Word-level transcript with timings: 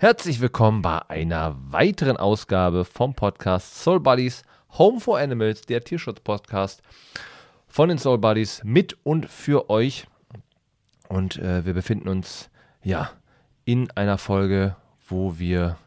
Herzlich 0.00 0.40
willkommen 0.40 0.80
bei 0.80 1.10
einer 1.10 1.56
weiteren 1.72 2.18
Ausgabe 2.18 2.84
vom 2.84 3.14
Podcast 3.14 3.82
Soul 3.82 3.98
Buddies 3.98 4.44
Home 4.78 5.00
for 5.00 5.18
Animals, 5.18 5.62
der 5.62 5.82
Tierschutz-Podcast 5.82 6.82
von 7.66 7.88
den 7.88 7.98
Soul 7.98 8.18
Buddies 8.18 8.62
mit 8.62 8.96
und 9.02 9.28
für 9.28 9.68
euch. 9.70 10.06
Und 11.08 11.38
äh, 11.38 11.66
wir 11.66 11.74
befinden 11.74 12.08
uns 12.08 12.48
ja 12.84 13.10
in 13.64 13.90
einer 13.90 14.18
Folge, 14.18 14.76
wo 15.08 15.40
wir 15.40 15.78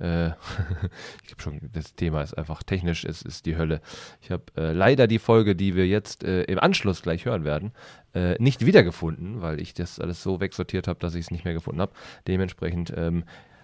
äh, 0.00 0.28
ich 1.24 1.30
habe 1.30 1.40
schon, 1.40 1.60
das 1.72 1.94
Thema 1.94 2.22
ist 2.22 2.36
einfach 2.36 2.64
technisch, 2.64 3.04
es 3.04 3.22
ist 3.22 3.46
die 3.46 3.56
Hölle. 3.56 3.80
Ich 4.20 4.32
habe 4.32 4.44
äh, 4.56 4.72
leider 4.72 5.06
die 5.06 5.20
Folge, 5.20 5.54
die 5.54 5.76
wir 5.76 5.86
jetzt 5.86 6.24
äh, 6.24 6.42
im 6.42 6.58
Anschluss 6.58 7.02
gleich 7.02 7.24
hören 7.24 7.44
werden, 7.44 7.70
äh, 8.14 8.34
nicht 8.42 8.66
wiedergefunden, 8.66 9.42
weil 9.42 9.60
ich 9.60 9.74
das 9.74 10.00
alles 10.00 10.24
so 10.24 10.40
wegsortiert 10.40 10.88
habe, 10.88 10.98
dass 10.98 11.14
ich 11.14 11.26
es 11.26 11.30
nicht 11.30 11.44
mehr 11.44 11.54
gefunden 11.54 11.80
habe. 11.80 11.92
Dementsprechend 12.26 12.92
ähm, 12.96 13.22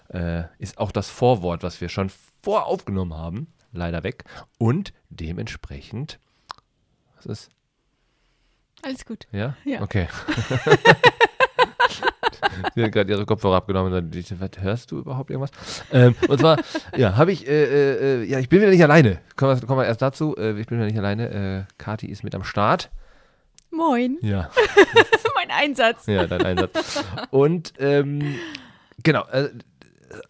äh, 0.09 0.45
ist 0.59 0.79
auch 0.79 0.93
das 0.93 1.11
Vorwort, 1.11 1.63
was 1.63 1.81
wir 1.81 1.89
schon 1.89 2.11
voraufgenommen 2.43 3.17
haben, 3.17 3.47
leider 3.73 4.03
weg. 4.05 4.25
Und 4.59 4.93
dementsprechend, 5.11 6.19
was 7.17 7.27
ist? 7.27 7.51
Alles 8.83 9.05
gut. 9.05 9.27
Ja? 9.33 9.57
Ja. 9.65 9.83
Okay. 9.83 10.09
Sie 12.75 12.83
hat 12.83 12.93
gerade 12.93 13.11
ihre 13.11 13.27
Kopfhörer 13.27 13.57
abgenommen 13.57 13.93
und 13.93 14.15
dann, 14.15 14.41
was, 14.41 14.51
hörst 14.63 14.91
du 14.91 14.99
überhaupt 14.99 15.31
irgendwas? 15.31 15.51
Ähm, 15.93 16.15
und 16.29 16.41
zwar, 16.41 16.59
ja, 16.97 17.17
habe 17.17 17.33
ich, 17.33 17.47
äh, 17.47 18.23
äh, 18.23 18.25
ja, 18.25 18.39
ich 18.39 18.49
bin 18.49 18.61
wieder 18.61 18.71
nicht 18.71 18.83
alleine. 18.83 19.21
Kommen 19.37 19.61
wir, 19.61 19.67
kommen 19.67 19.81
wir 19.81 19.87
erst 19.87 20.03
dazu. 20.03 20.37
Äh, 20.37 20.59
ich 20.61 20.67
bin 20.67 20.79
wieder 20.79 20.87
nicht 20.87 20.99
alleine. 20.99 21.67
Äh, 21.69 21.73
Kati 21.79 22.07
ist 22.07 22.25
mit 22.25 22.35
am 22.35 22.45
Start. 22.45 22.91
Moin. 23.71 24.19
Ja, 24.23 24.51
mein 25.35 25.51
Einsatz. 25.51 26.07
ja, 26.07 26.27
dein 26.27 26.43
Einsatz. 26.43 27.05
Und, 27.31 27.75
ähm, 27.79 28.37
genau, 29.03 29.25
äh, 29.27 29.51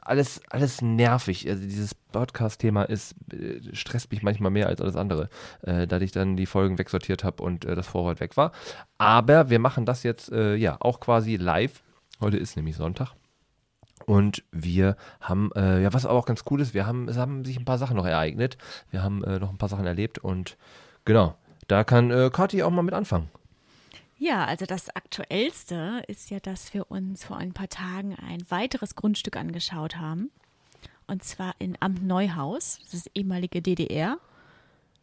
alles, 0.01 0.41
alles 0.51 0.83
nervig. 0.83 1.48
Also 1.48 1.62
dieses 1.62 1.95
Podcast-Thema 1.95 2.84
ist, 2.84 3.15
äh, 3.33 3.61
stresst 3.75 4.11
mich 4.11 4.23
manchmal 4.23 4.51
mehr 4.51 4.69
als 4.69 4.81
alles 4.81 4.97
andere, 4.97 5.29
äh, 5.62 5.87
da 5.87 6.01
ich 6.01 6.12
dann 6.12 6.37
die 6.37 6.47
Folgen 6.47 6.79
wegsortiert 6.79 7.25
habe 7.25 7.42
und 7.42 7.65
äh, 7.65 7.75
das 7.75 7.87
Vorwort 7.87 8.20
weg 8.20 8.37
war. 8.37 8.53
Aber 8.98 9.51
wir 9.51 9.59
machen 9.59 9.84
das 9.84 10.03
jetzt 10.03 10.31
äh, 10.33 10.55
ja 10.55 10.77
auch 10.81 11.01
quasi 11.01 11.37
live. 11.37 11.83
Heute 12.20 12.37
ist 12.37 12.57
nämlich 12.57 12.77
Sonntag. 12.77 13.12
Und 14.05 14.45
wir 14.53 14.97
haben, 15.20 15.51
äh, 15.57 15.83
ja, 15.83 15.92
was 15.92 16.07
aber 16.07 16.19
auch 16.19 16.27
ganz 16.27 16.45
cool 16.51 16.61
ist, 16.61 16.75
wir 16.75 16.87
haben, 16.87 17.09
es 17.09 17.17
haben 17.17 17.45
sich 17.45 17.59
ein 17.59 17.64
paar 17.64 17.79
Sachen 17.79 17.97
noch 17.97 18.07
ereignet. 18.07 18.57
Wir 18.91 19.03
haben 19.03 19.25
äh, 19.25 19.39
noch 19.39 19.51
ein 19.51 19.59
paar 19.59 19.69
Sachen 19.69 19.87
erlebt 19.87 20.19
und 20.19 20.57
genau, 21.05 21.37
da 21.67 21.83
kann 21.83 22.11
äh, 22.11 22.31
Kathi 22.33 22.62
auch 22.62 22.70
mal 22.70 22.83
mit 22.83 22.95
anfangen. 22.95 23.31
Ja, 24.19 24.45
also 24.47 24.64
das 24.64 24.89
Aktuellste 24.97 26.03
ist 26.09 26.31
ja, 26.31 26.41
dass 26.41 26.72
wir 26.72 26.91
uns 26.91 27.25
vor 27.25 27.36
ein 27.36 27.53
paar 27.53 27.69
Tagen 27.69 28.17
ein 28.17 28.42
weiteres 28.50 28.95
Grundstück 28.95 29.36
angeschaut 29.36 29.97
haben. 29.97 30.31
Und 31.06 31.23
zwar 31.23 31.55
in 31.58 31.77
Amt 31.81 32.03
Neuhaus, 32.03 32.78
das 32.84 32.95
ist 32.95 33.11
ehemalige 33.14 33.62
DDR, 33.62 34.19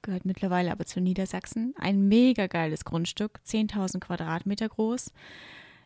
gehört 0.01 0.25
mittlerweile 0.25 0.71
aber 0.71 0.85
zu 0.85 0.99
Niedersachsen. 0.99 1.73
Ein 1.77 2.07
mega 2.07 2.47
geiles 2.47 2.85
Grundstück, 2.85 3.39
10.000 3.47 3.99
Quadratmeter 3.99 4.67
groß. 4.67 5.11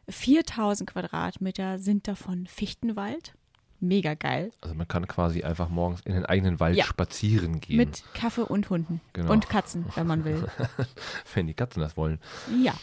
4.000 0.09 0.85
Quadratmeter 0.85 1.79
sind 1.79 2.07
davon 2.07 2.47
Fichtenwald. 2.47 3.33
Mega 3.79 4.15
geil. 4.15 4.51
Also 4.61 4.73
man 4.73 4.87
kann 4.87 5.07
quasi 5.07 5.43
einfach 5.43 5.69
morgens 5.69 6.01
in 6.01 6.13
den 6.13 6.25
eigenen 6.25 6.59
Wald 6.59 6.75
Ja. 6.77 6.85
spazieren 6.85 7.59
gehen, 7.59 7.77
Mit 7.77 8.03
Kaffee 8.15 8.41
und 8.41 8.69
Hunden. 8.71 9.01
Genau. 9.13 9.31
Und 9.33 9.49
Katzen, 9.49 9.85
wenn 9.93 10.07
man 10.07 10.23
will. 10.25 10.47
wenn 11.35 11.45
die 11.45 11.53
Katzen 11.53 11.81
das 11.81 11.95
wollen. 11.95 12.19
Ja. 12.63 12.73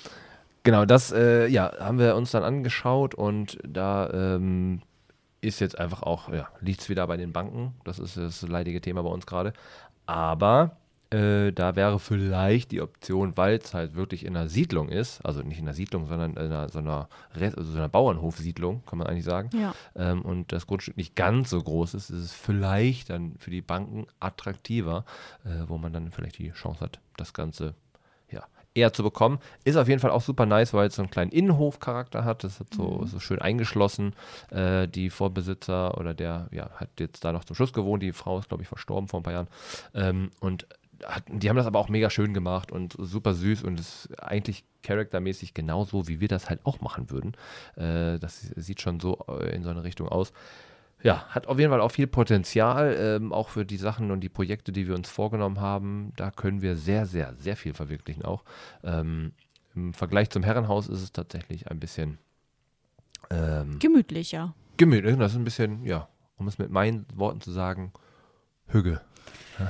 Genau, 0.64 0.86
das 0.86 1.12
äh, 1.12 1.46
ja, 1.46 1.72
haben 1.78 1.98
wir 1.98 2.16
uns 2.16 2.30
dann 2.30 2.42
angeschaut 2.42 3.14
und 3.14 3.58
da 3.62 4.10
ähm, 4.10 4.80
ist 5.42 5.60
jetzt 5.60 5.78
einfach 5.78 6.02
auch, 6.02 6.30
ja, 6.32 6.48
liegt 6.60 6.80
es 6.80 6.88
wieder 6.88 7.06
bei 7.06 7.18
den 7.18 7.32
Banken. 7.32 7.74
Das 7.84 7.98
ist 7.98 8.16
das 8.16 8.42
leidige 8.42 8.80
Thema 8.80 9.02
bei 9.02 9.10
uns 9.10 9.26
gerade. 9.26 9.52
Aber 10.06 10.76
äh, 11.10 11.52
da 11.52 11.76
wäre 11.76 11.98
vielleicht 11.98 12.72
die 12.72 12.80
Option, 12.80 13.36
weil 13.36 13.58
es 13.58 13.74
halt 13.74 13.94
wirklich 13.94 14.24
in 14.24 14.36
einer 14.36 14.48
Siedlung 14.48 14.88
ist, 14.88 15.24
also 15.24 15.42
nicht 15.42 15.58
in 15.58 15.64
einer 15.64 15.74
Siedlung, 15.74 16.06
sondern 16.06 16.32
in 16.32 16.38
einer, 16.38 16.70
so 16.70 16.78
einer, 16.78 17.08
Rest, 17.34 17.58
also 17.58 17.70
so 17.70 17.76
einer 17.76 17.90
Bauernhofsiedlung, 17.90 18.82
kann 18.86 18.98
man 18.98 19.06
eigentlich 19.06 19.24
sagen. 19.24 19.50
Ja. 19.52 19.74
Ähm, 19.94 20.22
und 20.22 20.50
das 20.50 20.66
Grundstück 20.66 20.96
nicht 20.96 21.14
ganz 21.14 21.50
so 21.50 21.62
groß 21.62 21.92
ist, 21.92 22.08
ist 22.08 22.22
es 22.22 22.32
vielleicht 22.32 23.10
dann 23.10 23.34
für 23.38 23.50
die 23.50 23.60
Banken 23.60 24.06
attraktiver, 24.18 25.04
äh, 25.44 25.68
wo 25.68 25.76
man 25.76 25.92
dann 25.92 26.10
vielleicht 26.10 26.38
die 26.38 26.52
Chance 26.52 26.80
hat, 26.80 27.00
das 27.18 27.34
Ganze 27.34 27.74
eher 28.74 28.92
zu 28.92 29.02
bekommen. 29.02 29.38
Ist 29.64 29.76
auf 29.76 29.88
jeden 29.88 30.00
Fall 30.00 30.10
auch 30.10 30.20
super 30.20 30.46
nice, 30.46 30.74
weil 30.74 30.88
es 30.88 30.96
so 30.96 31.02
einen 31.02 31.10
kleinen 31.10 31.30
Innenhofcharakter 31.30 32.24
hat. 32.24 32.44
Das 32.44 32.60
hat 32.60 32.74
so, 32.74 33.04
so 33.06 33.20
schön 33.20 33.40
eingeschlossen. 33.40 34.14
Äh, 34.50 34.88
die 34.88 35.10
Vorbesitzer 35.10 35.96
oder 35.98 36.12
der 36.14 36.48
ja, 36.50 36.70
hat 36.76 36.90
jetzt 36.98 37.24
da 37.24 37.32
noch 37.32 37.44
zum 37.44 37.56
Schluss 37.56 37.72
gewohnt. 37.72 38.02
Die 38.02 38.12
Frau 38.12 38.38
ist, 38.38 38.48
glaube 38.48 38.62
ich, 38.62 38.68
verstorben 38.68 39.08
vor 39.08 39.20
ein 39.20 39.22
paar 39.22 39.32
Jahren. 39.32 39.48
Ähm, 39.94 40.30
und 40.40 40.66
hat, 41.04 41.24
die 41.28 41.48
haben 41.48 41.56
das 41.56 41.66
aber 41.66 41.78
auch 41.78 41.88
mega 41.88 42.10
schön 42.10 42.34
gemacht 42.34 42.72
und 42.72 42.94
super 42.98 43.34
süß 43.34 43.62
und 43.62 43.78
ist 43.78 44.08
eigentlich 44.20 44.64
charaktermäßig 44.82 45.54
genauso, 45.54 46.08
wie 46.08 46.20
wir 46.20 46.28
das 46.28 46.48
halt 46.48 46.60
auch 46.64 46.80
machen 46.80 47.10
würden. 47.10 47.32
Äh, 47.76 48.18
das 48.18 48.40
sieht 48.40 48.80
schon 48.80 49.00
so 49.00 49.24
äh, 49.28 49.54
in 49.54 49.62
so 49.62 49.70
eine 49.70 49.84
Richtung 49.84 50.08
aus. 50.08 50.32
Ja, 51.04 51.26
hat 51.28 51.46
auf 51.48 51.58
jeden 51.58 51.70
Fall 51.70 51.82
auch 51.82 51.90
viel 51.90 52.06
Potenzial, 52.06 52.96
ähm, 52.98 53.32
auch 53.34 53.50
für 53.50 53.66
die 53.66 53.76
Sachen 53.76 54.10
und 54.10 54.20
die 54.20 54.30
Projekte, 54.30 54.72
die 54.72 54.88
wir 54.88 54.94
uns 54.94 55.10
vorgenommen 55.10 55.60
haben. 55.60 56.14
Da 56.16 56.30
können 56.30 56.62
wir 56.62 56.76
sehr, 56.76 57.04
sehr, 57.04 57.34
sehr 57.38 57.56
viel 57.56 57.74
verwirklichen 57.74 58.24
auch. 58.24 58.42
Ähm, 58.82 59.32
Im 59.74 59.92
Vergleich 59.92 60.30
zum 60.30 60.42
Herrenhaus 60.42 60.88
ist 60.88 61.02
es 61.02 61.12
tatsächlich 61.12 61.70
ein 61.70 61.78
bisschen 61.78 62.16
ähm, 63.30 63.78
Gemütlicher. 63.80 64.54
gemütlich. 64.78 65.16
Das 65.18 65.32
ist 65.32 65.38
ein 65.38 65.44
bisschen, 65.44 65.84
ja, 65.84 66.08
um 66.36 66.48
es 66.48 66.56
mit 66.56 66.70
meinen 66.70 67.04
Worten 67.14 67.42
zu 67.42 67.52
sagen, 67.52 67.92
Hügge. 68.68 69.02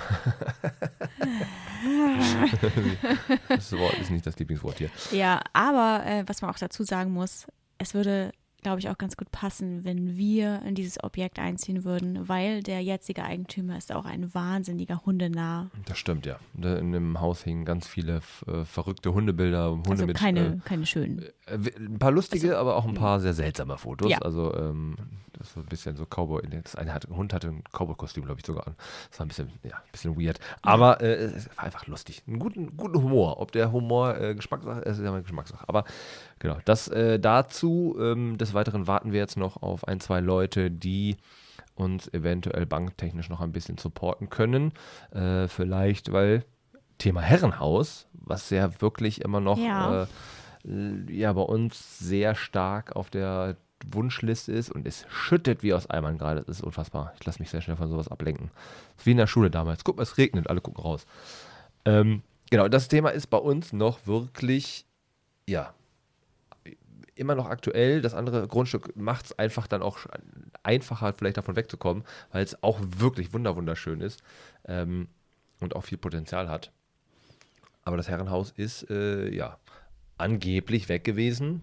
das 3.49 3.73
Wort 3.73 3.99
ist 3.99 4.11
nicht 4.11 4.25
das 4.25 4.39
Lieblingswort 4.39 4.79
hier. 4.79 4.91
Ja, 5.11 5.43
aber 5.53 6.07
äh, 6.07 6.23
was 6.27 6.43
man 6.43 6.51
auch 6.53 6.59
dazu 6.59 6.85
sagen 6.85 7.11
muss, 7.13 7.47
es 7.79 7.93
würde, 7.93 8.31
glaube 8.65 8.81
ich, 8.81 8.89
auch 8.89 8.99
ganz 8.99 9.17
gut 9.17 9.31
passen, 9.31 9.85
wenn 9.85 10.17
wir 10.17 10.63
in 10.67 10.75
dieses 10.75 11.03
Objekt 11.05 11.39
einziehen 11.39 11.85
würden, 11.85 12.29
weil 12.29 12.63
der 12.63 12.83
jetzige 12.83 13.23
Eigentümer 13.23 13.79
ist 13.79 13.93
auch 13.93 14.07
ein 14.07 14.35
wahnsinniger 14.35 15.03
Hundenah. 15.07 15.71
Das 15.87 15.99
stimmt, 15.99 16.27
ja. 16.27 16.39
Da 16.55 16.77
In 16.77 16.91
dem 16.91 17.21
Haus 17.21 17.45
hingen 17.45 17.65
ganz 17.65 17.87
viele 17.87 18.21
äh, 18.47 18.65
verrückte 18.65 19.15
Hundebilder, 19.15 19.71
Hunde 19.71 19.91
Also 19.91 20.07
mit 20.07 20.17
keine, 20.17 20.61
keine 20.65 20.87
schönen. 20.87 21.23
Äh, 21.47 21.59
ein 21.79 21.99
paar 21.99 22.11
lustige, 22.11 22.59
aber 22.59 22.77
auch 22.77 22.87
ein 22.87 22.95
paar 22.95 23.21
sehr 23.21 23.35
seltsame 23.35 23.79
Fotos. 23.79 24.11
Ja. 24.11 24.19
Also 24.19 24.53
ähm, 24.55 24.97
das 25.39 25.57
war 25.57 25.63
ein 25.63 25.69
bisschen 25.69 25.97
so 25.97 26.07
Cowboy. 26.07 26.43
Das 26.63 26.77
eine 26.77 26.95
hatte, 26.95 27.09
ein 27.09 27.17
Hund 27.17 27.33
hatte 27.33 27.49
ein 27.49 27.63
Cowboy-Kostüm, 27.73 28.25
glaube 28.25 28.41
ich, 28.41 28.47
sogar 28.47 28.67
an. 28.67 28.75
Das 29.11 29.19
war 29.19 29.27
ein 29.27 29.29
bisschen, 29.29 29.51
ja, 29.63 29.77
ein 29.77 29.93
bisschen 29.93 30.19
weird. 30.19 30.41
Aber 30.63 31.01
äh, 31.01 31.15
es 31.15 31.49
war 31.57 31.65
einfach 31.65 31.87
lustig. 31.87 32.23
Einen 32.27 32.39
guten, 32.39 32.77
guten 32.77 33.03
Humor. 33.03 33.41
Ob 33.41 33.53
der 33.53 33.73
Humor 33.73 34.17
äh, 34.17 34.35
Geschmackssache 34.35 34.81
ist, 34.81 34.99
ist 34.99 35.05
ja 35.05 35.11
mal 35.11 35.23
Geschmackssache. 35.23 35.69
Aber 35.69 35.85
genau, 36.45 36.59
das 36.65 36.89
äh, 36.89 37.19
dazu. 37.19 37.97
Ähm, 37.99 38.39
des 38.39 38.55
Weiteren 38.55 38.87
warten 38.87 39.13
wir 39.13 39.19
jetzt 39.19 39.37
noch 39.37 39.61
auf 39.63 39.89
ein, 39.89 39.99
zwei 39.99 40.21
Leute, 40.21 40.71
die 40.71 41.17
uns 41.75 42.07
eventuell 42.13 42.67
banktechnisch 42.67 43.29
noch 43.31 43.41
ein 43.41 43.51
bisschen 43.51 43.79
supporten 43.79 44.31
können. 44.31 44.73
Äh, 45.11 45.49
vielleicht, 45.49 46.13
weil 46.13 46.45
Thema 46.99 47.21
Herrenhaus, 47.21 48.07
was 48.13 48.51
ja 48.51 48.81
wirklich 48.81 49.23
immer 49.23 49.41
noch 49.41 49.59
Ja. 49.59 50.05
äh, 50.05 50.07
ja 51.11 51.33
bei 51.33 51.43
uns 51.43 51.99
sehr 51.99 52.35
stark 52.35 52.95
auf 52.95 53.11
der 53.11 53.57
Wunschliste 53.91 54.53
ist 54.53 54.71
und 54.71 54.87
es 54.87 55.05
schüttet 55.09 55.63
wie 55.63 55.75
aus 55.75 55.91
Eimern 55.91 56.17
gerade. 56.19 56.43
Das 56.43 56.59
ist 56.59 56.63
unfassbar. 56.65 57.13
Ich 57.19 57.27
lasse 57.27 57.41
mich 57.41 57.51
sehr 57.51 57.61
schnell 57.61 57.77
von 57.77 57.89
sowas 57.89 58.09
ablenken. 58.09 58.51
Ist 58.97 59.07
wie 59.07 59.11
in 59.11 59.17
der 59.17 59.27
Schule 59.27 59.51
damals. 59.51 59.83
Guck 59.85 59.97
mal, 59.97 60.03
es 60.05 60.17
regnet, 60.19 60.49
alle 60.49 60.61
gucken 60.61 60.83
raus. 60.83 61.07
Ähm, 61.85 62.23
genau, 62.51 62.69
das 62.69 62.89
Thema 62.89 63.11
ist 63.11 63.27
bei 63.27 63.37
uns 63.39 63.73
noch 63.73 64.07
wirklich, 64.07 64.87
ja, 65.49 65.75
immer 67.15 67.35
noch 67.35 67.47
aktuell. 67.47 68.01
Das 68.01 68.15
andere 68.15 68.47
Grundstück 68.49 68.97
macht 68.97 69.27
es 69.27 69.39
einfach 69.39 69.67
dann 69.67 69.83
auch 69.83 69.99
einfacher, 70.63 71.13
vielleicht 71.17 71.37
davon 71.37 71.57
wegzukommen, 71.57 72.05
weil 72.33 72.45
es 72.45 72.63
auch 72.63 72.81
wirklich 72.99 73.33
wunder 73.33 73.57
wunderschön 73.57 74.01
ist 74.01 74.23
ähm, 74.67 75.09
und 75.61 75.77
auch 75.77 75.85
viel 75.85 75.99
Potenzial 75.99 76.49
hat. 76.49 76.73
Aber 77.83 77.97
das 77.97 78.09
Herrenhaus 78.09 78.51
ist, 78.51 78.91
äh, 78.91 79.29
ja, 79.31 79.59
angeblich 80.17 80.89
weg 80.89 81.05
gewesen. 81.05 81.63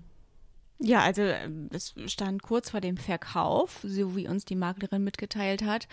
Ja, 0.83 1.01
also 1.01 1.21
ähm, 1.21 1.69
es 1.71 1.93
stand 2.07 2.41
kurz 2.41 2.71
vor 2.71 2.81
dem 2.81 2.97
Verkauf, 2.97 3.79
so 3.83 4.15
wie 4.15 4.27
uns 4.27 4.45
die 4.45 4.55
Maklerin 4.55 5.03
mitgeteilt 5.03 5.63
hat. 5.63 5.87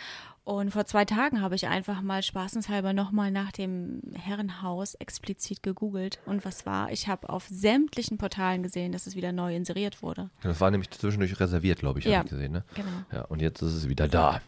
Und 0.44 0.70
vor 0.70 0.86
zwei 0.86 1.04
Tagen 1.04 1.42
habe 1.42 1.54
ich 1.56 1.66
einfach 1.66 2.00
mal 2.00 2.22
spaßenshalber 2.22 2.94
nochmal 2.94 3.30
nach 3.30 3.52
dem 3.52 4.00
Herrenhaus 4.14 4.94
explizit 4.94 5.62
gegoogelt. 5.62 6.20
Und 6.24 6.46
was 6.46 6.64
war? 6.64 6.90
Ich 6.90 7.06
habe 7.06 7.28
auf 7.28 7.46
sämtlichen 7.50 8.16
Portalen 8.16 8.62
gesehen, 8.62 8.92
dass 8.92 9.06
es 9.06 9.14
wieder 9.14 9.30
neu 9.30 9.54
inseriert 9.54 10.02
wurde. 10.02 10.30
Das 10.42 10.58
war 10.62 10.70
nämlich 10.70 10.90
zwischendurch 10.90 11.38
reserviert, 11.38 11.80
glaube 11.80 11.98
ich, 11.98 12.06
Ja. 12.06 12.18
habe 12.18 12.26
ich 12.26 12.30
gesehen. 12.30 12.52
Ne? 12.52 12.64
Genau. 12.74 12.88
Ja, 13.12 13.22
und 13.26 13.42
jetzt 13.42 13.60
ist 13.60 13.74
es 13.74 13.88
wieder 13.90 14.08
da. 14.08 14.40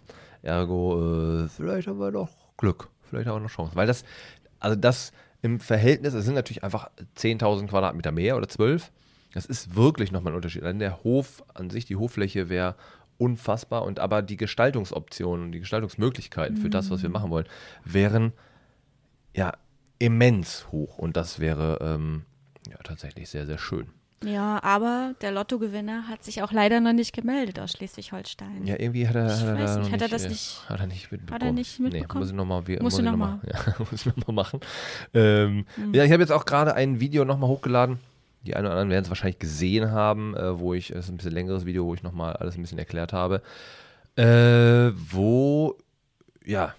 Ergo, 0.42 1.44
äh, 1.44 1.48
vielleicht 1.48 1.86
haben 1.86 2.00
wir 2.00 2.10
noch 2.10 2.30
Glück. 2.56 2.88
Vielleicht 3.02 3.26
haben 3.28 3.36
wir 3.36 3.40
noch 3.40 3.50
Chance. 3.50 3.76
Weil 3.76 3.86
das, 3.86 4.04
also 4.58 4.76
das 4.76 5.12
im 5.42 5.60
Verhältnis, 5.60 6.14
es 6.14 6.24
sind 6.24 6.34
natürlich 6.34 6.64
einfach 6.64 6.90
10.000 7.16 7.66
Quadratmeter 7.68 8.10
mehr 8.10 8.38
oder 8.38 8.48
12. 8.48 8.90
Das 9.32 9.46
ist 9.46 9.74
wirklich 9.76 10.10
nochmal 10.12 10.32
ein 10.32 10.36
Unterschied. 10.36 10.62
Allein 10.62 10.78
der 10.80 11.02
Hof 11.04 11.42
an 11.54 11.70
sich, 11.70 11.84
die 11.84 11.96
Hoffläche 11.96 12.48
wäre 12.48 12.74
unfassbar. 13.18 13.84
Und 13.84 14.00
aber 14.00 14.22
die 14.22 14.36
Gestaltungsoptionen 14.36 15.46
und 15.46 15.52
die 15.52 15.60
Gestaltungsmöglichkeiten 15.60 16.56
für 16.56 16.70
das, 16.70 16.90
was 16.90 17.02
wir 17.02 17.10
machen 17.10 17.30
wollen, 17.30 17.46
wären 17.84 18.32
ja 19.34 19.52
immens 19.98 20.66
hoch. 20.72 20.98
Und 20.98 21.16
das 21.16 21.38
wäre 21.38 21.78
ähm, 21.80 22.24
ja 22.68 22.78
tatsächlich 22.82 23.28
sehr, 23.28 23.46
sehr 23.46 23.58
schön. 23.58 23.88
Ja, 24.22 24.62
aber 24.62 25.14
der 25.22 25.32
Lottogewinner 25.32 26.06
hat 26.08 26.22
sich 26.24 26.42
auch 26.42 26.52
leider 26.52 26.80
noch 26.80 26.92
nicht 26.92 27.14
gemeldet 27.14 27.58
aus 27.58 27.72
Schleswig-Holstein. 27.72 28.66
Ja, 28.66 28.78
irgendwie 28.78 29.08
hat 29.08 29.14
er, 29.16 29.26
Ich 29.26 29.40
hat 29.40 29.46
er, 29.58 29.78
nicht, 29.78 29.92
hat 29.92 30.00
er 30.02 30.08
nicht, 30.08 30.12
das 30.12 30.24
äh, 30.24 30.28
nicht- 30.28 30.68
Hat 30.68 30.80
er 30.80 30.86
nicht 30.88 31.12
mitbekommen. 31.12 31.34
Hat 31.34 31.42
er 31.42 31.52
nicht 31.52 31.80
mitbekommen? 31.80 32.08
Nee, 32.12 32.18
muss 32.20 32.28
ich 32.28 32.34
nochmal 32.36 32.62
muss 32.82 32.98
ich 32.98 33.04
noch 33.04 33.12
noch 33.12 33.18
mal. 33.18 33.36
mal, 33.36 33.40
ja, 33.50 33.74
muss 33.78 33.92
ich 33.92 34.04
noch 34.06 34.26
mal 34.26 34.32
machen. 34.34 34.60
Ähm, 35.14 35.64
Hm. 35.76 35.94
Ja, 35.94 36.04
ich 36.04 36.12
habe 36.12 36.22
jetzt 36.22 36.32
auch 36.32 36.44
gerade 36.44 36.74
ein 36.74 37.00
Video 37.00 37.24
nochmal 37.24 37.48
hochgeladen. 37.48 37.98
Die 38.46 38.56
einen 38.56 38.66
oder 38.66 38.74
anderen 38.74 38.90
werden 38.90 39.04
es 39.04 39.10
wahrscheinlich 39.10 39.38
gesehen 39.38 39.90
haben, 39.90 40.36
äh, 40.36 40.58
wo 40.58 40.74
ich, 40.74 40.90
es 40.90 41.04
ist 41.04 41.10
ein 41.10 41.16
bisschen 41.16 41.32
längeres 41.32 41.66
Video, 41.66 41.84
wo 41.84 41.94
ich 41.94 42.02
nochmal 42.02 42.36
alles 42.36 42.56
ein 42.56 42.62
bisschen 42.62 42.78
erklärt 42.78 43.12
habe. 43.12 43.42
Äh, 44.16 44.92
wo, 45.12 45.76
ja, 46.44 46.74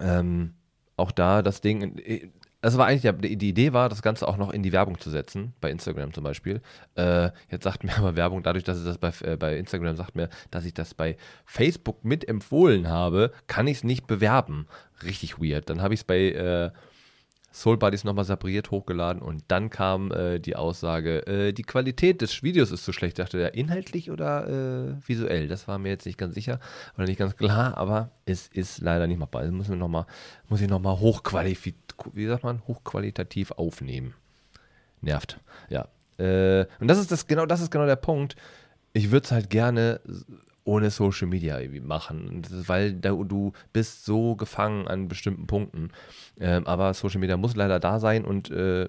ähm, 0.00 0.54
auch 0.96 1.10
da 1.10 1.42
das 1.42 1.60
Ding, 1.60 1.98
äh, 1.98 2.28
das 2.62 2.78
war 2.78 2.86
eigentlich, 2.86 3.12
die 3.20 3.48
Idee 3.48 3.72
war, 3.72 3.88
das 3.88 4.02
Ganze 4.02 4.26
auch 4.26 4.36
noch 4.36 4.52
in 4.52 4.62
die 4.62 4.72
Werbung 4.72 4.98
zu 4.98 5.10
setzen, 5.10 5.52
bei 5.60 5.70
Instagram 5.70 6.12
zum 6.12 6.24
Beispiel. 6.24 6.62
Äh, 6.96 7.30
jetzt 7.48 7.62
sagt 7.64 7.84
mir 7.84 7.96
aber 7.96 8.16
Werbung, 8.16 8.42
dadurch, 8.42 8.64
dass 8.64 8.78
es 8.78 8.84
das 8.84 8.98
bei, 8.98 9.12
äh, 9.24 9.36
bei 9.36 9.56
Instagram 9.56 9.94
sagt 9.96 10.16
mir, 10.16 10.30
dass 10.50 10.64
ich 10.64 10.74
das 10.74 10.94
bei 10.94 11.16
Facebook 11.44 12.04
mit 12.04 12.28
empfohlen 12.28 12.88
habe, 12.88 13.32
kann 13.46 13.68
ich 13.68 13.78
es 13.78 13.84
nicht 13.84 14.06
bewerben. 14.06 14.66
Richtig 15.04 15.38
weird. 15.38 15.70
Dann 15.70 15.80
habe 15.80 15.94
ich 15.94 16.00
es 16.00 16.04
bei 16.04 16.18
äh, 16.30 16.70
Soul 17.56 17.78
Buddies 17.78 18.04
nochmal 18.04 18.26
separiert 18.26 18.70
hochgeladen 18.70 19.22
und 19.22 19.42
dann 19.48 19.70
kam 19.70 20.12
äh, 20.12 20.38
die 20.38 20.56
Aussage, 20.56 21.26
äh, 21.26 21.54
die 21.54 21.62
Qualität 21.62 22.20
des 22.20 22.42
Videos 22.42 22.70
ist 22.70 22.84
zu 22.84 22.92
schlecht. 22.92 23.18
Ich 23.18 23.24
dachte, 23.24 23.40
ja, 23.40 23.48
inhaltlich 23.48 24.10
oder 24.10 24.46
äh, 24.46 25.08
visuell? 25.08 25.48
Das 25.48 25.66
war 25.66 25.78
mir 25.78 25.88
jetzt 25.88 26.04
nicht 26.04 26.18
ganz 26.18 26.34
sicher 26.34 26.60
oder 26.98 27.06
nicht 27.06 27.18
ganz 27.18 27.34
klar, 27.34 27.78
aber 27.78 28.10
es 28.26 28.48
ist 28.48 28.82
leider 28.82 29.06
nicht 29.06 29.16
machbar. 29.16 29.44
Das 29.44 29.52
müssen 29.52 29.70
wir 29.70 29.78
noch 29.78 29.88
mal, 29.88 30.04
muss 30.50 30.60
ich 30.60 30.68
nochmal 30.68 31.00
hochqualitativ 31.00 33.52
aufnehmen. 33.52 34.12
Nervt. 35.00 35.40
Ja. 35.70 35.88
Äh, 36.18 36.66
und 36.78 36.88
das 36.88 36.98
ist 36.98 37.10
das 37.10 37.26
genau, 37.26 37.46
das 37.46 37.62
ist 37.62 37.70
genau 37.70 37.86
der 37.86 37.96
Punkt. 37.96 38.36
Ich 38.92 39.10
würde 39.10 39.24
es 39.24 39.32
halt 39.32 39.48
gerne 39.48 40.02
ohne 40.66 40.90
Social 40.90 41.28
Media 41.28 41.58
irgendwie 41.58 41.80
machen, 41.80 42.42
weil 42.66 42.92
du 42.92 43.52
bist 43.72 44.04
so 44.04 44.36
gefangen 44.36 44.88
an 44.88 45.08
bestimmten 45.08 45.46
Punkten. 45.46 45.90
Ähm, 46.38 46.66
aber 46.66 46.92
Social 46.92 47.20
Media 47.20 47.36
muss 47.36 47.56
leider 47.56 47.78
da 47.78 47.98
sein 47.98 48.24
und 48.24 48.50
äh, 48.50 48.88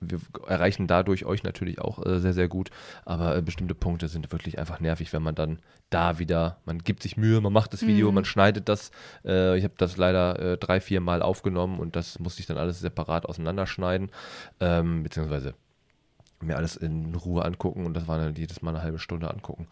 wir 0.00 0.20
erreichen 0.46 0.86
dadurch 0.86 1.24
euch 1.24 1.42
natürlich 1.42 1.80
auch 1.80 2.04
äh, 2.04 2.20
sehr, 2.20 2.32
sehr 2.32 2.48
gut. 2.48 2.70
Aber 3.04 3.36
äh, 3.36 3.42
bestimmte 3.42 3.74
Punkte 3.74 4.08
sind 4.08 4.30
wirklich 4.32 4.58
einfach 4.58 4.80
nervig, 4.80 5.12
wenn 5.12 5.22
man 5.22 5.34
dann 5.34 5.58
da 5.90 6.18
wieder, 6.18 6.58
man 6.66 6.78
gibt 6.78 7.02
sich 7.02 7.16
Mühe, 7.16 7.40
man 7.40 7.52
macht 7.52 7.72
das 7.72 7.86
Video, 7.86 8.12
man 8.12 8.24
schneidet 8.24 8.68
das. 8.68 8.90
Äh, 9.24 9.56
ich 9.56 9.64
habe 9.64 9.74
das 9.78 9.96
leider 9.96 10.38
äh, 10.38 10.58
drei, 10.58 10.80
vier 10.80 11.00
Mal 11.00 11.22
aufgenommen 11.22 11.80
und 11.80 11.96
das 11.96 12.18
musste 12.18 12.40
ich 12.40 12.46
dann 12.46 12.58
alles 12.58 12.80
separat 12.80 13.26
auseinanderschneiden. 13.26 14.10
Ähm, 14.60 15.02
beziehungsweise 15.02 15.54
mir 16.40 16.56
alles 16.56 16.76
in 16.76 17.14
Ruhe 17.14 17.44
angucken 17.44 17.84
und 17.86 17.94
das 17.94 18.06
war 18.06 18.18
dann 18.18 18.34
jedes 18.34 18.62
Mal 18.62 18.70
eine 18.70 18.82
halbe 18.82 18.98
Stunde 18.98 19.30
angucken. 19.30 19.66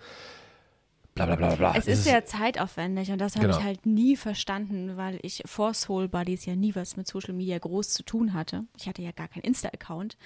Bla 1.17 1.25
bla 1.27 1.35
bla 1.35 1.55
bla. 1.57 1.75
Es 1.75 1.87
ist 1.89 2.05
sehr 2.05 2.25
zeitaufwendig 2.27 3.11
und 3.11 3.19
das 3.19 3.35
habe 3.37 3.47
Genau. 3.47 3.59
ich 3.59 3.65
halt 3.65 3.87
nie 3.87 4.17
verstanden, 4.17 4.97
weil 4.97 5.19
ich 5.23 5.43
vor 5.47 5.73
Soul 5.75 6.09
Buddies 6.09 6.45
ja 6.47 6.55
nie 6.55 6.75
was 6.75 6.97
mit 6.97 7.09
Social 7.09 7.33
Media 7.35 7.59
groß 7.59 7.89
zu 7.95 8.03
tun 8.05 8.35
hatte. 8.35 8.65
Ich 8.79 8.87
hatte 8.87 9.01
ja 9.03 9.13
gar 9.13 9.27
keinen 9.29 9.43
Insta-Account 9.45 10.17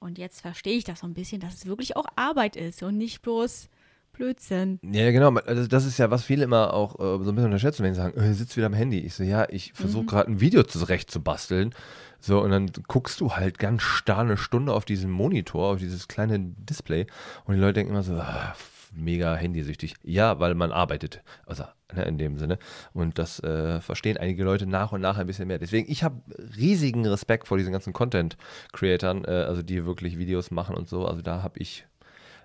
und 0.00 0.18
jetzt 0.18 0.40
verstehe 0.40 0.76
ich 0.76 0.84
das 0.84 1.00
so 1.00 1.06
ein 1.06 1.14
bisschen, 1.14 1.40
dass 1.40 1.54
es 1.54 1.66
wirklich 1.66 1.96
auch 1.96 2.06
Arbeit 2.16 2.56
ist 2.56 2.82
und 2.82 2.98
nicht 2.98 3.22
bloß 3.22 3.68
Blödsinn. 4.12 4.80
Ja, 4.82 5.12
genau. 5.12 5.32
Also 5.46 5.68
das 5.68 5.84
ist 5.86 5.98
ja, 5.98 6.10
was 6.10 6.24
viele 6.24 6.42
immer 6.44 6.74
auch 6.74 6.96
äh, 6.96 7.24
so 7.24 7.30
ein 7.30 7.34
bisschen 7.36 7.44
unterschätzen, 7.44 7.84
wenn 7.84 7.94
sie 7.94 8.00
sagen, 8.00 8.20
äh, 8.20 8.34
sitzt 8.34 8.56
wieder 8.56 8.66
am 8.66 8.72
Handy. 8.74 8.98
Ich 8.98 9.14
so, 9.14 9.22
ja, 9.22 9.46
ich 9.48 9.72
versuche 9.72 10.04
gerade 10.06 10.30
ein 10.32 10.40
Video 10.40 10.64
zurecht 10.64 11.10
zu 11.12 11.22
basteln. 11.22 11.72
So, 12.18 12.42
und 12.42 12.50
dann 12.50 12.70
guckst 12.88 13.20
du 13.20 13.32
halt 13.36 13.58
ganz 13.60 13.82
starr 13.82 14.18
eine 14.18 14.36
Stunde 14.36 14.74
auf 14.74 14.84
diesen 14.84 15.10
Monitor, 15.12 15.72
auf 15.74 15.78
dieses 15.78 16.08
kleine 16.08 16.38
Display. 16.40 17.06
Und 17.44 17.54
die 17.54 17.60
Leute 17.60 17.74
denken 17.74 17.92
immer 17.92 18.02
so, 18.02 18.14
ah, 18.16 18.54
mega 18.90 19.34
handysüchtig. 19.36 19.94
Ja, 20.02 20.40
weil 20.40 20.54
man 20.54 20.72
arbeitet. 20.72 21.22
Also 21.46 21.64
ne, 21.94 22.04
in 22.04 22.18
dem 22.18 22.38
Sinne. 22.38 22.58
Und 22.92 23.18
das 23.18 23.40
äh, 23.42 23.80
verstehen 23.80 24.16
einige 24.16 24.44
Leute 24.44 24.66
nach 24.66 24.92
und 24.92 25.00
nach 25.00 25.18
ein 25.18 25.26
bisschen 25.26 25.48
mehr. 25.48 25.58
Deswegen, 25.58 25.90
ich 25.90 26.02
habe 26.02 26.20
riesigen 26.56 27.06
Respekt 27.06 27.48
vor 27.48 27.58
diesen 27.58 27.72
ganzen 27.72 27.92
Content-Creatern, 27.92 29.24
äh, 29.24 29.30
also 29.30 29.62
die 29.62 29.84
wirklich 29.86 30.18
Videos 30.18 30.50
machen 30.50 30.76
und 30.76 30.88
so. 30.88 31.06
Also 31.06 31.22
da 31.22 31.42
habe 31.42 31.58
ich 31.58 31.86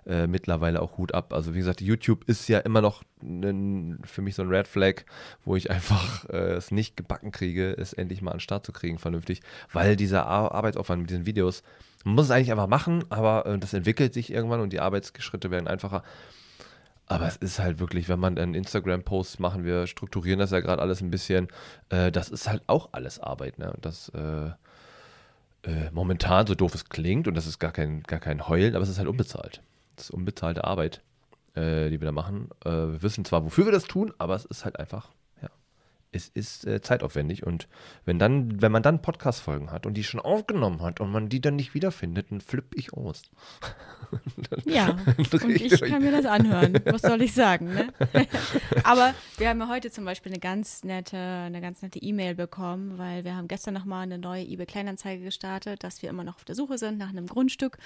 äh, 0.06 0.26
mittlerweile 0.26 0.80
auch 0.82 0.98
Hut 0.98 1.14
ab. 1.14 1.32
Also 1.32 1.54
wie 1.54 1.58
gesagt, 1.58 1.80
YouTube 1.80 2.24
ist 2.28 2.48
ja 2.48 2.60
immer 2.60 2.80
noch 2.80 3.02
ein, 3.22 3.98
für 4.04 4.22
mich 4.22 4.36
so 4.36 4.42
ein 4.42 4.48
Red 4.48 4.68
Flag, 4.68 5.02
wo 5.44 5.56
ich 5.56 5.70
einfach 5.70 6.28
äh, 6.28 6.54
es 6.54 6.70
nicht 6.70 6.96
gebacken 6.96 7.32
kriege, 7.32 7.74
es 7.76 7.92
endlich 7.92 8.22
mal 8.22 8.30
an 8.30 8.36
den 8.36 8.40
Start 8.40 8.64
zu 8.64 8.72
kriegen, 8.72 8.98
vernünftig, 8.98 9.40
weil 9.72 9.96
dieser 9.96 10.26
Ar 10.26 10.52
Arbeitsaufwand 10.52 11.02
mit 11.02 11.10
diesen 11.10 11.26
Videos, 11.26 11.62
man 12.06 12.14
muss 12.14 12.26
es 12.26 12.30
eigentlich 12.30 12.52
einfach 12.52 12.68
machen, 12.68 13.04
aber 13.08 13.46
äh, 13.46 13.58
das 13.58 13.74
entwickelt 13.74 14.14
sich 14.14 14.32
irgendwann 14.32 14.60
und 14.60 14.72
die 14.72 14.78
Arbeitsschritte 14.78 15.50
werden 15.50 15.66
einfacher. 15.66 16.04
Aber 17.08 17.26
es 17.26 17.34
ist 17.36 17.58
halt 17.58 17.80
wirklich, 17.80 18.08
wenn 18.08 18.20
man 18.20 18.38
einen 18.38 18.54
Instagram-Post 18.54 19.40
machen, 19.40 19.64
wir 19.64 19.88
strukturieren 19.88 20.38
das 20.38 20.52
ja 20.52 20.60
gerade 20.60 20.80
alles 20.80 21.00
ein 21.00 21.10
bisschen, 21.10 21.48
äh, 21.88 22.12
das 22.12 22.28
ist 22.28 22.48
halt 22.48 22.62
auch 22.68 22.90
alles 22.92 23.18
Arbeit. 23.18 23.58
Ne? 23.58 23.72
Und 23.72 23.84
das 23.84 24.08
äh, 24.10 24.50
äh, 25.68 25.90
momentan, 25.90 26.46
so 26.46 26.54
doof 26.54 26.76
es 26.76 26.88
klingt, 26.88 27.26
und 27.26 27.34
das 27.34 27.48
ist 27.48 27.58
gar 27.58 27.72
kein, 27.72 28.04
gar 28.04 28.20
kein 28.20 28.46
Heulen, 28.46 28.76
aber 28.76 28.84
es 28.84 28.88
ist 28.88 28.98
halt 28.98 29.08
unbezahlt. 29.08 29.60
Das 29.96 30.04
ist 30.04 30.10
unbezahlte 30.10 30.62
Arbeit, 30.62 31.02
äh, 31.54 31.90
die 31.90 32.00
wir 32.00 32.06
da 32.06 32.12
machen. 32.12 32.50
Äh, 32.64 32.70
wir 32.70 33.02
wissen 33.02 33.24
zwar, 33.24 33.44
wofür 33.44 33.64
wir 33.64 33.72
das 33.72 33.84
tun, 33.84 34.14
aber 34.18 34.36
es 34.36 34.44
ist 34.44 34.64
halt 34.64 34.78
einfach, 34.78 35.10
es 36.16 36.28
ist 36.28 36.66
äh, 36.66 36.80
zeitaufwendig. 36.80 37.46
Und 37.46 37.68
wenn 38.04 38.18
dann, 38.18 38.60
wenn 38.60 38.72
man 38.72 38.82
dann 38.82 39.02
Podcast-Folgen 39.02 39.70
hat 39.70 39.86
und 39.86 39.94
die 39.94 40.04
schon 40.04 40.20
aufgenommen 40.20 40.82
hat 40.82 41.00
und 41.00 41.10
man 41.10 41.28
die 41.28 41.40
dann 41.40 41.56
nicht 41.56 41.74
wiederfindet, 41.74 42.30
dann 42.30 42.40
flippe 42.40 42.76
ich 42.76 42.92
aus. 42.92 43.22
Ja, 44.64 44.96
und 45.16 45.50
ich 45.50 45.80
kann 45.80 46.02
mir 46.02 46.12
das 46.12 46.26
anhören. 46.26 46.74
Was 46.84 47.02
soll 47.02 47.22
ich 47.22 47.34
sagen, 47.34 47.74
ne? 47.74 47.92
Aber 48.84 49.14
wir 49.38 49.48
haben 49.48 49.58
ja 49.58 49.68
heute 49.68 49.90
zum 49.90 50.04
Beispiel 50.04 50.32
eine 50.32 50.38
ganz 50.38 50.84
nette, 50.84 51.16
eine 51.16 51.60
ganz 51.60 51.82
nette 51.82 51.98
E-Mail 51.98 52.34
bekommen, 52.34 52.98
weil 52.98 53.24
wir 53.24 53.34
haben 53.34 53.48
gestern 53.48 53.74
nochmal 53.74 54.04
eine 54.04 54.18
neue 54.18 54.44
eBay 54.44 54.66
Kleinanzeige 54.66 55.24
gestartet, 55.24 55.82
dass 55.82 56.02
wir 56.02 56.10
immer 56.10 56.24
noch 56.24 56.36
auf 56.36 56.44
der 56.44 56.54
Suche 56.54 56.78
sind 56.78 56.98
nach 56.98 57.08
einem 57.08 57.26
Grundstück. 57.26 57.78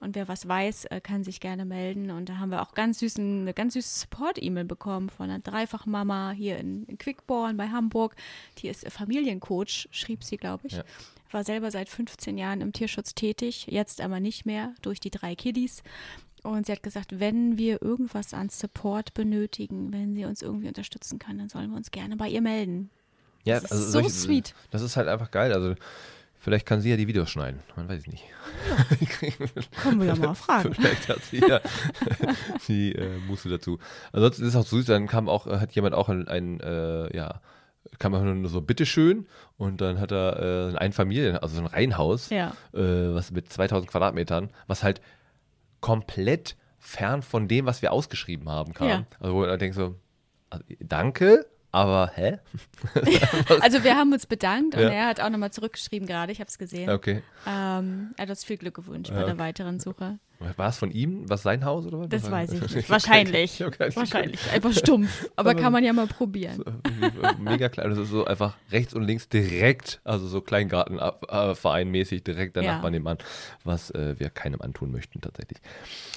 Und 0.00 0.14
wer 0.14 0.28
was 0.28 0.46
weiß, 0.46 0.86
äh, 0.86 1.00
kann 1.00 1.24
sich 1.24 1.40
gerne 1.40 1.64
melden. 1.64 2.10
Und 2.10 2.28
da 2.28 2.38
haben 2.38 2.50
wir 2.50 2.62
auch 2.62 2.74
ganz 2.74 3.00
süßen, 3.00 3.42
eine 3.42 3.54
ganz 3.54 3.74
süße 3.74 4.00
Support-E-Mail 4.00 4.64
bekommen 4.64 5.10
von 5.10 5.28
einer 5.28 5.40
Dreifachmama 5.40 6.30
hier 6.30 6.58
in, 6.58 6.84
in 6.84 6.98
Quickborn 6.98 7.56
bei 7.56 7.67
Hamburg. 7.72 8.14
Die 8.58 8.68
ist 8.68 8.90
Familiencoach, 8.90 9.88
schrieb 9.90 10.24
sie, 10.24 10.36
glaube 10.36 10.66
ich. 10.66 10.74
Ja. 10.74 10.84
War 11.30 11.44
selber 11.44 11.70
seit 11.70 11.88
15 11.88 12.38
Jahren 12.38 12.60
im 12.62 12.72
Tierschutz 12.72 13.14
tätig, 13.14 13.66
jetzt 13.68 14.00
aber 14.00 14.18
nicht 14.20 14.46
mehr 14.46 14.74
durch 14.82 14.98
die 15.00 15.10
drei 15.10 15.34
Kiddies. 15.34 15.82
Und 16.42 16.66
sie 16.66 16.72
hat 16.72 16.82
gesagt, 16.82 17.18
wenn 17.20 17.58
wir 17.58 17.82
irgendwas 17.82 18.32
an 18.32 18.48
Support 18.48 19.12
benötigen, 19.12 19.92
wenn 19.92 20.14
sie 20.14 20.24
uns 20.24 20.40
irgendwie 20.40 20.68
unterstützen 20.68 21.18
kann, 21.18 21.36
dann 21.38 21.48
sollen 21.48 21.70
wir 21.70 21.76
uns 21.76 21.90
gerne 21.90 22.16
bei 22.16 22.28
ihr 22.28 22.40
melden. 22.40 22.90
Ja, 23.44 23.56
Das 23.56 23.64
ist 23.64 23.72
also 23.72 23.84
so 23.84 23.90
solche- 23.90 24.10
sweet. 24.10 24.54
Das 24.70 24.82
ist 24.82 24.96
halt 24.96 25.08
einfach 25.08 25.30
geil. 25.30 25.52
Also 25.52 25.74
vielleicht 26.38 26.64
kann 26.64 26.80
sie 26.80 26.90
ja 26.90 26.96
die 26.96 27.08
Videos 27.08 27.28
schneiden. 27.28 27.60
Man 27.76 27.88
weiß 27.88 28.00
es 28.02 28.06
nicht. 28.06 28.24
Können 29.82 30.00
wir 30.00 30.06
ja 30.06 30.16
mal 30.16 30.34
fragen. 30.34 30.74
Vielleicht 30.74 31.08
hat 31.08 31.22
sie 31.24 31.38
ja 31.46 31.60
die 32.68 32.92
äh, 32.94 33.18
Muße 33.26 33.48
dazu. 33.48 33.78
Ansonsten 34.12 34.42
ist 34.42 34.48
es 34.50 34.56
auch 34.56 34.66
süß, 34.66 34.86
dann 34.86 35.06
kam 35.06 35.28
auch, 35.28 35.46
äh, 35.46 35.58
hat 35.58 35.72
jemand 35.72 35.94
auch 35.94 36.08
ein, 36.08 36.28
ein 36.28 36.60
äh, 36.60 37.14
ja, 37.16 37.40
kam 37.98 38.14
einfach 38.14 38.32
nur 38.32 38.48
so, 38.48 38.60
bitteschön. 38.60 39.26
Und 39.56 39.80
dann 39.80 39.98
hat 40.00 40.12
er 40.12 40.72
äh, 40.74 40.76
ein 40.78 40.92
Familien, 40.92 41.36
also 41.36 41.56
so 41.56 41.60
ein 41.62 41.66
Reihenhaus, 41.66 42.30
Ja. 42.30 42.52
äh, 42.72 43.14
was 43.14 43.30
mit 43.32 43.52
2000 43.52 43.90
Quadratmetern, 43.90 44.50
was 44.66 44.82
halt 44.82 45.00
komplett 45.80 46.56
fern 46.78 47.22
von 47.22 47.48
dem, 47.48 47.66
was 47.66 47.82
wir 47.82 47.92
ausgeschrieben 47.92 48.48
haben, 48.48 48.72
kam. 48.74 48.88
Ja. 48.88 49.04
Also 49.20 49.34
wo 49.34 49.42
er 49.44 49.58
denkt 49.58 49.76
so, 49.76 49.96
also, 50.50 50.64
danke, 50.80 51.46
aber 51.72 52.10
hä? 52.14 52.38
Also 53.60 53.84
wir 53.84 53.96
haben 53.96 54.12
uns 54.12 54.26
bedankt 54.26 54.74
und 54.74 54.80
Ja. 54.82 54.88
er 54.90 55.06
hat 55.06 55.20
auch 55.20 55.28
nochmal 55.30 55.52
zurückgeschrieben 55.52 56.06
gerade, 56.08 56.32
ich 56.32 56.40
habe 56.40 56.48
es 56.48 56.58
gesehen. 56.58 56.88
Okay. 56.90 57.22
Ähm, 57.46 58.12
er 58.16 58.22
hat 58.22 58.30
uns 58.30 58.44
viel 58.44 58.56
Glück 58.56 58.74
gewünscht 58.74 59.10
bei 59.12 59.20
Ja, 59.20 59.26
der 59.26 59.38
weiteren 59.38 59.80
Suche. 59.80 60.18
War 60.56 60.68
es 60.68 60.76
von 60.78 60.90
ihm? 60.92 61.28
Was 61.28 61.42
sein 61.42 61.64
Haus 61.64 61.84
oder 61.86 61.98
was? 62.00 62.08
Das 62.10 62.30
weiß 62.30 62.52
ich 62.52 62.74
nicht. 62.74 62.90
Wahrscheinlich. 62.90 63.60
ich 63.60 63.96
Wahrscheinlich. 63.96 64.52
Einfach 64.52 64.72
stumpf. 64.72 65.28
Aber 65.36 65.54
kann 65.56 65.72
man 65.72 65.82
ja 65.82 65.92
mal 65.92 66.06
probieren. 66.06 66.62
Irgendwie 66.84 67.42
Mega 67.42 67.68
klein. 67.68 67.90
Das 67.90 67.98
ist 67.98 68.10
so 68.10 68.24
einfach 68.24 68.54
rechts 68.70 68.94
und 68.94 69.02
links 69.02 69.28
direkt, 69.28 70.00
also 70.04 70.28
so 70.28 70.40
Kleingartenverein 70.40 71.90
mäßig 71.90 72.22
direkt 72.22 72.54
der 72.56 72.62
Ja. 72.62 72.74
Nachbarn 72.74 72.92
nebenan, 72.92 73.18
was 73.64 73.90
äh, 73.90 74.14
wir 74.18 74.30
keinem 74.30 74.60
antun 74.60 74.92
möchten 74.92 75.20
tatsächlich. 75.20 75.58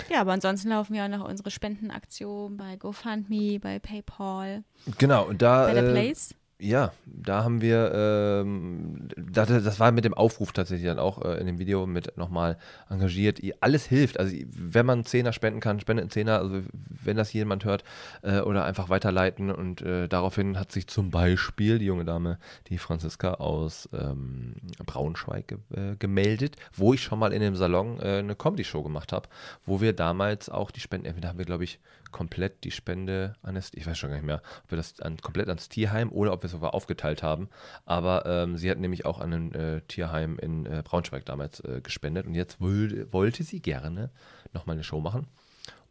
Ja, 0.09 0.21
aber 0.21 0.33
ansonsten 0.33 0.69
laufen 0.69 0.93
ja 0.93 1.05
auch 1.05 1.09
noch 1.09 1.27
unsere 1.27 1.49
Spendenaktionen 1.49 2.57
bei 2.57 2.75
GoFundMe, 2.75 3.59
bei 3.59 3.79
PayPal, 3.79 4.63
Genau, 4.97 5.25
und 5.27 5.41
da. 5.41 5.65
bei 5.65 5.73
der 5.73 5.83
äh, 5.89 5.91
Place. 5.91 6.35
Ja, 6.61 6.93
da 7.05 7.43
haben 7.43 7.61
wir, 7.61 7.91
ähm, 7.91 9.09
das, 9.17 9.47
das 9.47 9.79
war 9.79 9.91
mit 9.91 10.05
dem 10.05 10.13
Aufruf 10.13 10.51
tatsächlich 10.51 10.87
dann 10.87 10.99
auch 10.99 11.25
äh, 11.25 11.39
in 11.39 11.47
dem 11.47 11.57
Video 11.57 11.87
mit 11.87 12.15
nochmal 12.17 12.57
engagiert. 12.87 13.39
Alles 13.61 13.85
hilft. 13.87 14.19
Also, 14.19 14.35
wenn 14.53 14.85
man 14.85 14.99
einen 14.99 15.05
Zehner 15.05 15.33
spenden 15.33 15.59
kann, 15.59 15.79
spendet 15.79 16.03
einen 16.03 16.11
Zehner. 16.11 16.37
Also, 16.37 16.61
wenn 17.03 17.17
das 17.17 17.33
jemand 17.33 17.65
hört 17.65 17.83
äh, 18.21 18.41
oder 18.41 18.63
einfach 18.65 18.89
weiterleiten. 18.89 19.49
Und 19.49 19.81
äh, 19.81 20.07
daraufhin 20.07 20.59
hat 20.59 20.71
sich 20.71 20.85
zum 20.85 21.09
Beispiel 21.09 21.79
die 21.79 21.85
junge 21.85 22.05
Dame, 22.05 22.37
die 22.67 22.77
Franziska 22.77 23.35
aus 23.35 23.89
ähm, 23.93 24.53
Braunschweig 24.85 25.47
ge 25.47 25.57
äh, 25.75 25.95
gemeldet, 25.95 26.57
wo 26.73 26.93
ich 26.93 27.01
schon 27.01 27.17
mal 27.17 27.33
in 27.33 27.41
dem 27.41 27.55
Salon 27.55 27.99
äh, 27.99 28.19
eine 28.19 28.35
Comedy-Show 28.35 28.83
gemacht 28.83 29.13
habe, 29.13 29.27
wo 29.65 29.81
wir 29.81 29.93
damals 29.93 30.47
auch 30.49 30.69
die 30.69 30.79
Spenden, 30.79 31.07
entweder 31.07 31.29
haben 31.29 31.39
wir, 31.39 31.45
glaube 31.45 31.63
ich, 31.63 31.79
komplett 32.11 32.63
die 32.63 32.71
Spende 32.71 33.35
an 33.41 33.55
das, 33.55 33.71
ich 33.73 33.85
weiß 33.85 33.97
schon 33.97 34.09
gar 34.09 34.17
nicht 34.17 34.25
mehr, 34.25 34.41
ob 34.63 34.71
wir 34.71 34.77
das 34.77 34.99
an, 34.99 35.17
komplett 35.17 35.47
ans 35.47 35.69
Tierheim 35.69 36.11
oder 36.11 36.33
ob 36.33 36.43
wir 36.43 36.45
es 36.45 36.51
sogar 36.51 36.73
aufgeteilt 36.73 37.23
haben. 37.23 37.49
Aber 37.85 38.25
ähm, 38.25 38.57
sie 38.57 38.69
hat 38.69 38.77
nämlich 38.77 39.05
auch 39.05 39.19
an 39.19 39.33
ein 39.33 39.53
äh, 39.53 39.81
Tierheim 39.81 40.37
in 40.39 40.65
äh, 40.65 40.81
Braunschweig 40.83 41.25
damals 41.25 41.59
äh, 41.61 41.81
gespendet 41.81 42.25
und 42.25 42.35
jetzt 42.35 42.59
wollte, 42.61 43.11
wollte 43.13 43.43
sie 43.43 43.61
gerne 43.61 44.09
nochmal 44.53 44.75
eine 44.75 44.83
Show 44.83 44.99
machen 44.99 45.27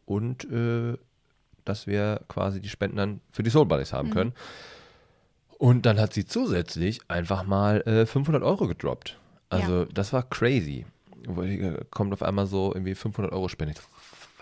und 0.05 0.49
äh, 0.51 0.97
dass 1.65 1.87
wir 1.87 2.21
quasi 2.27 2.59
die 2.59 2.69
Spenden 2.69 2.97
dann 2.97 3.21
für 3.31 3.43
die 3.43 3.49
Soul 3.49 3.65
Buddies 3.65 3.93
haben 3.93 4.09
mhm. 4.09 4.13
können. 4.13 4.33
Und 5.57 5.85
dann 5.85 5.99
hat 5.99 6.13
sie 6.13 6.25
zusätzlich 6.25 7.01
einfach 7.07 7.43
mal 7.43 7.83
500 8.07 8.41
äh, 8.41 8.45
Euro 8.45 8.67
gedroppt. 8.67 9.19
Also 9.49 9.81
ja. 9.81 9.87
das 9.93 10.11
war 10.11 10.23
crazy. 10.23 10.85
Äh, 11.27 11.85
kommt 11.91 12.13
auf 12.13 12.23
einmal 12.23 12.47
so 12.47 12.73
irgendwie 12.73 12.95
500 12.95 13.31
Euro 13.31 13.47
Spende 13.47 13.75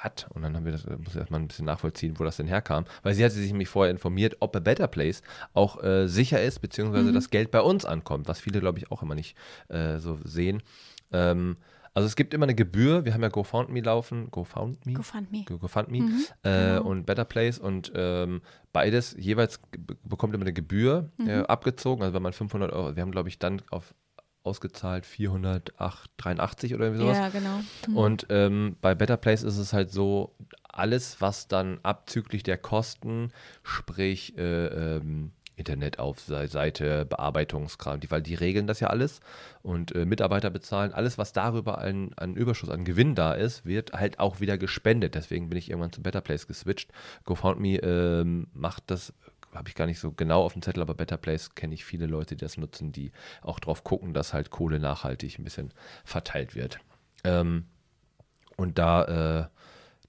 was? 0.03 0.25
Und 0.33 0.41
dann 0.41 0.55
haben 0.55 0.65
wir 0.65 0.71
das, 0.71 0.85
äh, 0.85 0.97
muss 0.97 1.13
ich 1.13 1.17
erstmal 1.17 1.39
ein 1.39 1.47
bisschen 1.47 1.65
nachvollziehen, 1.65 2.19
wo 2.19 2.23
das 2.23 2.37
denn 2.37 2.47
herkam. 2.47 2.85
Weil 3.03 3.13
sie 3.13 3.23
hatte 3.23 3.35
sich 3.35 3.51
nämlich 3.51 3.69
vorher 3.69 3.91
informiert, 3.91 4.37
ob 4.39 4.55
A 4.55 4.59
Better 4.59 4.87
Place 4.87 5.21
auch 5.53 5.83
äh, 5.83 6.07
sicher 6.07 6.41
ist, 6.41 6.59
beziehungsweise 6.59 7.09
mhm. 7.09 7.13
das 7.13 7.29
Geld 7.29 7.51
bei 7.51 7.61
uns 7.61 7.85
ankommt, 7.85 8.27
was 8.27 8.39
viele, 8.39 8.59
glaube 8.59 8.79
ich, 8.79 8.91
auch 8.91 9.01
immer 9.01 9.15
nicht 9.15 9.35
äh, 9.69 9.97
so 9.99 10.19
sehen. 10.23 10.61
Ähm, 11.11 11.57
also 11.93 12.07
es 12.07 12.15
gibt 12.15 12.33
immer 12.33 12.45
eine 12.45 12.55
Gebühr. 12.55 13.03
Wir 13.05 13.13
haben 13.13 13.23
ja 13.23 13.29
GoFundMe 13.29 13.81
laufen. 13.81 14.29
GoFundMe? 14.31 14.93
GoFundMe. 14.93 15.43
GoFundMe 15.45 16.01
mhm, 16.01 16.25
äh, 16.43 16.49
genau. 16.49 16.83
und 16.83 17.05
Better 17.05 17.25
Place. 17.25 17.59
Und 17.59 17.91
ähm, 17.95 18.41
beides 18.71 19.15
jeweils 19.17 19.59
bekommt 20.03 20.33
immer 20.33 20.43
eine 20.43 20.53
Gebühr 20.53 21.11
äh, 21.19 21.21
mhm. 21.21 21.29
äh, 21.29 21.39
abgezogen. 21.41 22.03
Also 22.03 22.13
wenn 22.13 22.21
man 22.21 22.33
500 22.33 22.71
Euro, 22.71 22.95
wir 22.95 23.01
haben 23.01 23.11
glaube 23.11 23.29
ich 23.29 23.39
dann 23.39 23.61
auf 23.71 23.93
ausgezahlt 24.43 25.05
483 25.05 26.75
oder 26.75 26.95
sowas. 26.95 27.17
Ja, 27.17 27.29
genau. 27.29 27.59
Mhm. 27.87 27.97
Und 27.97 28.27
ähm, 28.29 28.77
bei 28.81 28.95
Better 28.95 29.17
Place 29.17 29.43
ist 29.43 29.57
es 29.57 29.73
halt 29.73 29.91
so, 29.91 30.35
alles, 30.71 31.19
was 31.19 31.47
dann 31.47 31.79
abzüglich 31.83 32.43
der 32.43 32.57
Kosten, 32.57 33.31
sprich 33.63 34.37
äh, 34.37 34.67
ähm, 34.67 35.31
Internetaufseite, 35.57 37.05
Bearbeitungskram, 37.05 37.99
die, 37.99 38.09
weil 38.09 38.21
die 38.21 38.35
regeln 38.35 38.65
das 38.65 38.79
ja 38.79 38.87
alles 38.87 39.19
und 39.61 39.93
äh, 39.93 40.05
Mitarbeiter 40.05 40.49
bezahlen, 40.49 40.93
alles, 40.93 41.17
was 41.17 41.33
darüber 41.33 41.79
an, 41.79 42.11
an 42.15 42.35
Überschuss, 42.35 42.69
an 42.69 42.85
Gewinn 42.85 43.13
da 43.13 43.33
ist, 43.33 43.65
wird 43.65 43.91
halt 43.91 44.19
auch 44.19 44.39
wieder 44.39 44.57
gespendet. 44.57 45.15
Deswegen 45.15 45.49
bin 45.49 45.57
ich 45.57 45.69
irgendwann 45.69 45.91
zu 45.91 46.01
Better 46.01 46.21
Place 46.21 46.47
geswitcht. 46.47 46.91
GoFundMe 47.25 47.77
ähm, 47.77 48.47
macht 48.53 48.83
das 48.87 49.13
habe 49.53 49.69
ich 49.69 49.75
gar 49.75 49.85
nicht 49.85 49.99
so 49.99 50.11
genau 50.11 50.43
auf 50.43 50.53
dem 50.53 50.61
Zettel, 50.61 50.81
aber 50.81 50.93
Better 50.93 51.17
Place 51.17 51.55
kenne 51.55 51.73
ich 51.73 51.85
viele 51.85 52.05
Leute, 52.05 52.35
die 52.35 52.43
das 52.43 52.57
nutzen, 52.57 52.91
die 52.91 53.11
auch 53.41 53.59
drauf 53.59 53.83
gucken, 53.83 54.13
dass 54.13 54.33
halt 54.33 54.51
Kohle 54.51 54.79
nachhaltig 54.79 55.39
ein 55.39 55.43
bisschen 55.43 55.73
verteilt 56.05 56.55
wird. 56.55 56.79
Ähm, 57.23 57.65
und 58.57 58.77
da, 58.77 59.41
äh, 59.41 59.47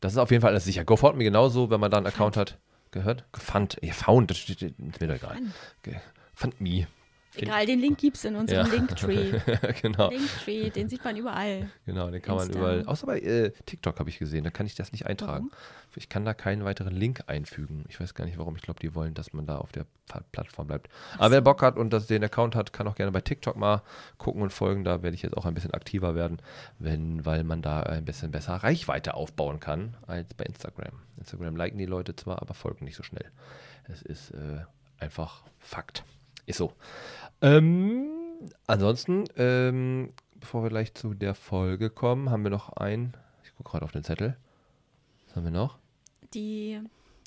das 0.01 0.13
ist 0.13 0.19
auf 0.19 0.31
jeden 0.31 0.43
Fall 0.43 0.51
alles 0.51 0.65
sicher. 0.65 0.85
GoFundMe 0.85 1.25
genauso, 1.25 1.71
wenn 1.71 1.81
man 1.81 1.91
da 1.91 1.97
einen 1.97 2.07
Account 2.07 2.37
hat. 2.37 2.59
Gehört? 2.91 3.25
Gefund. 3.33 3.79
Ja, 3.83 3.93
found, 3.93 4.31
das 4.31 4.39
steht 4.39 4.79
mir 4.79 5.09
doch 5.09 5.15
egal. 5.15 5.37
Fund 6.35 6.61
me. 6.61 6.87
Egal, 7.37 7.67
den 7.67 7.79
Link 7.79 7.99
gibt 7.99 8.17
es 8.17 8.25
in 8.25 8.35
unserem 8.35 8.67
ja. 8.67 8.73
Linktree. 8.73 9.33
genau. 9.83 10.11
Linktree, 10.11 10.71
den 10.71 10.89
sieht 10.89 11.05
man 11.05 11.17
überall. 11.17 11.71
Genau, 11.87 12.11
den 12.11 12.21
kann 12.21 12.39
Insta. 12.39 12.53
man 12.53 12.59
überall. 12.59 12.87
Außer 12.87 13.07
bei 13.07 13.21
äh, 13.21 13.53
TikTok 13.67 13.99
habe 14.01 14.11
ich 14.11 14.19
gesehen, 14.19 14.43
da 14.43 14.51
kann 14.51 14.67
ich 14.67 14.75
das 14.75 14.91
nicht 14.91 15.07
eintragen. 15.07 15.51
Warum? 15.51 15.97
Ich 15.97 16.09
kann 16.09 16.25
da 16.25 16.35
keinen 16.35 16.65
weiteren 16.65 16.95
Link 16.95 17.25
einfügen. 17.27 17.85
Ich 17.89 18.01
weiß 18.01 18.15
gar 18.15 18.25
nicht 18.25 18.39
warum. 18.39 18.57
Ich 18.57 18.63
glaube, 18.63 18.81
die 18.81 18.95
wollen, 18.95 19.15
dass 19.15 19.33
man 19.33 19.47
da 19.47 19.59
auf 19.59 19.71
der 19.73 19.87
Plattform 20.33 20.67
bleibt. 20.67 20.89
So. 21.13 21.21
Aber 21.21 21.31
wer 21.31 21.41
Bock 21.41 21.63
hat 21.63 21.77
und 21.77 21.93
das, 21.93 22.07
den 22.07 22.23
Account 22.25 22.57
hat, 22.57 22.73
kann 22.73 22.87
auch 22.89 22.95
gerne 22.95 23.13
bei 23.13 23.21
TikTok 23.21 23.57
mal 23.57 23.83
gucken 24.19 24.43
und 24.43 24.53
folgen. 24.53 24.85
Da 24.85 25.03
werde 25.03 25.15
ich 25.15 25.23
jetzt 25.23 25.37
auch 25.37 25.47
ein 25.47 25.55
bisschen 25.55 25.73
aktiver 25.73 26.15
werden, 26.15 26.41
wenn, 26.79 27.25
weil 27.25 27.45
man 27.45 27.63
da 27.63 27.83
ein 27.83 28.05
bisschen 28.05 28.31
besser 28.31 28.55
Reichweite 28.57 29.15
aufbauen 29.15 29.61
kann 29.61 29.97
als 30.07 30.35
bei 30.35 30.45
Instagram. 30.45 30.93
Instagram 31.17 31.57
liken 31.57 31.79
die 31.79 31.87
Leute 31.87 32.17
zwar, 32.17 32.43
aber 32.43 32.55
folgen 32.55 32.85
nicht 32.85 32.97
so 32.97 33.03
schnell. 33.03 33.31
Es 33.85 34.03
ist 34.03 34.31
äh, 34.33 34.65
einfach 34.99 35.43
Fakt. 35.59 36.05
Ist 36.50 36.59
so. 36.59 36.73
Ähm, 37.42 38.07
ansonsten, 38.66 39.25
ähm, 39.37 40.12
bevor 40.35 40.62
wir 40.62 40.71
gleich 40.71 40.95
zu 40.95 41.14
der 41.14 41.35
Folge 41.35 41.90
kommen, 41.90 42.30
haben 42.30 42.42
wir 42.42 42.50
noch 42.50 42.71
ein. 42.71 43.16
Ich 43.45 43.54
gucke 43.57 43.71
gerade 43.71 43.85
auf 43.85 43.92
den 43.92 44.02
Zettel. 44.04 44.37
Was 45.26 45.37
haben 45.37 45.45
wir 45.45 45.52
noch? 45.52 45.78
Die, 46.35 46.80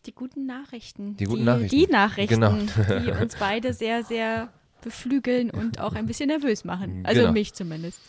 die 0.05 0.13
guten 0.13 0.45
Nachrichten. 0.45 1.15
Die 1.17 1.23
guten 1.23 1.39
die, 1.39 1.45
Nachrichten. 1.45 1.75
Die 1.77 1.87
Nachrichten, 1.87 2.41
genau. 2.41 2.99
die 2.99 3.11
uns 3.21 3.35
beide 3.37 3.73
sehr, 3.73 4.03
sehr 4.03 4.49
beflügeln 4.81 5.49
und 5.49 5.79
auch 5.79 5.93
ein 5.93 6.05
bisschen 6.05 6.27
nervös 6.27 6.65
machen. 6.65 7.05
Also 7.05 7.21
genau. 7.21 7.31
mich 7.31 7.53
zumindest. 7.53 8.01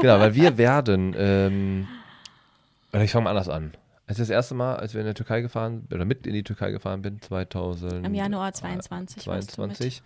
Genau, 0.00 0.18
weil 0.18 0.34
wir 0.34 0.56
werden, 0.56 1.14
ähm, 1.16 1.88
ich 2.92 3.10
fange 3.10 3.24
mal 3.24 3.30
anders 3.30 3.48
an. 3.48 3.72
Als 4.08 4.18
das 4.18 4.30
erste 4.30 4.54
Mal, 4.54 4.76
als 4.76 4.94
wir 4.94 5.00
in 5.00 5.06
der 5.06 5.14
Türkei 5.14 5.40
gefahren 5.40 5.88
oder 5.92 6.04
mit 6.04 6.28
in 6.28 6.32
die 6.32 6.44
Türkei 6.44 6.70
gefahren 6.70 7.02
bin, 7.02 7.20
2000. 7.20 8.06
Im 8.06 8.14
Januar 8.14 8.52
22. 8.52 9.24
22 9.24 10.02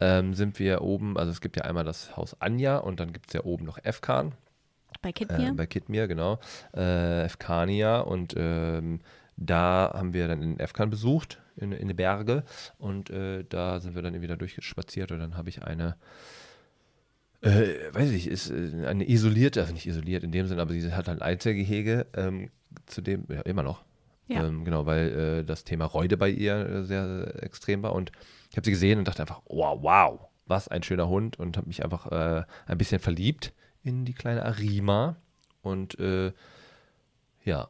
ähm, 0.00 0.34
sind 0.34 0.58
wir 0.58 0.82
oben, 0.82 1.16
also 1.16 1.32
es 1.32 1.40
gibt 1.40 1.56
ja 1.56 1.62
einmal 1.62 1.84
das 1.84 2.14
Haus 2.16 2.38
Anja 2.40 2.76
und 2.76 3.00
dann 3.00 3.12
gibt 3.12 3.28
es 3.28 3.32
ja 3.32 3.44
oben 3.44 3.64
noch 3.64 3.78
Efkan. 3.82 4.34
Bei 5.00 5.12
Kidmir? 5.12 5.48
Äh, 5.48 5.52
bei 5.52 5.66
Kidmir, 5.66 6.08
genau. 6.08 6.38
Äh, 6.76 7.24
Efkania 7.24 8.00
und 8.00 8.34
ähm, 8.36 9.00
da 9.38 9.92
haben 9.94 10.12
wir 10.12 10.28
dann 10.28 10.42
in 10.42 10.60
Efkan 10.60 10.90
besucht, 10.90 11.40
in, 11.56 11.72
in 11.72 11.88
den 11.88 11.96
Berge 11.96 12.44
und 12.76 13.08
äh, 13.08 13.44
da 13.48 13.80
sind 13.80 13.94
wir 13.94 14.02
dann 14.02 14.20
wieder 14.20 14.36
durchgespaziert 14.36 15.10
und 15.10 15.20
dann 15.20 15.38
habe 15.38 15.48
ich 15.48 15.62
eine 15.62 15.96
äh, 17.40 17.92
weiß 17.92 18.10
ich, 18.10 18.26
ist 18.26 18.50
äh, 18.50 18.86
eine 18.86 19.08
isolierte, 19.08 19.60
also 19.60 19.72
nicht 19.72 19.86
isoliert 19.86 20.24
in 20.24 20.32
dem 20.32 20.46
Sinne, 20.46 20.62
aber 20.62 20.72
sie 20.72 20.92
hat 20.92 21.08
halt 21.08 21.20
ein 21.20 21.22
Einzelgehege 21.22 22.06
ähm, 22.14 22.50
zu 22.86 23.00
dem, 23.00 23.24
ja, 23.28 23.42
immer 23.42 23.62
noch. 23.62 23.84
Ja. 24.28 24.46
Ähm, 24.46 24.64
genau, 24.64 24.86
weil 24.86 25.40
äh, 25.40 25.44
das 25.44 25.64
Thema 25.64 25.86
Reude 25.86 26.16
bei 26.16 26.28
ihr 26.28 26.54
äh, 26.54 26.84
sehr, 26.84 27.08
sehr, 27.08 27.42
extrem 27.42 27.82
war. 27.82 27.94
Und 27.94 28.12
ich 28.50 28.56
habe 28.56 28.64
sie 28.64 28.72
gesehen 28.72 28.98
und 28.98 29.08
dachte 29.08 29.22
einfach, 29.22 29.40
wow, 29.46 29.78
wow, 29.82 30.28
was 30.46 30.68
ein 30.68 30.82
schöner 30.82 31.08
Hund 31.08 31.38
und 31.38 31.56
habe 31.56 31.66
mich 31.66 31.82
einfach 31.82 32.06
äh, 32.10 32.44
ein 32.66 32.78
bisschen 32.78 33.00
verliebt 33.00 33.52
in 33.82 34.04
die 34.04 34.14
kleine 34.14 34.44
Arima. 34.44 35.16
Und 35.62 35.98
äh, 35.98 36.32
ja, 37.44 37.68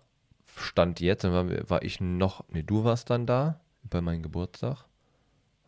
stand 0.57 1.01
jetzt, 1.01 1.25
dann 1.25 1.33
war, 1.33 1.71
war, 1.71 1.83
ich 1.83 2.01
noch, 2.01 2.45
nee, 2.49 2.63
du 2.63 2.85
warst 2.85 3.11
dann 3.11 3.27
da 3.27 3.61
bei 3.85 4.01
meinem 4.01 4.23
Geburtstag. 4.23 4.85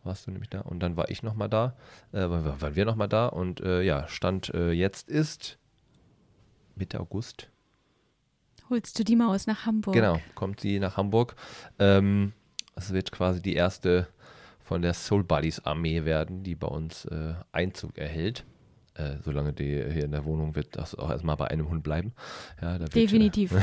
Warst 0.03 0.25
du 0.25 0.31
nämlich 0.31 0.49
da? 0.49 0.61
Und 0.61 0.79
dann 0.79 0.97
war 0.97 1.09
ich 1.09 1.23
nochmal 1.23 1.49
da, 1.49 1.75
äh, 2.11 2.27
waren 2.27 2.75
wir 2.75 2.85
nochmal 2.85 3.09
da 3.09 3.27
und 3.27 3.61
äh, 3.61 3.81
ja, 3.81 4.07
Stand 4.07 4.47
jetzt 4.53 5.09
ist 5.09 5.57
Mitte 6.75 6.99
August 6.99 7.51
holst 8.71 8.97
du 8.97 9.03
die 9.03 9.15
Maus 9.15 9.45
nach 9.45 9.67
Hamburg. 9.67 9.93
Genau, 9.93 10.19
kommt 10.33 10.61
sie 10.61 10.79
nach 10.79 10.97
Hamburg. 10.97 11.35
Ähm, 11.77 12.33
es 12.75 12.91
wird 12.91 13.11
quasi 13.11 13.41
die 13.41 13.53
erste 13.53 14.07
von 14.63 14.81
der 14.81 14.95
Soul 14.95 15.23
Buddies 15.23 15.59
Armee 15.59 16.05
werden, 16.05 16.41
die 16.41 16.55
bei 16.55 16.67
uns 16.67 17.05
äh, 17.05 17.33
Einzug 17.51 17.99
erhält. 17.99 18.45
Äh, 18.95 19.17
solange 19.23 19.53
die 19.53 19.65
hier 19.65 20.03
in 20.03 20.11
der 20.11 20.25
Wohnung 20.25 20.55
wird 20.55 20.75
das 20.75 20.95
auch 20.95 21.09
erstmal 21.09 21.37
bei 21.37 21.47
einem 21.47 21.69
Hund 21.69 21.81
bleiben. 21.81 22.11
Ja, 22.61 22.77
Definitiv. 22.77 23.53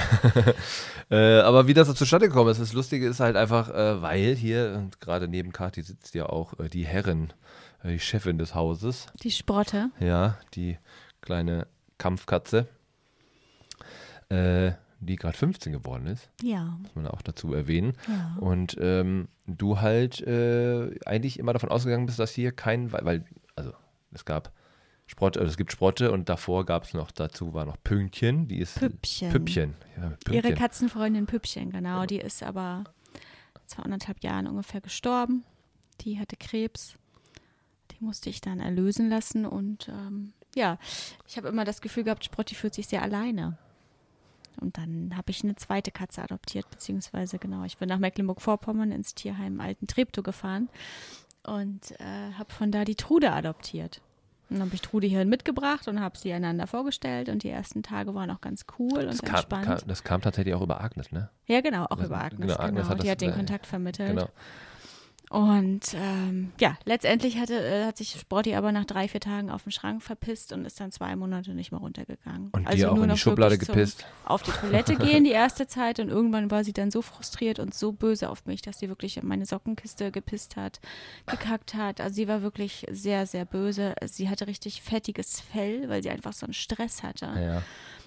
äh, 1.11 1.41
aber 1.41 1.67
wie 1.67 1.75
das 1.75 1.87
so 1.87 1.93
zustande 1.93 2.29
gekommen 2.29 2.51
ist, 2.51 2.61
das 2.61 2.73
Lustige 2.73 3.07
ist 3.07 3.21
halt 3.21 3.37
einfach, 3.37 3.69
äh, 3.69 4.01
weil 4.01 4.35
hier, 4.35 4.89
gerade 5.01 5.29
neben 5.29 5.53
Kathi 5.53 5.83
sitzt 5.83 6.15
ja 6.15 6.27
auch 6.27 6.59
äh, 6.59 6.71
die 6.71 6.87
Herrin, 6.87 7.35
äh, 7.83 7.91
die 7.91 8.01
Chefin 8.01 8.39
des 8.39 8.55
Hauses. 8.55 9.07
Die 9.23 9.31
Sprotte. 9.31 9.91
Ja, 10.01 10.39
die 10.55 10.79
kleine 11.21 11.67
Kampfkatze. 11.99 12.67
Äh, 14.31 14.73
die 15.01 15.17
gerade 15.17 15.37
15 15.37 15.73
geworden 15.73 16.07
ist. 16.07 16.31
Ja. 16.43 16.77
Muss 16.81 16.95
man 16.95 17.07
auch 17.07 17.23
dazu 17.23 17.53
erwähnen. 17.53 17.93
Ja. 18.09 18.37
Und 18.41 18.77
ähm, 18.81 19.29
du 19.47 19.81
halt 19.81 20.21
äh, 20.23 20.99
eigentlich 21.05 21.39
immer 21.39 21.53
davon 21.53 21.69
ausgegangen 21.69 22.07
bist, 22.07 22.19
dass 22.19 22.33
hier 22.33 22.53
kein, 22.53 22.91
weil, 22.93 23.25
also 23.55 23.73
es 24.13 24.25
gab 24.25 24.51
Sprotte, 25.09 25.41
also 25.41 25.51
es 25.51 25.57
gibt 25.57 25.73
Sprotte 25.73 26.13
und 26.13 26.29
davor 26.29 26.67
gab 26.67 26.85
es 26.85 26.93
noch, 26.93 27.11
dazu 27.11 27.55
war 27.55 27.65
noch 27.65 27.83
Pünktchen, 27.83 28.47
die 28.47 28.59
ist 28.59 28.79
Püppchen. 28.79 29.33
Püppchen. 29.33 29.75
Ja, 29.97 30.09
Pünktchen. 30.11 30.35
Ihre 30.35 30.55
Katzenfreundin 30.55 31.27
Püppchen, 31.27 31.71
genau. 31.71 32.05
Die 32.05 32.19
ist 32.19 32.43
aber 32.43 32.85
vor 33.67 33.85
anderthalb 33.85 34.23
Jahren 34.23 34.47
ungefähr 34.47 34.83
gestorben. 34.83 35.45
Die 36.03 36.21
hatte 36.21 36.37
Krebs. 36.37 36.95
Die 37.91 38.05
musste 38.05 38.29
ich 38.29 38.43
dann 38.43 38.61
erlösen 38.61 39.09
lassen 39.09 39.47
und 39.47 39.89
ähm, 39.89 40.35
ja, 40.55 40.79
ich 41.27 41.37
habe 41.37 41.49
immer 41.49 41.65
das 41.65 41.81
Gefühl 41.81 42.05
gehabt, 42.05 42.25
Sprotti 42.25 42.55
fühlt 42.55 42.75
sich 42.75 42.87
sehr 42.87 43.03
alleine. 43.03 43.57
Und 44.61 44.77
dann 44.77 45.17
habe 45.17 45.31
ich 45.31 45.43
eine 45.43 45.57
zweite 45.57 45.91
Katze 45.91 46.23
adoptiert, 46.23 46.69
beziehungsweise 46.69 47.39
genau, 47.39 47.65
ich 47.65 47.79
bin 47.79 47.89
nach 47.89 47.99
Mecklenburg-Vorpommern 47.99 48.93
ins 48.93 49.15
Tierheim 49.15 49.61
Alten 49.61 49.87
Treptow 49.87 50.23
gefahren. 50.23 50.69
und 51.45 51.99
äh, 52.01 52.33
habe 52.35 52.53
von 52.53 52.71
da 52.71 52.85
die 52.85 52.95
Trude 52.97 53.33
adoptiert. 53.33 54.03
Dann 54.51 54.61
habe 54.61 54.71
ich 54.75 54.81
Trude 54.81 55.07
hierhin 55.07 55.29
mitgebracht 55.29 55.89
und 55.89 56.01
habe 56.01 56.17
sie 56.17 56.33
einander 56.33 56.67
vorgestellt 56.67 57.29
und 57.29 57.43
die 57.43 57.51
ersten 57.51 57.83
Tage 57.83 58.15
waren 58.15 58.31
auch 58.31 58.41
ganz 58.41 58.65
cool 58.79 58.99
und 59.01 59.07
Das 59.07 59.21
kam, 59.23 59.35
entspannt. 59.37 59.65
kam, 59.67 59.79
das 59.87 60.05
kam 60.05 60.21
tatsächlich 60.23 60.55
auch 60.55 60.63
über 60.63 60.81
Agnes, 60.81 61.13
ne? 61.13 61.29
ja, 61.47 61.61
genau, 61.61 61.85
auch 61.85 61.97
Das- 61.97 62.07
über 62.07 62.19
Agnes. 62.23 62.41
genau, 62.49 62.55
Agnes 62.59 62.83
genau. 62.83 62.89
hat 62.89 62.99
die 62.99 63.03
das, 63.03 63.11
hat 63.11 63.21
den 63.21 63.31
äh, 63.31 63.35
Kontakt 63.35 63.67
vermittelt. 63.67 64.09
Genau. 64.11 64.29
Und 65.31 65.95
ähm, 65.95 66.53
ja, 66.59 66.79
letztendlich 66.85 67.39
hatte, 67.39 67.55
äh, 67.55 67.85
hat 67.85 67.99
sich 67.99 68.19
Sporty 68.19 68.55
aber 68.55 68.73
nach 68.73 68.87
drei, 68.87 69.09
vier 69.09 69.21
Tagen 69.21 69.51
auf 69.51 69.65
den 69.65 69.73
Schrank 69.73 70.03
verpisst 70.03 70.53
und 70.53 70.65
ist 70.65 70.81
dann 70.81 70.91
zwei 70.91 71.15
Monate 71.17 71.53
nicht 71.53 71.71
mehr 71.71 71.81
runtergegangen. 71.81 72.49
Und 72.53 72.67
also 72.67 72.89
auch 72.89 72.95
nur 72.95 73.05
in 73.05 73.11
die 73.11 73.15
noch 73.15 73.19
Schublade 73.19 73.59
gepisst. 73.59 74.07
Auf 74.25 74.43
die 74.43 74.53
Toilette 74.53 74.97
gehen 74.97 75.25
die 75.25 75.31
erste 75.31 75.67
Zeit 75.67 76.01
und 76.01 76.09
irgendwann 76.09 76.51
war 76.51 76.65
sie 76.65 76.73
dann 76.73 76.91
so 76.91 77.03
frustriert 77.03 77.59
und 77.59 77.75
so 77.75 77.93
böse 77.93 78.31
auf 78.31 78.47
mich, 78.47 78.63
dass 78.63 78.79
sie 78.79 78.89
wirklich 78.89 79.19
in 79.19 79.27
meine 79.27 79.45
Sockenkiste 79.45 80.11
gepisst 80.11 80.57
hat, 80.57 80.81
gekackt 81.27 81.75
hat. 81.75 82.01
Also 82.01 82.15
sie 82.15 82.29
war 82.29 82.41
wirklich 82.41 82.87
sehr, 82.91 83.27
sehr 83.27 83.45
böse. 83.45 83.95
Sie 84.07 84.31
hatte 84.31 84.47
richtig 84.47 84.81
fettiges 84.81 85.41
Fell, 85.41 85.89
weil 85.91 86.03
sie 86.03 86.11
einfach 86.11 86.33
so 86.33 86.47
einen 86.47 86.55
Stress 86.55 87.03
hatte. 87.03 87.27
Ja. 87.27 87.63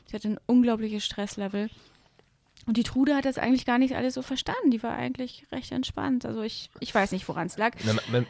Sie 0.08 0.16
hatte 0.16 0.30
ein 0.30 0.40
unglaubliches 0.48 1.06
Stresslevel. 1.06 1.70
Und 2.68 2.78
die 2.78 2.84
Trude 2.84 3.16
hat 3.16 3.26
das 3.26 3.38
eigentlich 3.38 3.66
gar 3.66 3.78
nicht 3.80 3.96
alles 3.96 4.14
so 4.14 4.22
verstanden. 4.22 4.70
Die 4.72 4.84
war 4.84 4.94
eigentlich 4.94 5.46
recht 5.52 5.72
entspannt. 5.72 6.26
Also 6.26 6.42
ich, 6.44 6.70
ich 6.80 6.94
weiß 6.94 7.12
nicht, 7.12 7.28
woran 7.28 7.48
es 7.48 7.58
lag. 7.58 7.76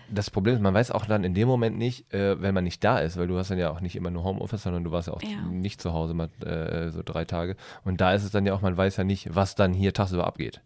Das 0.10 0.30
Problem 0.30 0.56
ist, 0.56 0.62
man 0.62 0.74
weiß 0.74 0.92
auch 0.92 1.06
dann 1.06 1.24
in 1.24 1.34
dem 1.34 1.48
Moment 1.48 1.78
nicht, 1.78 2.14
äh, 2.14 2.42
wenn 2.42 2.54
man 2.54 2.64
nicht 2.64 2.84
da 2.84 3.00
ist, 3.00 3.18
weil 3.18 3.28
du 3.28 3.38
hast 3.38 3.52
dann 3.52 3.58
ja 3.58 3.70
auch 3.72 3.82
nicht 3.82 3.96
immer 3.96 4.10
nur 4.10 4.24
Homeoffice, 4.24 4.64
sondern 4.64 4.84
du 4.84 4.92
warst 4.92 5.08
ja 5.10 5.14
auch 5.14 5.22
Ja. 5.22 5.42
nicht 5.50 5.82
zu 5.82 5.92
Hause 5.94 6.14
mal 6.14 6.30
äh, 6.46 6.90
so 6.92 7.02
drei 7.04 7.26
Tage. 7.26 7.56
Und 7.84 8.00
da 8.02 8.14
ist 8.14 8.24
es 8.24 8.32
dann 8.32 8.46
ja 8.46 8.54
auch, 8.54 8.62
man 8.62 8.78
weiß 8.78 8.98
ja 8.98 9.04
nicht, 9.04 9.36
was 9.36 9.56
dann 9.56 9.74
hier 9.74 9.94
tagsüber 9.94 10.26
abgeht. 10.26 10.62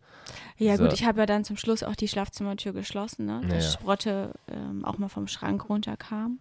Ja 0.58 0.78
So. 0.78 0.84
gut, 0.84 0.94
ich 0.94 1.04
habe 1.06 1.20
ja 1.20 1.26
dann 1.26 1.44
zum 1.44 1.58
Schluss 1.58 1.84
auch 1.84 1.96
die 1.96 2.08
Schlafzimmertür 2.08 2.72
geschlossen, 2.74 3.26
ne? 3.26 3.42
dass 3.50 3.66
Ja. 3.66 3.72
Sprotte 3.72 4.32
ähm, 4.48 4.86
auch 4.86 4.98
mal 4.98 5.10
vom 5.10 5.28
Schrank 5.28 5.70
runterkam 5.70 6.40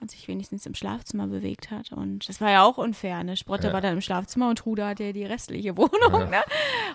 und 0.00 0.10
sich 0.10 0.28
wenigstens 0.28 0.66
im 0.66 0.74
Schlafzimmer 0.74 1.26
bewegt 1.26 1.70
hat. 1.70 1.92
Und 1.92 2.28
das 2.28 2.40
war 2.40 2.50
ja 2.50 2.62
auch 2.62 2.76
unfair. 2.76 3.24
Ne? 3.24 3.36
Sprotte 3.36 3.68
Ja. 3.68 3.72
war 3.72 3.80
dann 3.80 3.94
im 3.94 4.00
Schlafzimmer 4.02 4.50
und 4.50 4.58
Trude 4.58 4.84
hatte 4.86 5.04
ja 5.04 5.12
die 5.12 5.24
restliche 5.24 5.76
Wohnung. 5.78 6.30
Ne? 6.30 6.42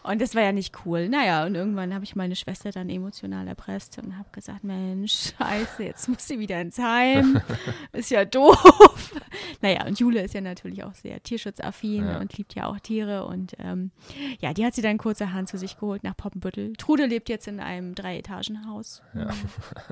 Und 0.04 0.22
das 0.22 0.36
war 0.36 0.44
ja 0.44 0.52
nicht 0.52 0.76
cool. 0.86 1.10
Naja, 1.10 1.46
und 1.46 1.56
irgendwann 1.56 1.94
habe 1.94 2.04
ich 2.04 2.16
meine 2.16 2.36
Schwester 2.36 2.72
dann 2.72 2.90
emotional 2.90 3.48
erpresst 3.48 3.98
und 3.98 4.18
habe 4.18 4.30
gesagt, 4.32 4.64
Mensch, 4.64 5.32
scheiße, 5.38 5.84
jetzt 5.84 6.08
muss 6.08 6.28
sie 6.28 6.38
wieder 6.40 6.62
ins 6.62 6.78
Heim. 6.78 7.42
Ist 7.94 8.12
ja 8.12 8.26
doof. 8.26 9.14
Naja, 9.62 9.86
und 9.88 10.00
Jule 10.00 10.22
ist 10.22 10.34
ja 10.34 10.42
natürlich 10.42 10.84
auch 10.84 10.94
sehr 10.94 11.22
tierschutzaffin 11.22 12.06
Ja. 12.06 12.20
und 12.20 12.38
liebt 12.38 12.54
ja 12.56 12.68
auch 12.68 12.80
Tiere. 12.80 13.26
Und 13.26 13.54
ähm, 13.60 13.92
ja, 14.40 14.54
die 14.54 14.66
hat 14.66 14.76
sie 14.76 14.82
dann 14.82 14.98
kurzerhand 14.98 15.50
zu 15.50 15.58
sich 15.58 15.78
geholt 15.80 16.04
nach 16.04 16.16
Poppenbüttel. 16.16 16.74
Trude 16.78 17.06
lebt 17.08 17.28
jetzt 17.30 17.48
in 17.48 17.60
einem 17.60 17.96
Drei-Etagen-Haus 17.96 19.02
in 19.14 19.28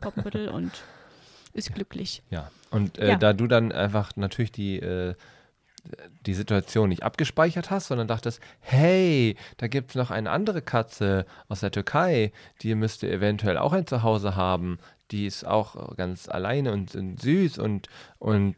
Poppenbüttel 0.02 0.50
und 0.50 0.72
ist 1.58 1.74
glücklich. 1.74 2.22
Ja. 2.30 2.52
Und 2.72 2.98
äh, 3.00 3.10
Ja. 3.10 3.16
da 3.16 3.34
du 3.34 3.48
dann 3.48 3.72
einfach 3.72 4.16
natürlich 4.16 4.52
die, 4.52 4.80
äh, 4.80 5.16
die 6.26 6.34
Situation 6.34 6.90
nicht 6.90 7.04
abgespeichert 7.04 7.72
hast, 7.72 7.88
sondern 7.88 8.08
dachtest, 8.08 8.42
hey, 8.60 9.38
da 9.58 9.68
gibt 9.68 9.92
es 9.92 9.96
noch 9.96 10.12
eine 10.12 10.30
andere 10.30 10.62
Katze 10.62 11.26
aus 11.48 11.62
der 11.62 11.72
Türkei, 11.72 12.32
die 12.62 12.76
müsste 12.76 13.10
eventuell 13.10 13.58
auch 13.58 13.72
ein 13.74 13.88
Zuhause 13.88 14.36
haben. 14.36 14.80
Die 15.12 15.26
ist 15.26 15.46
auch 15.46 15.96
ganz 15.96 16.28
alleine 16.28 16.74
und, 16.74 16.94
und 16.96 17.22
süß 17.22 17.60
und, 17.60 17.88
und 18.20 18.56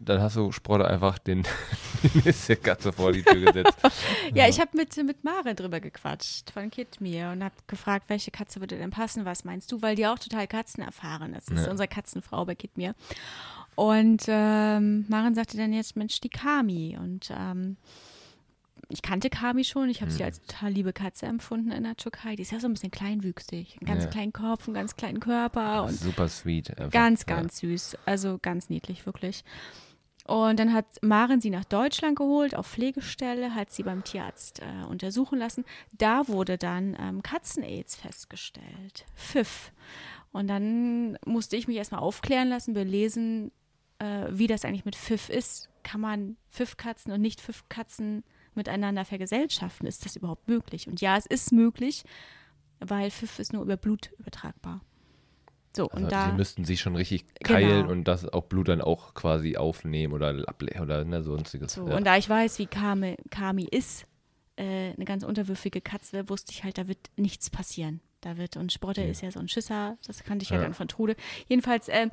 dann 0.00 0.20
hast 0.22 0.36
du 0.36 0.52
Sprotte 0.52 0.86
einfach 0.86 1.18
den, 1.18 1.42
die 2.02 2.18
nächste 2.24 2.56
Katze 2.56 2.92
vor 2.92 3.12
die 3.12 3.22
Tür 3.22 3.52
gesetzt. 3.52 3.76
Ja, 4.34 4.48
ich 4.48 4.60
habe 4.60 4.70
mit, 4.76 4.96
mit 5.04 5.24
Mare 5.24 5.54
drüber 5.54 5.80
gequatscht 5.80 6.50
von 6.50 6.70
Kidmir 6.70 7.30
und 7.30 7.42
habe 7.44 7.54
gefragt, 7.66 8.04
welche 8.08 8.30
Katze 8.30 8.60
würde 8.60 8.78
denn 8.78 8.90
passen, 8.90 9.24
was 9.24 9.44
meinst 9.44 9.70
du? 9.72 9.82
Weil 9.82 9.96
die 9.96 10.06
auch 10.06 10.18
total 10.18 10.46
katzenerfahren 10.46 11.34
ist. 11.34 11.50
Das 11.50 11.58
ist 11.58 11.64
Ja. 11.66 11.70
unsere 11.72 11.88
Katzenfrau 11.88 12.44
bei 12.46 12.54
Kidmir. 12.54 12.94
Und 13.74 14.24
ähm, 14.28 15.04
Maren 15.08 15.34
sagte 15.34 15.56
dann 15.56 15.72
jetzt, 15.72 15.96
Mensch, 15.96 16.20
die 16.20 16.28
Kami. 16.28 16.96
Und 17.00 17.30
ähm, 17.36 17.76
ich 18.92 19.02
kannte 19.02 19.30
Kami 19.30 19.64
schon. 19.64 19.88
Ich 19.88 20.00
habe 20.02 20.10
Hm. 20.10 20.16
sie 20.18 20.24
als 20.24 20.40
total 20.42 20.70
liebe 20.72 20.92
Katze 20.92 21.26
empfunden 21.26 21.70
in 21.72 21.84
der 21.84 21.96
Türkei. 21.96 22.36
Die 22.36 22.42
ist 22.42 22.52
ja 22.52 22.60
so 22.60 22.66
ein 22.68 22.72
bisschen 22.74 22.90
kleinwüchsig. 22.90 23.78
Einen 23.80 23.86
ganz 23.86 24.04
Ja. 24.04 24.10
kleinen 24.10 24.32
Kopf, 24.32 24.66
einen 24.68 24.74
ganz 24.74 24.96
kleinen 24.96 25.20
Körper. 25.20 25.84
Und 25.84 25.92
Super 25.94 26.28
sweet. 26.28 26.70
Einfach. 26.70 26.90
Ganz, 26.90 27.24
Ja. 27.28 27.36
ganz 27.36 27.58
süß. 27.58 27.96
Also 28.06 28.38
ganz 28.40 28.68
niedlich, 28.70 29.06
wirklich. 29.06 29.44
Und 30.24 30.60
dann 30.60 30.72
hat 30.72 30.86
Maren 31.02 31.40
sie 31.40 31.50
nach 31.50 31.64
Deutschland 31.64 32.16
geholt, 32.16 32.54
auf 32.54 32.68
Pflegestelle, 32.68 33.56
hat 33.56 33.72
sie 33.72 33.82
beim 33.82 34.04
Tierarzt 34.04 34.60
äh, 34.62 34.84
untersuchen 34.86 35.36
lassen. 35.36 35.64
Da 35.90 36.28
wurde 36.28 36.58
dann 36.58 36.96
ähm, 37.00 37.22
Katzen-Aids 37.24 37.96
festgestellt. 37.96 39.04
Pfiff. 39.16 39.72
Und 40.30 40.46
dann 40.46 41.18
musste 41.26 41.56
ich 41.56 41.66
mich 41.66 41.76
erstmal 41.76 42.00
aufklären 42.00 42.48
lassen, 42.48 42.72
belesen, 42.72 43.50
äh, 43.98 44.26
wie 44.30 44.46
das 44.46 44.64
eigentlich 44.64 44.84
mit 44.84 44.94
Pfiff 44.96 45.28
ist. 45.28 45.68
Kann 45.82 46.00
man 46.00 46.36
Pfiffkatzen 46.52 47.12
und 47.12 47.20
nicht 47.20 47.40
Pfiffkatzen 47.40 48.22
miteinander 48.56 49.04
vergesellschaften? 49.04 49.86
Ist 49.86 50.04
das 50.04 50.16
überhaupt 50.16 50.48
möglich? 50.48 50.88
Und 50.88 51.00
ja, 51.00 51.16
es 51.16 51.26
ist 51.26 51.52
möglich, 51.52 52.04
weil 52.80 53.10
Pfiff 53.10 53.38
ist 53.38 53.52
nur 53.52 53.62
über 53.62 53.76
Blut 53.76 54.10
übertragbar. 54.18 54.80
So, 55.74 55.88
Also 55.88 56.04
und 56.04 56.12
da. 56.12 56.26
sie 56.26 56.32
müssten 56.36 56.64
sich 56.66 56.80
schon 56.80 56.96
richtig 56.96 57.24
keilen 57.44 57.82
Genau. 57.82 57.92
und 57.92 58.04
das 58.04 58.28
auch 58.28 58.44
Blut 58.44 58.68
dann 58.68 58.82
auch 58.82 59.14
quasi 59.14 59.56
aufnehmen 59.56 60.12
oder 60.12 60.34
oder 60.82 61.04
ne, 61.04 61.22
sonstiges. 61.22 61.72
So, 61.74 61.88
ja. 61.88 61.96
und 61.96 62.04
da 62.06 62.16
ich 62.18 62.28
weiß, 62.28 62.58
wie 62.58 62.66
Kami, 62.66 63.16
Kami 63.30 63.64
ist, 63.64 64.04
äh, 64.56 64.92
eine 64.92 65.04
ganz 65.06 65.24
unterwürfige 65.24 65.80
Katze, 65.80 66.28
wusste 66.28 66.52
ich 66.52 66.62
halt, 66.62 66.76
da 66.76 66.88
wird 66.88 66.98
nichts 67.16 67.48
passieren. 67.48 68.00
Da 68.20 68.36
wird, 68.36 68.56
und 68.58 68.70
Sprotte 68.70 69.00
Ja. 69.00 69.08
ist 69.08 69.22
ja 69.22 69.30
so 69.30 69.40
ein 69.40 69.48
Schisser, 69.48 69.96
das 70.06 70.22
kannte 70.24 70.42
ich 70.42 70.50
ja, 70.50 70.56
Ja. 70.56 70.62
dann 70.62 70.74
von 70.74 70.88
Trude. 70.88 71.16
Jedenfalls, 71.48 71.88
ähm, 71.88 72.10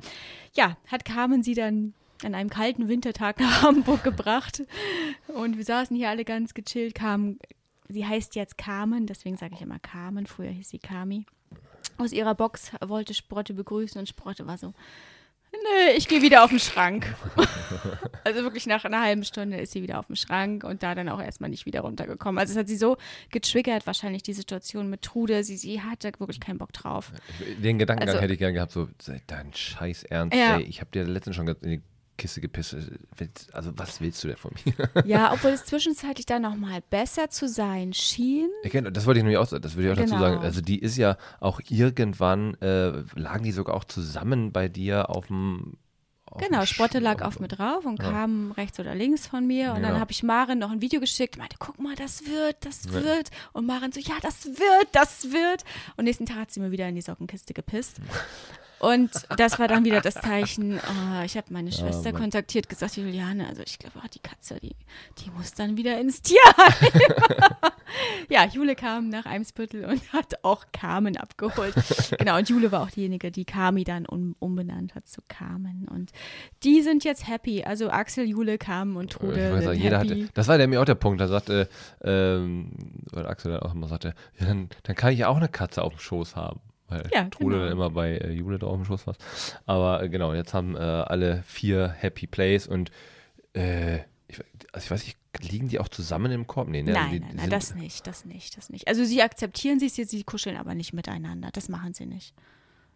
ja, 0.54 0.76
hat 0.86 1.04
Carmen 1.04 1.42
sie 1.42 1.54
dann 1.54 1.92
an 2.24 2.34
einem 2.34 2.50
kalten 2.50 2.88
Wintertag 2.88 3.40
nach 3.40 3.62
Hamburg 3.62 4.02
gebracht. 4.04 4.62
Und 5.28 5.56
wir 5.56 5.64
saßen 5.64 5.96
hier 5.96 6.08
alle 6.10 6.24
ganz 6.24 6.54
gechillt. 6.54 6.94
Carmen, 6.94 7.38
sie 7.88 8.06
heißt 8.06 8.34
jetzt 8.36 8.58
Carmen, 8.58 9.06
deswegen 9.06 9.36
sage 9.36 9.54
ich 9.54 9.60
immer 9.62 9.78
Carmen. 9.78 10.26
Früher 10.26 10.50
hieß 10.50 10.68
sie 10.70 10.78
Kami. 10.78 11.26
Aus 11.98 12.12
ihrer 12.12 12.34
Box 12.34 12.72
wollte 12.84 13.14
Sprotte 13.14 13.54
begrüßen 13.54 13.98
und 13.98 14.08
Sprotte 14.08 14.46
war 14.46 14.56
so, 14.58 14.72
nö, 15.52 15.92
ich 15.96 16.08
gehe 16.08 16.22
wieder 16.22 16.44
auf 16.44 16.50
den 16.50 16.60
Schrank. 16.60 17.14
Also 18.22 18.42
wirklich 18.42 18.66
nach 18.66 18.84
einer 18.84 19.00
halben 19.00 19.24
Stunde 19.24 19.56
ist 19.58 19.72
sie 19.72 19.82
wieder 19.82 19.98
auf 19.98 20.06
dem 20.08 20.14
Schrank 20.16 20.62
und 20.62 20.82
da 20.82 20.94
dann 20.94 21.08
auch 21.08 21.22
erstmal 21.22 21.48
nicht 21.48 21.64
wieder 21.64 21.80
runtergekommen. 21.80 22.38
Also 22.38 22.52
es 22.52 22.58
hat 22.58 22.68
sie 22.68 22.76
so 22.76 22.98
getriggert, 23.30 23.86
wahrscheinlich 23.86 24.22
die 24.22 24.34
Situation 24.34 24.90
mit 24.90 25.00
Trude. 25.00 25.42
Sie, 25.42 25.56
sie 25.56 25.80
hatte 25.80 26.12
wirklich 26.18 26.38
keinen 26.38 26.58
Bock 26.58 26.72
drauf. 26.74 27.12
Den 27.62 27.78
Gedankengang 27.78 28.14
Also- 28.16 28.20
hätte 28.22 28.34
ich 28.34 28.38
gern 28.38 28.52
gehabt, 28.52 28.72
so, 28.72 28.88
sei 29.00 29.22
dein 29.26 29.54
Scheiß 29.54 30.04
Ernst, 30.04 30.36
Ja. 30.36 30.58
ey, 30.58 30.64
ich 30.64 30.80
habe 30.82 30.90
dir 30.90 31.04
letztens 31.04 31.34
schon 31.36 31.48
in 31.48 31.70
die 31.70 31.80
Kiste 32.20 32.40
gepisst. 32.40 32.76
Willst- 33.16 33.54
Also, 33.54 33.72
was 33.76 34.00
willst 34.00 34.22
du 34.22 34.28
denn 34.28 34.36
von 34.36 34.52
mir? 34.64 34.74
Ja, 35.04 35.32
obwohl 35.32 35.50
es 35.50 35.64
zwischenzeitlich 35.64 36.26
dann 36.26 36.42
nochmal 36.42 36.80
besser 36.90 37.30
zu 37.30 37.48
sein 37.48 37.92
schien. 37.92 38.48
Ich 38.62 38.72
kenn- 38.72 38.88
Das 38.90 39.06
wollte 39.06 39.18
ich 39.18 39.24
nämlich 39.24 39.38
auch, 39.38 39.48
das 39.48 39.74
würde 39.74 39.88
ich 39.88 39.92
auch 39.92 39.96
dazu 39.96 40.14
Genau. 40.14 40.20
sagen. 40.20 40.38
Also, 40.42 40.60
die 40.60 40.78
ist 40.78 40.96
ja 40.96 41.16
auch 41.40 41.60
irgendwann, 41.68 42.54
äh, 42.60 43.02
lagen 43.14 43.44
die 43.44 43.52
sogar 43.52 43.74
auch 43.74 43.84
zusammen 43.84 44.52
bei 44.52 44.68
dir 44.68 45.10
auf 45.10 45.26
dem. 45.26 45.78
Genau, 46.38 46.60
Sch- 46.60 47.00
lag 47.00 47.22
auf 47.22 47.40
mir 47.40 47.48
drauf 47.48 47.84
und 47.84 48.00
Ja. 48.00 48.08
kam 48.08 48.52
rechts 48.52 48.78
oder 48.78 48.94
links 48.94 49.26
von 49.26 49.44
mir. 49.48 49.70
Und 49.70 49.78
Genau. 49.78 49.88
dann 49.88 50.00
habe 50.00 50.12
ich 50.12 50.22
Maren 50.22 50.60
noch 50.60 50.70
ein 50.70 50.80
Video 50.80 51.00
geschickt, 51.00 51.36
meinte, 51.36 51.56
guck 51.58 51.80
mal, 51.80 51.96
das 51.96 52.24
wird, 52.24 52.64
das 52.64 52.84
Ja. 52.84 52.92
wird. 52.92 53.30
Und 53.52 53.66
Maren 53.66 53.90
so, 53.90 53.98
ja, 53.98 54.14
das 54.22 54.44
wird, 54.46 54.88
das 54.92 55.24
wird. 55.32 55.64
Und 55.96 56.04
nächsten 56.04 56.26
Tag 56.26 56.36
hat 56.36 56.52
sie 56.52 56.60
mir 56.60 56.70
wieder 56.70 56.86
in 56.88 56.94
die 56.94 57.00
Sockenkiste 57.00 57.52
gepisst. 57.52 57.96
Und 58.80 59.10
das 59.36 59.58
war 59.58 59.68
dann 59.68 59.84
wieder 59.84 60.00
das 60.00 60.14
Zeichen, 60.22 60.78
äh, 60.78 61.26
ich 61.26 61.36
habe 61.36 61.46
meine 61.50 61.70
Schwester 61.70 62.12
Mann. 62.12 62.22
kontaktiert, 62.22 62.68
gesagt, 62.68 62.96
Juliane, 62.96 63.46
also 63.46 63.62
ich 63.64 63.78
glaube, 63.78 64.00
die 64.12 64.18
Katze, 64.20 64.58
die, 64.58 64.74
die 65.18 65.30
muss 65.30 65.52
dann 65.52 65.76
wieder 65.76 66.00
ins 66.00 66.22
Tierheim. 66.22 66.90
ja, 68.30 68.46
Jule 68.46 68.74
kam 68.74 69.10
nach 69.10 69.26
Eimsbüttel 69.26 69.84
und 69.84 70.12
hat 70.14 70.42
auch 70.42 70.64
Carmen 70.72 71.18
abgeholt. 71.18 71.74
genau, 72.18 72.38
und 72.38 72.48
Jule 72.48 72.72
war 72.72 72.82
auch 72.82 72.90
diejenige, 72.90 73.30
die 73.30 73.44
Kami 73.44 73.84
dann 73.84 74.06
um, 74.06 74.34
umbenannt 74.38 74.94
hat 74.94 75.06
zu 75.06 75.20
Carmen. 75.28 75.86
Und 75.86 76.10
die 76.62 76.80
sind 76.80 77.04
jetzt 77.04 77.28
happy. 77.28 77.62
Also 77.64 77.90
Axel, 77.90 78.24
Jule, 78.24 78.56
Carmen 78.56 78.96
und 78.96 79.12
Trude 79.12 79.58
Ich 79.58 79.66
weiß 79.66 79.76
jeder 79.76 79.98
happy. 79.98 80.22
hatte, 80.22 80.32
das 80.32 80.48
war 80.48 80.56
nämlich 80.56 80.78
auch 80.78 80.86
der 80.86 80.94
Punkt, 80.94 81.20
da 81.20 81.28
sagte, 81.28 81.68
ähm, 82.02 82.72
weil 83.12 83.26
Axel 83.26 83.52
dann 83.52 83.60
auch 83.60 83.74
immer 83.74 83.88
sagte, 83.88 84.14
ja, 84.38 84.46
dann, 84.46 84.70
dann 84.84 84.96
kann 84.96 85.12
ich 85.12 85.26
auch 85.26 85.36
eine 85.36 85.48
Katze 85.48 85.82
auf 85.82 85.92
dem 85.92 85.98
Schoß 85.98 86.34
haben. 86.34 86.60
Weil 86.90 87.08
Ja, 87.14 87.24
Trude 87.30 87.58
genau. 87.60 87.70
immer 87.72 87.90
bei 87.90 88.18
äh, 88.18 88.58
da 88.58 88.66
auf 88.66 88.76
dem 88.76 88.84
Schoß 88.84 89.06
war. 89.06 89.14
Aber 89.66 90.02
äh, 90.02 90.08
genau, 90.08 90.34
jetzt 90.34 90.52
haben 90.52 90.76
äh, 90.76 90.80
alle 90.80 91.42
vier 91.46 91.88
Happy 91.88 92.26
Plays 92.26 92.66
und 92.66 92.90
äh, 93.54 94.00
ich, 94.28 94.38
also 94.72 94.84
ich 94.84 94.90
weiß 94.90 95.04
nicht, 95.06 95.16
liegen 95.40 95.68
die 95.68 95.78
auch 95.78 95.88
zusammen 95.88 96.30
im 96.32 96.46
Korb? 96.46 96.68
Nee, 96.68 96.82
ne? 96.82 96.92
Also 96.96 97.00
Nein, 97.02 97.10
die, 97.12 97.20
nein, 97.20 97.30
die 97.30 97.36
nein, 97.36 97.44
sind- 97.44 97.52
das 97.52 97.74
nicht, 97.74 98.06
das 98.06 98.24
nicht, 98.24 98.56
das 98.56 98.68
nicht. 98.70 98.88
Also 98.88 99.04
sie 99.04 99.22
akzeptieren 99.22 99.78
sie, 99.80 99.88
sie, 99.88 100.04
sie 100.04 100.22
kuscheln 100.24 100.56
aber 100.56 100.74
nicht 100.74 100.92
miteinander. 100.92 101.50
Das 101.52 101.68
machen 101.68 101.94
sie 101.94 102.06
nicht. 102.06 102.34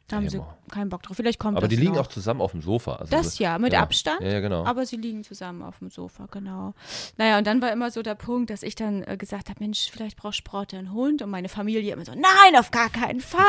Da 0.07 0.17
haben 0.17 0.25
Ja, 0.25 0.31
sie 0.31 0.41
keinen 0.71 0.91
Bock 0.91 1.03
drauf. 1.03 1.17
Vielleicht 1.17 1.39
kommt 1.39 1.57
Aber 1.57 1.67
das 1.67 1.75
die 1.77 1.83
liegen 1.83 1.95
noch. 1.95 2.03
auch 2.03 2.07
zusammen 2.09 2.43
auf 2.43 2.51
dem 2.51 2.61
Sofa. 2.61 2.97
Also 2.97 3.11
Das 3.11 3.39
ja, 3.39 3.59
mit 3.59 3.73
Abstand. 3.75 4.21
Ja, 4.21 4.33
ja, 4.33 4.41
genau. 4.41 4.67
Aber 4.67 4.85
sie 4.85 4.97
liegen 4.97 5.25
zusammen 5.25 5.63
auf 5.63 5.79
dem 5.79 5.89
Sofa, 5.89 6.27
genau. 6.31 6.75
Naja, 7.17 7.39
und 7.39 7.47
dann 7.47 7.63
war 7.63 7.73
immer 7.73 7.91
so 7.91 8.03
der 8.03 8.15
Punkt, 8.15 8.51
dass 8.51 8.63
ich 8.63 8.75
dann 8.75 9.03
äh, 9.05 9.17
gesagt 9.17 9.49
habe, 9.49 9.61
Mensch, 9.65 9.89
vielleicht 9.91 10.19
braucht 10.19 10.37
Sprotte 10.37 10.77
einen 10.77 10.93
Hund. 10.93 11.23
Und 11.23 11.31
meine 11.31 11.49
Familie 11.49 11.95
immer 11.95 12.05
so, 12.05 12.13
nein, 12.13 12.57
auf 12.59 12.71
gar 12.71 12.91
keinen 12.91 13.21
Fall. 13.21 13.43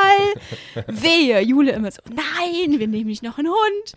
Wehe. 0.87 1.41
Jule 1.41 1.71
immer 1.73 1.91
so, 1.91 2.01
nein, 2.09 2.79
wir 2.79 2.87
nehmen 2.87 3.07
nicht 3.09 3.21
noch 3.23 3.37
einen 3.37 3.49
Hund. 3.49 3.93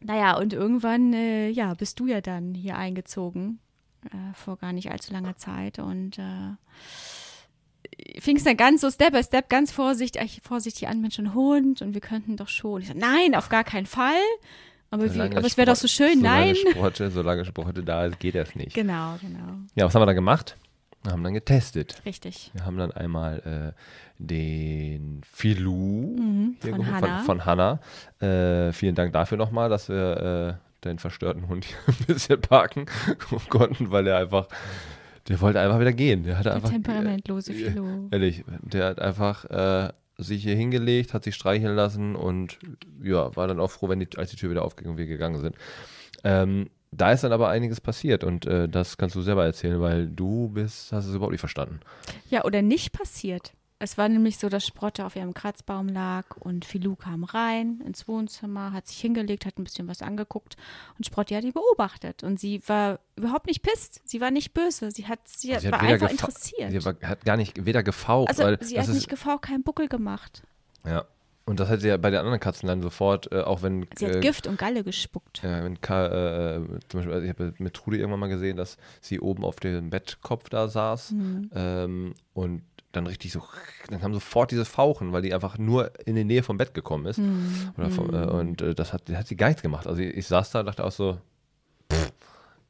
Naja, 0.00 0.36
und 0.38 0.52
irgendwann, 0.54 1.12
äh, 1.12 1.50
ja, 1.50 1.74
bist 1.74 2.00
du 2.00 2.06
ja 2.06 2.20
dann 2.22 2.54
hier 2.54 2.76
eingezogen, 2.78 3.58
äh, 4.06 4.32
vor 4.34 4.56
gar 4.56 4.72
nicht 4.72 4.90
allzu 4.90 5.12
langer 5.12 5.36
Zeit. 5.36 5.78
Und 5.78 6.18
äh, 6.18 6.54
fing 8.20 8.36
es 8.36 8.44
dann 8.44 8.56
ganz 8.56 8.80
so 8.80 8.90
Step 8.90 9.12
by 9.12 9.22
Step, 9.22 9.48
ganz 9.48 9.72
vorsichtig, 9.72 10.40
vorsichtig 10.42 10.88
an, 10.88 11.00
Mensch, 11.00 11.18
ein 11.18 11.34
Hund 11.34 11.82
und 11.82 11.94
wir 11.94 12.00
könnten 12.00 12.36
doch 12.36 12.48
schon. 12.48 12.82
Ich 12.82 12.88
so, 12.88 12.94
nein, 12.96 13.34
auf 13.34 13.48
gar 13.48 13.64
keinen 13.64 13.86
Fall. 13.86 14.14
Aber, 14.90 15.04
wie, 15.04 15.08
Solange 15.08 15.36
aber 15.36 15.46
es 15.46 15.56
wäre 15.56 15.66
doch 15.66 15.76
so 15.76 15.88
schön, 15.88 16.20
nein. 16.20 16.54
Solange 16.54 16.76
Sprotte, 16.76 17.10
solange 17.10 17.44
Sprotte 17.44 17.82
da 17.82 18.06
ist, 18.06 18.18
geht 18.20 18.34
das 18.34 18.54
nicht. 18.54 18.74
Genau, 18.74 19.16
genau. 19.20 19.58
Ja, 19.74 19.84
was 19.84 19.94
haben 19.94 20.02
wir 20.02 20.06
dann 20.06 20.14
gemacht? 20.14 20.56
Wir 21.02 21.12
haben 21.12 21.22
dann 21.22 21.34
getestet. 21.34 22.02
Richtig. 22.04 22.50
Wir 22.54 22.64
haben 22.64 22.76
dann 22.76 22.90
einmal 22.92 23.74
äh, 23.76 23.80
den 24.18 25.20
Filou 25.30 26.16
Mhm, 26.18 26.56
hier 26.62 26.70
von 26.70 26.80
geholt, 26.80 27.02
Hannah. 27.02 27.18
Von, 27.18 27.40
von 27.40 27.44
Hannah. 27.44 27.80
Äh, 28.20 28.72
vielen 28.72 28.94
Dank 28.94 29.12
dafür 29.12 29.38
nochmal, 29.38 29.68
dass 29.68 29.88
wir 29.88 30.58
äh, 30.58 30.84
den 30.86 30.98
verstörten 30.98 31.48
Hund 31.48 31.66
hier 31.66 31.76
ein 31.86 32.04
bisschen 32.06 32.40
parken 32.40 32.86
konnten, 33.48 33.90
weil 33.90 34.06
er 34.06 34.18
einfach, 34.18 34.48
der 35.28 35.40
wollte 35.40 35.60
einfach 35.60 35.80
wieder 35.80 35.92
gehen. 35.92 36.24
Der 36.24 36.36
hatte 36.36 36.44
Der 36.48 36.54
einfach. 36.56 36.70
temperamentlose 36.70 37.52
äh, 37.52 37.54
Philo. 37.54 38.08
Ehrlich, 38.10 38.44
der 38.62 38.86
hat 38.86 39.00
einfach 39.00 39.44
äh, 39.44 39.92
sich 40.16 40.42
hier 40.42 40.56
hingelegt, 40.56 41.14
hat 41.14 41.24
sich 41.24 41.34
streicheln 41.34 41.76
lassen 41.76 42.16
und 42.16 42.58
ja, 43.02 43.34
war 43.36 43.46
dann 43.46 43.60
auch 43.60 43.70
froh, 43.70 43.88
wenn 43.88 44.00
die, 44.00 44.08
als 44.16 44.30
die 44.30 44.36
Tür 44.36 44.50
wieder 44.50 44.64
aufging 44.64 44.88
und 44.88 44.96
wir 44.96 45.06
gegangen 45.06 45.40
sind. 45.40 45.56
Ähm, 46.24 46.70
da 46.90 47.12
ist 47.12 47.22
dann 47.22 47.32
aber 47.32 47.48
einiges 47.50 47.80
passiert 47.80 48.24
und 48.24 48.46
äh, 48.46 48.68
das 48.68 48.96
kannst 48.96 49.14
du 49.14 49.20
selber 49.20 49.44
erzählen, 49.44 49.80
weil 49.80 50.08
du 50.08 50.48
bist, 50.48 50.90
hast 50.90 51.04
es 51.06 51.14
überhaupt 51.14 51.32
nicht 51.32 51.40
verstanden. 51.40 51.80
Ja, 52.30 52.44
oder 52.44 52.62
nicht 52.62 52.92
passiert. 52.92 53.52
Es 53.80 53.96
war 53.96 54.08
nämlich 54.08 54.38
so, 54.38 54.48
dass 54.48 54.66
Sprotte 54.66 55.06
auf 55.06 55.14
ihrem 55.14 55.34
Kratzbaum 55.34 55.88
lag 55.88 56.24
und 56.40 56.64
Filou 56.64 56.96
kam 56.96 57.22
rein 57.22 57.80
ins 57.86 58.08
Wohnzimmer, 58.08 58.72
hat 58.72 58.88
sich 58.88 58.98
hingelegt, 59.00 59.46
hat 59.46 59.56
ein 59.58 59.64
bisschen 59.64 59.86
was 59.86 60.02
angeguckt 60.02 60.56
und 60.96 61.06
Sprotte 61.06 61.36
hat 61.36 61.44
ihn 61.44 61.52
beobachtet. 61.52 62.24
Und 62.24 62.40
sie 62.40 62.60
war 62.66 62.98
überhaupt 63.14 63.46
nicht 63.46 63.62
pisst, 63.62 64.00
sie 64.04 64.20
war 64.20 64.32
nicht 64.32 64.52
böse, 64.52 64.90
sie 64.90 65.06
hat 65.06 65.20
sie, 65.26 65.54
Sie 65.60 65.70
war 65.70 65.80
einfach 65.80 66.10
interessiert. 66.10 66.72
Sie 66.72 66.84
war, 66.84 66.94
hat 67.02 67.24
gar 67.24 67.36
nicht 67.36 67.64
weder 67.66 67.84
gefaucht, 67.84 68.30
also 68.30 68.42
weil 68.42 68.58
sie 68.64 68.80
hat 68.80 68.88
nicht 68.88 69.08
gefaucht, 69.08 69.42
keinen 69.42 69.62
Buckel 69.62 69.88
gemacht. 69.88 70.42
ja. 70.84 71.04
Und 71.44 71.60
das 71.60 71.70
hat 71.70 71.80
sie 71.80 71.88
ja 71.88 71.96
bei 71.96 72.10
den 72.10 72.18
anderen 72.20 72.40
Katzen 72.40 72.66
dann 72.66 72.82
sofort, 72.82 73.32
äh, 73.32 73.40
auch 73.40 73.62
wenn 73.62 73.86
Sie 73.96 74.04
hat 74.06 74.16
äh, 74.16 74.20
Gift 74.20 74.46
und 74.46 74.58
Galle 74.58 74.84
gespuckt. 74.84 75.40
Ja, 75.42 75.64
wenn 75.64 75.80
Ka 75.80 76.56
äh, 76.56 76.60
zum 76.90 76.98
Beispiel, 77.00 77.12
also 77.14 77.24
ich 77.24 77.30
habe 77.30 77.54
mit 77.56 77.72
Trude 77.72 77.96
irgendwann 77.96 78.20
mal 78.20 78.26
gesehen, 78.28 78.58
dass 78.58 78.76
sie 79.00 79.18
oben 79.18 79.46
auf 79.46 79.56
dem 79.56 79.88
Bettkopf 79.88 80.50
da 80.50 80.68
saß 80.68 81.12
Mhm. 81.12 81.50
ähm, 81.54 82.14
und 82.34 82.60
dann 82.92 83.06
richtig 83.06 83.32
so, 83.32 83.42
dann 83.90 84.00
kam 84.00 84.14
sofort 84.14 84.50
dieses 84.50 84.68
Fauchen, 84.68 85.12
weil 85.12 85.22
die 85.22 85.34
einfach 85.34 85.58
nur 85.58 85.92
in 86.06 86.14
die 86.16 86.24
Nähe 86.24 86.42
vom 86.42 86.56
Bett 86.56 86.72
gekommen 86.74 87.06
ist. 87.06 87.18
Mhm. 87.18 87.90
Vom, 87.90 88.14
äh, 88.14 88.24
und 88.26 88.62
äh, 88.62 88.74
das 88.74 88.92
hat, 88.92 89.02
hat 89.10 89.26
sie 89.26 89.36
gar 89.36 89.48
nichts 89.48 89.62
gemacht. 89.62 89.86
Also 89.86 90.00
ich, 90.00 90.16
ich 90.16 90.26
saß 90.26 90.50
da 90.52 90.60
und 90.60 90.66
dachte 90.66 90.84
auch 90.84 90.92
so, 90.92 91.18
pff, 91.92 92.12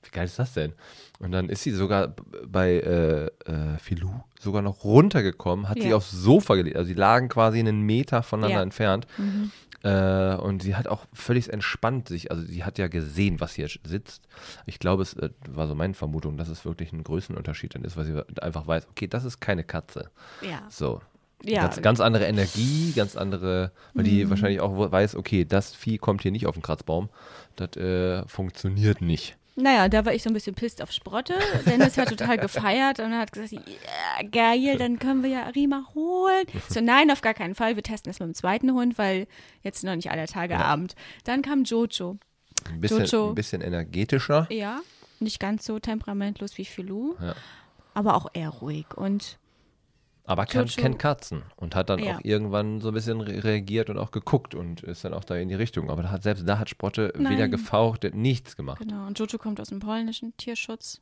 wie 0.02 0.10
geil 0.10 0.24
ist 0.26 0.38
das 0.38 0.52
denn? 0.54 0.72
Und 1.20 1.32
dann 1.32 1.48
ist 1.48 1.62
sie 1.62 1.70
sogar 1.72 2.14
bei 2.46 2.74
äh, 2.74 3.26
äh, 3.26 3.78
Filou 3.78 4.10
sogar 4.40 4.62
noch 4.62 4.84
runtergekommen, 4.84 5.68
hat 5.68 5.80
sie 5.82 5.88
Ja. 5.90 5.96
aufs 5.96 6.10
Sofa 6.10 6.54
gelegt. 6.54 6.76
Also 6.76 6.88
sie 6.88 6.94
lagen 6.94 7.28
quasi 7.28 7.58
einen 7.58 7.80
Meter 7.82 8.22
voneinander 8.22 8.56
Ja. 8.58 8.62
entfernt. 8.62 9.06
Mhm. 9.18 9.50
Äh, 9.82 10.34
und 10.34 10.62
sie 10.62 10.74
hat 10.74 10.88
auch 10.88 11.06
völlig 11.12 11.52
entspannt 11.52 12.08
sich, 12.08 12.30
also 12.30 12.42
sie 12.42 12.64
hat 12.64 12.78
ja 12.78 12.88
gesehen, 12.88 13.40
was 13.40 13.54
hier 13.54 13.68
sitzt. 13.84 14.26
Ich 14.66 14.78
glaube, 14.80 15.02
es 15.02 15.14
äh, 15.14 15.30
war 15.48 15.68
so 15.68 15.74
meine 15.74 15.94
Vermutung, 15.94 16.36
dass 16.36 16.48
es 16.48 16.64
wirklich 16.64 16.92
ein 16.92 17.04
Größenunterschied 17.04 17.74
dann 17.74 17.84
ist, 17.84 17.96
weil 17.96 18.04
sie 18.04 18.42
einfach 18.42 18.66
weiß, 18.66 18.88
okay, 18.90 19.06
das 19.06 19.24
ist 19.24 19.40
keine 19.40 19.62
Katze. 19.64 20.10
Ja. 20.42 20.62
So. 20.68 21.00
Ja. 21.44 21.62
Ganz, 21.62 21.80
ganz 21.82 22.00
andere 22.00 22.26
Energie, 22.26 22.92
ganz 22.96 23.16
andere, 23.16 23.70
weil 23.94 24.02
die 24.02 24.28
wahrscheinlich 24.28 24.60
auch 24.60 24.90
weiß, 24.90 25.14
okay, 25.14 25.44
das 25.44 25.72
Vieh 25.72 25.98
kommt 25.98 26.22
hier 26.22 26.32
nicht 26.32 26.48
auf 26.48 26.56
den 26.56 26.62
Kratzbaum. 26.62 27.10
Das 27.54 27.76
äh, 27.76 28.26
funktioniert 28.26 29.00
nicht. 29.00 29.36
Naja, 29.60 29.88
da 29.88 30.04
war 30.04 30.14
ich 30.14 30.22
so 30.22 30.30
ein 30.30 30.34
bisschen 30.34 30.54
pisst 30.54 30.80
auf 30.82 30.92
Sprotte. 30.92 31.34
Dennis 31.66 31.98
hat 31.98 32.08
total 32.10 32.38
gefeiert 32.38 33.00
und 33.00 33.12
hat 33.12 33.32
gesagt, 33.32 33.52
ja, 33.52 34.28
geil, 34.30 34.78
dann 34.78 34.98
können 35.00 35.22
wir 35.24 35.30
ja 35.30 35.42
Arima 35.44 35.84
holen. 35.94 36.44
So, 36.68 36.80
nein, 36.80 37.10
auf 37.10 37.22
gar 37.22 37.34
keinen 37.34 37.54
Fall. 37.54 37.74
Wir 37.76 37.82
testen 37.82 38.10
es 38.10 38.20
mit 38.20 38.28
dem 38.28 38.34
zweiten 38.34 38.72
Hund, 38.72 38.98
weil 38.98 39.26
jetzt 39.62 39.82
noch 39.84 39.96
nicht 39.96 40.10
aller 40.10 40.26
Tage 40.26 40.56
Abend. 40.58 40.94
Dann 41.24 41.42
kam 41.42 41.64
Jojo. 41.64 42.18
Ein 42.70 42.80
bisschen, 42.80 43.04
Jojo. 43.04 43.30
ein 43.30 43.34
bisschen 43.34 43.60
energetischer. 43.62 44.46
Ja, 44.50 44.80
nicht 45.18 45.40
ganz 45.40 45.64
so 45.64 45.78
temperamentlos 45.78 46.56
wie 46.58 46.64
Filou, 46.64 47.16
Ja. 47.20 47.34
aber 47.94 48.14
auch 48.14 48.26
eher 48.34 48.50
ruhig. 48.50 48.86
Und 48.96 49.38
Aber 50.28 50.44
kann, 50.44 50.66
kennt 50.66 50.98
Katzen 50.98 51.42
und 51.56 51.74
hat 51.74 51.88
dann 51.88 51.98
Ja. 52.00 52.16
auch 52.16 52.20
irgendwann 52.22 52.80
so 52.82 52.88
ein 52.88 52.94
bisschen 52.94 53.20
re 53.22 53.42
reagiert 53.42 53.88
und 53.88 53.96
auch 53.98 54.10
geguckt 54.10 54.54
und 54.54 54.82
ist 54.82 55.02
dann 55.04 55.14
auch 55.14 55.24
da 55.24 55.36
in 55.36 55.48
die 55.48 55.54
Richtung. 55.54 55.88
Aber 55.90 56.02
da 56.02 56.10
hat, 56.10 56.22
selbst 56.22 56.46
da 56.46 56.58
hat 56.58 56.68
Sprotte 56.68 57.12
weder 57.16 57.30
Nein. 57.30 57.50
gefaucht, 57.50 58.04
nichts 58.12 58.54
gemacht. 58.54 58.78
genau, 58.80 59.06
und 59.06 59.18
Jojo 59.18 59.38
kommt 59.38 59.58
aus 59.60 59.68
dem 59.70 59.80
polnischen 59.80 60.36
Tierschutz. 60.36 61.00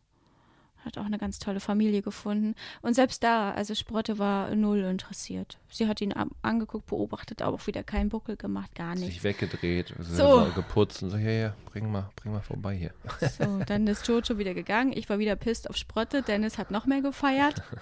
Hat 0.85 0.99
auch 0.99 1.05
eine 1.07 1.19
ganz 1.19 1.41
tolle 1.41 1.59
Familie 1.59 2.01
gefunden. 2.01 2.55
Und 2.83 2.95
selbst 2.95 3.25
da, 3.25 3.51
also 3.51 3.75
Sprotte 3.75 4.19
war 4.21 4.55
null 4.55 4.79
interessiert. 4.85 5.59
Sie 5.69 5.89
hat 5.89 6.01
ihn 6.01 6.15
angeguckt, 6.43 6.87
beobachtet, 6.87 7.43
aber 7.43 7.57
auch 7.57 7.67
wieder 7.67 7.83
keinen 7.83 8.09
Buckel 8.09 8.37
gemacht, 8.37 8.73
gar 8.77 8.95
nichts. 8.95 9.15
sich 9.15 9.25
weggedreht. 9.25 9.93
So. 9.99 10.47
geputzt 10.55 11.03
und 11.03 11.11
so, 11.11 11.17
ja, 11.17 11.31
ja, 11.31 11.55
bring 11.73 11.91
mal, 11.91 12.09
bring 12.15 12.33
mal 12.33 12.43
vorbei 12.43 12.77
hier. 12.77 12.93
So, 13.37 13.59
dann 13.67 13.89
ist 13.89 14.07
Jojo 14.07 14.39
wieder 14.39 14.55
gegangen. 14.55 14.93
Ich 14.95 15.09
war 15.11 15.19
wieder 15.19 15.35
pisst 15.35 15.69
auf 15.69 15.77
Sprotte. 15.77 16.23
Dennis 16.23 16.57
hat 16.59 16.71
noch 16.71 16.87
mehr 16.87 17.03
gefeiert. 17.03 17.61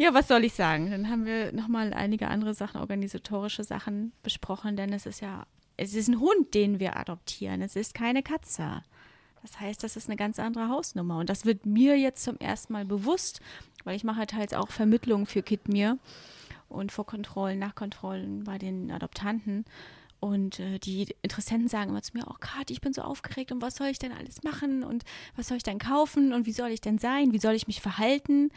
Ja, 0.00 0.14
was 0.14 0.28
soll 0.28 0.44
ich 0.44 0.54
sagen? 0.54 0.90
Dann 0.90 1.10
haben 1.10 1.26
wir 1.26 1.52
nochmal 1.52 1.92
einige 1.92 2.28
andere 2.28 2.54
Sachen, 2.54 2.80
organisatorische 2.80 3.64
Sachen 3.64 4.12
besprochen, 4.22 4.74
denn 4.74 4.94
es 4.94 5.04
ist 5.04 5.20
ja, 5.20 5.44
es 5.76 5.92
ist 5.92 6.08
ein 6.08 6.20
Hund, 6.20 6.54
den 6.54 6.80
wir 6.80 6.96
adoptieren. 6.96 7.60
Es 7.60 7.76
ist 7.76 7.92
keine 7.92 8.22
Katze. 8.22 8.82
Das 9.42 9.60
heißt, 9.60 9.84
das 9.84 9.96
ist 9.96 10.08
eine 10.08 10.16
ganz 10.16 10.38
andere 10.38 10.70
Hausnummer. 10.70 11.18
Und 11.18 11.28
das 11.28 11.44
wird 11.44 11.66
mir 11.66 11.98
jetzt 11.98 12.24
zum 12.24 12.38
ersten 12.38 12.72
Mal 12.72 12.86
bewusst, 12.86 13.42
weil 13.84 13.94
ich 13.94 14.02
mache 14.02 14.26
teils 14.26 14.54
auch 14.54 14.70
Vermittlungen 14.70 15.26
für 15.26 15.42
Kidmir 15.42 15.98
und 16.70 16.92
Vorkontrollen, 16.92 17.58
Nachkontrollen 17.58 18.44
bei 18.44 18.56
den 18.56 18.90
Adoptanten. 18.90 19.66
Und 20.20 20.60
äh, 20.60 20.78
die 20.78 21.08
Interessenten 21.22 21.68
sagen 21.68 21.90
immer 21.90 22.02
zu 22.02 22.16
mir, 22.16 22.26
oh 22.28 22.36
Kathi, 22.38 22.74
ich 22.74 22.82
bin 22.82 22.92
so 22.92 23.00
aufgeregt 23.00 23.52
und 23.52 23.62
was 23.62 23.76
soll 23.76 23.86
ich 23.86 23.98
denn 23.98 24.12
alles 24.12 24.42
machen 24.42 24.84
und 24.84 25.04
was 25.34 25.48
soll 25.48 25.56
ich 25.56 25.62
denn 25.62 25.78
kaufen 25.78 26.34
und 26.34 26.44
wie 26.44 26.52
soll 26.52 26.68
ich 26.68 26.82
denn 26.82 26.98
sein, 26.98 27.32
wie 27.32 27.38
soll 27.38 27.54
ich 27.54 27.66
mich 27.66 27.80
verhalten? 27.80 28.50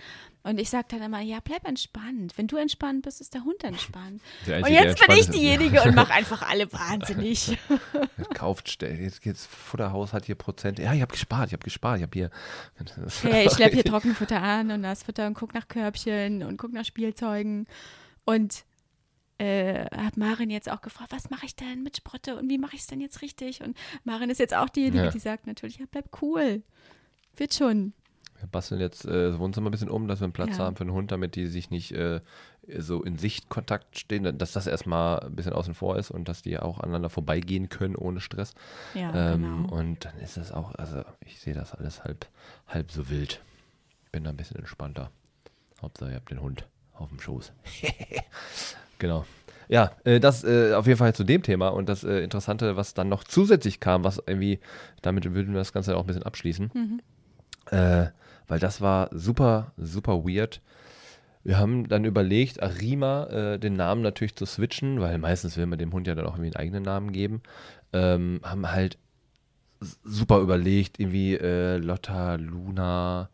Und 0.43 0.59
ich 0.59 0.69
sage 0.69 0.87
dann 0.89 1.01
immer, 1.01 1.21
ja, 1.21 1.37
bleib 1.41 1.65
entspannt. 1.65 2.33
Wenn 2.37 2.47
du 2.47 2.57
entspannt 2.57 3.03
bist, 3.03 3.21
ist 3.21 3.33
der 3.33 3.45
Hund 3.45 3.63
entspannt. 3.63 4.21
Der 4.45 4.57
Und 4.57 4.69
jetzt 4.69 5.07
bin 5.07 5.17
ich 5.17 5.29
diejenige 5.29 5.81
und 5.83 5.95
mache 5.95 6.11
einfach 6.13 6.41
alle 6.41 6.71
wahnsinnig. 6.73 7.57
Kauft, 8.33 8.81
jetzt 8.81 9.21
geht's, 9.21 9.45
Futterhaus 9.45 10.11
hat 10.11 10.25
hier 10.25 10.35
Prozent. 10.35 10.79
Ja, 10.79 10.93
ich 10.93 11.01
habe 11.01 11.13
gespart, 11.13 11.47
ich 11.47 11.53
habe 11.53 11.63
gespart, 11.63 11.97
ich 11.97 12.03
habe 12.03 12.11
hier. 12.13 12.29
Ja, 13.23 13.41
ich 13.41 13.53
schleppe 13.53 13.75
hier 13.75 13.85
Trockenfutter 13.85 14.41
an 14.41 14.69
und 14.69 14.81
Nassfutter 14.81 15.27
und 15.27 15.33
guck 15.35 15.53
nach 15.53 15.69
Körbchen 15.69 16.43
und 16.43 16.57
guck 16.57 16.73
nach 16.73 16.83
Spielzeugen. 16.83 17.67
Und 18.25 18.65
äh, 19.39 19.85
hat 19.95 20.17
Marin 20.17 20.49
jetzt 20.49 20.69
auch 20.71 20.81
gefragt, 20.81 21.11
was 21.11 21.29
mache 21.29 21.45
ich 21.45 21.55
denn 21.55 21.83
mit 21.83 21.97
Sprotte 21.97 22.37
und 22.37 22.49
wie 22.49 22.57
mache 22.57 22.75
ich 22.75 22.81
es 22.81 22.87
denn 22.87 23.01
jetzt 23.01 23.21
richtig? 23.21 23.61
Und 23.63 23.77
Marin 24.03 24.29
ist 24.29 24.39
jetzt 24.39 24.55
auch 24.55 24.69
diejenige, 24.69 25.05
Ja. 25.05 25.09
die 25.11 25.19
sagt 25.19 25.47
natürlich, 25.47 25.77
ja, 25.79 25.85
bleib 25.89 26.21
cool. 26.21 26.61
Wird 27.35 27.53
schon. 27.53 27.93
Wir 28.39 28.47
basteln 28.47 28.81
jetzt 28.81 29.05
äh, 29.05 29.29
das 29.29 29.39
Wohnzimmer 29.39 29.69
ein 29.69 29.71
bisschen 29.71 29.89
um, 29.89 30.07
dass 30.07 30.19
wir 30.19 30.25
einen 30.25 30.33
Platz 30.33 30.57
Ja. 30.57 30.65
haben 30.65 30.75
für 30.75 30.83
einen 30.83 30.91
Hund, 30.93 31.11
damit 31.11 31.35
die 31.35 31.47
sich 31.47 31.69
nicht 31.69 31.93
äh, 31.93 32.19
so 32.77 33.01
in 33.03 33.17
Sichtkontakt 33.17 33.97
stehen, 33.97 34.37
dass 34.37 34.51
das 34.51 34.67
erstmal 34.67 35.19
ein 35.21 35.35
bisschen 35.35 35.53
außen 35.53 35.73
vor 35.73 35.97
ist 35.97 36.11
und 36.11 36.27
dass 36.27 36.41
die 36.41 36.59
auch 36.59 36.79
aneinander 36.79 37.09
vorbeigehen 37.09 37.69
können 37.69 37.95
ohne 37.95 38.19
Stress. 38.19 38.53
Ja, 38.93 39.33
ähm, 39.33 39.41
genau. 39.65 39.73
Und 39.75 40.05
dann 40.05 40.17
ist 40.19 40.37
es 40.37 40.51
auch, 40.51 40.75
also 40.75 41.03
ich 41.25 41.39
sehe 41.39 41.53
das 41.53 41.73
alles 41.73 42.03
halb, 42.03 42.27
halb 42.67 42.91
so 42.91 43.09
wild. 43.09 43.41
Ich 44.05 44.11
bin 44.11 44.23
da 44.25 44.29
ein 44.31 44.37
bisschen 44.37 44.57
entspannter. 44.57 45.09
Hauptsache, 45.81 46.11
ihr 46.11 46.15
habt 46.17 46.29
den 46.29 46.41
Hund 46.41 46.67
auf 46.93 47.09
dem 47.09 47.19
Schoß. 47.19 47.51
genau. 49.03 49.25
Ja, 49.69 49.91
äh, 50.05 50.19
das 50.19 50.43
äh, 50.43 50.73
auf 50.73 50.87
jeden 50.87 50.97
Fall 50.97 51.13
zu 51.13 51.23
dem 51.23 51.43
Thema 51.43 51.67
und 51.69 51.87
das 51.89 52.03
äh, 52.03 52.19
Interessante, 52.19 52.75
was 52.77 52.93
dann 52.93 53.09
noch 53.09 53.23
zusätzlich 53.25 53.79
kam, 53.79 54.03
was 54.03 54.21
irgendwie, 54.25 54.59
damit 55.01 55.25
würden 55.33 55.53
wir 55.53 55.59
das 55.59 55.73
Ganze 55.73 55.95
auch 55.97 56.01
ein 56.01 56.07
bisschen 56.07 56.23
abschließen, 56.23 56.71
Mhm. 56.73 57.01
weil 58.47 58.59
das 58.59 58.81
war 58.81 59.09
super, 59.11 59.71
super 59.77 60.23
weird. 60.25 60.61
Wir 61.43 61.57
haben 61.57 61.87
dann 61.89 62.05
überlegt, 62.05 62.61
Arima 62.63 63.25
äh, 63.25 63.59
den 63.59 63.73
Namen 63.73 64.01
natürlich 64.01 64.35
zu 64.35 64.45
switchen, 64.45 65.01
weil 65.01 65.17
meistens 65.17 65.57
will 65.57 65.65
man 65.65 65.79
dem 65.79 65.91
Hund 65.91 66.07
ja 66.07 66.15
dann 66.15 66.25
auch 66.25 66.35
irgendwie 66.35 66.55
einen 66.55 66.63
eigenen 66.63 66.83
Namen 66.83 67.11
geben. 67.11 67.41
Ähm, 67.91 68.39
haben 68.43 68.71
halt 68.71 68.97
super 69.81 70.39
überlegt, 70.39 70.99
irgendwie 70.99 71.35
äh, 71.35 71.77
Lotta, 71.77 72.35
Luna, 72.35 73.29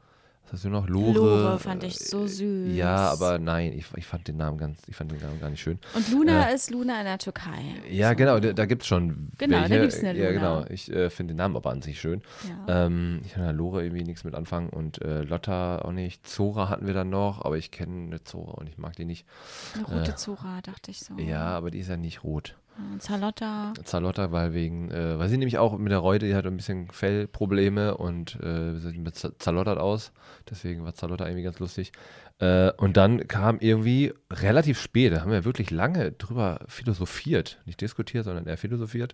Was 0.52 0.54
hast 0.54 0.66
du 0.66 0.70
noch? 0.70 0.88
Lore. 0.88 1.14
Lore 1.14 1.60
fand 1.60 1.84
ich 1.84 2.00
so 2.00 2.26
süß. 2.26 2.76
Ja, 2.76 3.12
aber 3.12 3.38
nein, 3.38 3.72
ich, 3.72 3.86
ich 3.96 4.06
fand 4.08 4.28
den 4.28 4.38
Namen 4.38 4.58
ganz, 4.58 4.82
ich 4.88 4.96
fand 4.96 5.12
den 5.12 5.20
Namen 5.22 5.40
gar 5.40 5.52
nicht 5.52 5.62
schön. 5.62 5.78
Und 5.94 6.12
Luna 6.12 6.50
ist 6.50 6.72
Luna 6.72 6.98
in 7.00 7.06
der 7.06 7.20
Türkei. 7.20 7.62
Ja, 7.88 8.10
So. 8.10 8.16
genau, 8.16 8.40
da, 8.40 8.54
da 8.54 8.66
gibt 8.66 8.82
es 8.82 8.88
schon. 8.88 9.30
Genau, 9.38 9.58
da 9.58 9.70
welche. 9.70 9.82
gibt's 9.82 10.00
eine 10.04 10.18
Ja, 10.18 10.30
Luna. 10.32 10.40
genau. 10.62 10.66
Ich 10.72 10.92
äh, 10.92 11.12
finde 11.12 11.34
den 11.34 11.38
Namen 11.38 11.56
aber 11.56 11.70
an 11.70 11.84
sich 11.84 12.00
schön. 12.02 12.24
Ja. 12.68 12.86
Ähm, 12.88 13.22
ich 13.26 13.34
kann 13.34 13.44
da 13.44 13.52
Lore 13.52 13.84
irgendwie 13.84 14.04
nichts 14.04 14.24
mit 14.24 14.34
anfangen 14.34 14.70
und 14.70 15.00
äh, 15.04 15.22
Lotta 15.22 15.84
auch 15.84 15.92
nicht. 15.92 16.28
Zora 16.28 16.70
hatten 16.70 16.88
wir 16.88 16.96
dann 16.96 17.12
noch, 17.12 17.46
aber 17.46 17.58
ich 17.58 17.70
kenne 17.70 18.08
eine 18.08 18.24
Zora 18.24 18.54
und 18.54 18.68
ich 18.68 18.78
mag 18.80 18.96
die 18.96 19.06
nicht. 19.06 19.28
Eine 19.76 19.86
rote 19.86 20.16
Zora, 20.16 20.62
dachte 20.64 20.90
ich 20.90 21.00
so. 21.02 21.14
Ja, 21.18 21.42
aber 21.46 21.70
die 21.70 21.80
ist 21.80 21.90
ja 21.90 21.98
nicht 21.98 22.24
rot. 22.24 22.56
Und 22.92 23.02
Zalotta. 23.02 23.74
Zalotta, 23.84 24.32
weil 24.32 24.54
wegen, 24.54 24.90
äh, 24.92 25.20
weil 25.20 25.28
sie 25.28 25.38
nämlich 25.38 25.58
auch 25.58 25.78
mit 25.78 25.92
der 25.92 26.00
Reute, 26.00 26.26
die 26.26 26.36
hat 26.36 26.46
ein 26.46 26.56
bisschen 26.56 26.90
Fellprobleme 26.90 27.98
und 27.98 28.36
äh, 28.42 28.76
sie 28.80 28.98
mit 28.98 29.16
Z- 29.16 29.42
zerlottert 29.42 29.78
aus. 29.78 30.12
Deswegen 30.50 30.86
war 30.86 30.94
Zalotta 30.94 31.26
irgendwie 31.26 31.44
ganz 31.44 31.60
lustig. 31.60 31.92
Äh, 32.40 32.72
und 32.78 32.96
dann 32.96 33.28
kam 33.28 33.60
irgendwie 33.60 34.14
relativ 34.32 34.80
spät, 34.80 35.12
da 35.12 35.22
haben 35.22 35.32
wir 35.32 35.44
wirklich 35.44 35.72
lange 35.72 36.14
drüber 36.14 36.62
philosophiert. 36.68 37.60
Nicht 37.66 37.82
diskutiert, 37.82 38.24
sondern 38.24 38.48
eher 38.48 38.58
philosophiert. 38.58 39.14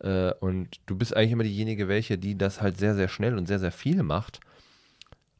Äh, 0.00 0.32
und 0.40 0.76
du 0.84 0.96
bist 0.96 1.16
eigentlich 1.16 1.32
immer 1.32 1.44
diejenige, 1.44 1.88
welche, 1.88 2.18
die 2.18 2.36
das 2.36 2.60
halt 2.60 2.76
sehr, 2.76 2.94
sehr 2.94 3.08
schnell 3.08 3.38
und 3.38 3.46
sehr, 3.46 3.58
sehr 3.58 3.72
viel 3.72 4.02
macht. 4.02 4.40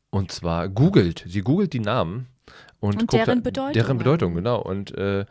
Und 0.09 0.33
zwar 0.33 0.71
googelt. 0.71 1.25
Sie 1.29 1.43
googelt 1.43 1.75
die 1.75 1.81
Namen 1.81 2.29
und, 2.81 2.95
Und 2.95 2.99
guckt 3.01 3.13
deren 3.13 3.43
Bedeutung. 3.43 3.73
Deren 3.75 3.99
Bedeutung, 3.99 4.35
genau. 4.35 4.63
Und 4.63 4.97
äh, 4.97 5.27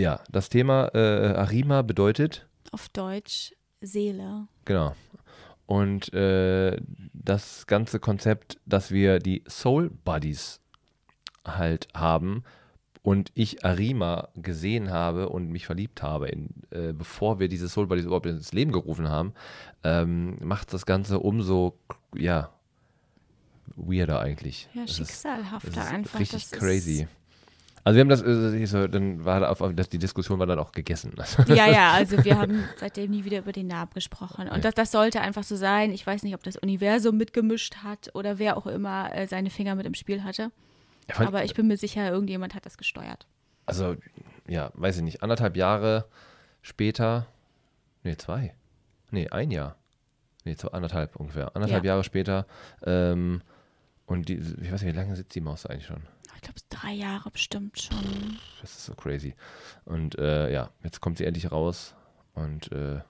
ja, 0.00 0.20
das 0.30 0.48
Thema 0.48 0.90
äh, 0.94 1.34
Arima 1.36 1.82
bedeutet, 1.82 2.46
Auf 2.72 2.88
Deutsch 2.88 3.52
Seele. 3.80 4.46
genau. 4.64 4.94
Und 5.66 6.12
äh, 6.14 6.80
das 7.12 7.66
ganze 7.68 8.00
Konzept, 8.00 8.58
dass 8.66 8.90
wir 8.90 9.20
die 9.20 9.44
Soul 9.48 9.90
Buddies 10.04 10.60
halt 11.44 11.86
haben 11.94 12.42
und 13.02 13.30
ich 13.34 13.64
Arima 13.64 14.28
gesehen 14.34 14.90
habe 14.90 15.28
und 15.28 15.48
mich 15.50 15.66
verliebt 15.66 16.02
habe, 16.02 16.28
in, 16.28 16.48
äh, 16.70 16.92
bevor 16.92 17.38
wir 17.38 17.46
diese 17.48 17.68
Soul 17.68 17.86
Buddies 17.86 18.04
überhaupt 18.06 18.26
ins 18.26 18.52
Leben 18.52 18.72
gerufen 18.72 19.08
haben, 19.08 19.32
ähm, 19.84 20.38
macht 20.42 20.72
das 20.74 20.86
Ganze 20.86 21.20
umso, 21.20 21.78
ja, 22.16 22.50
weirder 23.76 24.20
eigentlich. 24.20 24.68
Ja, 24.74 24.82
ist- 24.84 24.96
schicksalhafter 24.96 25.70
das 25.70 25.84
ist 25.86 25.92
einfach. 25.92 26.18
richtig 26.18 26.50
das 26.50 26.58
crazy. 26.58 27.06
Also 27.84 27.96
wir 27.96 28.00
haben 28.02 28.08
das, 28.08 28.22
äh, 28.22 28.66
so, 28.66 28.86
dann 28.86 29.24
war 29.24 29.50
auf, 29.50 29.62
das, 29.74 29.88
die 29.88 29.98
Diskussion 29.98 30.38
war 30.38 30.46
dann 30.46 30.58
auch 30.58 30.72
gegessen. 30.72 31.14
Ja, 31.48 31.66
ja, 31.66 31.92
also 31.94 32.22
wir 32.24 32.38
haben 32.38 32.64
seitdem 32.76 33.10
nie 33.10 33.24
wieder 33.24 33.38
über 33.38 33.52
den 33.52 33.66
Namen 33.68 33.90
gesprochen. 33.94 34.48
Und 34.48 34.64
das, 34.64 34.74
das 34.74 34.92
sollte 34.92 35.20
einfach 35.20 35.44
so 35.44 35.56
sein. 35.56 35.90
Ich 35.92 36.06
weiß 36.06 36.22
nicht, 36.22 36.34
ob 36.34 36.42
das 36.42 36.56
Universum 36.56 37.16
mitgemischt 37.16 37.76
hat 37.76 38.10
oder 38.14 38.38
wer 38.38 38.56
auch 38.56 38.66
immer 38.66 39.14
äh, 39.14 39.26
seine 39.26 39.50
Finger 39.50 39.74
mit 39.74 39.86
im 39.86 39.94
Spiel 39.94 40.22
hatte. 40.24 40.50
Ja, 41.08 41.26
Aber 41.26 41.44
ich 41.44 41.54
bin 41.54 41.66
mir 41.66 41.76
sicher, 41.76 42.10
irgendjemand 42.10 42.54
hat 42.54 42.66
das 42.66 42.76
gesteuert. 42.78 43.26
Also, 43.66 43.96
ja, 44.46 44.70
weiß 44.74 44.96
ich 44.98 45.02
nicht, 45.02 45.22
anderthalb 45.22 45.56
Jahre 45.56 46.06
später, 46.62 47.26
nee, 48.02 48.16
zwei, 48.16 48.54
nee, 49.10 49.28
ein 49.28 49.50
Jahr, 49.50 49.76
nee, 50.44 50.56
zwei, 50.56 50.68
anderthalb 50.72 51.16
ungefähr, 51.16 51.54
anderthalb 51.56 51.84
Ja. 51.84 51.92
Jahre 51.92 52.04
später, 52.04 52.46
ähm, 52.84 53.42
und 54.10 54.28
die, 54.28 54.38
ich 54.38 54.72
weiß 54.72 54.82
nicht, 54.82 54.92
wie 54.92 54.98
lange 54.98 55.14
sitzt 55.14 55.36
die 55.36 55.40
Maus 55.40 55.66
eigentlich 55.66 55.86
schon? 55.86 56.02
Ich 56.34 56.42
glaube, 56.42 56.58
drei 56.68 56.92
Jahre 56.92 57.30
bestimmt 57.30 57.78
schon. 57.78 58.38
Das 58.60 58.72
ist 58.72 58.86
so 58.86 58.94
crazy. 58.94 59.34
Und 59.84 60.18
äh, 60.18 60.52
ja, 60.52 60.70
jetzt 60.82 61.00
kommt 61.00 61.18
sie 61.18 61.26
endlich 61.26 61.52
raus 61.52 61.94
und 62.34 62.72
äh, 62.72 63.02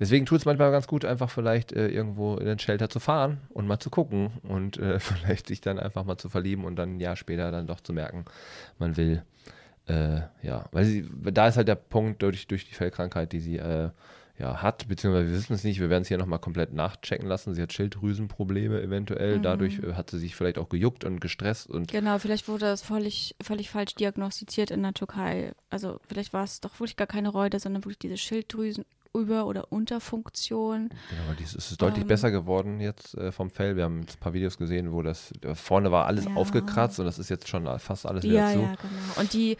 deswegen 0.00 0.26
tut 0.26 0.40
es 0.40 0.44
manchmal 0.44 0.72
ganz 0.72 0.88
gut, 0.88 1.04
einfach 1.04 1.30
vielleicht 1.30 1.70
äh, 1.70 1.86
irgendwo 1.86 2.34
in 2.38 2.46
den 2.46 2.58
Shelter 2.58 2.88
zu 2.88 2.98
fahren 2.98 3.42
und 3.50 3.68
mal 3.68 3.78
zu 3.78 3.88
gucken 3.88 4.32
und 4.42 4.78
äh, 4.78 4.98
vielleicht 5.00 5.46
sich 5.46 5.60
dann 5.60 5.78
einfach 5.78 6.02
mal 6.02 6.18
zu 6.18 6.28
verlieben 6.28 6.64
und 6.64 6.74
dann 6.74 6.96
ein 6.96 7.00
Jahr 7.00 7.14
später 7.14 7.52
dann 7.52 7.68
doch 7.68 7.80
zu 7.80 7.92
merken, 7.92 8.24
man 8.80 8.96
will, 8.96 9.22
äh, 9.86 10.22
ja, 10.42 10.68
weil 10.72 10.84
sie, 10.86 11.08
da 11.22 11.46
ist 11.46 11.56
halt 11.56 11.68
der 11.68 11.76
Punkt 11.76 12.20
durch, 12.20 12.48
durch 12.48 12.68
die 12.68 12.74
Fellkrankheit, 12.74 13.32
die 13.32 13.40
sie 13.40 13.58
äh, 13.58 13.90
ja, 14.38 14.62
hat, 14.62 14.88
beziehungsweise 14.88 15.28
wir 15.28 15.36
wissen 15.36 15.52
es 15.52 15.64
nicht, 15.64 15.80
wir 15.80 15.90
werden 15.90 16.02
es 16.02 16.08
hier 16.08 16.18
nochmal 16.18 16.38
komplett 16.38 16.72
nachchecken 16.72 17.28
lassen. 17.28 17.54
Sie 17.54 17.62
hat 17.62 17.72
Schilddrüsenprobleme 17.72 18.80
eventuell, 18.80 19.40
dadurch 19.40 19.78
äh, 19.80 19.94
hat 19.94 20.10
sie 20.10 20.18
sich 20.18 20.34
vielleicht 20.34 20.58
auch 20.58 20.68
gejuckt 20.68 21.04
und 21.04 21.20
gestresst 21.20 21.68
und 21.68 21.88
Genau, 21.88 22.18
vielleicht 22.18 22.48
wurde 22.48 22.66
das 22.66 22.82
völlig, 22.82 23.36
völlig 23.42 23.70
falsch 23.70 23.94
diagnostiziert 23.94 24.70
in 24.70 24.82
der 24.82 24.94
Türkei. 24.94 25.52
Also 25.70 26.00
vielleicht 26.08 26.32
war 26.32 26.44
es 26.44 26.60
doch 26.60 26.72
wirklich 26.80 26.96
gar 26.96 27.06
keine 27.06 27.28
Reute, 27.28 27.58
sondern 27.60 27.84
wirklich 27.84 27.98
diese 27.98 28.16
Schilddrüsenüber- 29.14 29.44
oder 29.46 29.70
Unterfunktion. 29.72 30.88
Genau, 31.10 31.22
aber 31.26 31.34
dies- 31.38 31.54
es 31.54 31.70
ist 31.70 31.82
deutlich 31.82 32.02
Ähm. 32.02 32.08
besser 32.08 32.30
geworden 32.30 32.80
jetzt 32.80 33.14
äh, 33.16 33.32
vom 33.32 33.50
Fell. 33.50 33.76
Wir 33.76 33.84
haben 33.84 34.00
jetzt 34.02 34.16
ein 34.16 34.20
paar 34.20 34.32
Videos 34.32 34.56
gesehen, 34.58 34.92
wo 34.92 35.02
das 35.02 35.32
äh, 35.42 35.54
vorne 35.54 35.90
war 35.92 36.06
alles 36.06 36.24
Ja. 36.26 36.34
aufgekratzt 36.34 36.98
und 36.98 37.06
das 37.06 37.18
ist 37.18 37.28
jetzt 37.28 37.48
schon 37.48 37.66
fast 37.78 38.06
alles 38.06 38.24
wieder 38.24 38.34
Ja, 38.34 38.52
zu. 38.52 38.60
ja, 38.60 38.66
genau. 38.74 39.20
Und 39.20 39.32
die, 39.32 39.56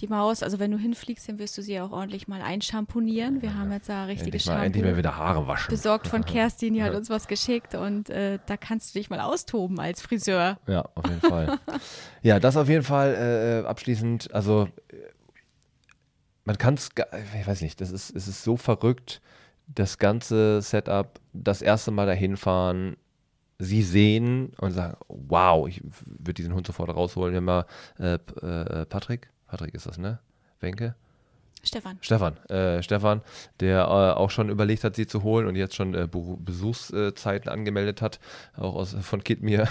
die 0.00 0.08
Maus, 0.08 0.42
also 0.42 0.58
wenn 0.58 0.70
du 0.70 0.78
hinfliegst, 0.78 1.28
dann 1.28 1.38
wirst 1.38 1.56
du 1.56 1.62
sie 1.62 1.80
auch 1.80 1.90
ordentlich 1.92 2.28
mal 2.28 2.42
einschamponieren. 2.42 3.40
Wir 3.42 3.54
haben 3.56 3.72
jetzt 3.72 3.88
da 3.88 4.04
richtiges 4.04 4.26
Endlich 4.26 4.46
mal, 4.46 4.64
endlich 4.64 4.84
mal 4.84 4.96
wieder 4.96 5.16
Haare 5.16 5.46
waschen. 5.46 5.70
besorgt 5.70 6.06
von 6.08 6.24
Kerstin, 6.24 6.74
die 6.74 6.82
hat 6.82 6.94
uns 6.94 7.08
was 7.08 7.28
geschickt 7.28 7.74
und 7.74 8.10
äh, 8.10 8.38
da 8.46 8.56
kannst 8.56 8.94
du 8.94 8.98
dich 8.98 9.08
mal 9.08 9.20
austoben 9.20 9.78
als 9.80 10.02
Friseur. 10.02 10.58
Ja, 10.66 10.84
auf 10.94 11.06
jeden 11.08 11.20
Fall. 11.20 11.58
ja, 12.22 12.40
das 12.40 12.56
auf 12.56 12.68
jeden 12.68 12.82
Fall 12.84 13.62
äh, 13.64 13.66
abschließend. 13.66 14.34
Also, 14.34 14.68
äh, 14.85 14.85
man 16.46 16.56
kann 16.56 16.74
es, 16.74 16.88
ich 17.38 17.46
weiß 17.46 17.60
nicht, 17.60 17.80
das 17.80 17.90
ist, 17.90 18.14
es 18.14 18.28
ist 18.28 18.42
so 18.42 18.56
verrückt, 18.56 19.20
das 19.66 19.98
ganze 19.98 20.62
Setup, 20.62 21.20
das 21.32 21.60
erste 21.60 21.90
Mal 21.90 22.06
dahin 22.06 22.36
fahren, 22.36 22.96
sie 23.58 23.82
sehen 23.82 24.52
und 24.60 24.70
sagen, 24.70 24.96
wow, 25.08 25.66
ich 25.66 25.82
würde 26.04 26.34
diesen 26.34 26.54
Hund 26.54 26.66
sofort 26.66 26.94
rausholen. 26.94 27.32
Wir 27.32 27.38
haben 27.38 27.44
mal 27.44 27.66
äh, 27.98 28.14
äh, 28.14 28.86
Patrick, 28.86 29.28
Patrick 29.48 29.74
ist 29.74 29.86
das, 29.86 29.98
ne? 29.98 30.20
Wenke? 30.60 30.94
Stefan. 31.64 31.98
Stefan, 32.00 32.36
äh, 32.48 32.80
Stefan, 32.80 33.22
der 33.58 33.80
äh, 33.80 34.16
auch 34.16 34.30
schon 34.30 34.50
überlegt 34.50 34.84
hat, 34.84 34.94
sie 34.94 35.08
zu 35.08 35.24
holen 35.24 35.48
und 35.48 35.56
jetzt 35.56 35.74
schon 35.74 35.94
äh, 35.94 36.06
Besuchszeiten 36.08 37.50
angemeldet 37.50 38.02
hat, 38.02 38.20
auch 38.56 38.76
aus, 38.76 38.94
von 39.00 39.24
Kidmir. 39.24 39.66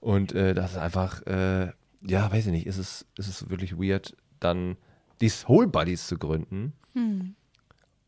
Und 0.00 0.32
äh, 0.32 0.52
das 0.52 0.72
ist 0.72 0.78
einfach, 0.78 1.26
äh, 1.26 1.72
ja, 2.02 2.30
weiß 2.30 2.46
ich 2.46 2.52
nicht, 2.52 2.66
ist 2.66 2.76
es, 2.76 3.06
ist 3.16 3.28
es 3.28 3.48
wirklich 3.48 3.78
weird, 3.78 4.14
dann 4.40 4.76
die 5.20 5.28
Soul 5.28 5.66
Buddies 5.66 6.06
zu 6.06 6.16
gründen 6.18 6.72
Hm. 6.94 7.34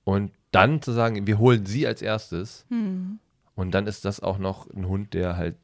und 0.04 0.32
dann 0.52 0.82
zu 0.82 0.92
sagen, 0.92 1.26
wir 1.26 1.38
holen 1.38 1.64
sie 1.66 1.86
als 1.86 2.02
erstes. 2.02 2.64
Hm. 2.70 3.18
Und 3.54 3.70
dann 3.72 3.86
ist 3.86 4.04
das 4.04 4.20
auch 4.20 4.38
noch 4.38 4.68
ein 4.70 4.88
Hund, 4.88 5.14
der 5.14 5.36
halt 5.36 5.56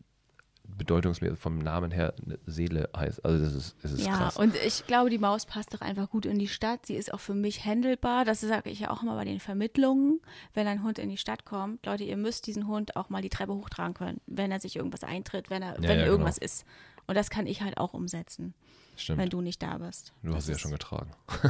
bedeutungsmäßig 0.78 1.38
vom 1.38 1.58
Namen 1.58 1.90
her 1.90 2.12
eine 2.24 2.38
Seele 2.46 2.90
heißt. 2.94 3.24
Also 3.24 3.42
das 3.42 3.54
ist, 3.54 3.76
das 3.82 3.92
ist 3.92 4.06
Ja, 4.06 4.16
krass. 4.16 4.36
und 4.36 4.54
ich 4.56 4.86
glaube, 4.86 5.08
die 5.10 5.18
Maus 5.18 5.46
passt 5.46 5.72
doch 5.72 5.80
einfach 5.80 6.10
gut 6.10 6.26
in 6.26 6.38
die 6.38 6.48
Stadt. 6.48 6.84
Sie 6.84 6.94
ist 6.96 7.14
auch 7.14 7.20
für 7.20 7.34
mich 7.34 7.64
handelbar. 7.64 8.24
Das 8.26 8.40
sage 8.42 8.68
ich 8.70 8.80
ja 8.80 8.90
auch 8.90 9.02
immer 9.02 9.14
bei 9.14 9.24
den 9.24 9.40
Vermittlungen. 9.40 10.20
Wenn 10.54 10.66
ein 10.66 10.82
Hund 10.82 10.98
in 10.98 11.08
die 11.08 11.16
Stadt 11.16 11.44
kommt, 11.46 11.86
Leute, 11.86 12.04
ihr 12.04 12.16
müsst 12.18 12.46
diesen 12.46 12.66
Hund 12.66 12.94
auch 12.96 13.08
mal 13.08 13.22
die 13.22 13.30
Treppe 13.30 13.54
hochtragen 13.54 13.94
können, 13.94 14.20
wenn 14.26 14.52
er 14.52 14.60
sich 14.60 14.76
irgendwas 14.76 15.02
eintritt, 15.04 15.48
wenn 15.48 15.62
er, 15.62 15.76
Ja, 15.80 15.88
wenn 15.88 16.00
ja, 16.00 16.06
irgendwas 16.06 16.36
ist. 16.36 16.66
Und 17.06 17.14
das 17.16 17.30
kann 17.30 17.46
ich 17.46 17.62
halt 17.62 17.78
auch 17.78 17.94
umsetzen, 17.94 18.52
Stimmt. 18.96 19.18
wenn 19.18 19.28
du 19.28 19.40
nicht 19.40 19.62
da 19.62 19.78
bist. 19.78 20.12
du 20.22 20.30
hast 20.30 20.36
Das 20.38 20.46
sie 20.46 20.52
ja 20.52 20.58
schon 20.58 20.70
getragen. 20.72 21.10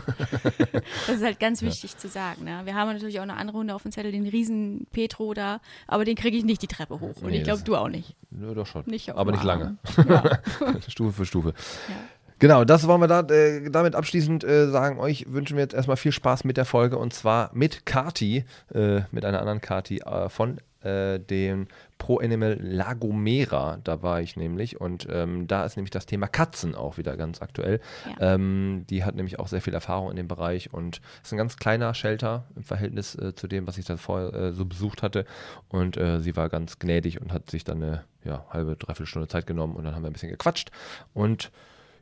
Das 1.06 1.16
ist 1.16 1.22
halt 1.24 1.38
ganz 1.40 1.62
wichtig 1.62 1.96
zu 1.96 2.08
sagen. 2.08 2.44
Ne? 2.44 2.62
Wir 2.64 2.74
haben 2.74 2.92
natürlich 2.92 3.18
auch 3.18 3.22
eine 3.24 3.36
andere 3.36 3.58
Hunde 3.58 3.74
auf 3.74 3.82
dem 3.82 3.92
Zettel, 3.92 4.12
den 4.12 4.26
riesen 4.26 4.86
Petro 4.92 5.34
da, 5.34 5.60
aber 5.86 6.04
den 6.04 6.16
kriege 6.16 6.36
ich 6.36 6.44
nicht 6.44 6.62
die 6.62 6.66
Treppe 6.66 7.00
hoch. 7.00 7.14
Und 7.22 7.30
Nee, 7.30 7.38
ich 7.38 7.44
glaube, 7.44 7.62
du 7.62 7.76
auch 7.76 7.88
nicht. 7.88 8.16
Ja, 8.30 8.52
doch 8.54 8.66
schon. 8.66 8.84
Nicht 8.86 9.14
Aber 9.14 9.32
nicht 9.32 9.44
lange. 9.44 9.76
Ja. 10.08 10.40
Stufe 10.88 11.12
für 11.12 11.26
Stufe. 11.26 11.54
Ja. 11.88 11.94
Genau, 12.38 12.64
das 12.64 12.86
wollen 12.86 13.00
wir 13.00 13.06
da, 13.08 13.20
äh, 13.20 13.70
damit 13.70 13.94
abschließend 13.94 14.44
äh, 14.44 14.68
sagen. 14.68 14.98
Euch 14.98 15.24
wünschen 15.32 15.56
wir 15.56 15.62
jetzt 15.62 15.74
erstmal 15.74 15.96
viel 15.96 16.12
Spaß 16.12 16.44
mit 16.44 16.58
der 16.58 16.66
Folge 16.66 16.98
und 16.98 17.14
zwar 17.14 17.50
mit 17.54 17.86
Kati, 17.86 18.44
äh, 18.74 19.00
mit 19.10 19.24
einer 19.24 19.40
anderen 19.40 19.62
Kati 19.62 20.00
äh, 20.00 20.28
von 20.28 20.60
äh, 20.86 21.18
dem 21.18 21.66
Pro 21.98 22.18
Animal 22.18 22.58
Lagomera. 22.60 23.78
Da 23.82 24.02
war 24.02 24.20
ich 24.20 24.36
nämlich 24.36 24.80
und 24.80 25.06
ähm, 25.10 25.46
da 25.46 25.64
ist 25.64 25.76
nämlich 25.76 25.90
das 25.90 26.06
Thema 26.06 26.28
Katzen 26.28 26.74
auch 26.74 26.98
wieder 26.98 27.16
ganz 27.16 27.42
aktuell. 27.42 27.80
Ja. 28.20 28.34
Ähm, 28.34 28.84
die 28.88 29.04
hat 29.04 29.14
nämlich 29.14 29.38
auch 29.38 29.48
sehr 29.48 29.60
viel 29.60 29.74
Erfahrung 29.74 30.10
in 30.10 30.16
dem 30.16 30.28
Bereich 30.28 30.72
und 30.72 31.00
ist 31.22 31.32
ein 31.32 31.38
ganz 31.38 31.56
kleiner 31.56 31.94
Shelter 31.94 32.44
im 32.54 32.62
Verhältnis 32.62 33.14
äh, 33.16 33.34
zu 33.34 33.48
dem, 33.48 33.66
was 33.66 33.78
ich 33.78 33.84
da 33.84 33.96
vorher 33.96 34.32
äh, 34.34 34.52
so 34.52 34.64
besucht 34.64 35.02
hatte. 35.02 35.24
Und 35.68 35.96
äh, 35.96 36.20
sie 36.20 36.36
war 36.36 36.48
ganz 36.48 36.78
gnädig 36.78 37.20
und 37.20 37.32
hat 37.32 37.50
sich 37.50 37.64
dann 37.64 37.82
eine 37.82 38.04
ja, 38.24 38.44
halbe, 38.50 38.76
dreiviertel 38.76 39.06
Stunde 39.06 39.28
Zeit 39.28 39.46
genommen 39.46 39.76
und 39.76 39.84
dann 39.84 39.94
haben 39.94 40.02
wir 40.02 40.10
ein 40.10 40.12
bisschen 40.12 40.30
gequatscht. 40.30 40.70
Und 41.14 41.50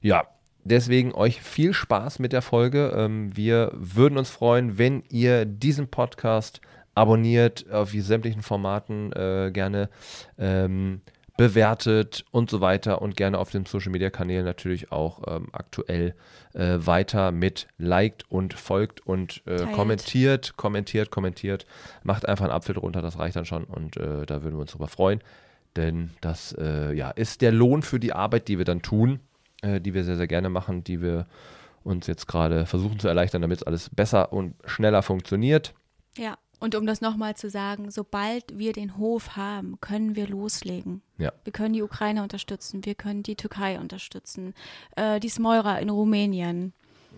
ja, 0.01 0.25
deswegen 0.65 1.15
euch 1.15 1.41
viel 1.41 1.73
Spaß 1.73 2.19
mit 2.19 2.33
der 2.33 2.43
Folge. 2.43 2.93
Ähm, 2.97 3.37
wir 3.37 3.71
würden 3.75 4.19
uns 4.19 4.31
freuen, 4.31 4.79
wenn 4.79 5.03
ihr 5.09 5.45
diesen 5.45 5.89
Podcast 5.89 6.61
abonniert, 6.95 7.71
auf 7.71 7.91
die 7.91 8.01
sämtlichen 8.01 8.43
Formaten 8.43 9.13
äh, 9.13 9.51
gerne 9.53 9.89
ähm, 10.39 11.01
bewertet 11.37 12.25
und 12.31 12.49
so 12.49 12.61
weiter 12.61 13.03
und 13.03 13.17
gerne 13.17 13.39
auf 13.39 13.51
den 13.51 13.67
Social 13.67 13.91
Media 13.91 14.11
Kanälen 14.11 14.45
natürlich 14.45 14.93
auch 14.93 15.23
ähm, 15.27 15.49
aktuell 15.53 16.15
äh, 16.53 16.77
weiter 16.79 17.33
mit 17.33 17.67
liked 17.77 18.31
und 18.31 18.55
folgt 18.55 19.05
und 19.05 19.43
äh, 19.47 19.67
kommentiert, 19.67 20.57
kommentiert, 20.57 21.11
kommentiert. 21.11 21.67
Macht 22.05 22.29
einfach 22.29 22.45
einen 22.45 22.55
Apfel 22.55 22.75
drunter, 22.75 23.03
das 23.03 23.19
reicht 23.19 23.35
dann 23.37 23.47
schon 23.47 23.65
und 23.65 23.97
äh, 23.97 24.27
da 24.27 24.43
würden 24.45 24.55
wir 24.55 24.61
uns 24.61 24.73
drüber 24.73 24.89
freuen. 24.89 25.21
denn 25.77 26.11
das 26.21 26.55
äh, 26.57 26.93
ja, 26.93 27.11
ist 27.11 27.43
der 27.43 27.51
Lohn 27.51 27.83
für 27.83 27.99
die 27.99 28.13
Arbeit, 28.13 28.47
die 28.47 28.59
wir 28.59 28.65
dann 28.65 28.83
tun, 28.83 29.19
äh, 29.63 29.81
die 29.81 29.93
wir 29.93 30.05
sehr, 30.05 30.17
sehr 30.17 30.29
gerne 30.29 30.51
machen, 30.51 30.85
die 30.85 31.03
wir 31.03 31.27
uns 31.83 32.07
jetzt 32.07 32.29
gerade 32.29 32.65
versuchen 32.65 33.01
zu 33.01 33.09
erleichtern, 33.09 33.43
damit 33.43 33.67
alles 33.67 33.91
besser 33.91 34.33
und 34.33 34.55
schneller 34.67 35.03
funktioniert. 35.03 35.75
Ja, 36.17 36.39
und 36.61 36.75
um 36.75 36.87
das 36.87 37.01
nochmal 37.01 37.37
zu 37.37 37.51
sagen, 37.51 37.91
sobald 37.91 38.59
wir 38.59 38.73
den 38.73 38.97
Hof 38.97 39.37
haben, 39.37 39.81
können 39.81 40.17
wir 40.17 40.29
loslegen. 40.29 41.03
Ja. 41.19 41.33
Wir 41.45 41.53
können 41.53 41.75
die 41.75 41.83
Ukraine 41.83 42.23
unterstützen, 42.23 42.85
wir 42.85 42.95
können 42.95 43.23
die 43.23 43.37
Türkei 43.37 43.79
unterstützen, 43.79 44.55
äh, 44.97 45.21
die 45.21 45.29
Smolra 45.29 45.79
in 45.79 45.91
Rumänien. 45.91 46.73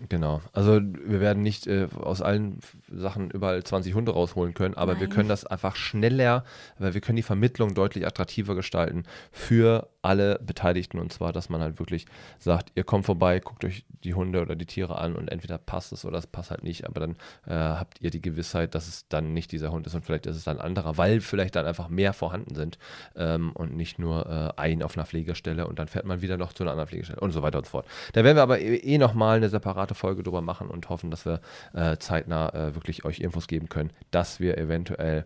Genau. 0.09 0.41
Also 0.53 0.79
wir 0.81 1.19
werden 1.19 1.43
nicht 1.43 1.67
äh, 1.67 1.87
aus 1.99 2.21
allen 2.21 2.59
Sachen 2.91 3.31
überall 3.31 3.63
20 3.63 3.93
Hunde 3.93 4.11
rausholen 4.11 4.53
können, 4.53 4.75
aber 4.75 4.99
wir 4.99 5.07
Nein. 5.07 5.15
können 5.15 5.29
das 5.29 5.45
einfach 5.45 5.75
schneller, 5.75 6.43
weil 6.77 6.93
wir 6.93 7.01
können 7.01 7.15
die 7.15 7.23
Vermittlung 7.23 7.73
deutlich 7.73 8.05
attraktiver 8.05 8.55
gestalten 8.55 9.03
für 9.31 9.89
alle 10.07 10.39
Beteiligten 10.39 10.99
und 10.99 11.11
zwar, 11.11 11.33
dass 11.33 11.49
man 11.49 11.61
halt 11.61 11.79
wirklich 11.79 12.05
sagt, 12.39 12.71
ihr 12.75 12.85
kommt 12.85 13.05
vorbei, 13.05 13.39
guckt 13.39 13.65
euch 13.65 13.83
die 14.05 14.13
Hunde 14.13 14.41
oder 14.41 14.55
die 14.55 14.65
Tiere 14.65 14.97
an 14.97 15.15
und 15.15 15.27
entweder 15.27 15.57
passt 15.57 15.91
es 15.91 16.05
oder 16.05 16.17
es 16.17 16.27
passt 16.27 16.49
halt 16.49 16.63
nicht, 16.63 16.87
aber 16.87 17.01
dann 17.01 17.11
äh, 17.45 17.53
habt 17.53 17.99
ihr 17.99 18.09
die 18.09 18.21
Gewissheit, 18.21 18.73
dass 18.73 18.87
es 18.87 19.09
dann 19.09 19.33
nicht 19.33 19.51
dieser 19.51 19.71
Hund 19.71 19.85
ist 19.85 19.95
und 19.95 20.05
vielleicht 20.05 20.25
ist 20.25 20.37
es 20.37 20.45
dann 20.45 20.59
ein 20.59 20.65
anderer, 20.65 20.97
weil 20.97 21.19
vielleicht 21.19 21.57
dann 21.57 21.65
einfach 21.65 21.89
mehr 21.89 22.13
vorhanden 22.13 22.55
sind 22.55 22.79
ähm, 23.17 23.51
und 23.53 23.75
nicht 23.75 23.99
nur 23.99 24.25
äh, 24.27 24.61
ein 24.61 24.81
auf 24.81 24.97
einer 24.97 25.05
Pflegestelle 25.05 25.67
und 25.67 25.77
dann 25.77 25.87
fährt 25.87 26.05
man 26.05 26.21
wieder 26.21 26.37
noch 26.37 26.53
zu 26.53 26.63
einer 26.63 26.71
anderen 26.71 26.87
Pflegestelle 26.87 27.19
und 27.19 27.31
so 27.31 27.41
weiter 27.41 27.57
und 27.57 27.65
so 27.65 27.71
fort. 27.71 27.85
Da 28.13 28.23
werden 28.23 28.37
wir 28.37 28.43
aber 28.43 28.59
eh, 28.59 28.77
eh 28.77 28.97
nochmal 28.97 29.37
eine 29.37 29.49
separate 29.49 29.93
Folge 29.93 30.23
drüber 30.23 30.41
machen 30.41 30.69
und 30.69 30.87
hoffen, 30.87 31.11
dass 31.11 31.25
wir 31.25 31.41
äh, 31.73 31.97
zeitnah 31.97 32.53
äh, 32.53 32.75
wirklich 32.75 33.03
euch 33.03 33.19
Infos 33.19 33.47
geben 33.47 33.67
können, 33.67 33.91
dass 34.11 34.39
wir 34.39 34.57
eventuell 34.57 35.25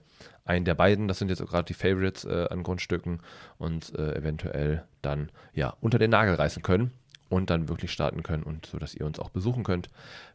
einen 0.51 0.65
der 0.65 0.75
beiden, 0.75 1.07
das 1.07 1.17
sind 1.19 1.29
jetzt 1.29 1.41
gerade 1.45 1.65
die 1.65 1.73
Favorites 1.73 2.25
äh, 2.25 2.47
an 2.49 2.63
Grundstücken 2.63 3.21
und 3.57 3.95
äh, 3.97 4.15
eventuell 4.15 4.83
dann 5.01 5.29
ja 5.53 5.73
unter 5.81 5.97
den 5.97 6.11
Nagel 6.11 6.35
reißen 6.35 6.61
können 6.61 6.91
und 7.29 7.49
dann 7.49 7.69
wirklich 7.69 7.91
starten 7.91 8.21
können 8.23 8.43
und 8.43 8.65
so, 8.65 8.77
dass 8.77 8.93
ihr 8.93 9.05
uns 9.05 9.17
auch 9.19 9.29
besuchen 9.29 9.63
könnt, 9.63 9.87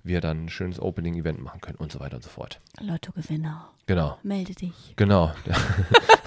wir 0.02 0.20
dann 0.22 0.46
ein 0.46 0.48
schönes 0.48 0.80
Opening-Event 0.80 1.40
machen 1.42 1.60
können 1.60 1.76
und 1.76 1.92
so 1.92 2.00
weiter 2.00 2.16
und 2.16 2.22
so 2.22 2.30
fort. 2.30 2.58
Lottogewinner, 2.80 3.68
Genau, 3.86 4.18
melde 4.22 4.54
dich. 4.54 4.94
genau. 4.96 5.32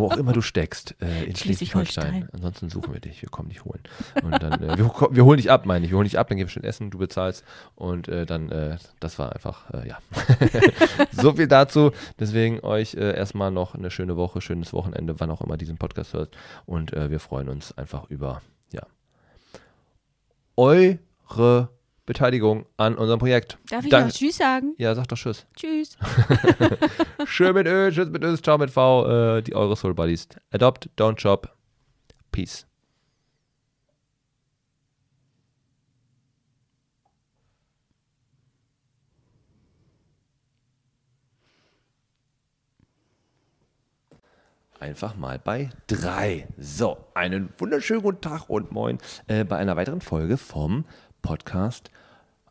Wo 0.00 0.06
auch 0.06 0.16
immer 0.16 0.32
du 0.32 0.40
steckst, 0.40 0.96
äh, 1.00 1.24
in 1.24 1.36
Schleswig-Holstein. 1.36 2.28
Ansonsten 2.32 2.70
suchen 2.70 2.92
wir 2.92 3.00
dich, 3.00 3.22
wir 3.22 3.28
kommen 3.28 3.50
dich 3.50 3.64
holen. 3.64 3.82
Und 4.22 4.42
dann, 4.42 4.62
äh, 4.62 4.78
wir, 4.78 4.90
wir 5.10 5.24
holen 5.24 5.36
dich 5.36 5.50
ab, 5.50 5.66
meine 5.66 5.84
ich. 5.84 5.90
Wir 5.90 5.98
holen 5.98 6.06
dich 6.06 6.18
ab, 6.18 6.28
dann 6.28 6.38
gehen 6.38 6.46
wir 6.46 6.50
schön 6.50 6.64
essen, 6.64 6.90
du 6.90 6.98
bezahlst. 6.98 7.44
Und 7.74 8.08
äh, 8.08 8.24
dann, 8.26 8.50
äh, 8.50 8.78
das 8.98 9.18
war 9.18 9.32
einfach, 9.32 9.70
äh, 9.74 9.88
ja. 9.88 9.98
so 11.12 11.34
viel 11.34 11.48
dazu. 11.48 11.92
Deswegen 12.18 12.60
euch 12.60 12.94
äh, 12.94 13.14
erstmal 13.14 13.50
noch 13.50 13.74
eine 13.74 13.90
schöne 13.90 14.16
Woche, 14.16 14.40
schönes 14.40 14.72
Wochenende, 14.72 15.20
wann 15.20 15.30
auch 15.30 15.42
immer 15.42 15.56
diesen 15.56 15.76
Podcast 15.76 16.14
hört. 16.14 16.36
Und 16.66 16.92
wir 16.92 17.20
freuen 17.20 17.48
uns 17.48 17.76
einfach 17.76 18.08
über, 18.10 18.42
ja, 18.72 18.82
eure 20.56 21.68
Beteiligung 22.10 22.66
an 22.76 22.96
unserem 22.96 23.20
Projekt. 23.20 23.56
Darf 23.70 23.84
ich 23.84 23.90
Danke- 23.90 24.08
noch 24.08 24.14
Tschüss 24.14 24.36
sagen? 24.36 24.74
Ja, 24.78 24.94
sag 24.96 25.06
doch 25.06 25.16
Tschüss. 25.16 25.46
Tschüss. 25.54 25.96
Schön 27.26 27.54
mit 27.54 27.68
Ö, 27.68 27.90
tschüss 27.92 28.08
mit 28.10 28.24
Ö, 28.24 28.36
ciao 28.36 28.58
mit 28.58 28.70
V, 28.72 29.06
äh, 29.38 29.42
die 29.42 29.54
eure 29.54 29.76
Soul 29.76 29.94
Buddies. 29.94 30.26
Adopt, 30.50 30.90
don't 30.98 31.20
shop. 31.20 31.54
Peace. 32.32 32.66
Einfach 44.78 45.14
mal 45.16 45.38
bei 45.38 45.70
drei. 45.86 46.48
So, 46.56 46.96
einen 47.14 47.50
wunderschönen 47.58 48.02
guten 48.02 48.22
Tag 48.22 48.48
und 48.48 48.72
moin 48.72 48.98
äh, 49.26 49.44
bei 49.44 49.56
einer 49.58 49.76
weiteren 49.76 50.00
Folge 50.00 50.38
vom 50.38 50.86
Podcast 51.20 51.90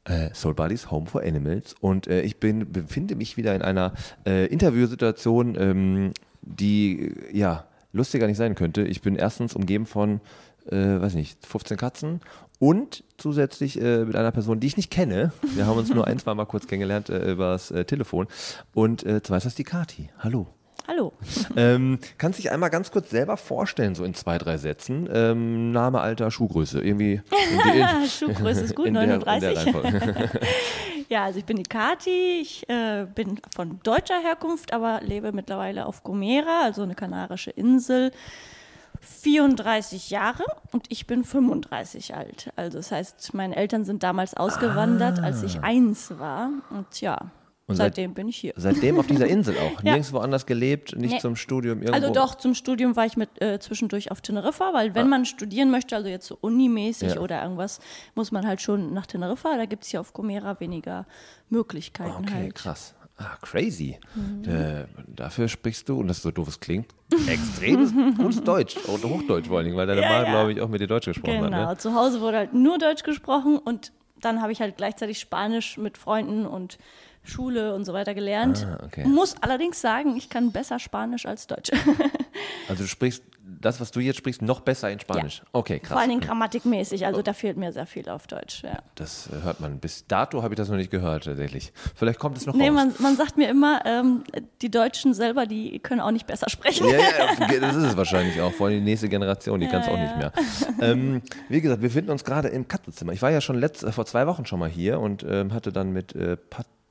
äh, 0.09 0.33
Soul 0.33 0.53
Buddies 0.53 0.91
Home 0.91 1.05
for 1.05 1.21
Animals. 1.21 1.75
Und 1.79 2.07
äh, 2.07 2.21
ich 2.21 2.39
bin, 2.39 2.71
befinde 2.71 3.15
mich 3.15 3.37
wieder 3.37 3.55
in 3.55 3.61
einer 3.61 3.93
äh, 4.25 4.47
Interviewsituation, 4.47 5.55
ähm, 5.57 6.11
die 6.41 7.13
ja 7.31 7.65
lustiger 7.93 8.27
nicht 8.27 8.37
sein 8.37 8.55
könnte. 8.55 8.81
Ich 8.81 9.01
bin 9.01 9.15
erstens 9.15 9.55
umgeben 9.55 9.85
von, 9.85 10.21
äh, 10.67 10.75
weiß 10.75 11.13
nicht, 11.13 11.45
15 11.45 11.77
Katzen 11.77 12.21
und 12.59 13.03
zusätzlich 13.17 13.81
äh, 13.81 14.05
mit 14.05 14.15
einer 14.15 14.31
Person, 14.31 14.59
die 14.59 14.67
ich 14.67 14.77
nicht 14.77 14.91
kenne. 14.91 15.31
Wir 15.55 15.65
haben 15.65 15.77
uns 15.77 15.89
nur 15.89 16.07
ein, 16.07 16.19
zwei 16.19 16.33
Mal 16.33 16.45
kurz 16.45 16.67
kennengelernt 16.67 17.09
äh, 17.09 17.31
übers 17.31 17.73
Telefon. 17.87 18.27
Und 18.73 19.03
äh, 19.03 19.21
das 19.21 19.55
die 19.55 19.63
Kati. 19.63 20.09
Hallo. 20.19 20.47
Hallo. 20.87 21.13
Ähm, 21.55 21.99
kannst 22.17 22.39
dich 22.39 22.51
einmal 22.51 22.69
ganz 22.71 22.89
kurz 22.91 23.09
selber 23.11 23.37
vorstellen, 23.37 23.93
so 23.95 24.03
in 24.03 24.13
zwei, 24.15 24.37
drei 24.39 24.57
Sätzen. 24.57 25.07
Ähm, 25.13 25.71
Name, 25.71 26.01
Alter, 26.01 26.31
Schuhgröße. 26.31 26.81
Irgendwie. 26.81 27.21
In 27.73 28.07
Schuhgröße 28.09 28.61
ist 28.61 28.75
gut, 28.75 28.87
in 28.87 28.95
der- 28.95 29.03
in 29.03 29.09
der 29.19 29.19
39. 29.25 29.73
Ja, 31.09 31.23
also 31.25 31.39
ich 31.39 31.45
bin 31.45 31.57
die 31.57 31.63
Kati, 31.63 32.39
ich 32.41 32.69
äh, 32.69 33.07
bin 33.15 33.39
von 33.55 33.79
deutscher 33.81 34.19
Herkunft, 34.21 34.73
aber 34.73 35.01
lebe 35.01 35.31
mittlerweile 35.31 35.87
auf 35.87 36.03
Gomera, 36.03 36.61
also 36.65 36.83
eine 36.83 36.93
kanarische 36.93 37.49
Insel. 37.49 38.11
34 39.01 40.09
Jahre 40.11 40.43
und 40.71 40.85
ich 40.89 41.07
bin 41.07 41.23
35 41.23 42.15
alt. 42.15 42.51
Also 42.55 42.77
das 42.77 42.91
heißt, 42.91 43.33
meine 43.33 43.55
Eltern 43.55 43.85
sind 43.85 44.03
damals 44.03 44.35
ausgewandert, 44.35 45.19
als 45.19 45.41
ich 45.41 45.61
eins 45.61 46.19
war. 46.19 46.49
Und 46.69 47.01
ja, 47.01 47.17
Ah. 47.69 47.71
Und 47.71 47.75
seit- 47.77 47.95
seitdem 47.95 48.13
bin 48.15 48.27
ich 48.27 48.37
hier. 48.37 48.53
Seitdem 48.55 48.99
auf 48.99 49.07
dieser 49.07 49.27
Insel 49.27 49.55
auch. 49.57 49.83
Ja. 49.83 49.93
Nirgendwo 49.93 50.17
anders 50.17 50.45
gelebt, 50.45 50.95
nicht 50.97 51.13
Nee. 51.13 51.19
zum 51.19 51.35
Studium 51.35 51.81
irgendwo. 51.81 51.93
Also 51.93 52.11
doch, 52.13 52.35
zum 52.35 52.53
Studium 52.55 52.95
war 52.95 53.05
ich 53.05 53.15
mit 53.15 53.29
äh, 53.41 53.59
zwischendurch 53.59 54.11
auf 54.11 54.21
Teneriffa, 54.21 54.73
weil 54.73 54.95
wenn 54.95 55.07
man 55.07 55.25
studieren 55.25 55.69
möchte, 55.71 55.95
also 55.95 56.09
jetzt 56.09 56.25
so 56.27 56.37
unimäßig 56.41 57.15
Ja. 57.15 57.19
oder 57.21 57.41
irgendwas, 57.43 57.79
muss 58.15 58.31
man 58.31 58.47
halt 58.47 58.61
schon 58.61 58.93
nach 58.93 59.05
Teneriffa. 59.05 59.55
Da 59.57 59.65
gibt 59.65 59.83
es 59.83 59.89
hier 59.91 60.01
auf 60.01 60.13
Gomera 60.13 60.59
weniger 60.59 61.05
Möglichkeiten 61.49 62.23
Okay, 62.23 62.33
halt. 62.33 62.55
krass. 62.55 62.95
Ah, 63.17 63.35
crazy. 63.41 63.99
Mhm. 64.15 64.49
Äh, 64.49 64.85
dafür 65.07 65.49
sprichst 65.49 65.89
du, 65.89 65.99
und 65.99 66.07
das 66.07 66.21
so 66.21 66.31
doof 66.31 66.47
es 66.47 66.59
klingt, 66.61 66.87
extremes 67.27 67.93
gutes 68.17 68.41
Deutsch. 68.43 68.77
Und 68.87 69.03
Hochdeutsch 69.03 69.47
vor 69.47 69.57
allen 69.57 69.65
Dingen, 69.65 69.77
weil 69.77 69.87
deine 69.87 70.01
Ja, 70.01 70.07
Mama, 70.09 70.23
ja. 70.23 70.29
glaube 70.31 70.53
ich, 70.53 70.61
auch 70.61 70.69
mit 70.69 70.79
dir 70.79 70.87
Deutsch 70.87 71.05
gesprochen 71.05 71.41
Genau, 71.41 71.57
hat. 71.57 71.69
Ne? 71.69 71.77
zu 71.77 71.93
Hause 71.95 72.21
wurde 72.21 72.37
halt 72.37 72.53
nur 72.53 72.77
Deutsch 72.77 73.03
gesprochen 73.03 73.57
und 73.57 73.91
dann 74.21 74.41
habe 74.41 74.53
ich 74.53 74.61
halt 74.61 74.77
gleichzeitig 74.77 75.19
Spanisch 75.19 75.77
mit 75.77 75.97
Freunden 75.97 76.45
und 76.45 76.77
Schule 77.23 77.75
und 77.75 77.85
so 77.85 77.93
weiter 77.93 78.13
gelernt. 78.13 78.65
Ah, 78.69 78.83
okay. 78.85 79.05
Muss 79.05 79.35
allerdings 79.41 79.81
sagen, 79.81 80.15
ich 80.17 80.29
kann 80.29 80.51
besser 80.51 80.79
Spanisch 80.79 81.25
als 81.25 81.47
Deutsch. 81.47 81.71
Also 82.69 82.83
du 82.83 82.87
sprichst 82.87 83.23
das, 83.61 83.81
was 83.81 83.91
du 83.91 83.99
jetzt 83.99 84.17
sprichst, 84.17 84.41
noch 84.41 84.61
besser 84.61 84.89
in 84.91 84.99
Spanisch. 84.99 85.41
Okay, 85.51 85.79
krass. 85.79 85.89
Vor 85.91 85.99
allen 85.99 86.09
Dingen 86.09 86.21
grammatikmäßig, 86.21 87.05
also 87.05 87.21
da 87.21 87.33
fehlt 87.33 87.57
mir 87.57 87.73
sehr 87.73 87.85
viel 87.87 88.07
auf 88.07 88.27
Deutsch. 88.27 88.63
Ja. 88.63 88.77
Das 88.95 89.27
hört 89.43 89.59
man. 89.59 89.79
Bis 89.79 90.05
dato 90.07 90.41
habe 90.43 90.53
ich 90.53 90.57
das 90.57 90.69
noch 90.69 90.77
nicht 90.77 90.91
gehört, 90.91 91.25
tatsächlich. 91.25 91.73
Vielleicht 91.95 92.19
kommt 92.19 92.37
es 92.37 92.45
noch 92.45 92.53
Nee, 92.53 92.67
raus. 92.69 92.75
man, 92.75 92.93
man 92.99 93.15
sagt 93.17 93.37
mir 93.37 93.49
immer, 93.49 93.81
ähm, 93.85 94.23
die 94.61 94.69
Deutschen 94.71 95.13
selber, 95.13 95.47
die 95.47 95.79
können 95.79 95.99
auch 95.99 96.11
nicht 96.11 96.27
besser 96.27 96.47
sprechen. 96.49 96.87
Ja, 96.87 96.99
ja, 96.99 97.59
das 97.59 97.75
ist 97.75 97.83
es 97.83 97.97
wahrscheinlich 97.97 98.39
auch. 98.39 98.53
Vor 98.53 98.67
allem 98.67 98.77
die 98.77 98.85
nächste 98.85 99.09
Generation, 99.09 99.59
die 99.59 99.67
kann 99.67 99.81
es 99.81 99.87
auch 99.89 99.97
nicht 99.97 100.15
mehr. 100.15 100.31
Ähm, 100.79 101.21
wie 101.49 101.59
gesagt, 101.59 101.81
wir 101.81 101.89
befinden 101.89 102.11
uns 102.11 102.23
gerade 102.23 102.47
im 102.49 102.67
Katzenzimmer. 102.67 103.11
Ich 103.13 103.21
war 103.21 103.31
ja 103.31 103.41
schon 103.41 103.59
letzt, 103.59 103.83
äh, 103.83 103.91
vor 103.91 104.05
zwei 104.05 104.27
Wochen 104.27 104.45
schon 104.45 104.59
mal 104.59 104.69
hier 104.69 104.99
und 104.99 105.23
ähm, 105.27 105.53
hatte 105.53 105.73
dann 105.73 105.91
mit 105.91 106.15
äh, 106.15 106.37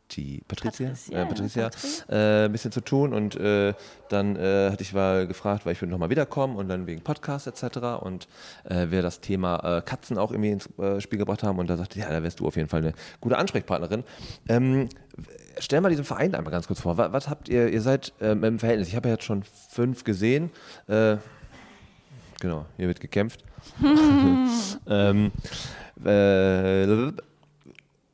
Patti, 0.08 0.42
Patricia, 0.48 0.88
Patricia, 0.88 1.20
äh, 1.20 1.26
Patricia 1.26 1.70
ja, 2.08 2.42
äh, 2.42 2.44
ein 2.46 2.52
bisschen 2.52 2.72
zu 2.72 2.80
tun 2.80 3.12
und 3.12 3.36
äh, 3.36 3.74
dann 4.08 4.36
äh, 4.36 4.70
hatte 4.70 4.82
ich 4.82 4.94
mal 4.94 5.26
gefragt, 5.26 5.66
weil 5.66 5.74
ich 5.74 5.82
würde 5.82 5.92
nochmal 5.92 6.08
wiederkommen 6.08 6.56
und 6.56 6.68
dann 6.68 6.86
wegen 6.86 7.02
Podcast 7.02 7.46
etc. 7.46 8.00
und 8.00 8.26
äh, 8.64 8.90
wir 8.90 9.02
das 9.02 9.20
Thema 9.20 9.78
äh, 9.78 9.82
Katzen 9.82 10.16
auch 10.16 10.30
irgendwie 10.32 10.50
ins 10.50 10.68
Spiel 11.02 11.18
gebracht 11.18 11.42
haben 11.42 11.58
und 11.58 11.68
da 11.68 11.76
sagte, 11.76 11.98
ja, 11.98 12.08
da 12.08 12.22
wärst 12.22 12.40
du 12.40 12.46
auf 12.46 12.56
jeden 12.56 12.68
Fall 12.68 12.80
eine 12.80 12.94
gute 13.20 13.36
Ansprechpartnerin. 13.36 14.04
Ähm, 14.48 14.88
Stell 15.60 15.80
mal 15.80 15.88
diesen 15.88 16.04
Verein 16.04 16.36
einmal 16.36 16.52
ganz 16.52 16.68
kurz 16.68 16.80
vor. 16.80 16.96
Was, 16.98 17.12
was 17.12 17.28
habt 17.28 17.48
ihr, 17.48 17.68
ihr 17.68 17.80
seid 17.80 18.12
ähm, 18.20 18.44
im 18.44 18.60
Verhältnis, 18.60 18.86
ich 18.86 18.94
habe 18.94 19.08
ja 19.08 19.14
jetzt 19.14 19.24
schon 19.24 19.42
fünf 19.42 20.04
gesehen. 20.04 20.50
Genau, 20.86 22.66
hier 22.76 22.86
wird 22.86 23.00
gekämpft. 23.00 23.42
ähm, 24.86 25.32
äh, 26.04 27.12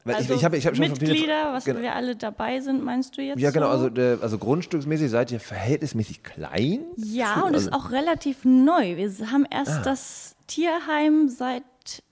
weil 0.04 0.16
Also 0.16 0.34
ich, 0.34 0.40
ich 0.40 0.44
habe 0.44 0.56
ich 0.56 0.66
hab 0.66 0.76
schon 0.76 0.88
Mitglieder, 0.88 1.52
was 1.52 1.64
genau, 1.64 1.80
wir 1.80 1.94
alle 1.94 2.14
dabei 2.14 2.60
sind, 2.60 2.84
meinst 2.84 3.16
du 3.16 3.22
jetzt? 3.22 3.40
Ja, 3.40 3.50
genau, 3.50 3.76
so? 3.76 3.88
also, 3.88 4.22
also 4.22 4.38
grundstücksmäßig 4.38 5.10
seid 5.10 5.32
ihr 5.32 5.40
verhältnismäßig 5.40 6.22
klein. 6.22 6.84
Ja, 6.96 7.42
und 7.42 7.54
also, 7.54 7.68
ist 7.68 7.72
auch 7.72 7.90
relativ 7.90 8.44
neu. 8.44 8.96
Wir 8.96 9.10
haben 9.30 9.46
erst 9.50 9.86
das 9.86 10.36
Tierheim 10.46 11.28
seit 11.28 11.64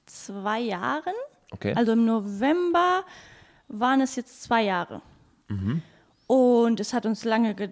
zwei 0.07 0.61
Jahren. 0.61 1.15
Okay. 1.51 1.75
Also 1.75 1.93
im 1.93 2.05
November 2.07 3.05
waren 3.69 4.01
es 4.01 4.17
jetzt 4.17 4.43
zwei 4.43 4.63
Jahre. 4.63 5.03
Und 6.27 6.81
es 6.81 6.93
hat 6.95 7.05
uns 7.05 7.25
lange, 7.25 7.55
ge 7.55 7.69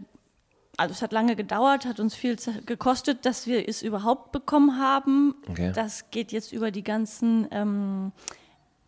also 0.77 0.93
es 0.93 1.03
hat 1.03 1.13
lange 1.13 1.37
gedauert, 1.37 1.85
hat 1.85 2.01
uns 2.01 2.15
viel 2.15 2.37
gekostet, 2.65 3.27
dass 3.27 3.47
wir 3.47 3.69
es 3.69 3.83
überhaupt 3.83 4.33
bekommen 4.33 4.79
haben. 4.79 5.35
Okay. 5.49 5.73
Das 5.75 6.11
geht 6.11 6.33
jetzt 6.33 6.53
über 6.53 6.71
die 6.71 6.83
ganzen 6.83 7.47
ähm, 7.51 8.13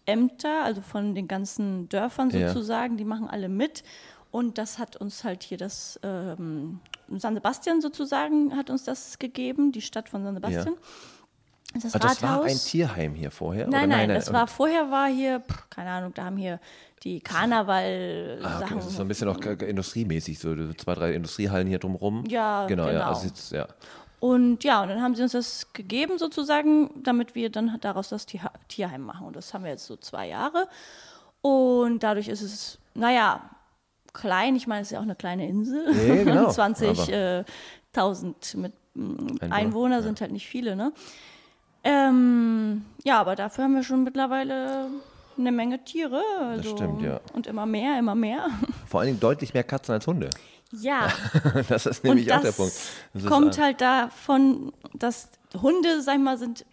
Ämter, 0.06 0.64
also 0.64 0.80
von 0.82 1.14
den 1.14 1.28
ganzen 1.28 1.88
Dörfern 1.88 2.30
Ja. 2.30 2.48
sozusagen, 2.48 2.96
die 2.96 3.04
machen 3.04 3.28
alle 3.28 3.48
mit. 3.48 3.82
Und 4.30 4.56
das 4.58 4.78
hat 4.78 4.96
uns 4.96 5.24
halt 5.24 5.42
hier 5.42 5.58
das 5.58 6.00
ähm, 6.02 6.80
San 7.18 7.34
Sebastian 7.34 7.80
sozusagen 7.82 8.56
hat 8.56 8.70
uns 8.70 8.84
das 8.84 9.18
gegeben, 9.18 9.72
die 9.72 9.82
Stadt 9.82 10.08
von 10.08 10.24
San 10.24 10.34
Sebastian. 10.34 10.74
Das, 11.74 11.84
ist 11.84 11.94
Ah, 11.94 11.98
das 12.00 12.22
war 12.22 12.42
ein 12.44 12.56
Tierheim 12.58 13.14
hier 13.14 13.30
vorher? 13.30 13.66
Nein, 13.66 13.88
oder? 13.88 13.96
nein, 13.96 14.08
das 14.10 14.30
war 14.32 14.46
vorher 14.46 14.90
war 14.90 15.08
hier, 15.08 15.40
pff, 15.40 15.70
keine 15.70 15.90
Ahnung, 15.90 16.12
da 16.14 16.24
haben 16.24 16.36
hier 16.36 16.60
die 17.02 17.22
Ah, 17.24 17.28
Karneval-Sachen. 17.28 18.62
okay, 18.64 18.74
das 18.76 18.86
ist 18.86 18.96
so 18.96 19.02
ein 19.02 19.08
bisschen 19.08 19.28
auch 19.28 19.38
industriemäßig, 19.40 20.38
so 20.38 20.54
zwei, 20.74 20.94
drei 20.94 21.14
Industriehallen 21.14 21.66
hier 21.66 21.78
drumrum. 21.78 22.24
Ja, 22.28 22.66
genau. 22.66 22.86
Ja, 22.86 22.92
genau. 22.92 23.04
also 23.04 23.26
jetzt, 23.26 23.52
ja. 23.52 23.66
Und 24.22 24.62
ja, 24.62 24.82
und 24.82 24.88
dann 24.88 25.02
haben 25.02 25.16
sie 25.16 25.24
uns 25.24 25.32
das 25.32 25.72
gegeben 25.72 26.16
sozusagen, 26.16 27.02
damit 27.02 27.34
wir 27.34 27.50
dann 27.50 27.76
daraus 27.80 28.08
das 28.08 28.24
Tier 28.24 28.52
Tierheim 28.68 29.02
machen. 29.02 29.26
Und 29.26 29.34
das 29.34 29.52
haben 29.52 29.64
wir 29.64 29.72
jetzt 29.72 29.84
so 29.84 29.96
zwei 29.96 30.28
Jahre. 30.28 30.68
Und 31.40 32.04
dadurch 32.04 32.28
ist 32.28 32.40
es, 32.40 32.78
naja, 32.94 33.40
klein. 34.12 34.54
Ich 34.54 34.68
meine, 34.68 34.82
es 34.82 34.86
ist 34.86 34.92
ja 34.92 35.00
auch 35.00 35.02
eine 35.02 35.16
kleine 35.16 35.48
Insel. 35.48 35.92
Nee, 35.92 36.22
genau, 36.22 36.48
20.000 36.50 38.56
mit 38.58 38.72
mm, 38.94 39.38
Einwohner, 39.40 39.56
Einwohner 39.56 40.02
sind 40.04 40.20
halt 40.20 40.30
nicht 40.30 40.46
viele, 40.46 40.76
ne? 40.76 40.92
Ähm, 41.82 42.84
ja, 43.02 43.18
aber 43.18 43.34
dafür 43.34 43.64
haben 43.64 43.74
wir 43.74 43.82
schon 43.82 44.04
mittlerweile 44.04 44.86
eine 45.36 45.50
Menge 45.50 45.82
Tiere. 45.82 46.22
Also, 46.38 46.76
stimmt, 46.76 47.02
ja. 47.02 47.18
Und 47.32 47.48
immer 47.48 47.66
mehr, 47.66 47.98
immer 47.98 48.14
mehr. 48.14 48.46
Vor 48.86 49.00
allen 49.00 49.08
Dingen 49.08 49.20
deutlich 49.20 49.52
mehr 49.52 49.64
Katzen 49.64 49.94
als 49.94 50.06
Hunde. 50.06 50.30
Ja, 50.72 51.08
Das 51.68 51.86
ist 51.86 52.02
nämlich 52.02 52.26
das 52.26 52.38
auch 52.38 52.42
der 52.42 52.52
Punkt. 52.52 52.74
Das 53.14 53.24
kommt 53.26 53.58
halt 53.58 53.80
davon, 53.80 54.72
dass 54.94 55.28
Hunde, 55.60 56.00
sag 56.02 56.14
ich 56.16 56.20
mal, 56.20 56.38
sind 56.38 56.64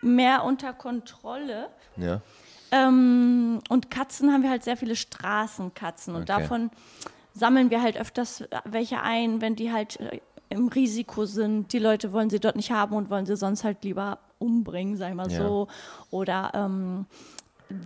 mehr 0.00 0.44
unter 0.44 0.72
Kontrolle. 0.72 1.68
Ja. 1.96 2.20
Ähm, 2.70 3.60
und 3.68 3.90
Katzen 3.90 4.32
haben 4.32 4.42
wir 4.42 4.50
halt 4.50 4.64
sehr 4.64 4.76
viele 4.76 4.96
Straßenkatzen. 4.96 6.14
Und 6.14 6.22
Okay. 6.22 6.40
davon 6.40 6.70
sammeln 7.34 7.70
wir 7.70 7.82
halt 7.82 7.96
öfters 7.98 8.44
welche 8.64 9.02
ein, 9.02 9.40
wenn 9.40 9.54
die 9.54 9.70
halt 9.72 10.00
äh, 10.00 10.20
im 10.48 10.68
Risiko 10.68 11.26
sind. 11.26 11.72
Die 11.72 11.78
Leute 11.78 12.12
wollen 12.12 12.30
sie 12.30 12.40
dort 12.40 12.56
nicht 12.56 12.70
haben 12.70 12.94
und 12.96 13.10
wollen 13.10 13.26
sie 13.26 13.36
sonst 13.36 13.64
halt 13.64 13.84
lieber 13.84 14.18
umbringen, 14.38 14.96
sag 14.96 15.10
ich 15.10 15.14
mal 15.14 15.30
Ja. 15.30 15.38
so. 15.46 15.68
Oder 16.10 16.52
ähm, 16.54 17.06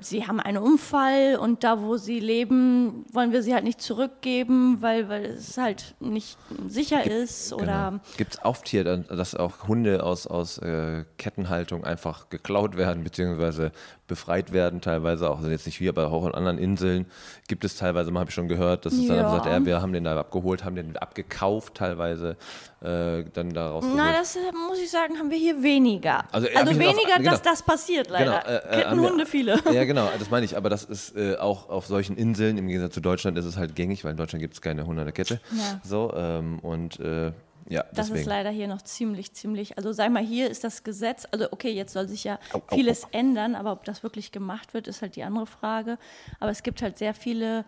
sie 0.03 0.27
haben 0.27 0.41
einen 0.41 0.59
Unfall 0.59 1.37
und 1.41 1.65
da, 1.65 1.81
wo 1.81 1.97
sie 1.97 2.21
leben, 2.21 3.05
wollen 3.13 3.33
wir 3.33 3.43
sie 3.43 3.55
halt 3.55 3.65
nicht 3.65 3.81
zurückgeben, 3.81 4.79
weil, 4.81 5.09
weil 5.09 5.25
es 5.25 5.57
halt 5.57 5.95
nicht 6.01 6.37
sicher 6.69 7.05
ist. 7.07 7.53
Oder 7.53 7.91
Genau. 7.91 8.03
Gibt 8.17 8.35
es 8.35 8.43
Auftier, 8.43 8.85
dann, 8.85 9.07
dass 9.09 9.35
auch 9.35 9.69
Hunde 9.69 10.03
aus, 10.05 10.27
aus 10.27 10.59
äh, 10.59 11.05
Kettenhaltung 11.19 11.85
einfach 11.85 12.29
geklaut 12.29 12.77
werden, 12.77 13.05
beziehungsweise 13.05 13.73
befreit 14.11 14.53
werden, 14.53 14.83
teilweise 14.83 15.31
auch, 15.31 15.39
also 15.39 15.49
jetzt 15.49 15.65
nicht 15.65 15.79
hier, 15.79 15.89
aber 15.91 16.13
auch 16.13 16.27
in 16.27 16.35
anderen 16.35 16.59
Inseln 16.59 17.07
gibt 17.49 17.65
es 17.65 17.77
teilweise, 17.77 18.11
mal 18.11 18.21
habe 18.21 18.29
ich 18.31 18.35
schon 18.35 18.49
gehört, 18.49 18.85
dass 18.85 18.93
es 18.93 19.07
dann 19.07 19.17
Ja. 19.17 19.23
einfach 19.25 19.45
sagt, 19.45 19.47
ja, 19.47 19.65
wir 19.65 19.81
haben 19.81 19.93
den 19.95 20.05
da 20.05 20.19
abgeholt, 20.19 20.65
haben 20.65 20.77
den 20.77 20.97
abgekauft 20.99 21.75
teilweise, 21.77 22.37
äh, 22.83 23.25
dann 23.33 23.51
daraus 23.55 23.85
Na, 23.97 24.13
das 24.13 24.37
äh, 24.37 24.41
muss 24.69 24.79
ich 24.79 24.91
sagen, 24.91 25.19
haben 25.19 25.31
wir 25.31 25.39
hier 25.39 25.63
weniger. 25.63 26.25
Also, 26.33 26.49
Also, 26.55 26.73
äh, 26.73 26.79
weniger, 26.79 27.17
genau. 27.19 27.31
dass 27.31 27.43
das 27.43 27.63
passiert 27.63 28.11
leider. 28.11 28.47
äh, 28.47 28.57
äh, 28.57 28.83
Kettenhunde 28.83 29.19
wir- 29.19 29.27
viele. 29.27 29.59
Ja, 29.73 29.85
genau, 29.85 30.09
das 30.19 30.31
meine 30.31 30.45
ich. 30.45 30.57
Aber 30.57 30.69
das 30.69 30.85
ist 30.85 31.17
äh, 31.17 31.37
auch 31.37 31.69
auf 31.71 31.87
solchen 31.87 32.17
Inseln, 32.17 32.59
im 32.59 32.67
Gegensatz 32.69 32.93
zu 32.95 33.01
Deutschland, 33.01 33.39
ist 33.39 33.45
es 33.45 33.57
halt 33.57 33.75
gängig, 33.77 34.05
weil 34.05 34.11
in 34.11 34.17
Deutschland 34.17 34.43
gibt 34.43 34.55
es 34.55 34.61
keine 34.61 34.85
Hunde 34.87 35.03
an 35.03 35.07
der 35.07 35.13
Kette. 35.15 35.41
Ja. 35.53 35.81
So, 35.85 36.13
ähm, 36.17 36.59
und 36.59 36.99
äh, 37.01 37.33
ja, 37.71 37.83
Das 37.85 38.09
deswegen. 38.09 38.21
ist 38.21 38.27
leider 38.27 38.51
hier 38.51 38.69
noch 38.69 38.83
ziemlich, 38.83 39.33
ziemlich. 39.33 39.79
Also 39.79 39.93
sag 39.93 40.11
mal, 40.11 40.23
hier 40.23 40.51
ist 40.51 40.65
das 40.65 40.85
Gesetz, 40.85 41.27
also 41.31 41.47
okay, 41.53 41.71
jetzt 41.71 41.93
soll 41.93 42.09
sich 42.09 42.25
ja 42.25 42.39
Au, 42.53 42.59
au, 42.59 42.75
vieles 42.75 43.05
au. 43.05 43.09
ändern, 43.13 43.55
aber 43.55 43.73
ob 43.73 43.85
das 43.85 44.03
wirklich 44.03 44.33
gemacht 44.33 44.75
wird, 44.75 44.89
ist 44.89 45.01
halt 45.01 45.17
die 45.17 45.23
andere 45.23 45.47
Frage. 45.47 45.97
Aber 46.41 46.51
es 46.51 46.63
gibt 46.63 46.83
halt 46.83 46.99
sehr 46.99 47.15
viele, 47.15 47.65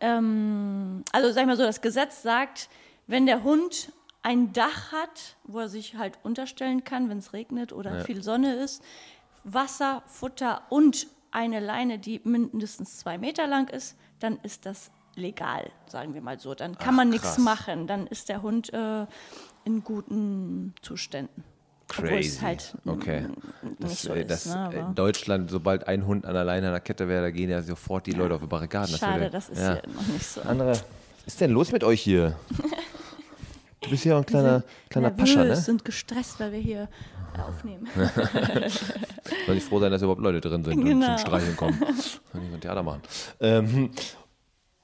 ähm, 0.00 1.04
also 1.12 1.30
sag 1.32 1.46
mal 1.46 1.56
so, 1.56 1.62
das 1.62 1.80
Gesetz 1.80 2.22
sagt, 2.22 2.68
wenn 3.06 3.26
der 3.26 3.42
Hund 3.44 3.92
ein 4.22 4.52
Dach 4.52 4.92
hat, 4.92 5.36
wo 5.44 5.60
er 5.60 5.68
sich 5.68 5.96
halt 5.96 6.18
unterstellen 6.22 6.82
kann, 6.84 7.08
wenn 7.08 7.18
es 7.18 7.32
regnet 7.32 7.72
oder 7.72 8.04
viel 8.04 8.22
Sonne 8.22 8.54
ist, 8.56 8.82
Wasser, 9.44 10.02
Futter 10.06 10.62
und 10.70 11.06
eine 11.30 11.60
Leine, 11.60 11.98
die 11.98 12.20
mindestens 12.24 12.98
zwei 12.98 13.18
Meter 13.18 13.46
lang 13.46 13.68
ist, 13.68 13.96
dann 14.20 14.38
ist 14.42 14.64
das 14.66 14.90
legal, 15.16 15.70
sagen 15.86 16.14
wir 16.14 16.20
mal 16.20 16.38
so. 16.38 16.54
Dann 16.54 16.76
kann 16.78 16.88
Ach, 16.94 16.96
man 16.96 17.08
nichts 17.10 17.38
machen. 17.38 17.86
Dann 17.86 18.06
ist 18.06 18.28
der 18.28 18.42
Hund 18.42 18.72
äh, 18.72 19.06
in 19.64 19.82
guten 19.84 20.74
Zuständen. 20.82 21.44
Obwohl 21.90 22.18
es 22.18 22.38
Crazy. 22.38 22.40
halt 22.40 22.74
okay. 22.86 23.20
mm, 23.22 23.76
Das, 23.78 23.90
nicht 23.90 24.00
so 24.02 24.12
äh, 24.14 24.22
ist. 24.22 24.30
das, 24.30 24.46
ne, 24.46 24.70
äh, 24.72 24.78
aber 24.80 24.92
Deutschland, 24.94 25.50
sobald 25.50 25.86
ein 25.86 26.06
Hund 26.06 26.24
an 26.24 26.34
alleine 26.36 26.68
an 26.68 26.72
der 26.72 26.80
Kette 26.80 27.08
wäre, 27.08 27.22
da 27.22 27.30
gehen 27.30 27.50
ja 27.50 27.62
sofort 27.62 28.06
die 28.06 28.12
Leute 28.12 28.34
auf 28.34 28.40
die 28.40 28.46
Barrikaden. 28.46 28.90
Das 28.90 29.00
schade, 29.00 29.20
würde- 29.20 29.30
das 29.30 29.48
ist 29.50 29.58
ja. 29.60 29.74
hier 29.74 29.82
noch 29.92 30.06
nicht 30.08 30.26
so. 30.26 30.40
Andere, 30.42 30.70
was 30.70 30.84
ist 31.26 31.40
denn 31.40 31.50
los 31.50 31.72
mit 31.72 31.84
euch 31.84 32.00
hier? 32.00 32.36
Du 33.80 33.90
bist 33.90 34.02
ja 34.06 34.14
auch 34.14 34.20
ein 34.20 34.24
kleiner, 34.24 34.62
kleiner 34.88 35.10
Nervös, 35.10 35.34
Pascha, 35.34 35.44
ne? 35.44 35.56
sind 35.56 35.84
gestresst, 35.84 36.40
weil 36.40 36.52
wir 36.52 36.58
hier 36.58 36.88
äh, 37.36 37.40
aufnehmen. 37.42 37.86
Soll 39.46 39.56
ich 39.58 39.64
froh 39.64 39.78
sein, 39.78 39.90
dass 39.90 40.00
überhaupt 40.00 40.22
Leute 40.22 40.40
drin 40.40 40.64
sind 40.64 40.78
und 40.78 40.84
Genau. 40.86 41.06
zum 41.16 41.18
Streicheln 41.18 41.54
kommen. 41.54 41.78
Soll 42.32 42.40
nicht 42.40 42.54
ein 42.54 42.60
Theater 42.62 42.82
machen. 42.82 43.02
Ähm, 43.40 43.90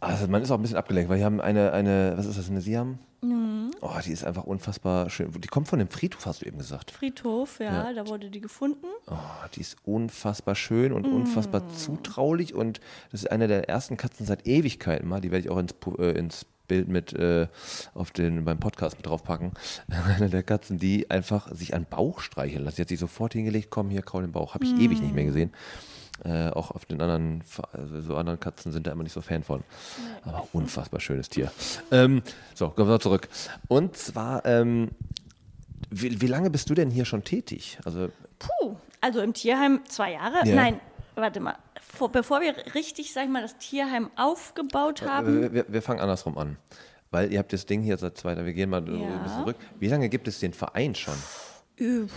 also 0.00 0.28
man 0.28 0.42
ist 0.42 0.50
auch 0.50 0.56
ein 0.58 0.62
bisschen 0.62 0.76
abgelenkt, 0.78 1.10
weil 1.10 1.18
wir 1.18 1.24
haben 1.24 1.40
eine, 1.40 1.72
eine 1.72 2.14
was 2.16 2.26
ist 2.26 2.38
das, 2.38 2.48
eine 2.50 2.60
Siam? 2.60 2.98
Mhm. 3.22 3.70
Oh, 3.82 3.90
die 4.04 4.12
ist 4.12 4.24
einfach 4.24 4.44
unfassbar 4.44 5.08
schön. 5.10 5.30
Die 5.40 5.48
kommt 5.48 5.68
von 5.68 5.78
dem 5.78 5.88
Friedhof, 5.88 6.26
hast 6.26 6.42
du 6.42 6.46
eben 6.46 6.58
gesagt. 6.58 6.90
Friedhof, 6.90 7.60
ja, 7.60 7.92
da 7.92 8.06
wurde 8.06 8.30
die 8.30 8.40
gefunden. 8.40 8.86
Oh, 9.06 9.14
die 9.54 9.60
ist 9.60 9.76
unfassbar 9.84 10.54
schön 10.54 10.92
und 10.92 11.06
Mm. 11.06 11.14
unfassbar 11.14 11.68
zutraulich 11.68 12.54
und 12.54 12.80
das 13.12 13.22
ist 13.22 13.30
eine 13.30 13.46
der 13.48 13.68
ersten 13.68 13.96
Katzen 13.96 14.26
seit 14.26 14.46
Ewigkeiten 14.46 15.08
mal. 15.08 15.20
Die 15.20 15.30
werde 15.30 15.44
ich 15.44 15.50
auch 15.50 15.58
ins, 15.58 15.74
äh, 15.98 16.12
ins 16.18 16.46
Bild 16.68 16.88
mit 16.88 17.12
äh, 17.14 17.48
auf 17.94 18.10
den 18.12 18.44
beim 18.44 18.58
Podcast 18.60 18.96
mit 18.96 19.04
draufpacken. 19.06 19.52
Eine 20.16 20.28
der 20.30 20.44
Katzen, 20.44 20.78
die 20.78 21.10
einfach 21.10 21.52
sich 21.52 21.74
an 21.74 21.84
Bauch 21.88 22.20
streicheln 22.20 22.62
lässt. 22.64 22.76
Sie 22.76 22.82
hat 22.82 22.88
sich 22.88 23.00
sofort 23.00 23.32
hingelegt, 23.32 23.68
komm 23.70 23.90
hier, 23.90 24.02
kraul 24.02 24.22
den 24.22 24.30
Bauch. 24.30 24.54
Habe 24.54 24.64
ich 24.64 24.72
ewig 24.78 25.00
nicht 25.02 25.12
mehr 25.14 25.24
gesehen. 25.24 25.50
Äh, 26.24 26.50
auch 26.50 26.70
auf 26.70 26.84
den 26.84 27.00
anderen, 27.00 27.42
also 27.72 28.00
so 28.02 28.16
anderen 28.16 28.38
Katzen 28.38 28.72
sind 28.72 28.86
da 28.86 28.92
immer 28.92 29.02
nicht 29.02 29.12
so 29.12 29.20
Fan 29.22 29.42
von. 29.42 29.62
Aber 30.24 30.46
unfassbar 30.52 31.00
schönes 31.00 31.28
Tier. 31.28 31.50
Ähm, 31.90 32.22
so, 32.54 32.68
kommen 32.68 32.90
wir 32.90 33.00
zurück. 33.00 33.28
Und 33.68 33.96
zwar, 33.96 34.44
ähm, 34.44 34.90
wie, 35.90 36.20
wie 36.20 36.26
lange 36.26 36.50
bist 36.50 36.68
du 36.70 36.74
denn 36.74 36.90
hier 36.90 37.04
schon 37.04 37.24
tätig? 37.24 37.78
Also 37.84 38.08
Puh, 38.38 38.76
also 39.00 39.20
im 39.20 39.32
Tierheim 39.32 39.80
zwei 39.88 40.12
Jahre. 40.12 40.46
Ja. 40.46 40.54
Nein, 40.54 40.80
warte 41.14 41.40
mal. 41.40 41.56
Vor, 41.80 42.10
bevor 42.12 42.40
wir 42.40 42.54
richtig, 42.74 43.12
sag 43.12 43.24
ich 43.24 43.30
mal, 43.30 43.42
das 43.42 43.56
Tierheim 43.58 44.10
aufgebaut 44.16 45.02
haben. 45.02 45.40
Wir, 45.42 45.52
wir, 45.52 45.64
wir 45.68 45.82
fangen 45.82 46.00
andersrum 46.00 46.36
an. 46.38 46.56
Weil 47.10 47.32
ihr 47.32 47.40
habt 47.40 47.52
das 47.52 47.66
Ding 47.66 47.82
hier 47.82 47.96
seit 47.98 48.16
zwei, 48.16 48.36
wir 48.36 48.52
gehen 48.52 48.70
mal 48.70 48.86
Ja. 48.88 48.94
ein 48.94 49.22
bisschen 49.24 49.38
zurück. 49.40 49.56
Wie 49.80 49.88
lange 49.88 50.08
gibt 50.08 50.28
es 50.28 50.38
den 50.38 50.52
Verein 50.52 50.94
schon? 50.94 51.16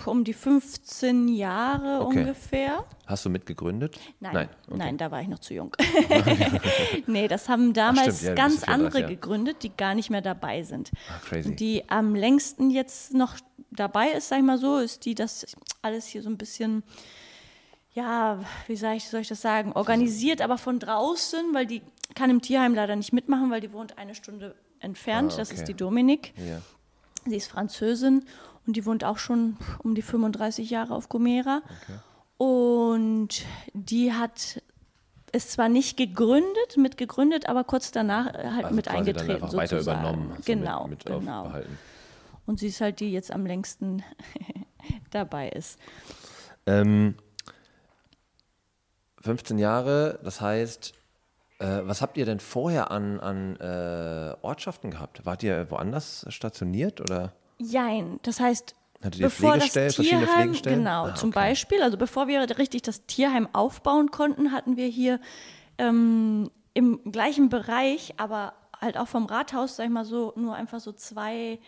Um 0.06 0.24
die 0.24 0.34
15 0.34 1.28
Jahre 1.30 2.06
Okay. 2.06 2.20
ungefähr. 2.20 2.86
Hast 3.06 3.26
du 3.26 3.30
mitgegründet? 3.30 4.00
Nein, 4.20 4.34
Nein, 4.34 4.50
nein, 4.68 4.82
okay. 4.90 4.98
da 4.98 5.12
war 5.12 5.22
ich 5.22 5.28
noch 5.28 5.40
zu 5.40 5.54
jung. 5.54 5.76
nee, 7.08 7.28
das 7.28 7.48
haben 7.50 7.74
damals 7.74 8.18
stimmt, 8.18 8.30
ja, 8.30 8.34
ganz 8.36 8.56
ja 8.62 8.66
34, 8.68 8.70
andere 8.74 9.02
ja. 9.02 9.08
gegründet, 9.08 9.58
die 9.64 9.70
gar 9.76 9.96
nicht 9.96 10.10
mehr 10.10 10.22
dabei 10.22 10.64
sind. 10.64 10.92
Ah, 11.10 11.20
crazy. 11.26 11.56
Die 11.56 11.90
am 11.90 12.16
längsten 12.16 12.70
jetzt 12.70 13.14
noch 13.14 13.38
dabei 13.72 14.10
ist, 14.12 14.30
sag 14.30 14.40
ich 14.40 14.44
mal 14.46 14.58
so, 14.58 14.78
ist 14.78 15.06
die, 15.06 15.16
das 15.16 15.46
alles 15.82 16.06
hier 16.08 16.22
so 16.22 16.30
ein 16.30 16.38
bisschen, 16.38 16.84
ja, 17.94 18.40
wie 18.68 18.76
soll 18.76 18.94
ich, 18.94 19.08
soll 19.10 19.22
ich 19.22 19.28
das 19.28 19.42
sagen, 19.42 19.72
organisiert, 19.74 20.42
aber 20.42 20.58
von 20.58 20.80
draußen, 20.80 21.54
weil 21.54 21.66
die 21.66 21.82
kann 22.16 22.30
im 22.30 22.42
Tierheim 22.42 22.74
leider 22.76 22.96
nicht 22.96 23.14
mitmachen, 23.14 23.50
weil 23.50 23.62
die 23.62 23.72
wohnt 23.72 23.98
eine 23.98 24.16
Stunde 24.16 24.56
entfernt. 24.80 25.34
Ah, 25.34 25.38
Das 25.38 25.50
okay. 25.50 25.60
ist 25.60 25.68
die 25.68 25.74
Dominik. 25.74 26.34
Ja. 26.38 26.62
Sie 27.26 27.38
ist 27.38 27.48
Französin 27.50 28.26
und 28.66 28.76
die 28.76 28.86
wohnt 28.86 29.04
auch 29.04 29.18
schon 29.18 29.58
um 29.80 29.96
die 29.96 30.02
35 30.02 30.70
Jahre 30.70 30.96
auf 30.96 31.10
Gomera. 31.10 31.62
Und 32.38 33.46
die 33.74 34.14
hat 34.14 34.62
es 35.32 35.50
zwar 35.50 35.68
nicht 35.68 35.98
gegründet, 35.98 36.78
mit 36.78 36.98
gegründet, 36.98 37.50
aber 37.50 37.64
kurz 37.64 37.92
danach 37.92 38.28
äh, 38.28 38.50
halt 38.52 38.66
Also 38.66 38.76
mit 38.76 38.88
eingetreten. 38.88 39.28
dann 39.28 39.36
einfach 39.36 39.54
weiter 39.54 39.78
sozusagen. 39.78 40.00
übernommen. 40.02 40.34
so 40.38 40.44
Genau, 40.46 40.88
mit, 40.88 41.06
mit 41.06 41.20
genau. 41.20 41.52
Und 42.46 42.60
sie 42.60 42.68
ist 42.68 42.82
halt 42.82 43.00
die, 43.00 43.08
die 43.08 43.14
jetzt 43.14 43.32
am 43.32 43.46
längsten 43.46 44.04
dabei 45.12 45.50
ist. 45.50 45.80
Ähm, 46.66 47.16
15 49.22 49.58
Jahre, 49.58 50.20
das 50.24 50.42
heißt, 50.42 50.94
äh, 51.60 51.82
was 51.84 52.02
habt 52.02 52.18
ihr 52.18 52.26
denn 52.26 52.40
vorher 52.40 52.92
an, 52.92 53.20
an 53.20 53.56
äh, 53.56 54.36
Ortschaften 54.42 54.92
gehabt? 54.92 55.26
Wart 55.26 55.44
ihr 55.44 55.72
woanders 55.72 56.26
stationiert 56.30 57.02
oder? 57.02 57.34
Jein, 57.64 58.20
das 58.24 58.40
heißt, 58.40 58.76
bevor 59.20 59.58
das 59.58 59.74
Tierheim, 59.74 60.54
genau, 60.62 61.06
Ah, 61.08 61.16
zum 61.16 61.30
okay. 61.30 61.40
Beispiel, 61.40 61.82
also 61.82 61.98
bevor 61.98 62.28
wir 62.28 62.42
richtig 62.58 62.82
das 62.84 63.06
Tierheim 63.06 63.48
aufbauen 63.54 64.12
konnten, 64.12 64.52
hatten 64.52 64.78
wir 64.78 64.88
hier 64.88 65.20
ähm, 65.78 66.50
im 66.74 67.00
gleichen 67.12 67.50
Bereich, 67.50 68.14
aber 68.18 68.54
halt 68.80 68.98
auch 68.98 69.08
vom 69.08 69.26
Rathaus, 69.26 69.76
sag 69.76 69.86
ich 69.86 69.92
mal 69.92 70.06
so, 70.06 70.34
nur 70.36 70.56
einfach 70.56 70.80
so 70.80 70.92
zwei 70.92 71.60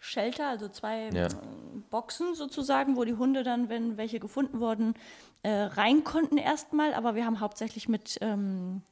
Shelter, 0.00 0.48
also 0.48 0.68
zwei 0.68 1.10
Ja. 1.12 1.26
ähm, 1.26 1.84
Boxen 1.90 2.34
sozusagen, 2.34 2.96
wo 2.96 3.04
die 3.04 3.14
Hunde 3.14 3.44
dann, 3.44 3.68
wenn 3.68 3.96
welche 3.96 4.18
gefunden 4.18 4.58
wurden, 4.60 4.94
äh, 5.42 5.50
rein 5.50 6.02
konnten 6.04 6.38
erstmal. 6.38 6.94
Aber 6.94 7.14
wir 7.14 7.24
haben 7.24 7.38
hauptsächlich 7.40 7.88
mit 7.88 8.18
ähm, 8.20 8.82
äh, 8.82 8.91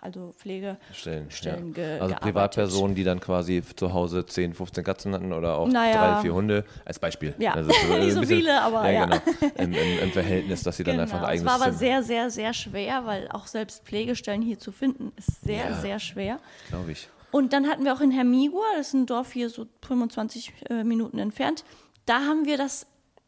also 0.00 0.32
Pflegestellen 0.36 1.30
Stellen. 1.30 1.74
Ja. 1.74 2.00
also. 2.02 2.14
Privatpersonen, 2.16 2.94
die 2.94 3.02
dann 3.04 3.18
quasi 3.18 3.62
zu 3.76 3.92
Hause 3.92 4.24
10, 4.26 4.52
15 4.54 4.84
Katzen 4.84 5.14
hatten 5.14 5.32
oder 5.32 5.56
auch 5.56 5.66
Naja. 5.68 6.14
drei, 6.16 6.22
vier 6.22 6.34
Hunde, 6.34 6.64
als 6.84 6.98
Beispiel. 6.98 7.34
Ja. 7.38 7.54
Also 7.54 7.70
so 7.72 7.94
Nicht 7.98 8.12
so 8.12 8.22
viele, 8.22 8.60
aber 8.60 8.88
ja. 8.90 9.06
Genau. 9.06 9.16
Im, 9.56 9.72
im, 9.72 9.98
Im 10.04 10.10
Verhältnis, 10.12 10.62
dass 10.62 10.76
sie 10.76 10.84
dann 10.84 11.00
einfach 11.00 11.16
Genau. 11.18 11.28
ein 11.28 11.36
Es 11.36 11.40
eigenes 11.40 11.46
war 11.46 11.54
aber 11.54 11.64
Zimmer- 11.76 11.78
sehr, 11.78 12.02
sehr, 12.02 12.30
sehr 12.30 12.52
schwer, 12.54 13.06
weil 13.06 13.28
auch 13.30 13.46
selbst 13.46 13.84
Pflegestellen 13.84 14.42
hier 14.42 14.58
zu 14.58 14.70
finden 14.70 15.12
ist 15.16 15.40
sehr, 15.42 15.70
Ja. 15.70 15.74
sehr 15.80 15.98
schwer. 15.98 16.38
glaube 16.68 16.92
ich. 16.92 17.08
Und 17.30 17.52
dann 17.52 17.66
hatten 17.68 17.84
wir 17.84 17.92
auch 17.94 18.00
in 18.00 18.10
Hermigua, 18.10 18.64
das 18.76 18.88
ist 18.88 18.94
ein 18.94 19.06
Dorf 19.06 19.32
hier 19.32 19.50
so 19.50 19.66
25 19.86 20.52
äh, 20.70 20.84
Minuten 20.84 21.18
entfernt, 21.18 21.64
da 22.06 22.20
haben 22.20 22.46
wir 22.46 22.56
das 22.56 22.86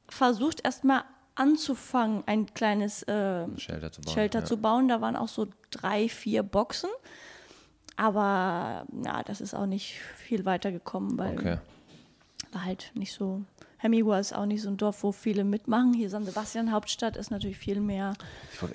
versucht 0.09 0.65
erstmal 0.65 1.03
anzufangen, 1.41 2.23
ein 2.27 2.53
kleines 2.53 3.03
äh, 3.05 3.47
Shelter 3.57 3.91
zu 3.91 4.03
bauen. 4.03 4.15
Shelter 4.15 4.39
ja. 4.41 4.45
zu 4.45 4.57
bauen. 4.59 4.89
Da 4.89 5.01
waren 5.01 5.17
auch 5.17 5.29
so 5.29 5.47
drei, 5.71 6.09
vier 6.09 6.43
Boxen. 6.43 6.91
Aber 7.97 8.87
ja, 9.05 9.23
das 9.25 9.41
ist 9.41 9.55
auch 9.55 9.67
nicht 9.67 9.99
viel 10.17 10.45
weiter 10.45 10.71
gekommen, 10.71 11.19
weil 11.19 11.39
Okay. 11.39 11.59
war 12.53 12.65
halt 12.65 12.93
nicht 12.95 13.13
so. 13.13 13.43
Hermigua 13.81 14.19
ist 14.19 14.35
auch 14.35 14.45
nicht 14.45 14.61
so 14.61 14.69
ein 14.69 14.77
Dorf, 14.77 15.03
wo 15.03 15.11
viele 15.11 15.43
mitmachen. 15.43 15.95
Hier 15.95 16.11
San 16.11 16.25
Sebastian, 16.25 16.71
Hauptstadt, 16.71 17.17
ist 17.17 17.31
natürlich 17.31 17.57
viel 17.57 17.81
mehr. 17.81 18.13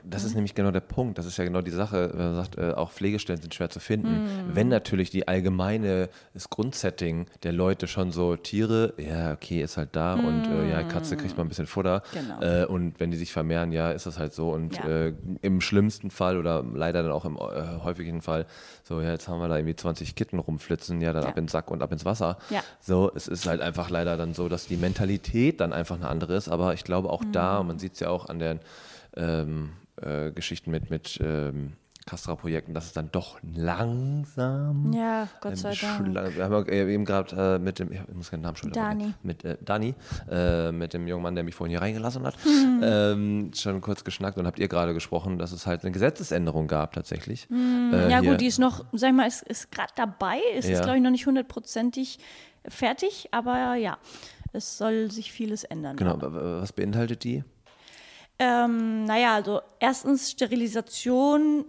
Das 0.04 0.24
ist 0.24 0.34
nämlich 0.34 0.56
genau 0.56 0.72
der 0.72 0.80
Punkt. 0.80 1.20
Das 1.20 1.28
ist 1.28 1.38
ja 1.38 1.44
genau 1.44 1.62
die 1.62 1.70
Sache, 1.70 2.10
wenn 2.14 2.26
man 2.26 2.36
sagt, 2.36 2.58
äh, 2.58 2.72
auch 2.72 2.92
Pflegestellen 2.92 3.40
sind 3.40 3.54
schwer 3.54 3.70
zu 3.70 3.80
finden. 3.80 4.22
Wenn 4.48 4.68
natürlich 4.68 5.12
die 5.12 5.28
allgemeine, 5.28 6.10
das 6.34 6.50
Grundsetting 6.50 7.28
der 7.44 7.54
Leute 7.54 7.88
schon 7.88 8.12
so 8.12 8.36
Tiere, 8.36 8.94
ja, 8.98 9.34
okay, 9.34 9.62
ist 9.62 9.78
halt 9.78 9.96
da 9.96 10.16
und 10.16 10.48
äh, 10.48 10.72
ja, 10.72 10.82
Katze 10.82 11.16
kriegt 11.18 11.38
mal 11.38 11.44
ein 11.44 11.50
bisschen 11.50 11.68
Futter. 11.68 12.02
Genau. 12.12 12.42
Äh, 12.42 12.66
und 12.66 13.00
wenn 13.00 13.12
die 13.12 13.18
sich 13.18 13.32
vermehren, 13.32 13.72
ja, 13.72 13.92
ist 13.92 14.08
das 14.08 14.18
halt 14.18 14.34
so. 14.34 14.50
Und 14.52 14.76
Ja. 14.78 14.88
äh, 14.88 15.14
im 15.44 15.62
schlimmsten 15.62 16.10
Fall 16.10 16.38
oder 16.40 16.64
leider 16.74 17.04
dann 17.04 17.12
auch 17.12 17.26
im 17.26 17.36
äh, 17.36 17.84
häufigen 17.84 18.24
Fall, 18.24 18.48
so, 18.84 19.02
ja, 19.02 19.12
jetzt 19.12 19.28
haben 19.28 19.40
wir 19.40 19.48
da 19.50 19.58
irgendwie 19.58 19.76
20 19.76 20.16
Kitten 20.16 20.40
rumflitzen, 20.40 21.00
ja, 21.02 21.14
dann 21.14 21.22
Ja. 21.24 21.30
ab 21.30 21.38
in 21.38 21.44
den 21.44 21.50
Sack 21.50 21.70
und 21.70 21.84
ab 21.84 21.92
ins 21.92 22.06
Wasser. 22.06 22.38
Ja. 22.50 22.62
So, 22.82 23.12
es 23.14 23.28
ist 23.28 23.46
halt 23.46 23.62
einfach 23.62 23.92
leider 23.92 24.18
dann 24.18 24.34
so, 24.34 24.50
dass 24.50 24.66
die 24.66 24.78
Mentalität 24.96 25.60
dann 25.60 25.74
einfach 25.74 25.98
eine 25.98 26.08
andere 26.08 26.36
ist. 26.36 26.48
Aber 26.50 26.74
ich 26.74 26.84
glaube 26.84 27.10
auch 27.10 27.24
da, 27.32 27.56
Mhm. 27.56 27.60
und 27.62 27.68
man 27.68 27.80
sieht 27.80 27.94
es 27.94 28.00
ja 28.00 28.10
auch 28.10 28.30
an 28.30 28.40
den 28.40 28.60
ähm, 29.18 29.72
äh, 30.02 30.32
Geschichten 30.32 30.72
mit, 30.72 30.90
mit 30.90 31.20
ähm, 31.22 31.74
Castra-Projekten, 32.06 32.74
dass 32.76 32.86
es 32.86 32.94
dann 32.94 33.10
doch 33.12 33.40
langsam. 33.42 34.94
Ja, 34.94 35.28
Gott 35.42 35.54
ähm, 35.54 35.58
sei 35.58 35.74
Dank. 35.74 36.36
Wir 36.38 36.44
haben 36.46 36.66
ja 36.68 36.74
eben 36.88 37.04
gerade 37.04 37.56
äh, 37.56 37.60
mit 37.60 37.80
dem, 37.80 37.92
ich 37.92 38.00
muss 38.14 38.30
keinen 38.30 38.42
Namen 38.42 38.56
schon 38.58 38.72
Dani. 38.72 39.14
Mit 39.24 39.44
äh, 39.44 39.58
Dani, 39.64 39.96
äh, 40.30 40.72
mit 40.72 40.94
dem 40.94 41.08
jungen 41.08 41.24
Mann, 41.24 41.34
der 41.36 41.44
mich 41.44 41.56
vorhin 41.56 41.72
hier 41.72 41.82
reingelassen 41.82 42.24
hat, 42.26 42.36
Mhm. 42.46 42.80
ähm, 42.84 43.52
schon 43.56 43.82
kurz 43.82 44.04
geschnackt 44.04 44.38
und 44.38 44.46
habt 44.46 44.60
ihr 44.60 44.68
gerade 44.68 44.94
gesprochen, 44.94 45.40
dass 45.40 45.52
es 45.52 45.66
halt 45.66 45.82
eine 45.84 45.92
Gesetzesänderung 45.92 46.68
gab 46.68 46.94
tatsächlich. 46.94 47.48
Äh, 47.50 47.54
Mhm. 47.54 47.92
ja, 48.10 48.20
hier- 48.20 48.32
gut, 48.32 48.42
die 48.42 48.48
ist 48.48 48.60
noch, 48.60 48.86
sag 48.94 49.10
ich 49.10 49.16
mal, 49.16 49.28
ist, 49.28 49.42
ist 49.44 49.72
gerade 49.72 49.92
dabei. 49.96 50.38
Es 50.56 50.68
Ja. 50.68 50.74
ist, 50.76 50.84
glaube 50.84 50.98
ich, 50.98 51.04
noch 51.04 51.12
nicht 51.12 51.26
hundertprozentig 51.26 52.20
fertig, 52.68 53.30
aber 53.32 53.76
ja, 53.76 53.98
es 54.56 54.78
soll 54.78 55.12
sich 55.12 55.32
vieles 55.32 55.64
ändern. 55.64 55.96
Genau, 55.98 56.20
w- 56.22 56.62
was 56.62 56.74
beinhaltet 56.74 57.24
die? 57.24 57.44
Ähm, 58.40 59.06
naja, 59.06 59.36
also 59.36 59.62
erstens 59.80 60.32
Sterilisation 60.32 61.66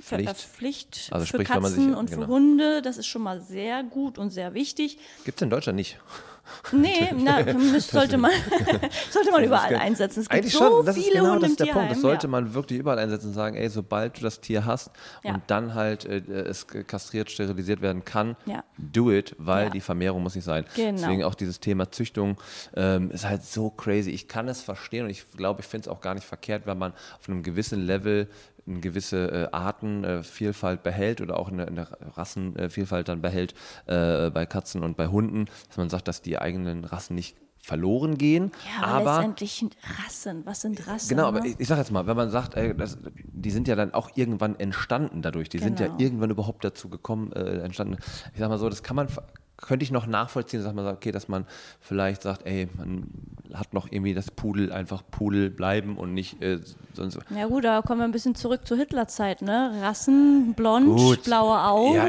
Ver- 0.00 0.16
Pflicht. 0.16 0.30
äh, 0.30 0.34
Pflicht 0.34 1.08
Also 1.10 1.26
für 1.26 1.28
sprich, 1.34 1.48
Katzen 1.48 1.88
sich- 1.88 1.96
und 1.96 2.08
für 2.08 2.16
genau. 2.16 2.28
Hunde. 2.28 2.82
Das 2.82 2.96
ist 2.98 3.06
schon 3.06 3.22
mal 3.22 3.40
sehr 3.40 3.82
gut 3.82 4.16
und 4.16 4.30
sehr 4.30 4.54
wichtig. 4.54 4.98
Gibt 5.24 5.38
es 5.38 5.42
in 5.42 5.50
Deutschland 5.50 5.76
nicht. 5.76 5.98
Nee, 6.72 7.12
na, 7.16 7.42
das 7.42 7.88
sollte 7.90 8.18
man, 8.18 8.30
sollte 9.10 9.30
man 9.30 9.44
überall 9.44 9.72
ist 9.72 9.80
einsetzen. 9.80 10.20
Es 10.20 10.28
gibt 10.28 10.38
Eigentlich 10.40 10.52
so 10.52 10.58
schon, 10.58 10.86
das 10.86 10.96
ist 10.96 11.04
viele 11.04 11.18
genau 11.20 11.30
Hunde 11.32 11.40
das 11.42 11.50
ist 11.50 11.60
der 11.60 11.64
Punkt. 11.66 11.76
Das 11.90 11.98
Tierheim, 11.98 12.00
sollte 12.02 12.26
ja. 12.26 12.30
man 12.30 12.54
wirklich 12.54 12.78
überall 12.80 12.98
einsetzen 12.98 13.28
und 13.28 13.34
sagen, 13.34 13.56
ey, 13.56 13.68
sobald 13.68 14.18
du 14.18 14.22
das 14.22 14.40
Tier 14.40 14.64
hast 14.64 14.90
Ja. 15.22 15.34
und 15.34 15.42
dann 15.46 15.74
halt 15.74 16.04
äh, 16.04 16.18
es 16.18 16.66
kastriert, 16.66 17.30
sterilisiert 17.30 17.80
werden 17.80 18.04
kann, 18.04 18.36
Ja. 18.46 18.64
do 18.76 19.10
it, 19.10 19.34
weil 19.38 19.70
die 19.70 19.80
Vermehrung 19.80 20.22
muss 20.22 20.34
nicht 20.34 20.44
sein. 20.44 20.64
Genau. 20.74 20.92
Deswegen 20.98 21.24
auch 21.24 21.34
dieses 21.34 21.60
Thema 21.60 21.90
Züchtung 21.90 22.36
ähm, 22.76 23.10
ist 23.10 23.24
halt 23.24 23.44
so 23.44 23.70
crazy. 23.70 24.10
Ich 24.10 24.28
kann 24.28 24.48
es 24.48 24.60
verstehen 24.60 25.04
und 25.04 25.10
ich 25.10 25.24
glaube, 25.36 25.60
ich 25.60 25.66
finde 25.66 25.88
es 25.88 25.88
auch 25.88 26.00
gar 26.00 26.14
nicht 26.14 26.26
verkehrt, 26.26 26.62
wenn 26.66 26.78
man 26.78 26.92
auf 27.20 27.28
einem 27.28 27.42
gewissen 27.42 27.86
Level 27.86 28.28
eine 28.68 28.80
gewisse 28.80 29.30
äh, 29.30 29.48
Artenvielfalt 29.52 30.82
behält 30.82 31.20
oder 31.20 31.38
auch 31.38 31.48
eine, 31.50 31.66
eine 31.66 31.88
Rassenvielfalt 32.16 33.08
dann 33.08 33.22
behält 33.22 33.54
äh, 33.86 34.30
bei 34.30 34.46
Katzen 34.46 34.82
und 34.82 34.96
bei 34.96 35.08
Hunden, 35.08 35.46
dass 35.68 35.76
man 35.76 35.88
sagt, 35.90 36.08
dass 36.08 36.22
die 36.22 36.38
eigenen 36.38 36.84
Rassen 36.84 37.14
nicht 37.14 37.36
verloren 37.60 38.16
gehen. 38.16 38.52
Ja, 38.80 38.86
aber, 38.86 39.10
aber 39.10 39.16
letztendlich 39.28 39.66
Rassen. 40.04 40.46
Was 40.46 40.60
sind 40.62 40.86
Rassen? 40.86 41.08
Genau, 41.08 41.26
aber 41.26 41.40
ne? 41.40 41.48
ich, 41.48 41.60
ich 41.60 41.68
sage 41.68 41.80
jetzt 41.80 41.90
mal, 41.90 42.06
wenn 42.06 42.16
man 42.16 42.30
sagt, 42.30 42.54
ey, 42.56 42.74
das, 42.74 42.98
die 43.14 43.50
sind 43.50 43.68
ja 43.68 43.74
dann 43.76 43.92
auch 43.94 44.10
irgendwann 44.14 44.58
entstanden 44.58 45.22
dadurch, 45.22 45.48
die 45.48 45.58
sind 45.58 45.80
ja 45.80 45.86
Genau. 45.86 45.98
irgendwann 45.98 46.30
überhaupt 46.30 46.64
dazu 46.64 46.88
gekommen, 46.88 47.32
äh, 47.32 47.58
entstanden. 47.60 47.96
Ich 48.32 48.38
sag 48.38 48.48
mal 48.48 48.58
so, 48.58 48.68
das 48.68 48.82
kann 48.82 48.96
man, 48.96 49.08
könnte 49.60 49.82
ich 49.82 49.90
noch 49.90 50.06
nachvollziehen, 50.06 50.62
dass 50.62 50.72
man 50.72 50.84
sagt, 50.84 50.98
okay, 50.98 51.12
dass 51.12 51.28
man 51.28 51.44
vielleicht 51.80 52.22
sagt, 52.22 52.46
ey, 52.46 52.68
man 52.76 53.08
hat 53.52 53.74
noch 53.74 53.90
irgendwie 53.90 54.14
das 54.14 54.30
Pudel 54.30 54.72
einfach 54.72 55.02
Pudel 55.10 55.50
bleiben 55.50 55.98
und 55.98 56.14
nicht 56.14 56.40
äh, 56.42 56.60
sonst. 56.94 57.18
Ja 57.34 57.46
gut, 57.46 57.64
da 57.64 57.82
kommen 57.82 58.00
wir 58.00 58.04
ein 58.04 58.12
bisschen 58.12 58.34
zurück 58.34 58.66
zur 58.66 58.76
Hitlerzeit, 58.76 59.42
ne? 59.42 59.72
Rassen, 59.82 60.54
blond, 60.54 61.24
blaue 61.24 61.60
Augen. 61.60 61.94
Ja, 61.94 62.08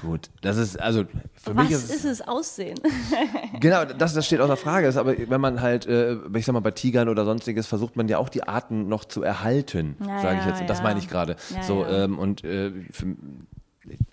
gut, 0.00 0.30
das 0.40 0.56
ist, 0.56 0.80
also 0.80 1.04
für 1.34 1.54
mich 1.54 1.70
Was 1.70 1.84
ist 1.84 1.90
ist 1.90 2.04
es 2.04 2.20
Aussehen? 2.26 2.78
Genau, 3.60 3.84
das, 3.84 4.14
das 4.14 4.26
steht 4.26 4.40
außer 4.40 4.56
Frage. 4.56 4.86
Ist 4.86 4.96
aber 4.96 5.14
wenn 5.28 5.40
man 5.40 5.60
halt, 5.60 5.86
äh, 5.86 6.16
ich 6.34 6.44
sag 6.44 6.52
mal, 6.52 6.60
bei 6.60 6.70
Tigern 6.70 7.08
oder 7.08 7.24
sonstiges 7.24 7.66
versucht 7.66 7.96
man 7.96 8.08
ja 8.08 8.18
auch 8.18 8.28
die 8.28 8.44
Arten 8.44 8.88
noch 8.88 9.04
zu 9.04 9.22
erhalten, 9.22 9.96
Ja, 10.00 10.20
sage 10.20 10.38
ich 10.38 10.44
ja, 10.44 10.50
jetzt. 10.50 10.60
Und 10.60 10.70
das 10.70 10.78
ja. 10.78 10.84
meine 10.84 10.98
ich 11.00 11.08
gerade. 11.08 11.36
Ja, 11.54 11.62
so 11.62 11.82
ja. 11.82 12.04
Ähm, 12.04 12.18
und 12.18 12.44
äh, 12.44 12.70
für, 12.90 13.16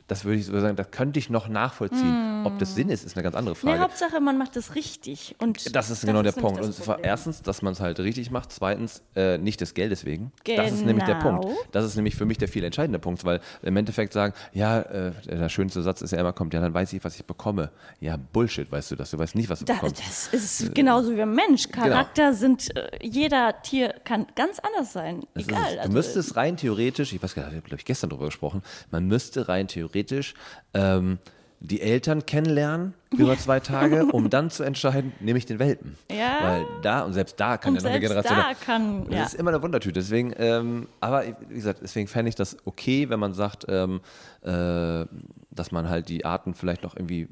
das 0.08 0.24
würde 0.26 0.40
ich 0.40 0.46
so 0.46 0.60
sagen, 0.60 0.76
das 0.76 0.92
könnte 0.92 1.20
ich 1.20 1.30
noch 1.30 1.48
nachvollziehen. 1.48 2.44
Ob 2.46 2.60
das 2.60 2.76
Sinn 2.76 2.90
ist, 2.90 3.04
ist 3.04 3.16
eine 3.16 3.24
ganz 3.24 3.36
andere 3.36 3.56
Nee, 3.56 3.60
Frage. 3.72 3.80
Hauptsache, 3.80 4.20
man 4.20 4.38
macht 4.38 4.56
es 4.56 4.76
richtig. 4.76 5.36
Und 5.40 5.76
Das 5.76 5.90
ist 5.90 6.02
genau 6.02 6.22
der 6.22 6.32
nämlich 6.32 6.44
Punkt. 6.44 6.62
Und 6.62 6.68
das 6.70 6.78
zwar 6.86 7.04
erstens, 7.04 7.42
dass 7.42 7.62
man 7.62 7.74
es 7.74 7.80
halt 7.80 8.00
richtig 8.00 8.30
macht. 8.30 8.52
Zweitens, 8.52 9.02
äh, 9.16 9.38
nicht 9.40 9.62
des 9.62 9.74
Geldes 9.74 10.06
wegen. 10.06 10.32
Das 10.46 10.72
ist 10.72 10.86
nämlich 10.86 11.06
der 11.06 11.16
Genau. 11.16 11.40
Punkt. 11.42 11.58
Das 11.72 11.86
ist 11.86 11.96
nämlich 11.96 12.16
für 12.16 12.26
mich 12.26 12.38
der 12.38 12.48
viel 12.48 12.64
entscheidende 12.64 13.00
Punkt, 13.00 13.24
weil 13.26 13.40
im 13.64 13.76
Endeffekt 13.78 14.14
sagen, 14.14 14.34
ja, 14.54 14.82
äh, 14.82 15.12
der 15.28 15.50
schönste 15.50 15.82
Satz 15.82 16.02
ist 16.02 16.12
ja 16.12 16.20
immer 16.20 16.34
kommt, 16.34 16.54
ja, 16.54 16.62
dann 16.62 16.74
weiß 16.74 16.94
ich, 16.94 17.04
was 17.04 17.16
ich 17.16 17.26
bekomme. 17.26 17.72
Ja, 18.00 18.18
Bullshit, 18.18 18.72
weißt 18.72 18.92
du 18.92 18.96
das. 18.96 19.12
Du 19.12 19.18
weißt 19.18 19.36
nicht, 19.36 19.50
was 19.50 19.60
du 19.60 19.66
Da, 19.66 19.74
bekommst. 19.74 20.02
das 20.06 20.28
ist 20.34 20.76
genauso 20.76 21.16
wie 21.16 21.22
ein 21.22 21.34
Mensch. 21.34 21.68
Genau. 21.72 21.88
Charakter 21.88 22.34
sind, 22.34 22.76
äh, 22.76 22.90
jeder 23.02 23.62
Tier 23.64 23.90
kann 24.04 24.28
ganz 24.36 24.60
anders 24.60 24.94
sein. 24.94 25.22
Das 25.34 25.44
ist 25.44 25.50
Egal. 25.50 25.64
es. 25.68 25.74
Du 25.74 25.80
also, 25.82 25.92
müsstest 25.94 26.36
rein 26.36 26.58
theoretisch, 26.58 27.12
ich 27.14 27.24
weiß 27.24 27.34
gar 27.34 27.44
nicht, 27.44 27.52
ich 27.54 27.58
habe 27.58 27.68
glaube 27.68 27.80
ich 27.82 27.86
gestern 27.86 28.10
drüber 28.12 28.26
gesprochen, 28.26 28.62
man 28.92 29.06
müsste 29.08 29.48
rein 29.48 29.64
theoretisch 29.68 30.34
ähm, 30.74 31.20
die 31.59 31.82
Eltern 31.82 32.26
kennenlernen 32.26 32.93
über 33.11 33.38
zwei 33.38 33.59
Tage, 33.59 34.05
um 34.05 34.30
dann 34.30 34.49
zu 34.49 34.63
entscheiden, 34.63 35.13
nehme 35.20 35.38
ich 35.38 35.45
den 35.45 35.57
Welpen. 35.59 35.97
Ja. 36.11 36.38
Weil 36.41 36.66
da, 36.82 37.01
und 37.03 37.13
selbst 37.13 37.39
da 37.39 37.57
kann 37.57 37.74
Und 37.74 37.78
ja 37.78 37.84
noch 37.84 37.91
eine 37.91 37.99
Generation. 37.99 38.38
da 38.38 38.53
kann, 38.53 39.05
das 39.05 39.16
ja. 39.16 39.24
ist 39.24 39.36
immer 39.36 39.51
eine 39.51 39.61
Wundertüte. 39.61 39.93
Deswegen, 39.93 40.34
ähm, 40.38 40.88
aber 40.99 41.24
wie 41.49 41.55
gesagt, 41.55 41.80
deswegen 41.82 42.07
fände 42.07 42.30
ich 42.30 42.36
das 42.36 42.57
okay, 42.66 43.09
wenn 43.09 43.20
man 43.20 43.34
sagt, 43.34 43.66
ähm, 43.70 44.01
äh, 44.41 45.05
dass 45.51 45.72
man 45.72 45.89
halt 45.89 46.09
die 46.09 46.26
Arten 46.26 46.53
vielleicht 46.53 46.84
noch 46.84 46.95
irgendwie 46.95 47.28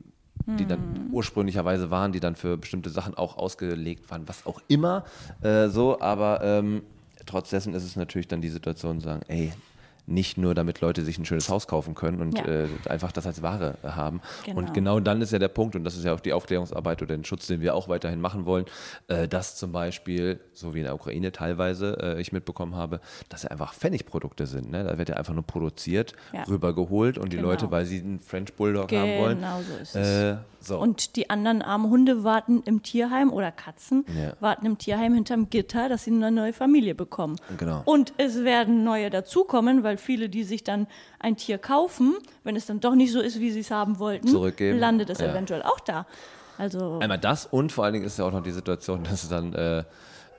die 0.45 0.63
Hm. 0.63 0.67
dann 0.67 1.09
ursprünglicherweise 1.11 1.89
waren, 1.89 2.11
die 2.11 2.19
dann 2.19 2.35
für 2.35 2.57
bestimmte 2.57 2.89
Sachen 2.89 3.13
auch 3.15 3.37
ausgelegt 3.37 4.11
waren, 4.11 4.27
was 4.27 4.45
auch 4.45 4.61
immer, 4.67 5.05
äh, 5.41 5.69
so, 5.69 6.01
aber 6.01 6.41
ähm, 6.43 6.81
trotz 7.25 7.49
dessen 7.49 7.73
ist 7.73 7.83
es 7.83 7.95
natürlich 7.95 8.27
dann 8.27 8.41
die 8.41 8.49
Situation 8.49 8.99
sagen, 8.99 9.21
ey, 9.27 9.53
nicht 10.05 10.37
nur 10.37 10.53
damit 10.53 10.81
Leute 10.81 11.03
sich 11.03 11.17
ein 11.17 11.25
schönes 11.25 11.47
Haus 11.49 11.67
kaufen 11.67 11.95
können 11.95 12.19
und 12.21 12.37
Ja. 12.37 12.45
äh, 12.45 12.67
einfach 12.89 13.11
das 13.13 13.25
als 13.25 13.41
Ware 13.41 13.77
äh, 13.83 13.87
haben. 13.89 14.19
Genau. 14.45 14.57
Und 14.59 14.73
genau 14.73 14.99
dann 14.99 15.21
ist 15.21 15.31
ja 15.31 15.39
der 15.39 15.47
Punkt, 15.47 15.75
und 15.75 15.83
das 15.85 15.95
ist 15.95 16.03
ja 16.03 16.13
auch 16.13 16.19
die 16.19 16.33
Aufklärungsarbeit 16.33 17.01
oder 17.01 17.15
den 17.15 17.23
Schutz, 17.23 17.47
den 17.47 17.61
wir 17.61 17.73
auch 17.73 17.87
weiterhin 17.87 18.19
machen 18.19 18.45
wollen, 18.45 18.65
äh, 19.07 19.27
dass 19.29 19.55
zum 19.55 19.71
Beispiel, 19.71 20.39
so 20.53 20.73
wie 20.73 20.79
in 20.79 20.83
der 20.85 20.95
Ukraine 20.95 21.31
teilweise 21.31 21.97
äh, 22.01 22.21
ich 22.21 22.33
mitbekommen 22.33 22.75
habe, 22.75 22.99
dass 23.29 23.43
ja 23.43 23.51
einfach 23.51 23.73
Pfennigprodukte 23.73 24.45
sind. 24.45 24.69
Ne? 24.71 24.83
Da 24.83 24.97
wird 24.97 25.07
ja 25.09 25.15
einfach 25.15 25.33
nur 25.33 25.43
produziert, 25.47 26.13
Ja. 26.33 26.43
rübergeholt 26.43 27.17
und 27.17 27.31
die 27.31 27.37
Genau. 27.37 27.49
Leute, 27.49 27.71
weil 27.71 27.85
sie 27.85 27.99
einen 27.99 28.19
French 28.19 28.53
Bulldog 28.55 28.91
haben 28.91 29.17
wollen. 29.17 29.37
Genau 29.37 29.61
so 29.61 29.81
ist 29.81 29.95
es. 29.95 30.07
Äh, 30.33 30.37
so. 30.65 30.79
Und 30.79 31.15
die 31.15 31.29
anderen 31.29 31.61
armen 31.61 31.89
Hunde 31.89 32.23
warten 32.23 32.61
im 32.65 32.83
Tierheim 32.83 33.31
oder 33.31 33.51
Katzen 33.51 34.05
Ja. 34.07 34.33
warten 34.39 34.65
im 34.65 34.77
Tierheim 34.77 35.13
hinterm 35.13 35.49
Gitter, 35.49 35.89
dass 35.89 36.03
sie 36.05 36.11
eine 36.11 36.31
neue 36.31 36.53
Familie 36.53 36.95
bekommen. 36.95 37.37
Genau. 37.57 37.81
Und 37.85 38.13
es 38.17 38.43
werden 38.43 38.83
neue 38.83 39.09
dazukommen, 39.09 39.83
weil 39.83 39.97
viele, 39.97 40.29
die 40.29 40.43
sich 40.43 40.63
dann 40.63 40.87
ein 41.19 41.35
Tier 41.37 41.57
kaufen, 41.57 42.15
wenn 42.43 42.55
es 42.55 42.65
dann 42.65 42.79
doch 42.79 42.95
nicht 42.95 43.11
so 43.11 43.19
ist, 43.21 43.39
wie 43.39 43.51
sie 43.51 43.59
es 43.61 43.71
haben 43.71 43.99
wollten, 43.99 44.27
landet 44.77 45.09
es 45.09 45.19
Ja. 45.19 45.31
eventuell 45.31 45.63
auch 45.63 45.79
da. 45.79 46.05
Also 46.57 46.99
Einmal 46.99 47.17
das 47.17 47.45
und 47.47 47.71
vor 47.71 47.83
allen 47.83 47.93
Dingen 47.93 48.05
ist 48.05 48.19
ja 48.19 48.25
auch 48.25 48.31
noch 48.31 48.43
die 48.43 48.51
Situation, 48.51 49.03
dass 49.09 49.27
dann 49.27 49.53
äh, 49.53 49.83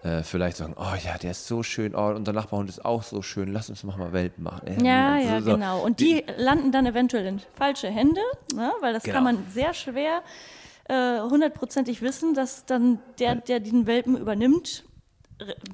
äh, 0.05 0.23
vielleicht 0.23 0.59
sagen, 0.59 0.75
oh 0.79 0.95
ja, 1.05 1.17
der 1.19 1.31
ist 1.33 1.47
so 1.47 1.63
schön, 1.63 1.95
oh, 1.95 2.09
unser 2.11 2.33
Nachbarhund 2.33 2.69
ist 2.69 2.85
auch 2.85 3.03
so 3.03 3.23
schön, 3.23 3.53
lass 3.53 3.71
uns 3.71 3.83
mal 3.85 4.13
Welpen 4.13 4.45
machen. 4.45 4.67
Äh, 4.67 4.85
Ja, 4.87 5.19
so- 5.21 5.27
ja, 5.29 5.41
so. 5.41 5.51
genau. 5.55 5.81
Und 5.83 5.99
die 6.01 6.25
landen 6.37 6.71
dann 6.73 6.87
eventuell 6.87 7.27
in 7.27 7.41
falsche 7.57 7.89
Hände, 7.89 8.21
ne? 8.55 8.71
weil 8.81 8.93
das 8.93 9.03
Genau. 9.03 9.15
kann 9.17 9.25
man 9.25 9.39
sehr 9.53 9.73
schwer 9.75 10.23
äh, 10.89 11.21
hundertprozentig 11.21 12.03
wissen, 12.03 12.35
dass 12.35 12.67
dann 12.67 12.99
der, 13.19 13.37
der 13.37 13.59
den 13.61 13.87
Welpen 13.87 14.19
übernimmt, 14.19 14.85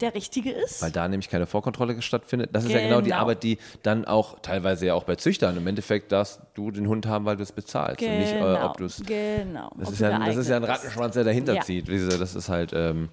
der 0.01 0.15
richtige 0.15 0.53
ist. 0.53 0.81
Weil 0.81 0.91
da 0.93 1.07
nämlich 1.07 1.29
keine 1.29 1.47
Vorkontrolle 1.47 2.01
stattfindet. 2.01 2.51
Das 2.55 2.65
ist 2.65 2.71
ja 2.73 2.81
genau 2.81 3.01
die 3.01 3.11
Genau. 3.11 3.21
Arbeit, 3.23 3.43
die 3.43 3.59
dann 3.83 4.05
auch 4.07 4.39
teilweise 4.41 4.87
ja 4.87 4.95
auch 4.95 5.03
bei 5.05 5.17
Züchtern 5.17 5.57
im 5.57 5.67
Endeffekt, 5.67 6.13
dass 6.13 6.41
du 6.55 6.71
den 6.71 6.87
Hund 6.89 7.07
haben, 7.07 7.25
weil 7.27 7.37
du 7.37 7.43
es 7.43 7.53
bezahlst. 7.53 8.01
Und 8.01 8.19
nicht, 8.19 8.33
äh, 8.33 8.41
ob 8.63 8.77
du 8.79 8.85
es. 8.87 9.03
genau. 9.05 9.71
Das 9.77 9.89
ob 9.89 9.95
ist, 9.95 10.01
ja, 10.01 10.11
ein- 10.11 10.25
das 10.27 10.37
ist 10.37 10.49
ja 10.49 10.57
ein. 10.57 10.65
Rattenschwanz, 10.65 11.15
der 11.15 11.25
dahinter 11.25 11.55
Ja. 11.55 11.61
zieht. 11.63 11.89
Das 11.89 12.35
ist 12.37 12.49
halt, 12.49 12.73
ähm, 12.75 13.09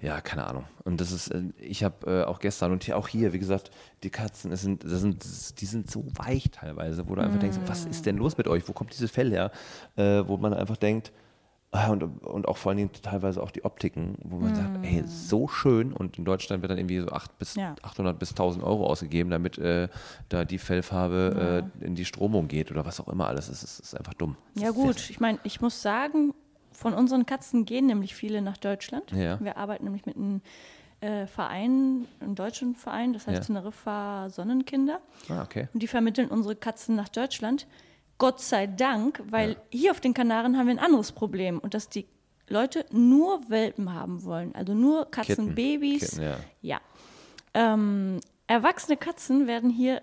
ja, 0.00 0.20
keine 0.20 0.46
Ahnung. 0.46 0.64
Und 0.84 1.00
das 1.00 1.12
ist, 1.12 1.28
äh, 1.28 1.42
ich 1.58 1.84
habe 1.84 2.22
äh, 2.22 2.24
auch 2.24 2.38
gestern 2.38 2.72
und 2.72 2.84
hier, 2.84 2.96
auch 2.96 3.08
hier, 3.08 3.32
wie 3.32 3.38
gesagt, 3.38 3.70
die 4.02 4.10
Katzen, 4.10 4.52
es 4.52 4.62
sind, 4.62 4.84
das 4.84 5.00
sind, 5.00 5.60
die 5.60 5.66
sind 5.66 5.90
so 5.90 6.04
weich 6.16 6.50
teilweise, 6.50 7.08
wo 7.08 7.14
du 7.14 7.22
einfach 7.22 7.38
denkst, 7.38 7.58
was 7.66 7.84
ist 7.84 8.06
denn 8.06 8.16
los 8.16 8.36
mit 8.36 8.48
euch? 8.48 8.68
Wo 8.68 8.72
kommt 8.72 8.92
dieses 8.92 9.10
Fell 9.10 9.30
her? 9.30 9.50
Äh, 9.96 10.22
wo 10.26 10.36
man 10.36 10.54
einfach 10.54 10.76
denkt, 10.76 11.12
ah, 11.72 11.88
und, 11.90 12.02
und 12.02 12.48
auch 12.48 12.56
vor 12.56 12.70
allen 12.70 12.78
Dingen 12.78 12.90
teilweise 13.02 13.42
auch 13.42 13.50
die 13.50 13.64
Optiken, 13.64 14.16
wo 14.22 14.38
man 14.38 14.54
sagt, 14.54 14.84
ey, 14.84 15.02
so 15.06 15.48
schön. 15.48 15.92
Und 15.92 16.18
in 16.18 16.24
Deutschland 16.24 16.62
wird 16.62 16.70
dann 16.70 16.78
irgendwie 16.78 17.00
so 17.00 17.08
8 17.08 17.38
bis, 17.38 17.54
Ja. 17.54 17.74
800 17.82 18.18
bis 18.18 18.30
1000 18.30 18.64
Euro 18.64 18.86
ausgegeben, 18.86 19.30
damit 19.30 19.58
äh, 19.58 19.88
da 20.28 20.44
die 20.44 20.58
Fellfarbe 20.58 21.64
äh, 21.80 21.84
in 21.84 21.94
die 21.94 22.04
Stromung 22.04 22.48
geht 22.48 22.70
oder 22.70 22.84
was 22.84 23.00
auch 23.00 23.08
immer 23.08 23.26
alles. 23.28 23.48
Es 23.48 23.62
ist, 23.62 23.80
es 23.80 23.92
ist 23.92 23.96
einfach 23.96 24.14
dumm. 24.14 24.36
Ja 24.54 24.70
gut, 24.70 25.10
ich 25.10 25.20
meine, 25.20 25.38
ich 25.42 25.60
muss 25.60 25.82
sagen, 25.82 26.32
von 26.76 26.94
unseren 26.94 27.26
Katzen 27.26 27.64
gehen 27.64 27.86
nämlich 27.86 28.14
viele 28.14 28.42
nach 28.42 28.56
Deutschland. 28.56 29.10
Ja. 29.12 29.40
Wir 29.40 29.56
arbeiten 29.56 29.84
nämlich 29.84 30.06
mit 30.06 30.16
einem 30.16 30.42
äh, 31.00 31.26
Verein, 31.26 32.06
einem 32.20 32.34
deutschen 32.34 32.74
Verein, 32.74 33.12
das 33.12 33.26
heißt 33.26 33.38
Ja. 33.38 33.44
Teneriffa 33.44 34.28
Sonnenkinder. 34.30 35.00
Ah, 35.28 35.42
okay. 35.42 35.68
Und 35.72 35.82
die 35.82 35.86
vermitteln 35.86 36.28
unsere 36.28 36.56
Katzen 36.56 36.96
nach 36.96 37.08
Deutschland. 37.08 37.66
Gott 38.18 38.40
sei 38.40 38.66
Dank, 38.66 39.22
weil 39.30 39.56
hier 39.70 39.90
auf 39.90 40.00
den 40.00 40.14
Kanaren 40.14 40.56
haben 40.56 40.66
wir 40.66 40.74
ein 40.74 40.78
anderes 40.78 41.12
Problem 41.12 41.58
und 41.58 41.74
dass 41.74 41.88
die 41.88 42.06
Leute 42.48 42.86
nur 42.90 43.50
Welpen 43.50 43.92
haben 43.92 44.22
wollen, 44.24 44.54
also 44.54 44.72
nur 44.72 45.10
Katzenbabys. 45.10 46.10
Kitten, 46.12 46.22
ja. 46.22 46.36
ja. 46.60 46.80
Ähm, 47.52 48.20
erwachsene 48.46 48.96
Katzen 48.96 49.46
werden 49.46 49.68
hier 49.68 50.00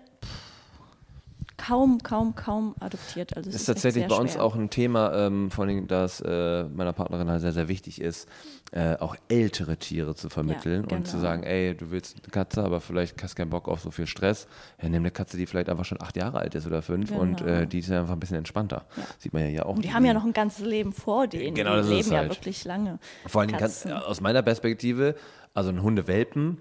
kaum, 1.66 1.98
kaum, 2.02 2.34
kaum 2.34 2.74
adoptiert. 2.80 3.36
Also 3.36 3.48
es 3.50 3.56
ist 3.56 3.64
tatsächlich 3.66 4.06
bei 4.06 4.16
uns 4.16 4.32
schwer. 4.32 4.44
auch 4.44 4.54
ein 4.54 4.70
Thema, 4.70 5.12
ähm, 5.26 5.50
vor 5.50 5.64
allem, 5.64 5.86
dass 5.86 6.20
äh, 6.20 6.64
meiner 6.64 6.92
Partnerin 6.92 7.28
halt 7.30 7.40
sehr, 7.40 7.52
sehr 7.52 7.68
wichtig 7.68 8.00
ist, 8.00 8.28
äh, 8.72 8.96
auch 8.96 9.14
ältere 9.28 9.76
Tiere 9.76 10.14
zu 10.14 10.28
vermitteln 10.28 10.86
Ja, 10.90 10.96
und 10.96 11.06
zu 11.06 11.12
genau. 11.16 11.22
sagen, 11.28 11.42
ey, 11.44 11.76
du 11.76 11.90
willst 11.90 12.16
eine 12.22 12.30
Katze, 12.30 12.64
aber 12.64 12.80
vielleicht 12.80 13.22
hast 13.22 13.36
keinen 13.36 13.50
Bock 13.50 13.68
auf 13.68 13.80
so 13.80 13.90
viel 13.90 14.06
Stress. 14.06 14.46
Ja, 14.82 14.88
nimm 14.88 15.02
eine 15.02 15.10
Katze, 15.10 15.36
die 15.36 15.46
vielleicht 15.46 15.68
einfach 15.68 15.84
schon 15.84 16.00
acht 16.02 16.16
Jahre 16.16 16.38
alt 16.38 16.54
ist 16.54 16.66
oder 16.66 16.82
fünf 16.82 17.10
und 17.12 17.38
Genau. 17.38 17.50
äh, 17.50 17.66
die 17.66 17.78
ist 17.78 17.90
einfach 17.90 18.12
ein 18.14 18.20
bisschen 18.20 18.38
entspannter. 18.38 18.84
Sieht 19.18 19.32
man 19.32 19.42
ja 19.42 19.48
hier 19.48 19.66
auch. 19.66 19.76
Und 19.76 19.84
die 19.84 19.92
haben 19.92 20.04
ja 20.04 20.12
noch 20.14 20.24
ein 20.24 20.32
ganzes 20.32 20.64
Leben 20.66 20.92
vor 20.92 21.26
denen. 21.28 21.54
Genau, 21.54 21.72
die 21.72 21.76
das 21.78 21.86
ist 21.86 21.92
leben 21.92 22.10
ja 22.12 22.18
halt. 22.18 22.30
wirklich 22.30 22.64
lange. 22.64 22.98
Vor 23.26 23.46
kann, 23.46 23.58
Katzen. 23.58 23.92
aus 23.92 24.20
meiner 24.20 24.42
Perspektive, 24.42 25.14
also 25.56 25.70
ein 25.70 25.80
Hundewelpen 25.84 26.60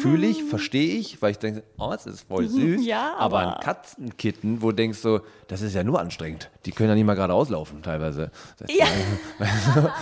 fühle 0.00 0.28
ich, 0.28 0.44
verstehe 0.44 0.94
ich, 0.98 1.20
weil 1.20 1.32
ich 1.32 1.38
denke, 1.40 1.64
oh, 1.78 1.92
es 1.92 2.06
ist 2.06 2.28
voll 2.28 2.48
süß. 2.48 2.86
Ja, 2.86 3.16
aber, 3.18 3.40
aber- 3.40 3.56
ein 3.56 3.60
Katzenkitten, 3.60 4.62
wo 4.62 4.70
du 4.70 4.76
denkst 4.76 4.98
so, 4.98 5.20
das 5.48 5.62
ist 5.62 5.74
ja 5.74 5.82
nur 5.82 6.00
anstrengend. 6.00 6.48
Die 6.64 6.70
können 6.70 6.90
ja 6.90 6.94
nicht 6.94 7.04
mal 7.04 7.14
gerade 7.16 7.34
auslaufen 7.34 7.82
teilweise. 7.82 8.30
Das 8.58 8.68
heißt, 8.70 8.78
Ja. 8.78 9.92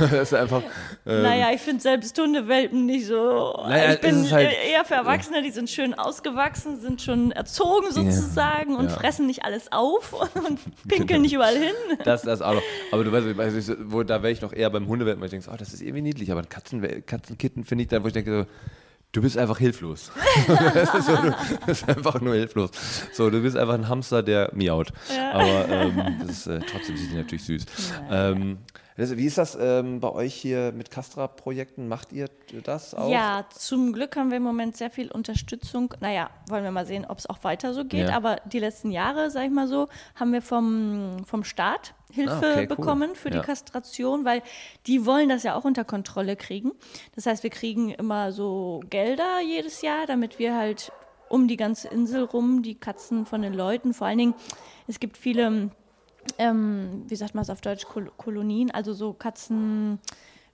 das 0.00 0.12
ist 0.22 0.34
einfach. 0.34 0.62
Ähm, 1.04 1.22
naja, 1.22 1.50
ich 1.52 1.60
finde 1.60 1.82
selbst 1.82 2.18
Hundewelpen 2.18 2.86
nicht 2.86 3.06
so. 3.06 3.54
Naja, 3.68 3.92
ich 3.92 4.00
bin 4.00 4.30
halt- 4.30 4.56
eher 4.72 4.86
für 4.86 4.94
Erwachsene, 4.94 5.42
die 5.42 5.50
sind 5.50 5.68
schön 5.68 5.92
ausgewachsen, 5.92 6.80
sind 6.80 7.02
schon 7.02 7.32
erzogen 7.32 7.92
sozusagen 7.92 8.76
und 8.76 8.86
ja. 8.88 8.96
fressen 8.96 9.26
nicht 9.26 9.44
alles 9.44 9.70
auf 9.72 10.14
und 10.34 10.58
pinkeln 10.88 11.20
nicht 11.20 11.34
überall 11.34 11.56
hin. 11.56 11.74
Das, 12.02 12.22
das 12.22 12.40
auch 12.40 12.54
noch. 12.54 12.62
Aber 12.92 13.04
du 13.04 13.12
weißt, 13.12 13.76
wo, 13.90 14.02
da 14.04 14.22
wäre 14.22 14.32
ich 14.32 14.40
noch 14.40 14.54
eher 14.54 14.70
beim 14.70 14.88
Hundewelpen, 14.88 15.20
weil 15.20 15.26
ich 15.26 15.32
denke, 15.32 15.50
oh, 15.52 15.56
das 15.58 15.74
ist 15.74 15.82
irgendwie 15.82 16.02
niedlich. 16.02 16.32
Aber 16.32 16.40
ein 16.40 16.48
Katzen, 16.48 16.82
Katzenkitten 17.26 17.64
finde 17.64 17.82
ich 17.82 17.88
dann, 17.88 18.04
wo 18.04 18.06
ich 18.06 18.12
denke, 18.12 18.30
so, 18.44 18.46
du 19.12 19.20
bist 19.22 19.36
einfach 19.36 19.58
hilflos. 19.58 20.12
das, 20.46 20.94
ist 20.94 21.06
so, 21.06 21.16
du 21.16 21.34
bist 21.66 21.88
einfach 21.88 22.20
nur 22.20 22.34
hilflos. 22.34 22.70
So, 23.12 23.30
du 23.30 23.42
bist 23.42 23.56
einfach 23.56 23.74
ein 23.74 23.88
Hamster, 23.88 24.22
der 24.22 24.50
miaut. 24.54 24.92
Aber 25.32 25.68
ähm, 25.68 26.16
das 26.20 26.30
ist, 26.30 26.46
äh, 26.46 26.60
trotzdem 26.60 26.96
sind 26.96 27.10
die 27.10 27.16
natürlich 27.16 27.44
süß. 27.44 27.66
Ähm, 28.10 28.58
das- 28.96 29.16
wie 29.16 29.26
ist 29.26 29.36
das 29.38 29.58
ähm, 29.60 29.98
bei 30.00 30.10
euch 30.10 30.34
hier 30.34 30.70
mit 30.72 30.90
Castra-Projekten? 30.92 31.88
Macht 31.88 32.12
ihr 32.12 32.28
das 32.62 32.94
auch? 32.94 33.10
Ja, 33.10 33.44
zum 33.54 33.92
Glück 33.92 34.14
haben 34.16 34.30
wir 34.30 34.36
im 34.36 34.42
Moment 34.44 34.76
sehr 34.76 34.90
viel 34.90 35.10
Unterstützung. 35.10 35.92
Naja, 36.00 36.30
wollen 36.48 36.62
wir 36.64 36.70
mal 36.70 36.86
sehen, 36.86 37.04
ob 37.06 37.18
es 37.18 37.28
auch 37.28 37.42
weiter 37.42 37.74
so 37.74 37.84
geht. 37.84 38.08
Ja. 38.08 38.16
Aber 38.16 38.36
die 38.46 38.60
letzten 38.60 38.92
Jahre, 38.92 39.30
sag 39.32 39.44
ich 39.46 39.50
mal 39.50 39.66
so, 39.68 39.88
haben 40.14 40.32
wir 40.32 40.42
vom, 40.42 41.24
vom 41.26 41.42
Staat 41.42 41.94
Hilfe 42.12 42.32
Ah, 42.32 42.38
okay, 42.38 42.60
cool. 42.60 42.66
bekommen 42.76 43.14
für 43.14 43.30
Ja. 43.30 43.40
die 43.40 43.46
Kastration, 43.46 44.24
weil 44.24 44.42
die 44.86 45.04
wollen 45.06 45.28
das 45.28 45.42
ja 45.42 45.54
auch 45.56 45.64
unter 45.64 45.84
Kontrolle 45.84 46.36
kriegen. 46.36 46.72
Das 47.14 47.26
heißt, 47.26 47.42
wir 47.42 47.50
kriegen 47.50 47.90
immer 47.90 48.32
so 48.32 48.80
Gelder 48.90 49.40
jedes 49.40 49.82
Jahr, 49.82 50.06
damit 50.06 50.38
wir 50.38 50.54
halt 50.56 50.92
um 51.28 51.48
die 51.48 51.56
ganze 51.56 51.88
Insel 51.88 52.22
rum 52.24 52.62
die 52.62 52.76
Katzen 52.76 53.26
von 53.26 53.42
den 53.42 53.52
Leuten, 53.54 53.92
vor 53.94 54.06
allen 54.06 54.18
Dingen, 54.18 54.34
es 54.86 55.00
gibt 55.00 55.16
viele 55.16 55.70
ähm, 56.38 57.04
wie 57.06 57.14
sagt 57.14 57.34
man 57.36 57.42
es 57.42 57.50
auf 57.50 57.60
Deutsch, 57.60 57.84
Kol 57.84 58.10
Kolonien, 58.16 58.70
also 58.72 58.92
so 58.92 59.12
Katzengruppen. 59.12 60.00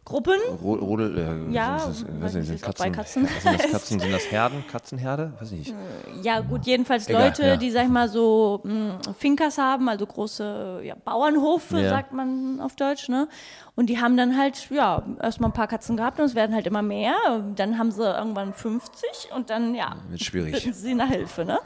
Ro- 0.04 0.74
Rodel, 0.74 1.16
äh, 1.16 1.54
Ja, 1.54 1.78
sind 1.78 2.08
das, 2.08 2.22
weiß 2.22 2.34
nicht, 2.34 2.46
sind 2.48 2.60
Katzen, 2.62 2.92
Katzen 2.92 3.26
sind 3.26 3.54
das 3.60 3.70
Katzen, 3.70 4.00
sind 4.00 4.12
das 4.12 4.30
Herden, 4.30 4.64
Katzenherde? 4.70 5.32
Weiß 5.40 5.52
ich 5.52 5.58
nicht. 5.60 5.74
Ja, 6.22 6.40
gut, 6.40 6.66
jedenfalls 6.66 7.08
Egal, 7.08 7.26
Leute, 7.28 7.46
ja. 7.46 7.56
die, 7.56 7.70
sag 7.70 7.84
ich 7.84 7.88
mal, 7.90 8.08
so 8.08 8.60
mh, 8.64 8.98
Finkers 9.16 9.58
haben, 9.58 9.88
also 9.88 10.04
große 10.04 10.80
ja, 10.84 10.96
Bauernhofe, 11.04 11.80
Ja. 11.80 11.88
sagt 11.90 12.12
man 12.12 12.60
auf 12.60 12.74
Deutsch, 12.74 13.08
ne? 13.08 13.28
Und 13.76 13.86
die 13.86 14.00
haben 14.00 14.16
dann 14.16 14.36
halt, 14.36 14.68
ja, 14.70 15.02
erstmal 15.22 15.50
ein 15.50 15.54
paar 15.54 15.68
Katzen 15.68 15.96
gehabt 15.96 16.18
und 16.18 16.26
es 16.26 16.34
werden 16.34 16.54
halt 16.54 16.66
immer 16.66 16.82
mehr. 16.82 17.14
Dann 17.54 17.78
haben 17.78 17.90
sie 17.92 18.02
irgendwann 18.04 18.52
50 18.52 19.30
und 19.34 19.50
dann, 19.50 19.74
ja, 19.74 19.96
Wird 20.10 20.22
schwierig. 20.24 20.52
bitten 20.52 20.72
sie 20.74 20.94
nach 20.94 21.08
Hilfe, 21.08 21.44
ne? 21.44 21.58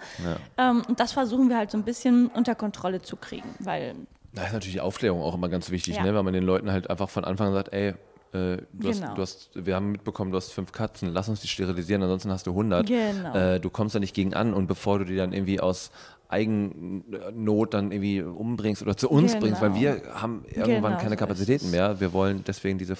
Ähm, 0.58 0.82
und 0.86 1.00
das 1.00 1.12
versuchen 1.12 1.48
wir 1.48 1.56
halt 1.56 1.70
so 1.70 1.78
ein 1.78 1.84
bisschen 1.84 2.26
unter 2.28 2.54
Kontrolle 2.54 3.00
zu 3.00 3.16
kriegen, 3.16 3.48
weil 3.60 3.94
Da 4.34 4.44
ist 4.44 4.52
natürlich 4.52 4.74
die 4.74 4.80
Aufklärung 4.82 5.22
auch 5.22 5.34
immer 5.34 5.48
ganz 5.48 5.70
wichtig, 5.70 5.96
Ja. 5.96 6.02
ne? 6.04 6.14
weil 6.14 6.22
man 6.22 6.34
den 6.34 6.44
Leuten 6.44 6.70
halt 6.70 6.90
einfach 6.90 7.08
von 7.08 7.24
Anfang 7.24 7.48
an 7.48 7.54
sagt, 7.54 7.72
ey, 7.72 7.94
äh, 8.36 8.62
du, 8.72 8.88
hast, 8.88 9.00
Genau. 9.00 9.14
du 9.14 9.22
hast, 9.22 9.50
wir 9.54 9.74
haben 9.74 9.90
mitbekommen, 9.92 10.30
du 10.30 10.36
hast 10.36 10.52
fünf 10.52 10.72
Katzen, 10.72 11.08
lass 11.12 11.28
uns 11.28 11.40
die 11.40 11.48
sterilisieren, 11.48 12.02
ansonsten 12.02 12.30
hast 12.30 12.46
du 12.46 12.50
100. 12.50 12.86
Genau. 12.86 13.34
Äh, 13.34 13.60
du 13.60 13.70
kommst 13.70 13.94
da 13.94 13.98
nicht 13.98 14.14
gegen 14.14 14.34
an 14.34 14.52
und 14.54 14.66
bevor 14.66 14.98
du 14.98 15.04
die 15.06 15.16
dann 15.16 15.32
irgendwie 15.32 15.60
aus 15.60 15.90
Eigennot 16.28 17.74
dann 17.74 17.92
irgendwie 17.92 18.22
umbringst 18.22 18.82
oder 18.82 18.96
zu 18.96 19.08
uns 19.10 19.32
Genau. 19.32 19.44
bringst, 19.44 19.62
weil 19.62 19.74
wir 19.74 20.02
haben 20.14 20.44
irgendwann 20.48 20.92
Genau, 20.92 21.02
keine 21.02 21.16
Kapazitäten 21.16 21.70
mehr. 21.70 22.00
Wir 22.00 22.12
wollen 22.12 22.42
deswegen 22.46 22.78
diese 22.78 22.96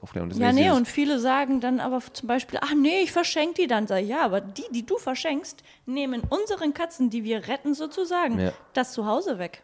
Aufklärung. 0.00 0.28
Deswegen 0.28 0.44
Ja, 0.46 0.52
nee, 0.52 0.70
und 0.70 0.86
viele 0.86 1.18
sagen 1.18 1.60
dann 1.60 1.80
aber 1.80 2.00
zum 2.12 2.26
Beispiel, 2.28 2.58
ach 2.62 2.74
nee, 2.74 3.00
ich 3.02 3.12
verschenke 3.12 3.62
die 3.62 3.66
dann. 3.66 3.86
Sag 3.86 4.02
ich, 4.02 4.08
ja, 4.08 4.22
aber 4.24 4.40
die, 4.40 4.64
die 4.72 4.84
du 4.84 4.98
verschenkst, 4.98 5.62
nehmen 5.86 6.22
unseren 6.28 6.74
Katzen, 6.74 7.08
die 7.10 7.24
wir 7.24 7.48
retten 7.48 7.74
sozusagen, 7.74 8.38
Ja. 8.38 8.52
das 8.74 8.92
Zuhause 8.92 9.38
weg. 9.38 9.62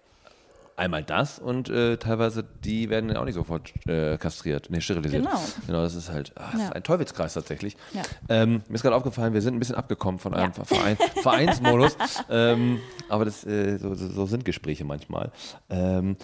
Einmal 0.82 1.04
das 1.04 1.38
und 1.38 1.68
äh, 1.70 1.96
teilweise 1.96 2.42
die 2.64 2.90
werden 2.90 3.06
dann 3.06 3.16
auch 3.16 3.24
nicht 3.24 3.36
sofort 3.36 3.72
äh, 3.86 4.18
kastriert, 4.18 4.66
nee, 4.68 4.80
sterilisiert. 4.80 5.22
Genau. 5.24 5.38
Genau, 5.68 5.80
das 5.82 5.94
ist 5.94 6.10
halt 6.10 6.32
ah, 6.34 6.48
das 6.50 6.60
Ja. 6.60 6.66
ist 6.66 6.72
ein 6.74 6.82
Teufelskreis 6.82 7.34
tatsächlich. 7.34 7.76
Ja. 7.92 8.02
Ähm, 8.28 8.62
mir 8.68 8.74
ist 8.74 8.82
gerade 8.82 8.96
aufgefallen, 8.96 9.32
wir 9.32 9.42
sind 9.42 9.54
ein 9.54 9.60
bisschen 9.60 9.76
abgekommen 9.76 10.18
von 10.18 10.34
einem 10.34 10.52
Verein, 10.52 10.96
Vereinsmodus. 11.22 11.96
ähm, 12.28 12.80
aber 13.08 13.24
das, 13.24 13.44
äh, 13.46 13.78
so, 13.78 13.94
so, 13.94 14.26
sind 14.26 14.44
Gespräche 14.44 14.84
manchmal. 14.84 15.30
Ähm, 15.70 16.16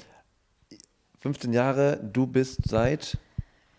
15 1.20 1.52
Jahre, 1.52 2.00
du 2.02 2.26
bist 2.26 2.68
seit, 2.68 3.16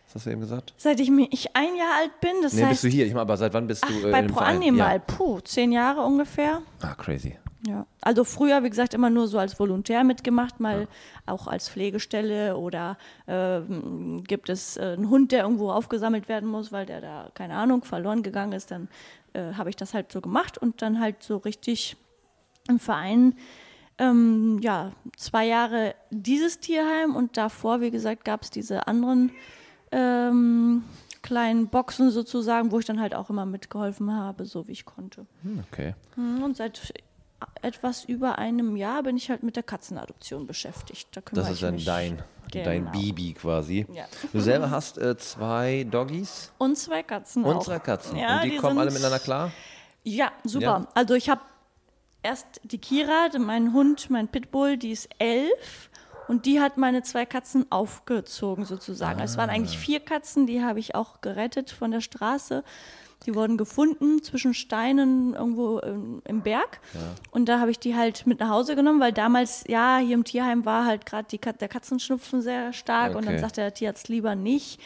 was 0.07 0.15
hast 0.15 0.27
du 0.27 0.29
eben 0.29 0.39
gesagt? 0.39 0.73
Seit 0.77 1.01
ich, 1.01 1.09
ich 1.31 1.55
ein 1.57 1.75
Jahr 1.75 1.95
alt 1.99 2.21
bin, 2.21 2.31
das 2.41 2.53
Nee, 2.53 2.61
heißt, 2.61 2.71
bist 2.71 2.83
du 2.85 2.87
hier? 2.87 3.05
Ich 3.05 3.11
meine, 3.11 3.23
aber 3.23 3.35
seit 3.35 3.53
wann 3.53 3.67
bist 3.67 3.83
ach, 3.85 3.89
du 3.89 4.07
äh, 4.07 4.11
bei 4.11 4.21
Pro? 4.23 4.39
Animal, 4.39 5.01
puh, 5.01 5.41
zehn 5.41 5.73
Jahre 5.73 6.03
ungefähr. 6.03 6.61
Ja. 6.81 6.89
Ah, 6.89 6.95
crazy. 6.95 7.37
Ja. 7.67 7.85
Also 8.01 8.23
früher, 8.23 8.63
wie 8.63 8.69
gesagt, 8.69 8.93
immer 8.93 9.09
nur 9.09 9.27
so 9.27 9.37
als 9.37 9.59
Volontär 9.59 10.03
mitgemacht, 10.03 10.59
mal 10.59 10.87
auch 11.25 11.47
als 11.47 11.67
Pflegestelle 11.69 12.55
oder 12.55 12.97
ähm, 13.27 14.23
gibt 14.23 14.49
es 14.49 14.77
äh, 14.77 14.95
einen 14.97 15.09
Hund, 15.09 15.31
der 15.31 15.43
irgendwo 15.43 15.71
aufgesammelt 15.71 16.29
werden 16.29 16.47
muss, 16.47 16.71
weil 16.71 16.85
der 16.85 17.01
da, 17.01 17.31
keine 17.33 17.55
Ahnung, 17.55 17.83
verloren 17.83 18.23
gegangen 18.23 18.53
ist, 18.53 18.71
dann 18.71 18.87
äh, 19.33 19.53
habe 19.55 19.69
ich 19.69 19.75
das 19.75 19.93
halt 19.93 20.11
so 20.11 20.21
gemacht 20.21 20.57
und 20.57 20.81
dann 20.81 20.99
halt 20.99 21.21
so 21.21 21.37
richtig 21.37 21.97
im 22.69 22.79
Verein, 22.79 23.35
ähm, 23.97 24.59
ja, 24.61 24.93
zwei 25.17 25.45
Jahre 25.45 25.95
dieses 26.11 26.59
Tierheim 26.59 27.15
und 27.15 27.35
davor, 27.35 27.81
wie 27.81 27.91
gesagt, 27.91 28.23
gab 28.23 28.43
es 28.43 28.49
diese 28.51 28.87
anderen 28.87 29.31
ähm, 29.91 30.83
kleinen 31.21 31.67
Boxen 31.67 32.11
sozusagen, 32.11 32.71
wo 32.71 32.79
ich 32.79 32.85
dann 32.85 33.01
halt 33.01 33.13
auch 33.13 33.29
immer 33.29 33.45
mitgeholfen 33.45 34.15
habe, 34.15 34.45
so 34.45 34.67
wie 34.67 34.71
ich 34.71 34.85
konnte. 34.85 35.25
Hm, 35.43 35.63
okay. 35.71 35.95
Mhm, 36.15 36.43
Und 36.43 36.55
seit 36.55 36.93
etwas 37.61 38.03
über 38.05 38.37
einem 38.37 38.75
Jahr 38.75 39.03
bin 39.03 39.17
ich 39.17 39.29
halt 39.29 39.43
mit 39.43 39.55
der 39.55 39.63
Katzenadoption 39.63 40.47
beschäftigt. 40.47 41.07
Da 41.15 41.21
Das 41.31 41.49
ist 41.49 41.63
dann 41.63 41.83
dein, 41.83 42.21
dein 42.51 42.85
Genau. 42.85 42.91
Bibi 42.91 43.33
quasi. 43.33 43.85
Ja. 43.93 44.05
Du 44.33 44.39
selber 44.39 44.69
hast 44.71 44.97
äh, 44.97 45.17
zwei 45.17 45.85
Doggies 45.89 46.51
Und 46.57 46.77
zwei 46.77 47.03
Katzen 47.03 47.43
und 47.45 47.63
zwei 47.63 47.79
Katzen. 47.79 48.17
Ja, 48.17 48.37
und 48.41 48.43
die, 48.45 48.57
kommen 48.57 48.71
sind- 48.73 48.79
alle 48.79 48.91
miteinander 48.91 49.19
klar? 49.19 49.51
Ja, 50.03 50.31
super. 50.43 50.63
Ja. 50.65 50.87
Also 50.95 51.13
ich 51.15 51.29
habe 51.29 51.41
erst 52.23 52.61
die 52.63 52.77
Kira, 52.79 53.29
mein 53.37 53.73
Hund, 53.73 54.09
mein 54.09 54.27
Pitbull, 54.27 54.77
die 54.77 54.91
ist 54.91 55.09
elf. 55.19 55.89
Und 56.27 56.45
die 56.45 56.59
hat 56.61 56.77
meine 56.77 57.01
zwei 57.01 57.25
Katzen 57.25 57.65
aufgezogen 57.71 58.63
sozusagen. 58.63 59.19
Es 59.19 59.35
waren 59.37 59.49
eigentlich 59.49 59.79
vier 59.79 59.99
Katzen, 59.99 60.45
die 60.45 60.63
habe 60.63 60.79
ich 60.79 60.93
auch 60.93 61.21
gerettet 61.21 61.71
von 61.71 61.89
der 61.89 62.01
Straße. 62.01 62.63
Die 63.25 63.35
wurden 63.35 63.57
gefunden 63.57 64.23
zwischen 64.23 64.53
Steinen 64.53 65.33
irgendwo 65.33 65.79
im, 65.79 66.21
im 66.25 66.41
Berg. 66.41 66.79
Und 67.31 67.49
da 67.49 67.59
habe 67.59 67.69
ich 67.69 67.77
die 67.79 67.95
halt 67.95 68.25
mit 68.25 68.39
nach 68.39 68.49
Hause 68.49 68.75
genommen, 68.75 68.99
weil 69.01 69.11
damals, 69.11 69.65
ja, 69.67 69.97
hier 69.97 70.13
im 70.15 70.23
Tierheim 70.23 70.65
war 70.65 70.85
halt 70.85 71.05
gerade 71.05 71.37
Kat 71.37 71.59
der 71.59 71.67
Katzenschnupfen 71.67 72.41
sehr 72.41 72.71
stark. 72.73 73.15
Und 73.15 73.25
dann 73.25 73.33
Okay. 73.35 73.41
sagte 73.41 73.61
der 73.61 73.73
Tierarzt 73.73 74.07
lieber 74.07 74.35
nicht. 74.35 74.79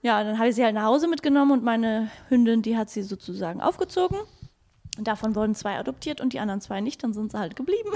Ja, 0.00 0.22
dann 0.24 0.38
habe 0.38 0.48
ich 0.48 0.54
sie 0.54 0.64
halt 0.64 0.74
nach 0.74 0.84
Hause 0.84 1.08
mitgenommen 1.08 1.50
und 1.52 1.64
meine 1.64 2.08
Hündin, 2.28 2.62
die 2.62 2.76
hat 2.76 2.88
sie 2.90 3.02
sozusagen 3.02 3.60
aufgezogen. 3.60 4.18
Und 4.98 5.08
davon 5.08 5.34
wurden 5.34 5.54
zwei 5.54 5.76
adoptiert 5.78 6.20
und 6.20 6.32
die 6.34 6.40
anderen 6.40 6.60
zwei 6.60 6.80
nicht, 6.80 7.02
dann 7.02 7.12
sind 7.14 7.32
sie 7.32 7.38
halt 7.38 7.56
geblieben. 7.56 7.88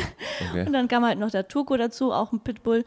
Okay. 0.50 0.66
Und 0.66 0.72
dann 0.72 0.88
kam 0.88 1.04
halt 1.04 1.18
noch 1.18 1.30
der 1.30 1.46
Turko 1.46 1.76
dazu, 1.76 2.12
auch 2.12 2.32
ein 2.32 2.40
Pitbull. 2.40 2.84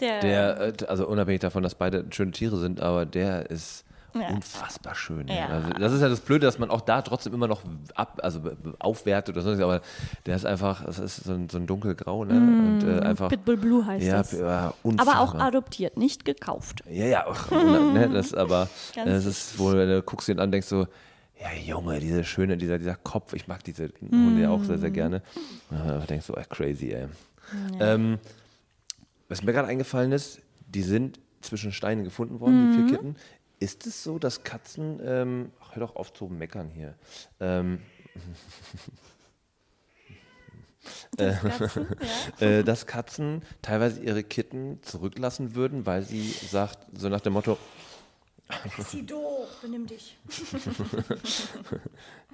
Der, 0.00 0.20
Der, 0.20 0.60
äh, 0.80 0.84
also 0.86 1.06
unabhängig 1.06 1.40
davon, 1.40 1.62
dass 1.62 1.74
beide 1.74 2.04
schöne 2.10 2.32
Tiere 2.32 2.56
sind, 2.58 2.80
aber 2.80 3.04
der 3.06 3.50
ist 3.50 3.84
Ja. 4.14 4.28
unfassbar 4.28 4.94
schön. 4.94 5.26
Ja. 5.28 5.46
Also 5.48 5.70
das 5.70 5.92
ist 5.92 6.00
ja 6.02 6.08
das 6.08 6.20
Blöde, 6.20 6.46
dass 6.46 6.58
man 6.58 6.70
auch 6.70 6.80
da 6.82 7.02
trotzdem 7.02 7.32
immer 7.34 7.48
noch 7.48 7.62
ab, 7.94 8.20
also 8.22 8.40
aufwertet 8.78 9.34
oder 9.36 9.42
sonst, 9.44 9.60
aber 9.60 9.80
der 10.26 10.36
ist 10.36 10.44
einfach, 10.44 10.84
das 10.84 10.98
ist 10.98 11.16
so 11.24 11.32
ein, 11.32 11.48
so 11.48 11.58
ein 11.58 11.66
dunkelgrau, 11.66 12.24
ne? 12.24 12.56
Und 12.64 12.84
äh, 12.84 13.00
einfach. 13.00 13.28
Pitbull 13.28 13.56
Blue 13.56 13.86
heißt 13.86 14.04
ja, 14.06 14.18
das. 14.18 14.32
ja, 14.32 14.74
Mhm. 14.82 14.98
Aber 15.00 15.20
auch 15.20 15.34
adoptiert, 15.34 15.96
nicht 15.96 16.24
gekauft. 16.24 16.82
Ja, 16.90 17.06
ja, 17.06 17.26
auch, 17.26 17.50
ne, 17.50 18.08
das 18.12 18.34
aber, 18.34 18.68
das 19.04 19.24
ist 19.24 19.58
wohl, 19.58 19.76
wenn 19.76 19.88
du 19.88 20.02
guckst 20.02 20.28
ihn 20.28 20.38
an, 20.38 20.50
denkst 20.52 20.66
so, 20.68 20.86
ja, 21.40 21.52
Junge, 21.64 21.98
diese 21.98 22.22
schöne, 22.22 22.56
dieser, 22.56 22.78
dieser 22.78 22.94
Kopf, 22.94 23.32
ich 23.32 23.48
mag 23.48 23.64
diese 23.64 23.90
Hunde 24.10 24.42
ja 24.42 24.50
auch 24.50 24.62
sehr, 24.64 24.78
sehr 24.78 24.90
Mhm. 24.90 24.94
gerne. 24.94 25.22
Ja, 25.70 25.98
da 25.98 26.06
denkst 26.06 26.26
du, 26.26 26.34
ey, 26.34 26.44
crazy, 26.48 26.90
ey. 26.92 27.06
Ähm, 27.80 28.18
was 29.28 29.42
mir 29.42 29.52
gerade 29.52 29.68
eingefallen 29.68 30.12
ist, 30.12 30.40
die 30.68 30.82
sind 30.82 31.18
zwischen 31.40 31.72
Steinen 31.72 32.04
gefunden 32.04 32.38
worden, 32.40 32.58
die 32.60 32.66
Mhm. 32.66 32.74
vier 32.74 32.86
Kitten. 32.86 33.16
Ist 33.62 33.86
es 33.86 34.02
so, 34.02 34.18
dass 34.18 34.42
Katzen, 34.42 34.98
ähm, 35.04 35.52
ach, 35.60 35.76
hör 35.76 35.86
doch 35.86 35.94
auf 35.94 36.12
zu 36.12 36.26
meckern 36.26 36.68
hier, 36.68 36.96
ähm, 37.38 37.80
Katzen, 41.16 41.86
ja. 42.40 42.46
äh, 42.46 42.64
dass 42.64 42.88
Katzen 42.88 43.44
teilweise 43.62 44.02
ihre 44.02 44.24
Kitten 44.24 44.82
zurücklassen 44.82 45.54
würden, 45.54 45.86
weil 45.86 46.02
sie 46.02 46.30
sagt, 46.30 46.78
so 46.98 47.08
nach 47.08 47.20
dem 47.20 47.34
Motto, 47.34 47.56
Sie 48.90 49.06
doof, 49.06 49.48
benimm 49.62 49.86
dich. 49.86 50.18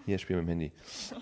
Hier, 0.06 0.18
spiel 0.18 0.36
mit 0.36 0.46
dem 0.46 0.48
Handy. 0.48 0.72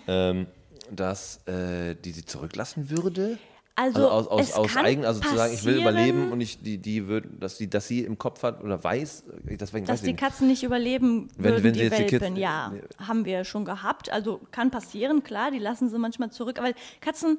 Ähm, 0.07 0.47
dass 0.89 1.45
äh, 1.47 1.95
die 1.95 2.13
sie 2.13 2.25
zurücklassen 2.25 2.89
würde. 2.89 3.37
Also, 3.79 4.09
aus, 4.09 4.27
aus, 4.27 4.53
aus 4.53 4.73
kann 4.73 4.85
eigen, 4.85 5.05
also 5.05 5.21
zu 5.21 5.35
sagen, 5.35 5.53
ich 5.53 5.63
will 5.63 5.77
überleben 5.79 6.31
und 6.31 6.41
ich 6.41 6.63
die, 6.63 6.79
die 6.79 7.07
würden, 7.07 7.39
dass 7.39 7.59
sie, 7.59 7.69
dass 7.69 7.87
sie 7.87 7.99
im 7.99 8.17
Kopf 8.17 8.41
hat 8.41 8.63
oder 8.63 8.83
weiß, 8.83 9.25
deswegen 9.43 9.85
Dass 9.85 9.93
weiß 9.93 10.01
die 10.01 10.07
ich 10.07 10.11
nicht. 10.13 10.19
Katzen 10.19 10.47
nicht 10.47 10.63
überleben 10.63 11.27
Wenn- 11.37 11.51
würden, 11.51 11.63
wenn 11.63 11.73
die 11.73 11.79
sie 11.81 11.85
jetzt 11.85 11.99
die 11.99 12.11
Welpen, 12.13 12.27
Kids- 12.33 12.39
ja, 12.41 12.69
Nee. 12.73 12.81
haben 13.07 13.23
wir 13.25 13.43
schon 13.43 13.65
gehabt. 13.65 14.11
Also 14.11 14.41
kann 14.49 14.71
passieren, 14.71 15.23
klar, 15.23 15.51
die 15.51 15.59
lassen 15.59 15.89
sie 15.89 15.99
manchmal 15.99 16.31
zurück. 16.31 16.57
Aber 16.57 16.71
Katzen 17.01 17.37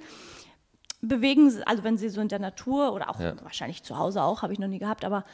bewegen, 1.01 1.53
also 1.67 1.83
wenn 1.83 1.99
sie 1.99 2.09
so 2.09 2.21
in 2.21 2.29
der 2.29 2.39
Natur 2.39 2.93
oder 2.93 3.11
auch 3.11 3.19
Ja. 3.21 3.35
wahrscheinlich 3.43 3.83
zu 3.83 3.99
Hause 3.99 4.23
auch, 4.23 4.43
habe 4.43 4.53
ich 4.53 4.61
noch 4.61 4.69
nie 4.69 4.79
gehabt, 4.79 5.05
aber 5.05 5.25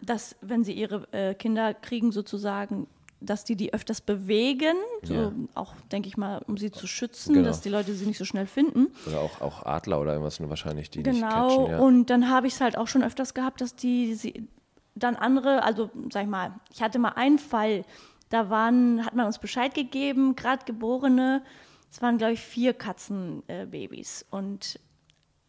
dass, 0.00 0.36
wenn 0.40 0.62
sie 0.62 0.72
ihre 0.72 1.06
äh, 1.12 1.34
Kinder 1.34 1.74
kriegen 1.74 2.12
sozusagen, 2.12 2.86
dass 3.24 3.44
die 3.44 3.56
die 3.56 3.72
öfters 3.72 4.00
bewegen, 4.00 4.76
so 5.02 5.14
Ja. 5.14 5.32
auch, 5.54 5.74
denke 5.92 6.08
ich 6.08 6.16
mal, 6.16 6.42
um 6.46 6.56
sie 6.56 6.70
zu 6.70 6.86
schützen, 6.86 7.34
Genau. 7.34 7.46
dass 7.46 7.60
die 7.60 7.68
Leute 7.68 7.94
sie 7.94 8.06
nicht 8.06 8.18
so 8.18 8.24
schnell 8.24 8.46
finden. 8.46 8.88
Oder 9.06 9.20
auch, 9.20 9.40
auch 9.40 9.64
Adler 9.64 10.00
oder 10.00 10.12
irgendwas 10.12 10.40
nur 10.40 10.50
wahrscheinlich, 10.50 10.90
die 10.90 11.02
nicht 11.02 11.20
Genau, 11.20 11.28
catchen. 11.48 11.66
Ja. 11.72 11.78
und 11.78 12.10
dann 12.10 12.28
habe 12.30 12.46
ich 12.46 12.54
es 12.54 12.60
halt 12.60 12.76
auch 12.78 12.88
schon 12.88 13.02
öfters 13.02 13.34
gehabt, 13.34 13.60
dass 13.60 13.74
die 13.76 14.14
sie 14.14 14.48
dann 14.94 15.16
andere, 15.16 15.62
also 15.64 15.90
sag 16.12 16.22
ich 16.24 16.28
mal, 16.28 16.54
ich 16.72 16.82
hatte 16.82 16.98
mal 16.98 17.10
einen 17.16 17.38
Fall, 17.38 17.84
da 18.28 18.48
waren, 18.50 19.04
hat 19.04 19.14
man 19.14 19.26
uns 19.26 19.38
Bescheid 19.38 19.74
gegeben, 19.74 20.36
gerade 20.36 20.64
geborene, 20.64 21.42
es 21.90 22.00
waren 22.02 22.18
glaube 22.18 22.32
ich 22.34 22.40
vier 22.40 22.74
Katzenbabys 22.74 24.22
äh, 24.22 24.34
und 24.36 24.80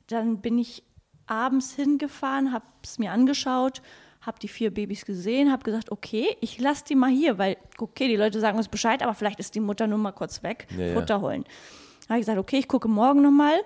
dann 0.07 0.41
bin 0.41 0.57
ich 0.57 0.83
abends 1.27 1.73
hingefahren, 1.73 2.51
habe 2.53 2.65
es 2.83 2.99
mir 2.99 3.11
angeschaut, 3.11 3.81
habe 4.25 4.39
die 4.39 4.47
vier 4.47 4.71
Babys 4.73 5.05
gesehen, 5.05 5.51
habe 5.51 5.63
gesagt, 5.63 5.91
okay, 5.91 6.35
ich 6.41 6.59
lasse 6.59 6.83
die 6.85 6.95
mal 6.95 7.11
hier, 7.11 7.37
weil, 7.37 7.57
okay, 7.77 8.07
die 8.07 8.15
Leute 8.15 8.39
sagen 8.39 8.57
uns 8.57 8.67
Bescheid, 8.67 9.03
aber 9.03 9.13
vielleicht 9.13 9.39
ist 9.39 9.55
die 9.55 9.59
Mutter 9.59 9.87
nur 9.87 9.99
mal 9.99 10.11
kurz 10.11 10.41
weg, 10.43 10.67
Ja, 10.75 10.85
ja. 10.87 10.93
Futter 10.93 11.21
holen. 11.21 11.43
Da 12.07 12.09
habe 12.09 12.19
ich 12.19 12.25
gesagt, 12.25 12.39
okay, 12.39 12.57
ich 12.57 12.67
gucke 12.67 12.87
morgen 12.87 13.21
nochmal. 13.21 13.59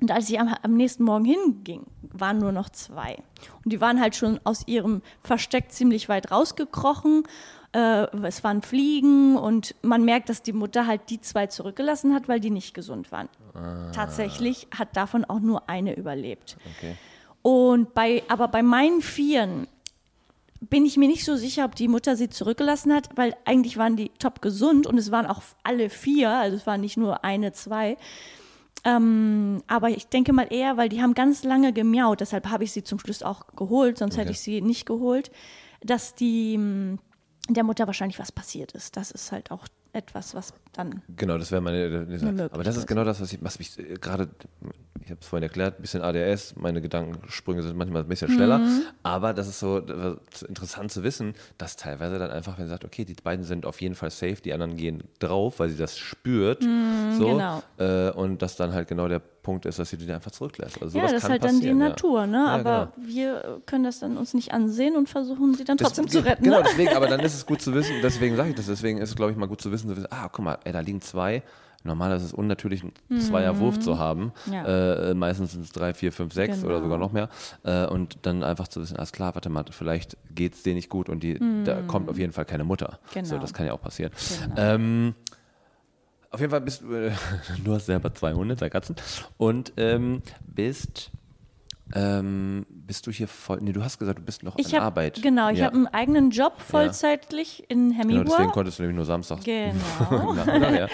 Und 0.00 0.10
als 0.10 0.28
ich 0.28 0.38
am, 0.38 0.54
am 0.62 0.74
nächsten 0.74 1.04
Morgen 1.04 1.24
hinging, 1.24 1.86
waren 2.02 2.38
nur 2.38 2.52
noch 2.52 2.68
zwei. 2.68 3.16
Und 3.64 3.72
die 3.72 3.80
waren 3.80 4.00
halt 4.00 4.14
schon 4.14 4.38
aus 4.44 4.62
ihrem 4.66 5.00
Versteck 5.22 5.72
ziemlich 5.72 6.08
weit 6.10 6.30
rausgekrochen. 6.30 7.22
Äh, 7.72 8.06
es 8.22 8.44
waren 8.44 8.60
Fliegen 8.60 9.36
und 9.36 9.74
man 9.80 10.04
merkt, 10.04 10.28
dass 10.28 10.42
die 10.42 10.52
Mutter 10.52 10.86
halt 10.86 11.08
die 11.08 11.22
zwei 11.22 11.46
zurückgelassen 11.46 12.14
hat, 12.14 12.28
weil 12.28 12.40
die 12.40 12.50
nicht 12.50 12.74
gesund 12.74 13.10
waren. 13.10 13.28
Tatsächlich 13.94 14.66
hat 14.76 14.94
davon 14.96 15.24
auch 15.24 15.40
nur 15.40 15.68
eine 15.70 15.96
überlebt. 15.96 16.58
Okay. 16.76 16.96
Und 17.40 17.94
bei, 17.94 18.22
aber 18.28 18.48
bei 18.48 18.62
meinen 18.62 19.00
Vieren 19.00 19.66
bin 20.70 20.84
ich 20.86 20.96
mir 20.96 21.08
nicht 21.08 21.24
so 21.24 21.36
sicher, 21.36 21.64
ob 21.64 21.74
die 21.74 21.88
Mutter 21.88 22.16
sie 22.16 22.28
zurückgelassen 22.28 22.92
hat, 22.92 23.08
weil 23.16 23.36
eigentlich 23.44 23.76
waren 23.76 23.96
die 23.96 24.10
top 24.18 24.42
gesund 24.42 24.86
und 24.86 24.98
es 24.98 25.10
waren 25.10 25.26
auch 25.26 25.42
alle 25.62 25.90
vier, 25.90 26.30
also 26.30 26.56
es 26.56 26.66
waren 26.66 26.80
nicht 26.80 26.96
nur 26.96 27.24
eine, 27.24 27.52
zwei. 27.52 27.96
Ähm, 28.84 29.62
aber 29.66 29.90
ich 29.90 30.06
denke 30.08 30.32
mal 30.32 30.46
eher, 30.50 30.76
weil 30.76 30.88
die 30.88 31.02
haben 31.02 31.14
ganz 31.14 31.42
lange 31.44 31.72
gemiaut, 31.72 32.20
deshalb 32.20 32.48
habe 32.48 32.64
ich 32.64 32.72
sie 32.72 32.84
zum 32.84 32.98
Schluss 32.98 33.22
auch 33.22 33.46
geholt, 33.56 33.98
sonst 33.98 34.16
hätte 34.16 34.28
Okay. 34.28 34.32
ich 34.32 34.40
sie 34.40 34.60
nicht 34.60 34.86
geholt, 34.86 35.30
dass 35.82 36.14
die 36.14 36.56
mh, 36.56 36.98
der 37.48 37.64
Mutter 37.64 37.86
wahrscheinlich 37.86 38.18
was 38.18 38.32
passiert 38.32 38.72
ist. 38.72 38.96
Das 38.96 39.10
ist 39.10 39.32
halt 39.32 39.50
auch 39.50 39.66
etwas, 39.96 40.34
was 40.34 40.52
dann 40.72 41.02
Genau, 41.16 41.38
das 41.38 41.50
wäre 41.50 41.60
meine. 41.62 41.88
Möglichkeit. 41.88 42.52
aber 42.52 42.62
das 42.62 42.76
ist 42.76 42.86
genau 42.86 43.02
das, 43.04 43.20
was, 43.20 43.32
ich, 43.32 43.42
was 43.42 43.58
mich 43.58 43.78
äh, 43.78 43.94
gerade, 43.94 44.28
ich 45.02 45.10
habe 45.10 45.20
es 45.20 45.26
vorhin 45.26 45.42
erklärt, 45.44 45.78
ein 45.78 45.82
bisschen 45.82 46.02
ADS, 46.02 46.54
meine 46.56 46.80
Gedankensprünge 46.82 47.62
sind 47.62 47.76
manchmal 47.76 48.02
ein 48.02 48.08
bisschen 48.08 48.30
schneller, 48.30 48.58
Mhm. 48.58 48.82
aber 49.02 49.32
das 49.34 49.48
ist 49.48 49.58
so 49.58 49.78
äh, 49.78 50.16
interessant 50.48 50.92
zu 50.92 51.02
wissen, 51.02 51.34
dass 51.58 51.76
teilweise 51.76 52.18
dann 52.18 52.30
einfach, 52.30 52.58
wenn 52.58 52.66
sie 52.66 52.70
sagt, 52.70 52.84
okay, 52.84 53.04
die 53.04 53.14
beiden 53.14 53.44
sind 53.44 53.64
auf 53.66 53.80
jeden 53.80 53.94
Fall 53.94 54.10
safe, 54.10 54.36
die 54.36 54.52
anderen 54.52 54.76
gehen 54.76 55.02
drauf, 55.18 55.58
weil 55.60 55.70
sie 55.70 55.76
das 55.78 55.96
spürt, 55.96 56.62
so, 56.62 57.36
genau. 57.36 57.62
äh, 57.78 58.10
und 58.10 58.42
dass 58.42 58.56
dann 58.56 58.72
halt 58.74 58.88
genau 58.88 59.08
der 59.08 59.20
Punkt 59.46 59.64
ist, 59.64 59.78
dass 59.78 59.90
sie 59.90 59.96
die 59.96 60.10
einfach 60.12 60.32
zurücklässt. 60.32 60.82
Also 60.82 60.98
ja, 60.98 61.04
das 61.04 61.12
ist 61.22 61.28
halt 61.28 61.44
dann 61.44 61.60
die 61.60 61.68
ja. 61.68 61.74
Natur, 61.74 62.26
ne? 62.26 62.36
Ja, 62.38 62.46
aber 62.48 62.92
genau. 62.96 63.08
wir 63.08 63.60
können 63.64 63.84
das 63.84 64.00
dann 64.00 64.16
uns 64.16 64.34
nicht 64.34 64.52
ansehen 64.52 64.96
und 64.96 65.08
versuchen 65.08 65.54
sie 65.54 65.62
dann 65.64 65.76
Das- 65.76 65.86
trotzdem 65.88 66.08
zu 66.08 66.24
retten. 66.24 66.42
Genau, 66.44 66.58
ne? 66.58 66.64
deswegen, 66.68 66.94
aber 66.96 67.06
dann 67.06 67.20
ist 67.28 67.34
es 67.34 67.46
gut 67.46 67.62
zu 67.62 67.72
wissen, 67.72 67.94
deswegen 68.02 68.34
sage 68.36 68.50
ich 68.50 68.56
das, 68.56 68.66
deswegen 68.66 68.98
ist 68.98 69.10
es, 69.10 69.16
glaube 69.16 69.30
ich, 69.32 69.38
mal 69.38 69.46
gut 69.46 69.60
zu 69.60 69.70
wissen, 69.70 69.88
zu 69.88 69.96
wissen, 69.96 70.08
ah, 70.10 70.28
guck 70.30 70.44
mal, 70.44 70.58
ey, 70.64 70.72
da 70.72 70.80
liegen 70.80 71.00
zwei. 71.00 71.42
Normal 71.84 72.16
ist 72.16 72.24
es 72.24 72.32
unnatürlich, 72.32 72.82
einen 72.82 73.20
Zweierwurf 73.20 73.78
zu 73.78 73.96
haben. 73.96 74.32
Mhm. 74.46 74.52
Ja. 74.52 75.10
Äh, 75.10 75.14
meistens 75.14 75.52
sind 75.52 75.62
es 75.64 75.70
drei, 75.70 75.94
vier, 75.94 76.10
fünf, 76.10 76.34
sechs 76.34 76.64
oder 76.64 76.74
Genau. 76.80 76.82
sogar 76.86 76.98
noch 76.98 77.12
mehr. 77.12 77.28
Äh, 77.62 77.86
und 77.86 78.18
dann 78.22 78.42
einfach 78.42 78.66
zu 78.66 78.80
wissen, 78.80 78.96
alles 78.96 79.12
klar, 79.12 79.36
warte 79.36 79.48
mal, 79.50 79.64
vielleicht 79.70 80.16
geht 80.34 80.54
es 80.54 80.64
denen 80.64 80.74
nicht 80.76 80.88
gut 80.88 81.08
und 81.08 81.22
die, 81.22 81.38
da 81.64 81.82
kommt 81.82 82.08
auf 82.10 82.18
jeden 82.18 82.32
Fall 82.32 82.44
keine 82.44 82.64
Mutter. 82.64 82.98
So, 83.14 83.20
Mhm. 83.20 83.24
Genau. 83.28 83.38
das 83.40 83.54
kann 83.54 83.66
ja 83.66 83.72
auch 83.72 83.80
passieren. 83.80 84.10
Genau. 84.42 84.54
Ähm, 84.60 85.14
auf 86.36 86.40
jeden 86.40 86.50
Fall 86.50 86.60
bist 86.60 86.82
du, 86.82 86.92
äh, 86.92 87.12
du 87.64 87.74
hast 87.74 87.86
selber 87.86 88.12
zwei 88.12 88.34
Hunde, 88.34 88.58
zwei 88.58 88.68
Katzen. 88.68 88.94
Und 89.38 89.72
ähm, 89.78 90.20
bist, 90.46 91.10
ähm, 91.94 92.66
bist 92.68 93.06
du 93.06 93.12
hier 93.12 93.28
voll, 93.28 93.58
nee, 93.62 93.72
du 93.72 93.84
hast 93.84 93.98
gesagt, 93.98 94.18
du 94.18 94.22
bist 94.22 94.42
noch 94.42 94.58
Ich 94.58 94.72
in 94.72 94.78
hab, 94.80 94.86
Arbeit. 94.86 95.22
Genau, 95.22 95.50
ich 95.50 95.58
Ja. 95.60 95.66
habe 95.66 95.76
einen 95.76 95.86
eigenen 95.86 96.30
Job 96.30 96.54
vollzeitlich 96.60 97.64
in 97.68 97.96
Genau, 97.96 98.24
deswegen 98.24 98.50
konntest 98.50 98.78
du 98.78 98.82
nämlich 98.82 98.96
nur 98.96 99.04
samstags. 99.04 99.44
Genau. 99.44 100.32
Nachmittag, 100.34 100.78
ja. 100.78 100.88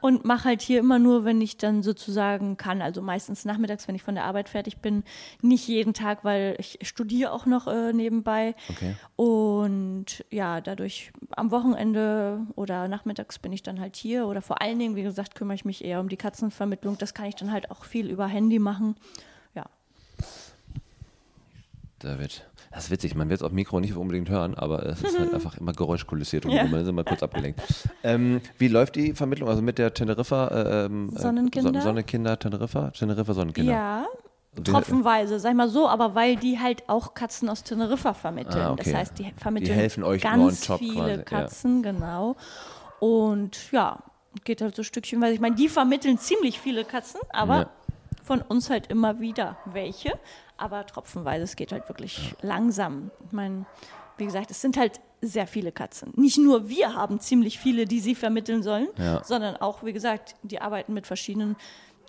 und 0.00 0.24
mache 0.24 0.44
halt 0.46 0.62
hier 0.62 0.80
immer 0.80 0.98
nur, 0.98 1.24
wenn 1.24 1.40
ich 1.40 1.58
dann 1.58 1.82
sozusagen 1.82 2.56
kann. 2.56 2.80
Also 2.80 3.02
meistens 3.02 3.44
nachmittags, 3.44 3.86
wenn 3.86 3.94
ich 3.94 4.02
von 4.02 4.14
der 4.14 4.24
Arbeit 4.24 4.48
fertig 4.48 4.78
bin. 4.78 5.04
Nicht 5.42 5.68
jeden 5.68 5.92
Tag, 5.92 6.24
weil 6.24 6.54
ich 6.58 6.78
studiere 6.82 7.32
auch 7.32 7.44
noch 7.46 7.66
äh, 7.66 7.92
nebenbei. 7.92 8.54
Okay. 8.70 8.94
Und 9.16 10.24
ja, 10.30 10.60
dadurch 10.62 11.12
am 11.36 11.50
Wochenende 11.50 12.40
oder 12.56 12.88
nachmittags 12.88 13.38
bin 13.38 13.52
ich 13.52 13.62
dann 13.62 13.78
halt 13.78 13.96
hier. 13.96 14.26
Oder 14.26 14.40
vor 14.40 14.62
allen 14.62 14.78
Dingen, 14.78 14.96
wie 14.96 15.02
gesagt, 15.02 15.34
kümmere 15.34 15.54
ich 15.54 15.64
mich 15.66 15.84
eher 15.84 16.00
um 16.00 16.08
die 16.08 16.16
Katzenvermittlung. 16.16 16.96
Das 16.98 17.12
kann 17.14 17.26
ich 17.26 17.36
dann 17.36 17.52
halt 17.52 17.70
auch 17.70 17.84
viel 17.84 18.08
über 18.08 18.26
Handy 18.26 18.58
machen. 18.58 18.96
Ja. 22.02 22.10
David. 22.10 22.46
Das 22.72 22.84
ist 22.84 22.90
witzig, 22.90 23.14
man 23.14 23.28
wird 23.28 23.40
es 23.40 23.44
auf 23.44 23.52
Mikro 23.52 23.80
nicht 23.80 23.94
unbedingt 23.96 24.28
hören, 24.28 24.54
aber 24.54 24.86
es 24.86 25.02
ist 25.02 25.18
halt 25.18 25.34
einfach 25.34 25.56
immer 25.58 25.72
geräuschkulisiert 25.72 26.44
und 26.46 26.52
Ja. 26.52 26.64
man 26.64 26.80
ist 26.82 26.88
immer 26.88 27.04
kurz 27.04 27.22
abgelenkt. 27.22 27.60
Ähm, 28.04 28.40
wie 28.58 28.68
läuft 28.68 28.96
die 28.96 29.12
Vermittlung? 29.14 29.48
Also 29.48 29.60
mit 29.62 29.78
der 29.78 29.92
Teneriffa 29.92 30.48
äh, 30.48 30.84
ähm, 30.86 31.12
äh, 31.14 31.18
Sonnenkinder? 31.20 31.72
Son 31.72 31.82
Sonnenkinder 31.82 32.38
Teneriffa? 32.38 32.90
Teneriffa 32.90 33.34
Sonnenkinder. 33.34 33.72
Ja, 33.72 34.06
Die- 34.56 34.62
tropfenweise, 34.62 35.40
sag 35.40 35.50
ich 35.50 35.56
mal 35.56 35.68
so, 35.68 35.88
aber 35.88 36.14
weil 36.14 36.36
die 36.36 36.58
halt 36.58 36.88
auch 36.88 37.14
Katzen 37.14 37.48
aus 37.48 37.64
Teneriffa 37.64 38.14
vermitteln. 38.14 38.62
Ah, 38.62 38.72
okay. 38.72 38.84
Das 38.92 38.94
heißt, 38.94 39.18
die 39.18 39.32
vermitteln 39.36 39.72
Die 39.72 39.78
helfen 39.80 40.02
euch 40.04 40.22
ganz 40.22 40.60
top 40.62 40.78
viele 40.78 40.94
quasi, 40.94 41.10
ja. 41.10 41.22
Katzen, 41.22 41.82
genau. 41.82 42.36
Und 43.00 43.72
ja, 43.72 43.98
geht 44.44 44.60
halt 44.60 44.76
so 44.76 44.82
Stückchen, 44.82 45.20
weil 45.20 45.32
ich 45.34 45.40
meine, 45.40 45.56
die 45.56 45.68
vermitteln 45.68 46.18
ziemlich 46.18 46.60
viele 46.60 46.84
Katzen, 46.84 47.20
aber 47.30 47.56
Ja. 47.58 47.70
von 48.22 48.42
uns 48.42 48.70
halt 48.70 48.86
immer 48.88 49.20
wieder 49.20 49.56
welche. 49.66 50.12
Aber 50.60 50.86
tropfenweise. 50.86 51.44
Es 51.44 51.56
geht 51.56 51.72
halt 51.72 51.88
wirklich 51.88 52.34
langsam. 52.42 53.10
Ich 53.26 53.32
meine, 53.32 53.66
wie 54.16 54.24
gesagt, 54.26 54.50
es 54.50 54.60
sind 54.60 54.76
halt 54.76 55.00
sehr 55.22 55.46
viele 55.46 55.72
Katzen. 55.72 56.12
Nicht 56.16 56.38
nur 56.38 56.68
wir 56.68 56.94
haben 56.94 57.20
ziemlich 57.20 57.58
viele, 57.58 57.84
die 57.86 58.00
sie 58.00 58.14
vermitteln 58.14 58.62
sollen, 58.62 58.88
Ja. 58.98 59.22
sondern 59.24 59.56
auch, 59.56 59.82
wie 59.84 59.92
gesagt, 59.92 60.34
die 60.42 60.60
arbeiten 60.60 60.94
mit 60.94 61.06
verschiedenen 61.06 61.56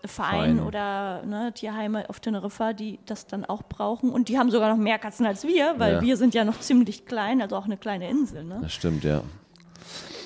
Vereinen 0.04 0.58
Vereine. 0.58 0.66
oder 0.66 1.24
ne, 1.26 1.54
Tierheime 1.54 2.10
auf 2.10 2.20
Teneriffa, 2.20 2.74
die 2.74 3.00
das 3.06 3.28
dann 3.28 3.46
auch 3.46 3.62
brauchen. 3.64 4.10
Und 4.10 4.30
die 4.30 4.40
haben 4.40 4.50
sogar 4.50 4.70
noch 4.70 4.82
mehr 4.82 4.98
Katzen 4.98 5.26
als 5.28 5.44
wir, 5.46 5.76
weil 5.78 5.96
Ja. 5.96 6.02
wir 6.02 6.18
sind 6.18 6.34
ja 6.34 6.44
noch 6.44 6.60
ziemlich 6.60 7.06
klein, 7.06 7.42
also 7.42 7.56
auch 7.56 7.66
eine 7.66 7.78
kleine 7.78 8.10
Insel. 8.10 8.44
Ne? 8.44 8.60
Das 8.64 8.74
stimmt, 8.74 9.04
ja. 9.04 9.22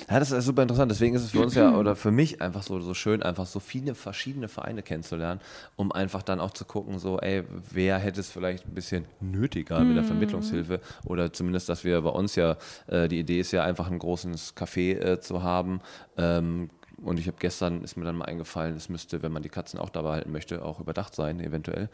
Ja, 0.08 0.20
das 0.20 0.30
ist 0.30 0.44
super 0.44 0.62
interessant. 0.62 0.90
Deswegen 0.90 1.16
ist 1.16 1.22
es 1.22 1.30
für 1.32 1.40
uns 1.40 1.54
ja 1.54 1.76
oder 1.76 1.96
für 1.96 2.12
mich 2.12 2.40
einfach 2.40 2.62
so, 2.62 2.80
so 2.80 2.94
schön, 2.94 3.22
einfach 3.22 3.46
so 3.46 3.58
viele 3.58 3.94
verschiedene 3.94 4.48
Vereine 4.48 4.82
kennenzulernen, 4.82 5.40
um 5.74 5.90
einfach 5.90 6.22
dann 6.22 6.38
auch 6.38 6.52
zu 6.52 6.64
gucken, 6.64 6.98
so, 6.98 7.18
ey, 7.18 7.42
wer 7.72 7.98
hätte 7.98 8.20
es 8.20 8.30
vielleicht 8.30 8.66
ein 8.66 8.74
bisschen 8.74 9.06
nötiger 9.20 9.80
mit 9.80 9.96
der 9.96 10.04
Vermittlungshilfe 10.04 10.80
oder 11.04 11.32
zumindest, 11.32 11.68
dass 11.68 11.82
wir 11.82 12.00
bei 12.02 12.10
uns 12.10 12.36
ja, 12.36 12.56
äh, 12.86 13.08
die 13.08 13.18
Idee 13.18 13.40
ist 13.40 13.50
ja 13.50 13.64
einfach 13.64 13.90
ein 13.90 13.98
großes 13.98 14.56
Café 14.56 14.98
äh, 14.98 15.20
zu 15.20 15.42
haben. 15.42 15.80
Ähm, 16.16 16.70
und 17.02 17.18
ich 17.18 17.26
habe 17.26 17.36
gestern, 17.38 17.82
ist 17.82 17.96
mir 17.96 18.04
dann 18.04 18.16
mal 18.16 18.24
eingefallen, 18.24 18.76
es 18.76 18.88
müsste, 18.88 19.22
wenn 19.22 19.32
man 19.32 19.42
die 19.42 19.48
Katzen 19.48 19.78
auch 19.78 19.90
dabei 19.90 20.12
halten 20.12 20.32
möchte, 20.32 20.64
auch 20.64 20.80
überdacht 20.80 21.14
sein, 21.14 21.40
eventuell, 21.40 21.90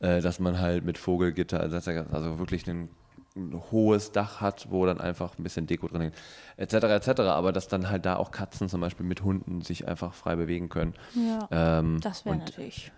äh, 0.00 0.20
dass 0.20 0.38
man 0.38 0.60
halt 0.60 0.84
mit 0.84 0.98
Vogelgitter, 0.98 1.60
also, 1.60 1.76
also 1.76 2.38
wirklich 2.38 2.68
einen 2.68 2.88
ein 3.36 3.60
hohes 3.70 4.12
Dach 4.12 4.40
hat, 4.40 4.66
wo 4.70 4.86
dann 4.86 5.00
einfach 5.00 5.38
ein 5.38 5.42
bisschen 5.42 5.66
Deko 5.66 5.88
drin 5.88 6.00
hängt, 6.00 6.14
etc. 6.56 6.74
etc. 6.74 7.20
Aber 7.20 7.52
dass 7.52 7.68
dann 7.68 7.90
halt 7.90 8.06
da 8.06 8.16
auch 8.16 8.30
Katzen 8.30 8.68
zum 8.68 8.80
Beispiel 8.80 9.04
mit 9.06 9.22
Hunden 9.22 9.60
sich 9.62 9.86
einfach 9.86 10.14
frei 10.14 10.36
bewegen 10.36 10.68
können. 10.68 10.94
Ja, 11.14 11.48
Ähm, 11.78 12.00
das 12.00 12.24
wäre 12.24 12.36
natürlich. 12.36 12.92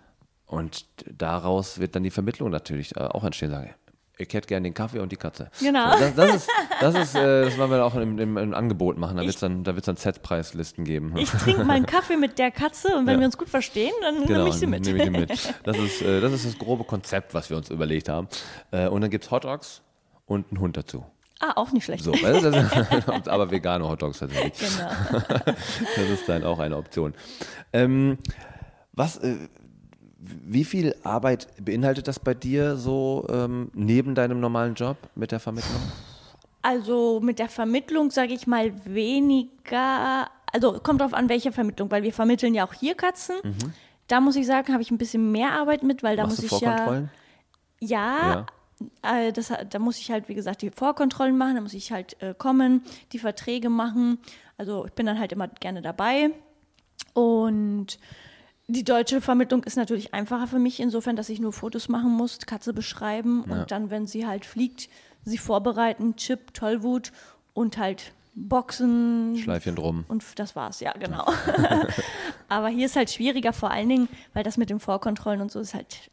und 0.45 0.85
daraus 1.17 1.79
wird 1.79 1.95
dann 1.95 2.03
die 2.03 2.11
Vermittlung 2.11 2.49
natürlich 2.49 2.95
äh, 2.95 3.01
auch 3.01 3.23
entstehen. 3.23 3.51
Sagen, 3.51 3.73
ich 4.21 4.33
hätte 4.33 4.47
gerne 4.47 4.63
den 4.65 4.73
Kaffee 4.73 4.99
und 4.99 5.11
die 5.13 5.15
Katze. 5.15 5.49
Genau. 5.61 5.93
So, 5.93 5.99
Das, 5.99 6.15
das 6.15 6.35
ist, 6.35 6.49
das, 6.81 6.95
ist 6.95 7.15
äh, 7.15 7.45
das 7.45 7.57
wollen 7.57 7.71
wir 7.71 7.85
auch 7.85 7.95
im, 7.95 8.19
im, 8.19 8.37
im 8.37 8.53
Angebot 8.53 8.97
machen. 8.97 9.15
Da 9.15 9.21
wird 9.23 9.33
es 9.35 9.39
dann, 9.39 9.63
da 9.63 9.75
wird's 9.75 9.85
dann 9.85 9.95
Set-Preislisten 9.95 10.83
geben. 10.83 11.13
Ich 11.17 11.29
trinke 11.29 11.63
mal 11.63 11.75
einen 11.77 11.85
Kaffee 11.85 12.17
mit 12.17 12.37
der 12.37 12.51
Katze 12.51 12.95
und 12.97 13.07
wenn 13.07 13.13
Ja. 13.13 13.19
wir 13.19 13.25
uns 13.27 13.37
gut 13.37 13.47
verstehen, 13.49 13.93
dann 14.01 14.25
Genau, 14.25 14.39
nehme 14.39 14.49
ich 14.49 14.55
sie 14.55 14.67
mit. 14.67 14.83
nehme 14.85 14.97
ich 14.97 15.03
die 15.05 15.09
mit. 15.09 15.53
Das 15.63 15.77
ist, 15.77 16.01
äh, 16.01 16.19
das 16.19 16.33
ist 16.33 16.45
das 16.45 16.57
grobe 16.57 16.83
Konzept, 16.83 17.33
was 17.33 17.49
wir 17.49 17.55
uns 17.55 17.69
überlegt 17.69 18.09
haben. 18.09 18.27
Äh, 18.71 18.87
und 18.89 18.99
dann 19.01 19.09
gibt 19.09 19.23
es 19.23 19.31
Hotdogs 19.31 19.81
und 20.29 20.49
einen 20.51 20.61
Hund 20.61 20.77
dazu. 20.77 21.03
Ah, 21.41 21.53
auch 21.55 21.71
nicht 21.71 21.85
schlecht. 21.85 22.03
So, 22.03 22.11
du, 22.11 22.21
das, 22.21 23.27
aber 23.27 23.49
vegane 23.51 23.87
Hotdogs 23.87 24.19
tatsächlich. 24.19 24.53
Genau. 24.59 25.21
Das 25.95 26.09
ist 26.09 26.27
dann 26.27 26.43
auch 26.43 26.59
eine 26.59 26.77
Option. 26.77 27.13
Ähm, 27.73 28.17
was, 28.93 29.17
äh, 29.17 29.35
wie 30.19 30.65
viel 30.65 30.95
Arbeit 31.03 31.47
beinhaltet 31.63 32.07
das 32.07 32.19
bei 32.19 32.33
dir 32.33 32.75
so 32.75 33.25
ähm, 33.29 33.71
neben 33.73 34.15
deinem 34.15 34.39
normalen 34.39 34.75
Job 34.75 34.97
mit 35.15 35.31
der 35.31 35.39
Vermittlung? 35.39 35.81
Also 36.61 37.21
mit 37.21 37.39
der 37.39 37.47
Vermittlung 37.47 38.11
sage 38.11 38.33
ich 38.33 38.45
mal 38.45 38.73
weniger, 38.85 40.27
also 40.51 40.73
kommt 40.73 40.99
drauf 40.99 41.13
an, 41.13 41.29
welche 41.29 41.53
Vermittlung, 41.53 41.89
weil 41.89 42.03
wir 42.03 42.11
vermitteln 42.11 42.53
ja 42.53 42.67
auch 42.67 42.73
hier 42.73 42.95
Katzen. 42.95 43.37
Da 44.07 44.19
muss 44.19 44.35
ich 44.35 44.45
sagen, 44.45 44.73
habe 44.73 44.81
ich 44.81 44.91
ein 44.91 44.97
bisschen 44.97 45.31
mehr 45.31 45.53
Arbeit 45.53 45.83
mit, 45.83 46.03
weil 46.03 46.17
da 46.17 46.23
Mhm. 46.23 46.29
Machst 46.29 46.41
muss 46.41 46.49
du 46.49 46.55
ich 46.57 46.61
ja, 46.61 47.07
ja, 47.79 48.39
äh, 48.41 48.43
das, 49.01 49.51
da 49.69 49.79
muss 49.79 49.97
ich 49.97 50.11
halt, 50.11 50.29
wie 50.29 50.35
gesagt, 50.35 50.61
die 50.61 50.69
Vorkontrollen 50.71 51.37
machen, 51.37 51.55
da 51.55 51.61
muss 51.61 51.73
ich 51.73 51.91
halt 51.91 52.21
äh, 52.21 52.33
kommen, 52.37 52.83
die 53.11 53.19
Verträge 53.19 53.69
machen. 53.69 54.19
Also 54.57 54.85
ich 54.85 54.93
bin 54.93 55.05
dann 55.05 55.19
halt 55.19 55.31
immer 55.31 55.47
gerne 55.47 55.81
dabei. 55.81 56.31
Und 57.13 57.97
die 58.67 58.83
deutsche 58.83 59.19
Vermittlung 59.21 59.63
ist 59.63 59.77
natürlich 59.77 60.13
einfacher 60.13 60.47
für 60.47 60.59
mich, 60.59 60.79
insofern, 60.79 61.15
dass 61.15 61.29
ich 61.29 61.39
nur 61.39 61.53
Fotos 61.53 61.89
machen 61.89 62.11
muss, 62.11 62.37
Katze 62.39 62.73
beschreiben 62.73 63.43
Ja. 63.47 63.61
und 63.61 63.71
dann, 63.71 63.89
wenn 63.89 64.05
sie 64.07 64.27
halt 64.27 64.45
fliegt, 64.45 64.89
sie 65.25 65.37
vorbereiten, 65.37 66.15
Chip, 66.15 66.53
Tollwut 66.53 67.11
und 67.53 67.77
halt 67.77 68.13
Boxen. 68.35 69.37
Schleifchen 69.37 69.75
drum. 69.75 70.05
Und 70.07 70.23
das 70.39 70.55
war's, 70.55 70.79
ja, 70.79 70.93
genau. 70.93 71.25
Aber 72.47 72.69
hier 72.69 72.85
ist 72.85 72.95
halt 72.95 73.09
schwieriger, 73.09 73.53
vor 73.53 73.71
allen 73.71 73.89
Dingen, 73.89 74.07
weil 74.33 74.43
das 74.43 74.55
mit 74.57 74.69
den 74.69 74.79
Vorkontrollen 74.79 75.41
und 75.41 75.51
so 75.51 75.59
ist 75.59 75.73
halt 75.73 76.09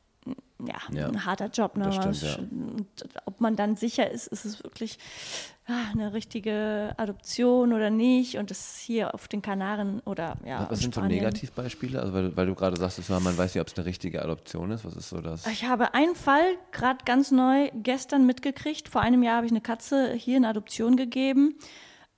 ja, 0.64 0.76
Ja, 0.90 1.08
ein 1.08 1.24
harter 1.24 1.48
Job. 1.48 1.76
Ne? 1.76 1.92
stimmt, 1.92 2.22
ja. 2.22 2.38
ob 3.24 3.40
man 3.40 3.56
dann 3.56 3.76
sicher 3.76 4.10
ist, 4.10 4.26
ist 4.28 4.44
es 4.44 4.64
wirklich 4.64 4.98
ah, 5.66 5.90
eine 5.92 6.12
richtige 6.12 6.94
Adoption 6.96 7.72
oder 7.72 7.90
nicht. 7.90 8.38
Und 8.38 8.50
das 8.50 8.78
hier 8.78 9.14
auf 9.14 9.28
den 9.28 9.42
Kanaren 9.42 10.00
oder 10.00 10.36
ja. 10.44 10.66
Was 10.70 10.80
sind 10.80 10.94
so. 10.94 11.02
Negativbeispiele? 11.02 12.00
Also 12.00 12.14
weil, 12.14 12.36
weil 12.36 12.46
du 12.46 12.54
gerade 12.54 12.76
sagst, 12.76 13.08
man 13.10 13.36
weiß 13.36 13.54
nicht, 13.54 13.60
ob 13.60 13.68
es 13.68 13.76
eine 13.76 13.86
richtige 13.86 14.22
Adoption 14.22 14.70
ist. 14.70 14.84
Was 14.84 14.96
ist 14.96 15.08
so 15.08 15.20
das? 15.20 15.46
Ich 15.46 15.64
habe 15.64 15.94
einen 15.94 16.14
Fall 16.14 16.56
gerade 16.72 17.04
ganz 17.04 17.30
neu 17.30 17.70
gestern 17.74 18.26
mitgekriegt. 18.26 18.88
Vor 18.88 19.02
einem 19.02 19.22
Jahr 19.22 19.36
habe 19.36 19.46
ich 19.46 19.52
eine 19.52 19.60
Katze 19.60 20.12
hier 20.14 20.36
in 20.36 20.44
Adoption 20.44 20.96
gegeben. 20.96 21.56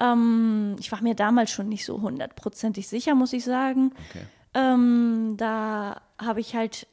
Ähm, 0.00 0.76
ich 0.78 0.92
war 0.92 1.02
mir 1.02 1.14
damals 1.14 1.50
schon 1.50 1.68
nicht 1.68 1.84
so 1.84 2.00
hundertprozentig 2.00 2.88
sicher, 2.88 3.14
muss 3.14 3.32
ich 3.32 3.44
sagen. 3.44 3.92
Okay. 4.10 4.24
Ähm, 4.54 5.34
da 5.36 6.00
habe 6.18 6.40
ich 6.40 6.54
halt, 6.54 6.86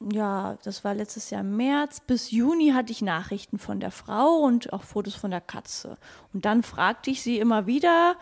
ja, 0.00 0.56
das 0.64 0.82
war 0.82 0.94
letztes 0.94 1.30
Jahr 1.30 1.42
im 1.42 1.56
März, 1.56 2.00
bis 2.00 2.30
Juni 2.30 2.70
hatte 2.70 2.92
ich 2.92 3.02
Nachrichten 3.02 3.58
von 3.58 3.80
der 3.80 3.90
Frau 3.90 4.38
und 4.38 4.72
auch 4.72 4.82
Fotos 4.82 5.14
von 5.14 5.30
der 5.30 5.42
Katze. 5.42 5.98
Und 6.32 6.44
dann 6.44 6.62
fragte 6.62 7.10
ich 7.10 7.22
sie 7.22 7.38
immer 7.38 7.66
wieder, 7.66 8.16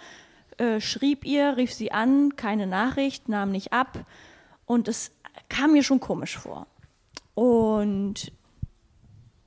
äh, 0.57 0.81
schrieb 0.81 1.24
ihr, 1.24 1.57
rief 1.57 1.72
sie 1.72 1.93
an, 1.93 2.35
keine 2.35 2.66
Nachricht, 2.66 3.29
nahm 3.29 3.53
nicht 3.53 3.72
ab. 3.72 4.05
Und 4.66 4.89
es 4.89 5.12
kam 5.49 5.72
mir 5.72 5.85
schon 5.85 6.01
komisch 6.01 6.37
vor. 6.37 6.66
Und 7.35 8.33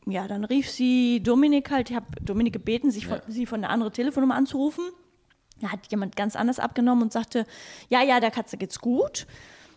ja, 0.05 0.27
dann 0.27 0.45
rief 0.45 0.69
sie 0.69 1.21
Dominik 1.21 1.69
halt, 1.69 1.89
ich 1.89 1.95
habe 1.95 2.07
Dominik 2.21 2.53
gebeten, 2.53 2.91
sich 2.91 3.07
von, 3.07 3.17
Ja. 3.17 3.23
sie 3.27 3.45
von 3.45 3.63
einer 3.63 3.73
anderen 3.73 3.93
Telefonnummer 3.93 4.35
anzurufen. 4.35 4.85
Da 5.59 5.71
hat 5.71 5.91
jemand 5.91 6.15
ganz 6.15 6.35
anders 6.35 6.59
abgenommen 6.59 7.03
und 7.03 7.13
sagte, 7.13 7.45
ja, 7.89 8.01
ja, 8.01 8.19
der 8.19 8.31
Katze 8.31 8.57
geht's 8.57 8.79
gut. 8.79 9.27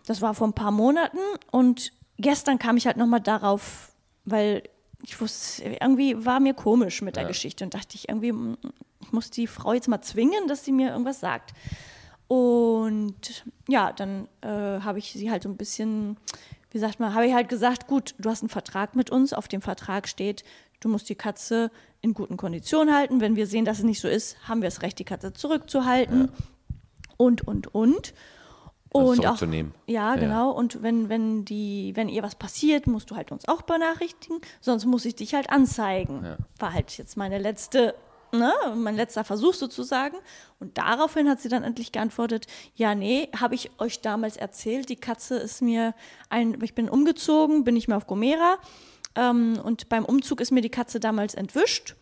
Das 0.06 0.22
war 0.22 0.34
vor 0.34 0.46
ein 0.46 0.54
paar 0.54 0.70
Monaten 0.70 1.18
und 1.50 1.92
gestern 2.18 2.58
kam 2.58 2.76
ich 2.76 2.86
halt 2.86 2.96
nochmal 2.96 3.20
darauf, 3.20 3.92
weil 4.24 4.62
ich 5.02 5.20
wusste, 5.20 5.64
irgendwie 5.64 6.24
war 6.24 6.40
mir 6.40 6.54
komisch 6.54 7.02
mit 7.02 7.16
der 7.16 7.24
Ja. 7.24 7.28
Geschichte 7.28 7.64
und 7.64 7.74
dachte 7.74 7.94
ich 7.94 8.08
irgendwie, 8.08 8.32
mm, 8.32 8.56
ich 9.00 9.12
muss 9.12 9.30
die 9.30 9.46
Frau 9.46 9.72
jetzt 9.74 9.88
mal 9.88 10.00
zwingen, 10.00 10.48
dass 10.48 10.64
sie 10.64 10.72
mir 10.72 10.90
irgendwas 10.90 11.20
sagt. 11.20 11.52
Und 12.26 13.44
ja, 13.68 13.92
dann 13.92 14.28
äh, 14.40 14.48
habe 14.48 14.98
ich 14.98 15.12
sie 15.12 15.30
halt 15.30 15.42
so 15.42 15.48
ein 15.50 15.56
bisschen, 15.56 16.16
wie 16.70 16.78
sagt 16.78 17.00
man, 17.00 17.14
habe 17.14 17.26
ich 17.26 17.34
halt 17.34 17.48
gesagt, 17.50 17.86
gut, 17.86 18.14
du 18.18 18.30
hast 18.30 18.42
einen 18.42 18.48
Vertrag 18.48 18.96
mit 18.96 19.10
uns, 19.10 19.34
auf 19.34 19.46
dem 19.46 19.60
Vertrag 19.60 20.08
steht, 20.08 20.42
du 20.80 20.88
musst 20.88 21.08
die 21.08 21.14
Katze 21.14 21.70
in 22.00 22.14
guten 22.14 22.36
Konditionen 22.36 22.94
halten. 22.94 23.20
Wenn 23.20 23.36
wir 23.36 23.46
sehen, 23.46 23.64
dass 23.64 23.78
es 23.78 23.84
nicht 23.84 24.00
so 24.00 24.08
ist, 24.08 24.36
haben 24.48 24.62
wir 24.62 24.68
das 24.68 24.82
Recht, 24.82 24.98
die 24.98 25.04
Katze 25.04 25.32
zurückzuhalten. 25.32 26.30
Und, 27.16 27.46
und, 27.46 27.74
und. 27.74 28.14
Und 28.96 29.26
auch, 29.26 29.40
ja, 29.40 29.64
Ja. 29.86 30.14
genau. 30.14 30.50
Und 30.52 30.82
wenn, 30.84 31.08
wenn, 31.08 31.44
die, 31.44 31.92
wenn 31.96 32.08
ihr 32.08 32.22
was 32.22 32.36
passiert, 32.36 32.86
musst 32.86 33.10
du 33.10 33.16
halt 33.16 33.32
uns 33.32 33.48
auch 33.48 33.62
benachrichtigen, 33.62 34.38
sonst 34.60 34.84
muss 34.84 35.04
ich 35.04 35.16
dich 35.16 35.34
halt 35.34 35.50
anzeigen. 35.50 36.24
Ja. 36.24 36.36
War 36.60 36.72
halt 36.72 36.96
jetzt 36.96 37.16
meine 37.16 37.38
letzte, 37.38 37.96
ne, 38.32 38.52
mein 38.76 38.94
letzter 38.94 39.24
Versuch 39.24 39.54
sozusagen. 39.54 40.16
Und 40.60 40.78
daraufhin 40.78 41.28
hat 41.28 41.40
sie 41.40 41.48
dann 41.48 41.64
endlich 41.64 41.90
geantwortet, 41.90 42.46
ja, 42.76 42.94
nee, 42.94 43.28
habe 43.36 43.56
ich 43.56 43.72
euch 43.80 44.00
damals 44.00 44.36
erzählt, 44.36 44.88
die 44.88 44.96
Katze 44.96 45.38
ist 45.38 45.60
mir 45.60 45.92
ein, 46.30 46.62
ich 46.62 46.76
bin 46.76 46.88
umgezogen, 46.88 47.64
bin 47.64 47.74
nicht 47.74 47.88
mehr 47.88 47.96
auf 47.96 48.06
Gomera. 48.06 48.58
Ähm, 49.16 49.58
und 49.64 49.88
beim 49.88 50.04
Umzug 50.04 50.40
ist 50.40 50.52
mir 50.52 50.60
die 50.60 50.70
Katze 50.70 51.00
damals 51.00 51.34
entwischt. 51.34 51.96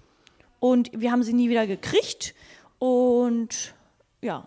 Und 0.61 0.91
wir 0.93 1.11
haben 1.11 1.23
sie 1.23 1.33
nie 1.33 1.49
wieder 1.49 1.67
gekriegt. 1.67 2.35
Und 2.79 3.73
ja, 4.21 4.47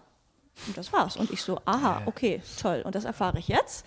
und 0.67 0.77
das 0.77 0.91
war's. 0.93 1.17
Und 1.17 1.31
ich 1.31 1.41
so, 1.41 1.59
aha, 1.65 2.03
okay, 2.05 2.41
toll. 2.61 2.81
Und 2.85 2.95
das 2.95 3.05
erfahre 3.05 3.39
ich 3.39 3.47
jetzt. 3.47 3.85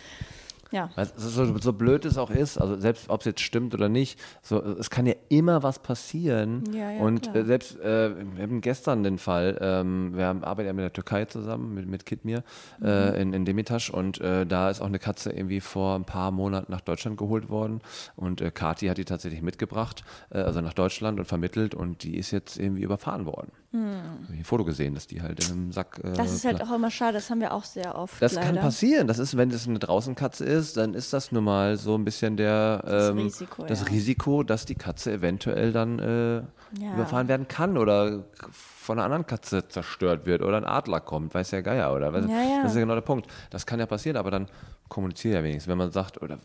Ja. 0.71 0.91
So, 1.17 1.57
so 1.59 1.73
blöd 1.73 2.05
es 2.05 2.19
auch 2.19 2.29
ist, 2.29 2.59
also 2.59 2.79
selbst 2.79 3.09
ob 3.09 3.21
es 3.21 3.25
jetzt 3.25 3.41
stimmt 3.41 3.73
oder 3.73 3.89
nicht, 3.89 4.21
so, 4.43 4.61
es 4.63 4.91
kann 4.91 5.07
ja 5.07 5.15
immer 5.31 5.63
was 5.63 5.79
passieren. 5.79 6.63
Ja, 6.75 6.91
ja, 6.91 7.01
und 7.01 7.23
klar. 7.23 7.37
äh, 7.37 7.45
selbst, 7.47 7.81
äh, 7.81 8.11
wir 8.37 8.43
haben 8.43 8.61
gestern 8.61 9.03
den 9.03 9.17
Fall, 9.17 9.57
ähm, 9.63 10.15
wir 10.15 10.27
haben, 10.27 10.45
arbeiten 10.45 10.67
ja 10.67 10.73
mit 10.75 10.83
der 10.83 10.93
Türkei 10.93 11.25
zusammen, 11.25 11.73
mit, 11.73 11.89
mit 11.89 12.05
Kidmir 12.05 12.43
Mhm. 12.81 12.87
äh, 12.87 13.19
in, 13.23 13.33
in 13.33 13.45
Demirtaş 13.47 13.89
und 13.89 14.21
äh, 14.21 14.45
da 14.45 14.69
ist 14.69 14.83
auch 14.83 14.87
eine 14.87 14.99
Katze 14.99 15.31
irgendwie 15.33 15.61
vor 15.63 15.95
ein 15.95 16.05
paar 16.05 16.33
Monaten 16.33 16.71
nach 16.71 16.83
Deutschland 16.83 17.17
geholt 17.17 17.49
worden 17.49 17.81
und 18.17 18.43
äh, 18.43 18.51
Kati 18.51 18.89
hat 18.89 18.99
die 18.99 19.07
tatsächlich 19.07 19.41
mitgebracht, 19.41 20.05
äh, 20.29 20.37
also 20.41 20.61
nach 20.61 20.75
Deutschland 20.75 21.19
und 21.19 21.25
vermittelt 21.25 21.75
und 21.75 22.03
die 22.03 22.19
ist 22.19 22.31
jetzt 22.31 22.59
irgendwie 22.59 22.83
überfahren 22.83 23.25
worden. 23.25 23.53
Hab 23.71 24.31
ich 24.33 24.39
ein 24.39 24.45
Foto 24.45 24.65
gesehen, 24.65 24.95
dass 24.95 25.07
die 25.07 25.21
halt 25.21 25.45
in 25.47 25.53
einem 25.53 25.73
Sack. 25.73 26.01
Äh. 26.03 26.13
Das 26.15 26.33
ist 26.33 26.45
halt 26.47 26.63
auch 26.63 26.73
immer 26.75 26.91
schade, 26.91 27.15
das 27.15 27.29
haben 27.29 27.41
wir 27.41 27.53
auch 27.53 27.65
sehr 27.65 27.97
oft. 27.97 28.21
das 28.23 28.33
leider. 28.33 28.47
kann 28.47 28.57
passieren. 28.57 29.07
Das 29.07 29.19
ist, 29.19 29.37
wenn 29.37 29.51
es 29.51 29.69
eine 29.69 29.79
Draußenkatze 29.79 30.45
ist, 30.45 30.79
dann 30.79 30.95
ist 30.95 31.13
das 31.13 31.33
nun 31.33 31.45
mal 31.45 31.77
so 31.77 31.95
ein 31.95 32.05
bisschen 32.05 32.39
der, 32.39 32.79
Das 32.79 33.11
ähm, 33.11 33.19
Risiko, 33.19 33.65
das 33.65 33.81
ja. 33.81 33.87
Risiko, 33.89 34.43
dass 34.43 34.65
die 34.65 34.75
Katze 34.75 35.13
eventuell 35.13 35.73
dann 35.73 35.99
äh, 35.99 36.37
Ja. 36.81 36.95
überfahren 36.95 37.29
werden 37.29 37.47
kann 37.49 37.77
oder 37.77 38.25
von 38.51 38.99
einer 38.99 39.05
anderen 39.05 39.27
Katze 39.27 39.69
zerstört 39.69 40.25
wird 40.25 40.41
oder 40.43 40.57
ein 40.57 40.65
Adler 40.65 41.01
kommt, 41.01 41.35
weiß 41.35 41.51
der 41.51 41.63
Geier 41.63 41.95
oder 41.95 42.13
was. 42.13 42.25
Ja, 42.27 42.33
ja. 42.43 42.63
Das 42.63 42.71
ist 42.73 42.77
ja 42.77 42.81
genau 42.83 42.95
der 42.95 43.03
Punkt. 43.03 43.27
Das 43.51 43.67
kann 43.67 43.79
ja 43.81 43.87
passieren, 43.87 44.17
aber 44.17 44.31
dann 44.31 44.47
kommuniziert 44.89 45.35
ja 45.35 45.43
wenigstens, 45.43 45.71
wenn 45.71 45.79
man 45.79 45.91
sagt 45.91 46.23
oder 46.23 46.39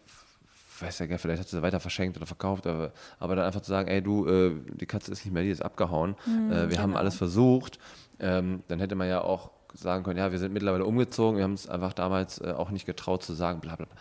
weiß 0.83 0.99
ja 0.99 1.05
gar 1.05 1.17
vielleicht 1.17 1.39
hat 1.41 1.47
sie 1.47 1.55
sie 1.55 1.61
weiter 1.61 1.79
verschenkt 1.79 2.17
oder 2.17 2.25
verkauft, 2.25 2.67
aber, 2.67 2.91
aber 3.19 3.35
dann 3.35 3.45
einfach 3.45 3.61
zu 3.61 3.69
sagen, 3.71 3.87
ey 3.87 4.01
du, 4.01 4.27
äh, 4.27 4.51
die 4.73 4.85
Katze 4.85 5.11
ist 5.11 5.25
nicht 5.25 5.33
mehr, 5.33 5.43
die 5.43 5.49
ist 5.49 5.63
abgehauen, 5.63 6.15
äh, 6.51 6.69
wir 6.69 6.81
haben 6.81 6.95
alles 6.95 7.15
versucht, 7.15 7.79
ähm, 8.19 8.63
dann 8.67 8.79
hätte 8.79 8.95
man 8.95 9.07
ja 9.07 9.21
auch 9.21 9.51
sagen 9.73 10.03
können, 10.03 10.19
ja, 10.19 10.31
wir 10.31 10.39
sind 10.39 10.53
mittlerweile 10.53 10.85
umgezogen, 10.85 11.37
wir 11.37 11.43
haben 11.43 11.53
es 11.53 11.67
einfach 11.67 11.93
damals 11.93 12.39
äh, 12.39 12.51
auch 12.55 12.69
nicht 12.69 12.85
getraut 12.85 13.23
zu 13.23 13.33
sagen, 13.33 13.59
bla 13.59 13.75
bla 13.75 13.85
bla. 13.85 13.95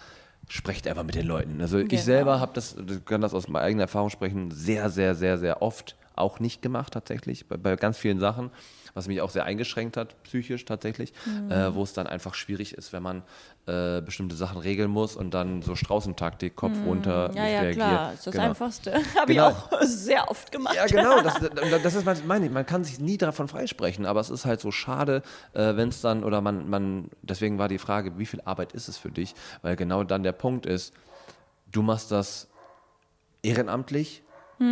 Sprecht 0.48 0.86
einfach 0.88 1.04
mit 1.04 1.14
den 1.14 1.26
Leuten. 1.26 1.60
Also 1.60 1.78
Genau. 1.78 1.92
ich 1.92 2.02
selber 2.02 2.40
habe 2.40 2.52
das, 2.52 2.76
ich 2.76 3.04
kann 3.04 3.20
das 3.20 3.32
aus 3.32 3.48
meiner 3.48 3.64
eigenen 3.64 3.80
Erfahrung 3.82 4.10
sprechen, 4.10 4.50
sehr, 4.50 4.90
sehr, 4.90 5.14
sehr, 5.14 5.38
sehr 5.38 5.62
oft 5.62 5.96
auch 6.14 6.40
nicht 6.40 6.60
gemacht 6.60 6.92
tatsächlich, 6.92 7.48
bei, 7.48 7.56
bei 7.56 7.76
ganz 7.76 7.96
vielen 7.96 8.18
Sachen, 8.18 8.50
was 8.94 9.08
mich 9.08 9.20
auch 9.20 9.30
sehr 9.30 9.44
eingeschränkt 9.44 9.96
hat, 9.96 10.22
psychisch 10.24 10.64
tatsächlich, 10.64 11.12
Mhm. 11.26 11.50
äh, 11.50 11.74
wo 11.74 11.82
es 11.82 11.92
dann 11.92 12.06
einfach 12.06 12.34
schwierig 12.34 12.74
ist, 12.74 12.92
wenn 12.92 13.02
man 13.02 13.22
äh, 13.66 14.00
bestimmte 14.00 14.34
Sachen 14.34 14.58
regeln 14.58 14.90
muss 14.90 15.14
und 15.14 15.32
dann 15.34 15.62
so 15.62 15.76
Straußentaktik, 15.76 16.56
Kopf 16.56 16.76
runter, 16.84 17.28
Mhm. 17.30 17.36
Ja, 17.36 17.42
nicht 17.44 17.52
ja, 17.52 17.60
reagiert. 17.60 17.76
klar. 17.76 18.10
Das 18.10 18.18
ist 18.18 18.26
das 18.26 18.32
Genau. 18.34 18.44
Einfachste. 18.48 18.92
Habe 19.16 19.32
Genau. 19.32 19.50
ich 19.50 19.54
auch 19.54 19.82
sehr 19.82 20.30
oft 20.30 20.50
gemacht. 20.50 20.74
Ja, 20.74 20.86
genau, 20.86 21.20
das, 21.22 21.34
das 21.82 21.94
ist, 21.94 22.04
was 22.06 22.24
meine 22.24 22.46
ich, 22.46 22.50
man 22.52 22.66
kann 22.66 22.82
sich 22.82 22.98
nie 22.98 23.18
davon 23.18 23.46
freisprechen, 23.48 24.04
aber 24.04 24.18
es 24.20 24.30
ist 24.30 24.44
halt 24.46 24.60
so 24.60 24.72
schade, 24.72 25.22
äh, 25.52 25.76
wenn 25.76 25.90
es 25.90 26.00
dann, 26.00 26.24
oder 26.24 26.40
man, 26.40 26.68
man, 26.68 27.08
deswegen 27.22 27.58
war 27.58 27.68
die 27.68 27.78
Frage, 27.78 28.18
wie 28.18 28.26
viel 28.26 28.40
Arbeit 28.44 28.72
ist 28.72 28.88
es 28.88 28.98
für 28.98 29.10
dich, 29.12 29.34
weil 29.62 29.76
genau 29.76 30.02
dann 30.04 30.22
der 30.24 30.32
Punkt 30.32 30.66
ist, 30.66 30.92
du 31.70 31.82
machst 31.82 32.10
das 32.10 32.48
ehrenamtlich, 33.42 34.21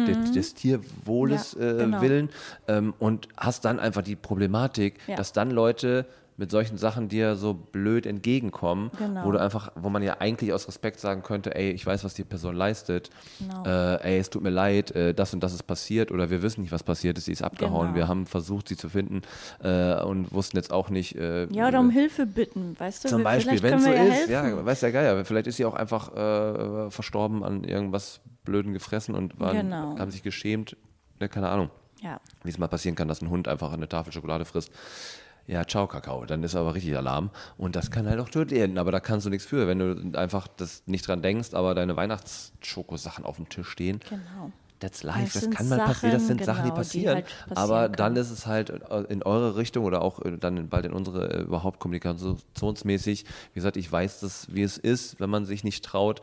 des, 0.06 0.32
des 0.32 0.54
Tierwohles 0.54 1.56
Mhm. 1.56 1.62
Ja, 1.62 1.70
äh, 1.70 1.76
genau. 1.76 2.00
willen 2.00 2.28
ähm, 2.68 2.94
und 2.98 3.28
hast 3.36 3.64
dann 3.64 3.78
einfach 3.80 4.02
die 4.02 4.16
Problematik, 4.16 4.98
Ja. 5.06 5.16
dass 5.16 5.32
dann 5.32 5.50
Leute 5.50 6.06
mit 6.36 6.50
solchen 6.50 6.78
Sachen 6.78 7.08
dir 7.10 7.36
so 7.36 7.52
blöd 7.52 8.06
entgegenkommen, 8.06 8.90
Genau. 8.98 9.24
wo 9.26 9.30
du 9.32 9.38
einfach, 9.38 9.72
wo 9.74 9.90
man 9.90 10.02
ja 10.02 10.16
eigentlich 10.20 10.54
aus 10.54 10.66
Respekt 10.68 10.98
sagen 10.98 11.22
könnte, 11.22 11.54
ey, 11.54 11.70
ich 11.72 11.84
weiß, 11.84 12.02
was 12.02 12.14
die 12.14 12.24
Person 12.24 12.56
leistet, 12.56 13.10
Genau. 13.40 13.62
äh, 13.66 13.96
ey, 14.14 14.18
es 14.18 14.30
tut 14.30 14.42
mir 14.42 14.48
leid, 14.48 14.90
äh, 14.92 15.12
das 15.12 15.34
und 15.34 15.40
das 15.42 15.52
ist 15.52 15.64
passiert 15.64 16.10
oder 16.10 16.30
wir 16.30 16.40
wissen 16.42 16.62
nicht, 16.62 16.72
was 16.72 16.82
passiert 16.82 17.18
ist, 17.18 17.26
sie 17.26 17.32
ist 17.32 17.42
abgehauen, 17.42 17.88
Genau. 17.88 17.94
wir 17.94 18.08
haben 18.08 18.24
versucht, 18.24 18.68
sie 18.68 18.76
zu 18.78 18.88
finden 18.88 19.20
äh, 19.62 20.00
und 20.02 20.32
wussten 20.32 20.56
jetzt 20.56 20.72
auch 20.72 20.88
nicht. 20.88 21.14
Äh, 21.16 21.46
Ja, 21.52 21.68
oder 21.68 21.78
um 21.80 21.90
Hilfe 21.90 22.24
bitten, 22.24 22.74
weißt 22.78 23.04
du? 23.04 23.08
zum 23.10 23.22
Beispiel, 23.22 23.62
wenn 23.62 23.74
es 23.74 23.84
so 23.84 23.90
ja 23.90 24.02
ist, 24.02 24.28
helfen. 24.30 24.32
ja, 24.32 24.64
weiß 24.64 24.80
der 24.80 24.92
Geier, 24.92 25.24
vielleicht 25.26 25.46
ist 25.46 25.56
sie 25.58 25.66
auch 25.66 25.74
einfach 25.74 26.14
äh, 26.16 26.90
verstorben 26.90 27.44
an 27.44 27.64
irgendwas 27.64 28.20
Blöden 28.44 28.72
gefressen 28.72 29.14
und 29.14 29.38
waren, 29.40 29.56
Genau. 29.56 29.98
haben 29.98 30.10
sich 30.10 30.22
geschämt, 30.22 30.76
ne, 31.20 31.28
keine 31.28 31.48
Ahnung, 31.48 31.70
Ja. 32.00 32.20
wie 32.42 32.50
es 32.50 32.58
mal 32.58 32.68
passieren 32.68 32.94
kann, 32.96 33.08
dass 33.08 33.20
ein 33.22 33.30
Hund 33.30 33.48
einfach 33.48 33.72
eine 33.72 33.88
Tafel 33.88 34.12
Schokolade 34.12 34.44
frisst. 34.44 34.70
Ja, 35.46 35.64
ciao 35.66 35.86
Kakao, 35.88 36.26
dann 36.26 36.42
ist 36.44 36.54
aber 36.54 36.74
richtig 36.74 36.96
Alarm 36.96 37.30
und 37.56 37.74
das 37.74 37.90
kann 37.90 38.06
halt 38.08 38.20
auch 38.20 38.28
tödlich 38.28 38.60
enden, 38.60 38.78
aber 38.78 38.92
da 38.92 39.00
kannst 39.00 39.26
du 39.26 39.30
nichts 39.30 39.46
für, 39.46 39.66
wenn 39.66 39.78
du 39.78 40.18
einfach 40.18 40.46
das 40.46 40.82
nicht 40.86 41.08
dran 41.08 41.22
denkst, 41.22 41.54
aber 41.54 41.74
deine 41.74 41.96
Weihnachtsschokosachen 41.96 43.24
auf 43.24 43.36
dem 43.36 43.48
Tisch 43.48 43.68
stehen. 43.68 44.00
Genau. 44.08 44.52
That's 44.78 45.02
life, 45.02 45.34
Das 45.34 45.44
das, 45.44 45.50
kann 45.54 45.68
mal 45.68 45.78
passieren, 45.80 46.12
das 46.14 46.26
sind 46.26 46.42
Sachen, 46.42 46.62
die 46.64 46.70
genau, 46.70 46.74
die 46.76 46.78
passieren. 46.78 47.14
halt 47.16 47.26
passieren 47.26 47.56
aber 47.58 47.88
dann 47.90 48.16
ist 48.16 48.30
es 48.30 48.46
halt 48.46 48.70
äh, 48.70 49.00
in 49.10 49.22
eure 49.22 49.56
Richtung 49.56 49.84
oder 49.84 50.00
auch 50.00 50.24
äh, 50.24 50.38
dann 50.38 50.70
bald 50.70 50.86
in 50.86 50.92
unsere 50.94 51.30
äh, 51.34 51.42
überhaupt 51.42 51.80
kommunikationsmäßig. 51.80 53.24
Wie 53.52 53.54
gesagt, 53.54 53.76
ich 53.76 53.90
weiß 53.90 54.20
das, 54.20 54.46
wie 54.54 54.62
es 54.62 54.78
ist, 54.78 55.20
wenn 55.20 55.28
man 55.30 55.44
sich 55.44 55.64
nicht 55.64 55.84
traut. 55.84 56.22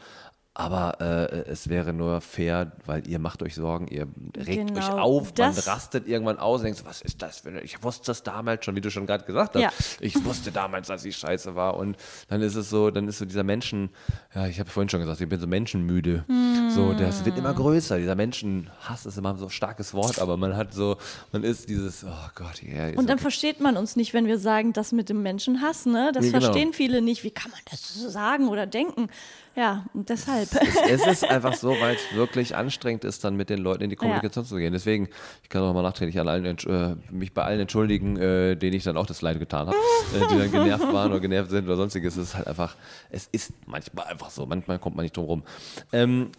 Aber 0.60 1.00
äh, 1.00 1.44
es 1.52 1.70
wäre 1.70 1.94
nur 1.94 2.20
fair, 2.20 2.72
weil 2.88 3.08
ihr 3.08 3.20
macht 3.20 3.44
euch 3.44 3.54
Sorgen, 3.54 3.88
ihr 3.90 4.08
regt 4.36 4.72
euch 4.72 4.88
Genau, 4.88 4.98
auf, 4.98 5.26
man 5.26 5.36
das- 5.36 5.68
rastet 5.68 6.08
irgendwann 6.08 6.40
aus 6.40 6.62
und 6.62 6.66
denkt, 6.66 6.80
so, 6.80 6.86
was 6.86 7.04
ist 7.04 7.22
das? 7.22 7.42
für 7.42 7.62
Ich 7.62 7.84
wusste 7.84 8.08
das 8.08 8.24
damals 8.24 8.66
schon, 8.66 8.76
wie 8.76 8.82
du 8.82 8.90
schon 8.90 9.06
gerade 9.06 9.24
gesagt 9.24 9.54
hast. 9.54 9.62
Ja. 9.62 9.70
Ich 10.00 10.26
wusste 10.26 10.52
damals, 10.52 10.88
dass 10.88 11.06
ich 11.06 11.16
scheiße 11.16 11.54
war. 11.54 11.78
Und 11.78 11.96
dann 12.28 12.42
ist 12.42 12.56
es 12.56 12.72
so, 12.72 12.90
dann 12.90 13.08
ist 13.08 13.20
so 13.20 13.26
dieser 13.26 13.44
Menschen, 13.44 13.92
ja, 14.34 14.48
ich 14.48 14.60
habe 14.60 14.68
vorhin 14.72 14.90
schon 14.90 15.00
gesagt, 15.00 15.22
ich 15.22 15.30
bin 15.30 15.40
so 15.40 15.46
menschenmüde. 15.46 16.26
So, 16.74 16.94
das 16.94 17.24
wird 17.24 17.38
immer 17.38 17.54
größer. 17.54 18.00
Dieser 18.00 18.16
Menschenhass 18.16 19.06
ist 19.06 19.16
immer 19.20 19.38
so 19.38 19.46
ein 19.46 19.52
starkes 19.52 19.94
Wort, 19.94 20.18
aber 20.20 20.38
man 20.38 20.58
hat 20.58 20.74
so, 20.74 20.98
man 21.32 21.44
ist 21.44 21.70
dieses, 21.70 22.04
oh 22.04 22.30
Gott, 22.34 22.64
ja. 22.64 22.88
ist 22.88 22.98
Und 22.98 23.08
dann 23.10 23.18
okay. 23.18 23.22
versteht 23.22 23.60
man 23.62 23.78
uns 23.78 23.96
nicht, 23.96 24.16
wenn 24.16 24.26
wir 24.26 24.40
sagen, 24.40 24.74
das 24.74 24.92
mit 24.92 25.10
dem 25.10 25.22
Menschenhass, 25.22 25.86
ne? 25.86 26.12
Das 26.16 26.26
Ja, 26.26 26.32
genau. 26.32 26.46
verstehen 26.46 26.74
viele 26.74 27.04
nicht. 27.04 27.24
Wie 27.24 27.30
kann 27.32 27.52
man 27.52 27.60
das 27.70 27.94
so 27.94 28.10
sagen 28.10 28.48
oder 28.48 28.66
denken? 28.66 29.10
Ja, 29.58 29.86
und 29.96 30.08
deshalb. 30.08 30.48
es, 30.54 31.02
es 31.02 31.08
ist 31.08 31.24
einfach 31.30 31.56
so, 31.56 31.70
weil 31.70 31.96
es 31.96 32.16
wirklich 32.16 32.56
anstrengend 32.56 33.04
ist, 33.04 33.24
dann 33.24 33.36
mit 33.36 33.50
den 33.50 33.58
Leuten 33.58 33.84
in 33.84 33.90
die 33.90 33.96
Kommunikation 33.96 34.46
zu 34.46 34.56
gehen. 34.58 34.72
Deswegen, 34.72 35.10
ich 35.42 35.50
kann 35.50 35.64
auch 35.64 35.74
mal 35.74 35.82
nachträglich 35.82 36.20
an 36.20 36.28
allen, 36.28 36.46
äh, 36.46 36.96
mich 37.12 37.34
bei 37.34 37.44
allen 37.44 37.62
entschuldigen, 37.62 38.18
äh, 38.18 38.56
denen 38.56 38.76
ich 38.76 38.84
dann 38.84 38.98
auch 38.98 39.08
das 39.08 39.24
Leid 39.24 39.40
getan 39.40 39.66
habe, 39.66 39.78
äh, 40.16 40.28
die 40.28 40.38
dann 40.38 40.52
genervt 40.52 40.94
waren 40.94 41.10
oder 41.12 41.20
genervt 41.20 41.50
sind 41.50 41.66
oder 41.66 41.76
sonstiges. 41.76 42.18
Es 42.18 42.30
ist 42.30 42.36
halt 42.36 42.46
einfach, 42.46 42.76
es 43.10 43.30
ist 43.32 43.52
manchmal 43.66 44.06
einfach 44.06 44.30
so. 44.30 44.46
Manchmal 44.46 44.78
kommt 44.78 44.96
man 44.96 45.04
nicht 45.04 45.18
drum 45.18 45.26
rum. 45.26 45.44
Ähm, 45.92 46.30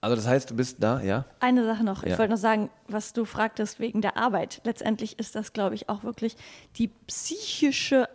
also 0.00 0.14
das 0.14 0.28
heißt, 0.28 0.50
du 0.50 0.54
bist 0.54 0.76
da, 0.78 1.00
ja? 1.00 1.24
Eine 1.40 1.64
Sache 1.64 1.82
noch. 1.82 2.04
Ja. 2.04 2.12
Ich 2.12 2.18
wollte 2.20 2.30
noch 2.30 2.38
sagen, 2.38 2.70
was 2.86 3.12
du 3.12 3.24
fragtest 3.24 3.80
wegen 3.80 4.02
der 4.02 4.16
Arbeit. 4.16 4.60
Letztendlich 4.62 5.18
ist 5.18 5.34
das, 5.34 5.52
glaube 5.52 5.74
ich, 5.74 5.88
auch 5.88 6.04
wirklich 6.04 6.36
die 6.76 6.92
psychische 7.08 8.08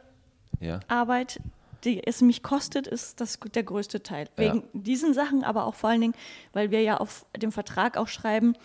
Ja. 0.61 0.79
Arbeit, 0.87 1.41
die 1.83 2.05
es 2.05 2.21
mich 2.21 2.43
kostet, 2.43 2.87
ist 2.87 3.19
das 3.21 3.39
der 3.53 3.63
größte 3.63 4.01
Teil. 4.03 4.27
Wegen 4.37 4.63
diesen 4.73 5.13
Sachen, 5.13 5.43
aber 5.43 5.65
auch 5.65 5.75
vor 5.75 5.89
allen 5.89 6.01
Dingen, 6.01 6.15
weil 6.53 6.71
wir 6.71 6.81
ja 6.81 6.97
auf 6.97 7.25
dem 7.37 7.51
Vertrag 7.51 7.97
auch 7.97 8.07
schreiben, 8.07 8.55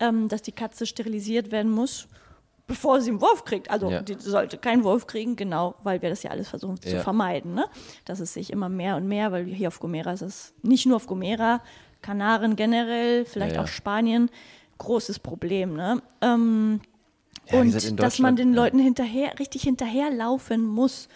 ähm, 0.00 0.28
dass 0.28 0.42
die 0.42 0.52
Katze 0.52 0.86
sterilisiert 0.86 1.50
werden 1.52 1.70
muss, 1.70 2.08
bevor 2.66 3.00
sie 3.00 3.10
einen 3.10 3.20
Wurf 3.20 3.44
kriegt. 3.44 3.70
Also 3.70 3.90
Ja. 3.90 4.02
die 4.02 4.14
sollte 4.18 4.56
keinen 4.56 4.84
Wurf 4.84 5.06
kriegen, 5.06 5.36
genau, 5.36 5.74
weil 5.82 6.00
wir 6.00 6.08
das 6.10 6.22
ja 6.22 6.30
alles 6.30 6.48
versuchen 6.48 6.80
zu 6.80 6.88
Ja. 6.90 7.00
vermeiden. 7.00 7.54
Ne? 7.54 7.66
Das 8.04 8.20
ist 8.20 8.32
sich 8.34 8.50
immer 8.50 8.68
mehr 8.68 8.96
und 8.96 9.06
mehr, 9.06 9.32
weil 9.32 9.44
hier 9.44 9.68
auf 9.68 9.78
Gomera 9.80 10.12
ist 10.12 10.22
es 10.22 10.54
nicht 10.62 10.86
nur 10.86 10.96
auf 10.96 11.06
Gomera, 11.06 11.60
Kanaren 12.00 12.56
generell, 12.56 13.24
vielleicht 13.24 13.52
Ja, 13.56 13.58
ja. 13.60 13.64
auch 13.64 13.68
Spanien, 13.68 14.30
großes 14.78 15.18
Problem. 15.18 15.74
Ne? 15.74 16.02
Ähm, 16.20 16.80
Ja, 17.50 17.60
und 17.60 18.00
dass 18.00 18.18
man 18.20 18.36
den 18.36 18.54
ja. 18.54 18.62
Leuten 18.62 18.78
hinterher, 18.78 19.38
richtig 19.38 19.62
hinterherlaufen 19.62 20.64
muss. 20.64 21.08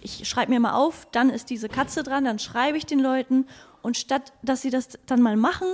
Ich 0.00 0.28
schreibe 0.28 0.52
mir 0.52 0.60
mal 0.60 0.74
auf, 0.74 1.06
dann 1.12 1.30
ist 1.30 1.50
diese 1.50 1.68
Katze 1.68 2.02
dran, 2.02 2.24
dann 2.24 2.38
schreibe 2.38 2.78
ich 2.78 2.86
den 2.86 3.00
Leuten 3.00 3.46
und 3.82 3.96
statt, 3.96 4.32
dass 4.42 4.62
sie 4.62 4.70
das 4.70 4.98
dann 5.06 5.20
mal 5.22 5.36
machen, 5.36 5.66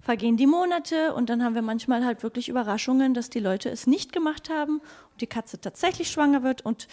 vergehen 0.00 0.36
die 0.36 0.46
Monate 0.46 1.14
und 1.14 1.30
dann 1.30 1.42
haben 1.42 1.54
wir 1.54 1.62
manchmal 1.62 2.04
halt 2.04 2.22
wirklich 2.22 2.48
Überraschungen, 2.48 3.14
dass 3.14 3.30
die 3.30 3.40
Leute 3.40 3.70
es 3.70 3.86
nicht 3.86 4.12
gemacht 4.12 4.50
haben 4.50 4.78
und 5.12 5.20
die 5.20 5.26
Katze 5.26 5.60
tatsächlich 5.60 6.10
schwanger 6.10 6.42
wird 6.42 6.62
und 6.64 6.88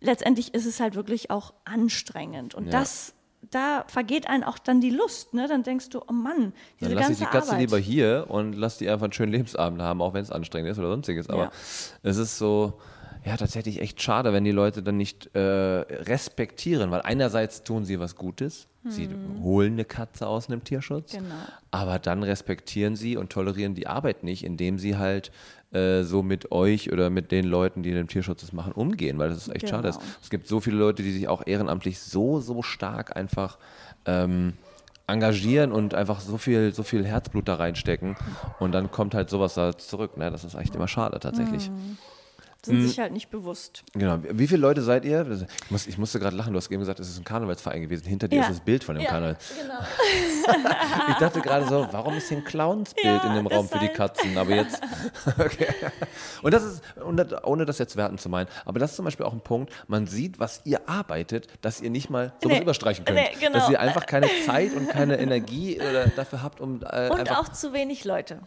letztendlich 0.00 0.52
ist 0.54 0.66
es 0.66 0.80
halt 0.80 0.94
wirklich 0.94 1.30
auch 1.30 1.54
anstrengend 1.64 2.54
und 2.54 2.66
Ja. 2.66 2.72
das 2.72 3.14
da 3.50 3.84
vergeht 3.88 4.28
einem 4.28 4.44
auch 4.44 4.56
dann 4.56 4.80
die 4.80 4.90
Lust, 4.90 5.34
ne? 5.34 5.48
Dann 5.48 5.64
denkst 5.64 5.88
du, 5.88 6.00
oh 6.08 6.12
Mann, 6.12 6.52
diese 6.80 6.90
Dann 6.90 6.92
lass 6.92 7.10
ich 7.10 7.18
ganze 7.18 7.20
die 7.24 7.26
Katze 7.26 7.48
Arbeit. 7.50 7.60
lieber 7.60 7.76
hier 7.78 8.26
und 8.28 8.52
lass 8.52 8.78
die 8.78 8.88
einfach 8.88 9.04
einen 9.04 9.12
schönen 9.12 9.32
Lebensabend 9.32 9.82
haben, 9.82 10.00
auch 10.00 10.14
wenn 10.14 10.22
es 10.22 10.30
anstrengend 10.30 10.70
ist 10.70 10.78
oder 10.78 10.88
sonstiges. 10.90 11.28
Aber 11.28 11.46
Ja. 11.46 11.50
es 12.04 12.18
ist 12.18 12.38
so, 12.38 12.78
ja, 13.24 13.36
tatsächlich 13.36 13.80
echt 13.80 14.02
schade, 14.02 14.32
wenn 14.32 14.44
die 14.44 14.50
Leute 14.50 14.82
dann 14.82 14.96
nicht 14.96 15.34
äh, 15.34 15.40
respektieren, 15.40 16.90
weil 16.90 17.02
einerseits 17.02 17.62
tun 17.62 17.84
sie 17.84 18.00
was 18.00 18.16
Gutes, 18.16 18.68
sie 18.84 19.08
holen 19.40 19.74
eine 19.74 19.84
Katze 19.84 20.26
aus 20.26 20.48
einem 20.48 20.64
Tierschutz. 20.64 21.12
Genau. 21.12 21.34
aber 21.70 22.00
dann 22.00 22.24
respektieren 22.24 22.96
sie 22.96 23.16
und 23.16 23.30
tolerieren 23.30 23.74
die 23.74 23.86
Arbeit 23.86 24.24
nicht, 24.24 24.44
indem 24.44 24.78
sie 24.78 24.96
halt 24.96 25.30
äh, 25.72 26.02
so 26.02 26.22
mit 26.22 26.52
euch 26.52 26.92
oder 26.92 27.08
mit 27.08 27.30
den 27.30 27.46
Leuten, 27.46 27.82
die 27.82 27.90
in 27.90 27.96
dem 27.96 28.08
Tierschutz 28.08 28.40
das 28.40 28.52
machen, 28.52 28.72
umgehen, 28.72 29.18
weil 29.18 29.28
das 29.28 29.38
ist 29.38 29.54
echt 29.54 29.68
schade. 29.68 29.90
Genau. 29.90 30.02
Es 30.20 30.28
gibt 30.28 30.48
so 30.48 30.60
viele 30.60 30.76
Leute, 30.76 31.02
die 31.02 31.12
sich 31.12 31.28
auch 31.28 31.46
ehrenamtlich 31.46 32.00
so, 32.00 32.40
so 32.40 32.62
stark 32.62 33.16
einfach 33.16 33.58
ähm, 34.04 34.54
engagieren 35.06 35.72
und 35.72 35.94
einfach 35.94 36.20
so 36.20 36.36
viel, 36.36 36.74
so 36.74 36.82
viel 36.82 37.06
Herzblut 37.06 37.48
da 37.48 37.54
reinstecken 37.54 38.16
und 38.58 38.72
dann 38.72 38.90
kommt 38.90 39.14
halt 39.14 39.30
sowas 39.30 39.54
da 39.54 39.76
zurück. 39.78 40.16
Ne? 40.16 40.30
Das 40.30 40.44
ist 40.44 40.54
echt 40.54 40.74
immer 40.74 40.88
schade 40.88 41.20
tatsächlich. 41.20 41.70
Sind 42.64 42.78
Mhm. 42.78 42.86
sich 42.86 42.98
halt 43.00 43.12
nicht 43.12 43.28
bewusst. 43.30 43.82
Genau. 43.92 44.18
Wie 44.22 44.46
viele 44.46 44.60
Leute 44.60 44.82
seid 44.82 45.04
ihr? 45.04 45.28
Ich, 45.64 45.70
muss, 45.70 45.86
ich 45.88 45.98
musste 45.98 46.20
gerade 46.20 46.36
lachen, 46.36 46.52
du 46.52 46.56
hast 46.58 46.70
eben 46.70 46.78
gesagt, 46.80 47.00
es 47.00 47.08
ist 47.08 47.18
ein 47.18 47.24
Karnevalsverein 47.24 47.80
gewesen. 47.82 48.06
Hinter 48.06 48.28
dir 48.28 48.36
Ja. 48.36 48.42
ist 48.42 48.50
das 48.50 48.60
Bild 48.60 48.84
von 48.84 48.94
dem 48.94 49.02
Ja, 49.04 49.10
Karneval. 49.10 49.36
genau. 49.60 49.78
Ich 51.08 51.14
dachte 51.16 51.40
gerade 51.40 51.66
so, 51.68 51.88
warum 51.90 52.14
ist 52.16 52.28
hier 52.28 52.38
ein 52.38 52.44
Clownsbild 52.44 53.04
Ja, 53.04 53.26
in 53.28 53.34
dem 53.34 53.46
Raum 53.46 53.68
für 53.68 53.78
die. 53.78 53.88
Katzen? 53.88 54.36
Aber 54.38 54.50
jetzt. 54.54 54.80
Okay. 55.38 55.66
Und 56.42 56.52
das 56.54 56.62
ist, 56.64 56.82
ohne 57.44 57.64
das 57.64 57.78
jetzt 57.78 57.96
werten 57.96 58.18
zu 58.18 58.28
meinen, 58.28 58.48
aber 58.64 58.78
das 58.78 58.90
ist 58.90 58.96
zum 58.96 59.04
Beispiel 59.04 59.24
auch 59.26 59.32
ein 59.32 59.40
Punkt, 59.40 59.72
man 59.88 60.06
sieht, 60.06 60.38
was 60.38 60.60
ihr 60.64 60.88
arbeitet, 60.88 61.46
dass 61.62 61.80
ihr 61.80 61.90
nicht 61.90 62.10
mal 62.10 62.32
sowas 62.42 62.56
Nee. 62.58 62.62
überstreichen 62.62 63.04
könnt. 63.04 63.18
Nee, 63.18 63.30
genau. 63.40 63.58
Dass 63.58 63.68
ihr 63.70 63.80
einfach 63.80 64.06
keine 64.06 64.28
Zeit 64.46 64.74
und 64.74 64.88
keine 64.88 65.18
Energie 65.18 65.80
dafür 66.16 66.42
habt, 66.42 66.60
um 66.60 66.80
äh, 66.82 67.08
Und 67.10 67.30
auch 67.30 67.48
zu 67.48 67.72
wenig 67.72 68.04
Leute. 68.04 68.40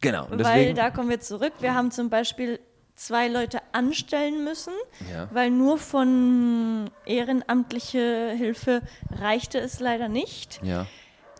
genau. 0.00 0.24
Und 0.24 0.42
weil 0.44 0.58
deswegen, 0.60 0.76
da 0.76 0.90
kommen 0.90 1.08
wir 1.10 1.20
zurück. 1.20 1.52
Wir 1.60 1.74
haben 1.74 1.90
zum 1.90 2.10
Beispiel 2.10 2.58
zwei 2.94 3.28
Leute 3.28 3.58
anstellen 3.72 4.44
müssen, 4.44 4.72
Ja. 5.12 5.28
weil 5.32 5.50
nur 5.50 5.78
von 5.78 6.90
ehrenamtliche 7.06 8.30
Hilfe 8.36 8.82
reichte 9.18 9.58
es 9.58 9.80
leider 9.80 10.08
nicht. 10.08 10.60
ja. 10.62 10.86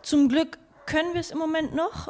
Zum 0.01 0.27
Glück 0.27 0.57
können 0.85 1.13
wir 1.13 1.21
es 1.21 1.31
im 1.31 1.37
Moment 1.37 1.73
noch. 1.75 2.09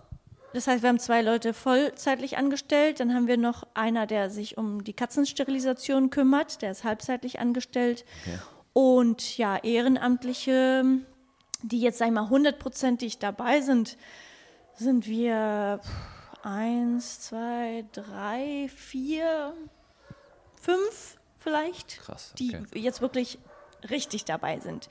Das 0.53 0.65
heißt, 0.65 0.81
wir 0.81 0.89
haben 0.89 0.97
zwei 0.99 1.21
Leute 1.21 1.53
vollzeitlich 1.53 2.37
angestellt. 2.37 2.99
Dann 2.99 3.13
haben 3.13 3.27
wir 3.27 3.37
noch 3.37 3.67
einer, 3.75 4.07
der 4.07 4.31
sich 4.31 4.57
um 4.57 4.83
die 4.83 4.93
Katzensterilisation 4.93 6.09
kümmert. 6.09 6.63
Der 6.63 6.71
ist 6.71 6.83
halbzeitlich 6.83 7.39
angestellt. 7.39 8.03
Und 8.73 9.37
ja, 9.37 9.57
Ehrenamtliche 9.57 10.83
die 11.65 11.79
jetzt, 11.79 11.97
sag 11.99 12.07
ich 12.07 12.13
mal, 12.13 12.29
hundertprozentig 12.29 13.19
dabei 13.19 13.61
sind, 13.61 13.95
sind 14.75 15.07
wir 15.07 15.79
eins, 16.43 17.21
zwei, 17.21 17.85
drei, 17.91 18.69
vier, 18.75 19.53
fünf 20.61 21.17
vielleicht, 21.39 21.99
Krass, 21.99 22.33
die 22.37 22.55
okay. 22.55 22.79
jetzt 22.79 23.01
wirklich 23.01 23.39
richtig 23.89 24.25
dabei 24.25 24.59
sind. 24.59 24.89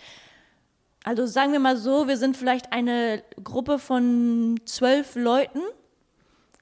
Also 1.04 1.26
sagen 1.26 1.52
wir 1.52 1.60
mal 1.60 1.76
so, 1.76 2.06
wir 2.06 2.16
sind 2.16 2.36
vielleicht 2.36 2.72
eine 2.72 3.22
Gruppe 3.42 3.78
von 3.78 4.60
zwölf 4.66 5.16
Leuten, 5.16 5.60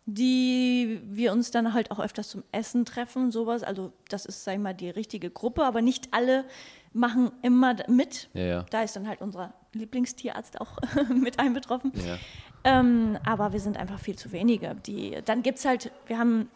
die 0.07 1.01
wir 1.05 1.32
uns 1.32 1.51
dann 1.51 1.74
halt 1.74 1.91
auch 1.91 2.01
öfters 2.01 2.30
zum 2.30 2.43
Essen 2.51 2.84
treffen, 2.84 3.30
sowas. 3.30 3.62
Also 3.62 3.93
das 4.09 4.24
ist, 4.24 4.45
sag 4.45 4.55
ich 4.55 4.61
mal, 4.61 4.74
die 4.74 4.91
richtige 4.91 5.30
Gruppe, 5.30 5.64
aber 5.64 5.82
nicht 5.82 6.09
alle 6.12 6.45
machen 6.93 7.30
immer 7.43 7.76
mit. 7.88 8.28
Ja, 8.32 8.43
ja. 8.43 8.66
Da 8.70 8.82
ist 8.82 8.97
dann 8.97 9.07
halt 9.07 9.20
unser 9.20 9.53
Lieblingstierarzt 9.72 10.61
auch 10.61 10.78
mit 11.09 11.38
einbetroffen. 11.38 11.93
Ja. 11.95 12.18
Ähm, 12.64 13.18
aber 13.24 13.52
wir 13.52 13.61
sind 13.61 13.76
einfach 13.78 13.98
viel 13.98 14.16
zu 14.16 14.32
wenige. 14.32 14.76
Die, 14.86 15.18
dann 15.24 15.42
gibt 15.42 15.58
es 15.58 15.64
halt, 15.64 15.90
wir 16.06 16.18
haben, 16.18 16.48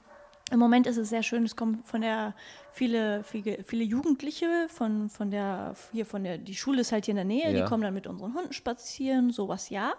im 0.50 0.58
Moment 0.58 0.86
ist 0.86 0.96
es 0.98 1.08
sehr 1.08 1.22
schön, 1.22 1.44
es 1.44 1.56
kommen 1.56 1.82
von 1.84 2.02
der 2.02 2.34
viele, 2.72 3.22
viele, 3.24 3.62
viele 3.64 3.84
Jugendliche 3.84 4.46
von, 4.68 5.08
von 5.08 5.30
der, 5.30 5.74
hier 5.92 6.04
von 6.06 6.24
der, 6.24 6.36
die 6.38 6.54
Schule 6.54 6.82
ist 6.82 6.92
halt 6.92 7.06
hier 7.06 7.12
in 7.12 7.16
der 7.16 7.24
Nähe, 7.24 7.52
Ja. 7.54 7.62
die 7.62 7.68
kommen 7.68 7.82
dann 7.82 7.94
mit 7.94 8.06
unseren 8.06 8.34
Hunden 8.34 8.52
spazieren, 8.52 9.30
sowas 9.30 9.70
ja. 9.70 9.94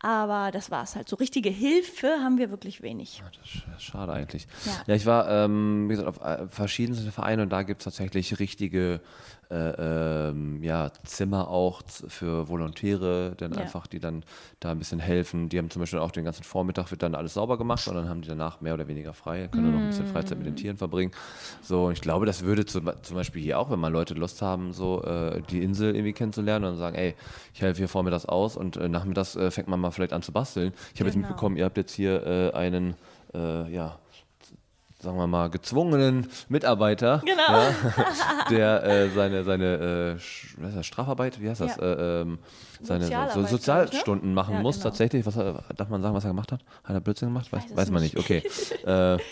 Aber 0.00 0.52
das 0.52 0.70
war 0.70 0.84
es 0.84 0.94
halt. 0.94 1.08
So 1.08 1.16
richtige 1.16 1.50
Hilfe 1.50 2.06
haben 2.22 2.38
wir 2.38 2.50
wirklich 2.50 2.82
wenig. 2.82 3.20
Das 3.34 3.44
ist 3.44 3.62
sch- 3.64 3.80
schade 3.80 4.12
eigentlich. 4.12 4.46
Ja. 4.64 4.72
Ja, 4.86 4.94
ich 4.94 5.06
war, 5.06 5.28
ähm, 5.28 5.86
wie 5.88 5.94
gesagt, 5.96 6.08
auf 6.08 6.20
äh, 6.24 6.46
verschiedensten 6.48 7.10
Vereinen 7.10 7.42
und 7.42 7.48
da 7.50 7.64
gibt 7.64 7.80
es 7.80 7.84
tatsächlich 7.84 8.38
richtige 8.38 9.00
äh, 9.50 10.28
ähm, 10.28 10.62
ja, 10.62 10.90
Zimmer 11.04 11.48
auch 11.48 11.80
für 12.08 12.48
Volontäre, 12.48 13.32
dann 13.38 13.52
Ja. 13.52 13.60
einfach, 13.60 13.86
die 13.86 13.98
dann 13.98 14.22
da 14.60 14.70
ein 14.70 14.78
bisschen 14.78 15.00
helfen. 15.00 15.48
Die 15.48 15.56
haben 15.58 15.70
zum 15.70 15.80
Beispiel 15.80 15.98
auch 16.00 16.10
den 16.10 16.24
ganzen 16.24 16.42
Vormittag 16.44 16.90
wird 16.90 17.02
dann 17.02 17.14
alles 17.14 17.34
sauber 17.34 17.56
gemacht 17.56 17.88
und 17.88 17.94
dann 17.94 18.08
haben 18.08 18.20
die 18.20 18.28
danach 18.28 18.60
mehr 18.60 18.74
oder 18.74 18.88
weniger 18.88 19.14
frei, 19.14 19.48
können 19.50 19.64
dann 19.64 19.74
noch 19.74 19.80
ein 19.82 19.88
bisschen 19.88 20.06
Freizeit 20.06 20.36
mit 20.38 20.46
den 20.46 20.54
Tieren 20.56 20.76
verbringen. 20.76 21.12
So, 21.62 21.86
und 21.86 21.92
ich 21.92 22.00
glaube, 22.02 22.26
das 22.26 22.44
würde 22.44 22.66
zum, 22.66 22.90
zum 23.02 23.16
Beispiel 23.16 23.40
hier 23.42 23.58
auch, 23.58 23.70
wenn 23.70 23.80
mal 23.80 23.90
Leute 23.92 24.14
Lust 24.14 24.42
haben, 24.42 24.72
so 24.72 25.02
äh, 25.02 25.40
die 25.50 25.62
Insel 25.62 25.94
irgendwie 25.94 26.12
kennenzulernen 26.12 26.66
und 26.66 26.76
sagen, 26.76 26.96
ey, 26.96 27.14
ich 27.54 27.62
helfe 27.62 27.78
hier 27.78 27.88
vormittags 27.88 28.26
aus 28.26 28.56
und 28.56 28.76
äh, 28.76 28.88
nachmittags 28.88 29.34
äh, 29.36 29.50
fängt 29.50 29.68
man 29.68 29.80
mal 29.80 29.90
vielleicht 29.90 30.12
an 30.12 30.22
zu 30.22 30.32
basteln. 30.32 30.72
Ich 30.94 31.00
habe 31.00 31.06
jetzt 31.08 31.14
Genau. 31.14 31.26
mitbekommen, 31.26 31.56
ihr 31.56 31.64
habt 31.64 31.76
jetzt 31.78 31.92
hier 31.94 32.26
äh, 32.26 32.50
einen, 32.52 32.94
äh, 33.34 33.70
ja, 33.72 33.98
sagen 35.00 35.16
wir 35.16 35.26
mal, 35.26 35.48
gezwungenen 35.50 36.26
Mitarbeiter, 36.48 37.22
Genau. 37.24 37.58
ja, 37.58 37.70
der 38.50 38.84
äh, 38.84 39.08
seine, 39.10 39.44
seine 39.44 40.16
äh, 40.16 40.62
was 40.62 40.74
das, 40.74 40.86
Strafarbeit, 40.86 41.40
wie 41.40 41.48
heißt 41.48 41.60
das, 41.60 41.76
Ja. 41.76 41.82
äh, 41.82 42.20
ähm, 42.22 42.38
seine 42.82 43.30
so, 43.32 43.44
Sozialstunden 43.44 44.30
ne? 44.30 44.34
machen 44.34 44.54
Ja, 44.56 44.60
muss 44.62 44.76
genau. 44.76 44.88
tatsächlich. 44.90 45.24
Was, 45.26 45.34
darf 45.34 45.88
man 45.88 46.02
sagen, 46.02 46.14
was 46.14 46.24
er 46.24 46.30
gemacht 46.30 46.52
hat? 46.52 46.60
Hat 46.84 46.94
er 46.94 47.00
Blödsinn 47.00 47.28
gemacht? 47.28 47.52
Weiß, 47.52 47.64
weiß 47.74 47.90
man 47.90 48.02
nicht, 48.02 48.14
nicht. 48.14 48.24
okay. 48.24 48.42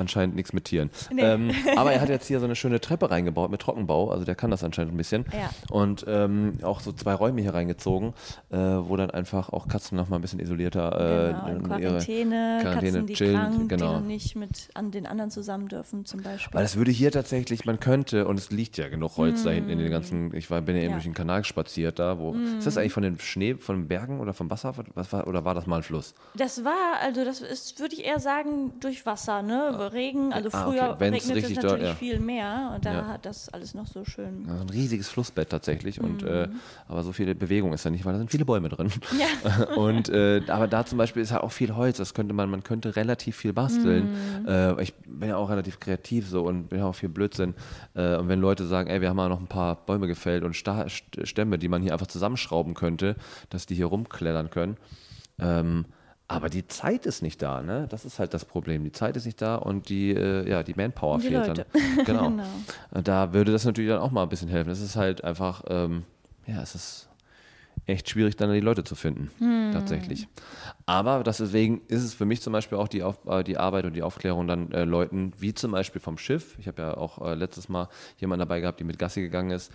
anscheinend 0.00 0.34
nichts 0.34 0.52
mit 0.52 0.64
Tieren. 0.64 0.90
Nee. 1.12 1.22
Ähm, 1.22 1.50
aber 1.76 1.92
er 1.92 2.00
hat 2.00 2.08
jetzt 2.08 2.26
hier 2.26 2.40
so 2.40 2.46
eine 2.46 2.56
schöne 2.56 2.80
Treppe 2.80 3.10
reingebaut 3.10 3.50
mit 3.50 3.60
Trockenbau, 3.60 4.10
also 4.10 4.24
der 4.24 4.34
kann 4.34 4.50
das 4.50 4.64
anscheinend 4.64 4.94
ein 4.94 4.96
bisschen. 4.96 5.24
Ja. 5.32 5.50
Und 5.70 6.04
ähm, 6.08 6.58
auch 6.62 6.80
so 6.80 6.92
zwei 6.92 7.14
Räume 7.14 7.40
hier 7.42 7.54
reingezogen, 7.54 8.14
äh, 8.50 8.56
wo 8.56 8.96
dann 8.96 9.10
einfach 9.10 9.50
auch 9.50 9.68
Katzen 9.68 9.96
noch 9.96 10.08
mal 10.08 10.16
ein 10.16 10.22
bisschen 10.22 10.40
isolierter 10.40 10.92
äh, 10.92 11.32
Genau, 11.32 11.46
in 11.46 11.56
ihre- 11.82 11.90
Quarantäne, 11.90 12.58
Quarantäne 12.62 12.90
Katzen, 12.92 13.06
die 13.06 13.12
chillen, 13.14 13.36
krank, 13.36 13.68
genau. 13.68 13.98
die 14.00 14.06
nicht 14.06 14.36
mit 14.36 14.68
an 14.74 14.90
den 14.90 15.06
anderen 15.06 15.30
zusammen 15.30 15.68
dürfen 15.68 16.04
zum 16.04 16.22
Beispiel. 16.22 16.54
Weil 16.54 16.62
das 16.62 16.76
würde 16.76 16.90
hier 16.90 17.12
tatsächlich, 17.12 17.64
man 17.66 17.78
könnte, 17.80 18.26
und 18.26 18.38
es 18.38 18.50
liegt 18.50 18.76
ja 18.78 18.88
genug 18.88 19.16
Holz 19.16 19.42
da 19.44 19.50
hinten 19.50 19.70
in 19.70 19.78
den 19.78 19.90
ganzen, 19.90 20.34
ich 20.34 20.50
war, 20.50 20.60
bin 20.62 20.74
ja 20.76 20.82
eben 20.82 20.90
Ja. 20.90 20.96
durch 20.96 21.04
den 21.04 21.14
Kanal 21.14 21.44
spaziert 21.44 21.98
da, 21.98 22.18
wo, 22.18 22.34
ist 22.58 22.66
das 22.66 22.76
eigentlich 22.76 22.92
von 22.92 23.02
den 23.02 23.18
Schnee, 23.18 23.54
von 23.56 23.76
den 23.76 23.88
Bergen 23.88 24.20
oder 24.20 24.32
vom 24.34 24.50
Wasser, 24.50 24.72
was 24.94 25.12
war, 25.12 25.26
oder 25.26 25.44
war 25.44 25.54
das 25.54 25.66
mal 25.66 25.76
ein 25.76 25.82
Fluss? 25.82 26.14
Das 26.34 26.64
war, 26.64 27.00
also 27.02 27.24
das 27.24 27.40
ist, 27.40 27.78
würde 27.80 27.94
ich 27.94 28.04
eher 28.04 28.18
sagen, 28.20 28.72
durch 28.80 29.04
Wasser, 29.06 29.42
ne? 29.42 29.74
Regen, 29.92 30.32
also 30.32 30.48
Ah, 30.52 30.64
früher 30.64 30.90
okay. 30.90 30.96
Wenn's 31.00 31.28
regnet 31.28 31.36
es 31.36 31.42
natürlich 31.56 31.62
doll, 31.62 31.82
ja. 31.82 31.94
viel 31.94 32.18
mehr 32.20 32.72
und 32.74 32.84
da 32.84 32.92
Ja. 32.92 33.06
hat 33.08 33.26
das 33.26 33.48
alles 33.48 33.74
noch 33.74 33.86
so 33.86 34.04
schön. 34.04 34.46
Also 34.48 34.62
ein 34.64 34.70
riesiges 34.70 35.08
Flussbett 35.08 35.50
tatsächlich, 35.50 36.00
und, 36.00 36.22
äh, 36.22 36.46
Mhm. 36.46 36.60
aber 36.88 37.02
so 37.02 37.12
viel 37.12 37.34
Bewegung 37.34 37.72
ist 37.72 37.84
da 37.86 37.90
nicht, 37.90 38.04
weil 38.04 38.12
da 38.12 38.18
sind 38.18 38.30
viele 38.30 38.44
Bäume 38.44 38.68
drin. 38.68 38.90
Ja. 39.18 39.64
und 39.76 40.08
äh, 40.08 40.42
aber 40.48 40.68
da 40.68 40.84
zum 40.86 40.98
Beispiel 40.98 41.22
ist 41.22 41.32
halt 41.32 41.42
auch 41.42 41.52
viel 41.52 41.74
Holz, 41.74 41.96
das 41.98 42.14
könnte 42.14 42.34
man, 42.34 42.50
man 42.50 42.62
könnte 42.62 42.96
relativ 42.96 43.36
viel 43.36 43.52
basteln. 43.52 44.10
Mhm. 44.42 44.48
Äh, 44.48 44.82
ich 44.82 44.94
bin 44.94 45.28
ja 45.28 45.36
auch 45.36 45.50
relativ 45.50 45.80
kreativ 45.80 46.28
so 46.28 46.42
und 46.42 46.68
bin 46.68 46.78
ja 46.78 46.86
auch 46.86 46.94
viel 46.94 47.08
Blödsinn. 47.08 47.54
Äh, 47.94 48.16
und 48.16 48.28
wenn 48.28 48.40
Leute 48.40 48.66
sagen, 48.66 48.88
ey, 48.90 49.00
wir 49.00 49.08
haben 49.08 49.16
mal 49.16 49.28
noch 49.28 49.40
ein 49.40 49.46
paar 49.46 49.74
Bäume 49.86 50.06
gefällt 50.06 50.44
und 50.44 50.54
Sta 50.54 50.82
St- 50.84 51.26
Stämme, 51.26 51.58
die 51.58 51.68
man 51.68 51.82
hier 51.82 51.92
einfach 51.92 52.06
zusammenschrauben 52.06 52.74
könnte, 52.74 53.16
dass 53.50 53.66
die 53.66 53.74
hier 53.74 53.86
rumklettern 53.86 54.50
können. 54.50 54.76
Ähm, 55.38 55.86
aber 56.30 56.48
die 56.48 56.66
Zeit 56.68 57.06
ist 57.06 57.22
nicht 57.22 57.42
da, 57.42 57.60
ne? 57.62 57.86
Das 57.90 58.04
ist 58.04 58.18
halt 58.18 58.32
das 58.34 58.44
Problem. 58.44 58.84
Die 58.84 58.92
Zeit 58.92 59.16
ist 59.16 59.26
nicht 59.26 59.42
da 59.42 59.56
und 59.56 59.88
die, 59.88 60.10
äh, 60.14 60.48
ja, 60.48 60.62
die 60.62 60.74
Manpower 60.74 61.18
die 61.18 61.26
fehlt 61.28 61.46
Leute. 61.48 61.66
dann. 61.72 62.04
Genau. 62.06 62.30
Genau. 62.30 62.44
Und 62.92 63.08
Da 63.08 63.32
würde 63.32 63.52
das 63.52 63.64
natürlich 63.64 63.90
dann 63.90 64.00
auch 64.00 64.10
mal 64.12 64.22
ein 64.22 64.28
bisschen 64.28 64.48
helfen. 64.48 64.70
Es 64.70 64.80
ist 64.80 64.96
halt 64.96 65.24
einfach, 65.24 65.64
ähm, 65.68 66.04
ja, 66.46 66.62
es 66.62 66.74
ist 66.74 67.08
echt 67.86 68.08
schwierig, 68.10 68.36
dann 68.36 68.52
die 68.52 68.60
Leute 68.60 68.84
zu 68.84 68.94
finden, 68.94 69.30
Hm. 69.38 69.70
tatsächlich. 69.72 70.28
Aber 70.86 71.22
deswegen 71.24 71.80
ist 71.88 72.04
es 72.04 72.14
für 72.14 72.24
mich 72.26 72.40
zum 72.42 72.52
Beispiel 72.52 72.78
auch 72.78 72.88
die, 72.88 73.02
Auf, 73.02 73.18
äh, 73.26 73.42
die 73.42 73.56
Arbeit 73.58 73.84
und 73.84 73.94
die 73.94 74.02
Aufklärung 74.02 74.46
dann 74.46 74.70
äh, 74.72 74.84
Leuten, 74.84 75.32
wie 75.38 75.54
zum 75.54 75.72
Beispiel 75.72 76.00
vom 76.00 76.16
Schiff. 76.18 76.56
Ich 76.58 76.68
habe 76.68 76.82
ja 76.82 76.96
auch 76.96 77.24
äh, 77.26 77.34
letztes 77.34 77.68
Mal 77.68 77.88
jemanden 78.18 78.40
dabei 78.40 78.60
gehabt, 78.60 78.78
die 78.80 78.84
mit 78.84 78.98
Gassi 78.98 79.22
gegangen 79.22 79.50
ist. 79.50 79.72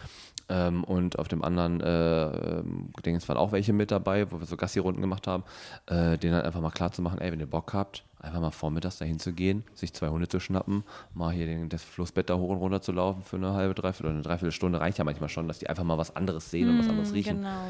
Ähm, 0.48 0.84
und 0.84 1.18
auf 1.18 1.28
dem 1.28 1.44
anderen 1.44 1.82
äh, 1.82 2.62
Dingens 3.04 3.28
waren 3.28 3.38
auch 3.38 3.52
welche 3.52 3.74
mit 3.74 3.90
dabei, 3.90 4.32
wo 4.32 4.40
wir 4.40 4.46
so 4.46 4.58
Gassi-Runden 4.58 5.02
gemacht 5.02 5.26
haben, 5.26 5.44
äh, 5.88 6.18
denen 6.20 6.34
dann 6.34 6.44
einfach 6.44 6.62
mal 6.62 6.70
klar 6.70 6.92
zu 6.92 7.02
machen, 7.02 7.20
ey, 7.20 7.32
wenn 7.32 7.40
ihr 7.40 7.48
Bock 7.50 7.74
habt, 7.74 8.04
einfach 8.20 8.40
mal 8.40 8.52
vormittags 8.52 9.00
dahin 9.00 9.18
zu 9.20 9.34
gehen, 9.34 9.64
sich 9.74 9.94
zwei 9.94 10.10
Hunde 10.10 10.28
zu 10.28 10.40
schnappen, 10.40 10.84
mal 11.16 11.32
hier 11.34 11.48
den, 11.48 11.70
das 11.70 11.84
Flussbett 11.84 12.30
da 12.30 12.36
hoch 12.38 12.50
und 12.50 12.58
runter 12.58 12.82
zu 12.82 12.92
laufen 12.92 13.24
für 13.24 13.38
eine 13.38 13.54
halbe, 13.54 13.74
dreiviertel 13.74 14.06
oder 14.06 14.14
eine 14.16 14.22
Dreiviertelstunde 14.24 14.80
reicht 14.80 15.00
ja 15.00 15.04
manchmal 15.04 15.30
schon, 15.30 15.48
dass 15.48 15.58
die 15.60 15.68
einfach 15.70 15.84
mal 15.84 15.98
was 15.98 16.16
anderes 16.16 16.52
sehen 16.52 16.70
und 16.70 16.80
was 16.80 16.90
anderes 16.90 17.12
riechen. 17.14 17.38
Genau, 17.38 17.66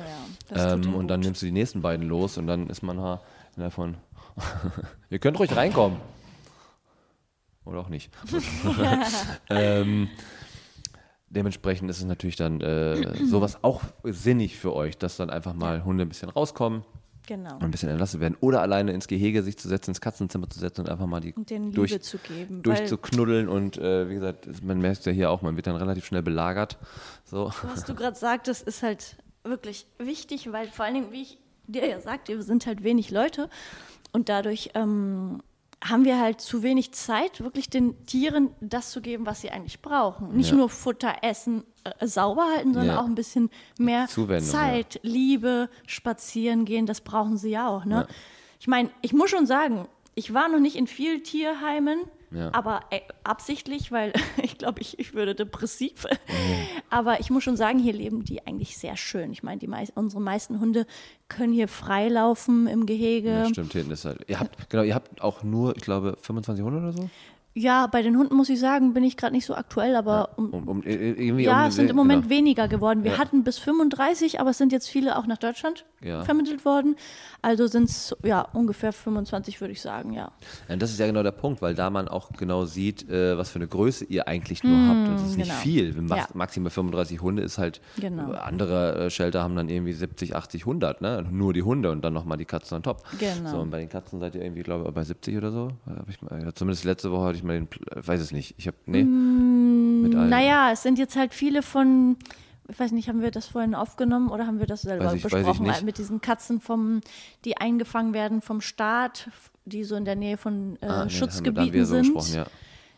ja. 0.53 0.73
Ähm, 0.73 0.95
und 0.95 1.07
dann 1.07 1.21
nimmst 1.21 1.41
du 1.41 1.45
die 1.45 1.51
nächsten 1.53 1.82
beiden 1.82 2.05
los 2.07 2.38
und 2.38 2.47
dann 2.47 2.69
ist 2.69 2.84
man 2.84 2.99
ha- 2.99 3.21
innerhalb 3.55 3.73
von. 3.73 3.95
Ihr 5.09 5.19
könnt 5.19 5.39
ruhig 5.39 5.55
reinkommen. 5.55 5.97
Oder 7.63 7.80
auch 7.80 7.89
nicht. 7.89 8.11
ähm, 9.49 10.09
dementsprechend 11.36 11.90
ist 11.90 12.00
es 12.00 12.06
natürlich 12.06 12.36
dann 12.38 12.62
äh, 12.62 13.24
sowas 13.26 13.60
auch 13.64 13.82
sinnig 14.04 14.58
für 14.58 14.74
euch, 14.74 14.98
dass 14.98 15.18
dann 15.18 15.30
einfach 15.30 15.54
mal 15.54 15.84
Hunde 15.86 16.04
ein 16.06 16.10
bisschen 16.10 16.30
rauskommen 16.30 16.84
Genau. 17.28 17.56
und 17.56 17.64
ein 17.64 17.72
bisschen 17.72 17.90
entlassen 17.90 18.20
werden. 18.20 18.38
Oder 18.40 18.62
alleine 18.62 18.92
ins 18.92 19.08
Gehege 19.08 19.42
sich 19.42 19.58
zu 19.58 19.68
setzen, 19.68 19.90
ins 19.92 20.00
Katzenzimmer 20.02 20.48
zu 20.48 20.60
setzen 20.60 20.82
und 20.82 20.90
einfach 20.90 21.08
mal 21.08 21.22
die 21.22 21.34
Und 21.34 21.50
denen 21.50 21.66
Liebe 21.72 21.76
durch, 21.78 22.02
zu 22.04 22.20
geben. 22.20 22.62
durchzuknuddeln. 22.62 23.50
Und 23.50 23.78
äh, 23.80 24.08
wie 24.10 24.14
gesagt, 24.14 24.48
man 24.64 24.80
merkt 24.80 25.04
ja 25.08 25.12
hier 25.12 25.32
auch, 25.32 25.42
man 25.42 25.56
wird 25.56 25.66
dann 25.66 25.76
relativ 25.76 26.06
schnell 26.06 26.22
belagert. 26.22 26.78
So. 27.24 27.52
Was 27.64 27.84
du 27.84 27.96
gerade 27.96 28.16
sagtest, 28.16 28.68
ist 28.68 28.84
halt 28.84 29.16
wirklich 29.44 29.88
wichtig, 29.98 30.52
weil 30.52 30.68
vor 30.68 30.86
allen 30.86 30.94
Dingen, 30.94 31.12
wie 31.12 31.24
ich 31.24 31.40
dir 31.66 31.88
ja 31.90 32.00
sagte, 32.00 32.34
wir 32.34 32.44
sind 32.44 32.68
halt 32.68 32.84
wenig 32.84 33.10
Leute 33.10 33.50
und 34.12 34.30
dadurch 34.30 34.70
ähm, 34.76 35.42
haben 35.84 36.05
wir 36.05 36.19
halt 36.19 36.41
zu 36.41 36.63
wenig 36.63 36.93
Zeit, 36.93 37.41
wirklich 37.41 37.69
den 37.69 38.05
Tieren 38.05 38.49
das 38.59 38.91
zu 38.91 39.01
geben, 39.01 39.26
was 39.26 39.41
sie 39.41 39.51
eigentlich 39.51 39.82
brauchen. 39.82 40.36
Nicht 40.36 40.51
Ja. 40.51 40.55
nur 40.57 40.69
Futter, 40.69 41.15
Essen, 41.21 41.63
äh, 41.84 42.07
sauber 42.07 42.45
halten, 42.55 42.73
sondern 42.73 42.95
Ja. 42.95 43.01
auch 43.01 43.05
ein 43.05 43.15
bisschen 43.15 43.49
mehr 43.78 44.07
Zuwendung, 44.07 44.49
Zeit, 44.49 44.99
Liebe, 45.03 45.69
spazieren 45.86 46.65
gehen, 46.65 46.86
das 46.86 47.01
brauchen 47.01 47.38
sie 47.38 47.51
ja 47.51 47.67
auch. 47.67 47.86
Ne? 47.86 48.05
Ja. 48.07 48.15
Ich 48.59 48.67
meine, 48.67 48.89
ich 49.01 49.13
muss 49.13 49.30
schon 49.30 49.45
sagen, 49.45 49.88
ich 50.15 50.34
war 50.34 50.47
noch 50.47 50.59
nicht 50.59 50.76
in 50.76 50.88
vielen 50.88 51.23
Tierheimen, 51.23 51.99
Ja. 52.32 52.53
aber 52.53 52.82
äh, 52.89 53.01
absichtlich, 53.23 53.91
weil 53.91 54.13
ich 54.41 54.57
glaube, 54.57 54.82
ich, 54.82 54.99
ich 54.99 55.14
würde 55.14 55.35
depressiv. 55.35 56.06
Aber 56.89 57.19
ich 57.19 57.30
muss 57.30 57.43
schon 57.43 57.57
sagen, 57.57 57.80
hier 57.80 57.93
leben 57.93 58.23
die 58.23 58.45
eigentlich 58.45 58.77
sehr 58.77 58.97
schön. 58.97 59.31
Ich 59.31 59.43
meine, 59.43 59.60
die 59.60 59.68
meist, 59.68 59.93
unsere 59.95 60.22
meisten 60.22 60.60
Hunde 60.60 60.85
können 61.27 61.53
hier 61.53 61.68
freilaufen 61.68 62.68
im 62.68 62.85
Gehege. 62.85 63.30
Ja, 63.30 63.45
stimmt, 63.47 63.73
hinten 63.73 63.91
ist 63.91 64.06
halt. 64.06 64.19
Ihr 64.27 64.39
habt, 64.39 64.69
genau, 64.69 64.84
ihr 64.84 64.95
habt 64.95 65.22
auch 65.22 65.43
nur, 65.43 65.76
ich 65.76 65.84
glaube, 65.84 66.18
25 66.22 66.64
Hunde 66.64 66.80
oder 66.80 66.91
so? 66.93 67.10
Ja, 67.57 67.88
bei 67.88 68.02
den 68.02 68.18
Hunden 68.18 68.36
muss 68.36 68.49
ich 68.49 68.60
sagen, 68.60 68.94
bin 68.94 69.06
ich 69.06 69.15
gerade 69.15 69.34
nicht 69.34 69.45
so 69.45 69.56
aktuell, 69.56 69.95
aber 69.95 70.38
um, 70.38 70.49
Um, 70.53 70.68
um, 70.68 70.84
irgendwie 70.84 71.45
ja, 71.45 71.68
es 71.68 71.76
sind 71.76 71.90
im 71.90 71.95
Moment 71.95 72.23
genau. 72.23 72.36
weniger 72.36 72.68
geworden. 72.68 73.06
Wir 73.06 73.14
Ja. 73.14 73.18
hatten 73.18 73.45
bis 73.45 73.57
35, 73.60 74.41
aber 74.41 74.49
es 74.49 74.57
sind 74.57 74.73
jetzt 74.73 74.90
viele 74.90 75.18
auch 75.18 75.26
nach 75.26 75.38
Deutschland 75.38 75.86
Ja. 76.02 76.23
vermittelt 76.26 76.65
worden. 76.65 76.98
Also 77.41 77.68
sind 77.68 77.86
es 77.90 78.14
ja 78.23 78.41
ungefähr 78.41 78.91
25, 78.91 79.61
würde 79.61 79.72
ich 79.72 79.82
sagen, 79.82 80.11
ja. 80.11 80.32
Ja, 80.68 80.76
das 80.76 80.91
ist 80.91 80.99
ja 80.99 81.06
genau 81.07 81.23
der 81.23 81.32
Punkt, 81.32 81.61
weil 81.61 81.76
da 81.76 81.90
man 81.90 82.10
auch 82.10 82.30
genau 82.34 82.65
sieht, 82.65 83.10
äh, 83.10 83.38
was 83.38 83.52
für 83.52 83.60
eine 83.60 83.68
Größe 83.69 84.03
ihr 84.03 84.27
eigentlich 84.27 84.61
nur 84.65 84.77
habt. 84.90 85.07
Und 85.07 85.14
das 85.15 85.22
ist 85.30 85.38
nicht 85.38 85.48
genau. 85.48 85.60
viel. 85.61 85.95
Maximal 86.34 86.69
35 86.72 87.22
Hunde 87.22 87.41
ist 87.41 87.57
halt. 87.57 87.80
Genau. 88.02 88.32
Andere 88.34 89.06
äh, 89.06 89.10
Shelter 89.10 89.41
haben 89.44 89.56
dann 89.56 89.69
irgendwie 89.69 89.94
70, 89.94 90.36
80, 90.36 90.64
100, 90.64 90.99
ne? 90.99 91.26
Nur 91.32 91.53
die 91.53 91.64
Hunde 91.64 91.90
und 91.91 92.03
dann 92.03 92.11
nochmal 92.14 92.38
die 92.38 92.44
Katzen 92.45 92.76
on 92.76 92.84
top. 92.84 93.03
Genau. 93.18 93.49
So, 93.49 93.57
und 93.60 93.69
bei 93.69 93.80
den 93.80 93.88
Katzen 93.88 94.19
seid 94.19 94.36
ihr 94.36 94.41
irgendwie, 94.44 94.64
glaube 94.64 94.86
ich, 94.90 94.94
bei 94.94 95.03
70 95.03 95.38
oder 95.38 95.52
so. 95.52 95.69
Mal, 95.86 96.53
zumindest 96.53 96.84
letzte 96.84 97.11
Woche 97.11 97.27
hatte 97.27 97.38
ich 97.38 97.44
mal 97.45 97.53
den, 97.53 97.67
äh, 97.91 98.05
weiß 98.07 98.19
es 98.22 98.31
nicht. 98.31 98.55
Ich 98.57 98.67
habe, 98.67 98.77
nee. 98.85 99.03
Mm, 99.03 100.01
mit 100.03 100.15
allen. 100.15 100.30
Naja, 100.30 100.72
es 100.72 100.84
sind 100.84 100.97
jetzt 100.99 101.15
halt 101.15 101.34
viele 101.34 101.61
von, 101.61 102.17
Ich 102.67 102.80
weiß 102.80 102.91
nicht, 102.93 103.07
haben 103.09 103.22
wir 103.22 103.30
das 103.31 103.45
vorhin 103.45 103.76
aufgenommen 103.76 104.30
oder 104.30 104.47
haben 104.47 104.59
wir 104.59 104.65
das 104.65 104.81
selber 104.81 105.13
ich- 105.13 105.22
besprochen? 105.22 105.72
Mit 105.85 105.97
diesen 105.99 106.19
Katzen, 106.22 106.59
vom, 106.59 107.01
die 107.45 107.57
eingefangen 107.57 108.13
werden 108.13 108.41
vom 108.41 108.59
Staat, 108.59 109.30
die 109.65 109.84
so 109.84 109.95
in 109.95 110.03
der 110.05 110.15
Nähe 110.15 110.38
von 110.38 110.77
äh, 110.81 110.85
Ah, 110.88 111.03
nee, 111.05 111.11
Schutzgebieten 111.11 111.73
wir 111.73 111.85
so 111.85 112.01
sind. 112.01 112.34
ja. 112.35 112.45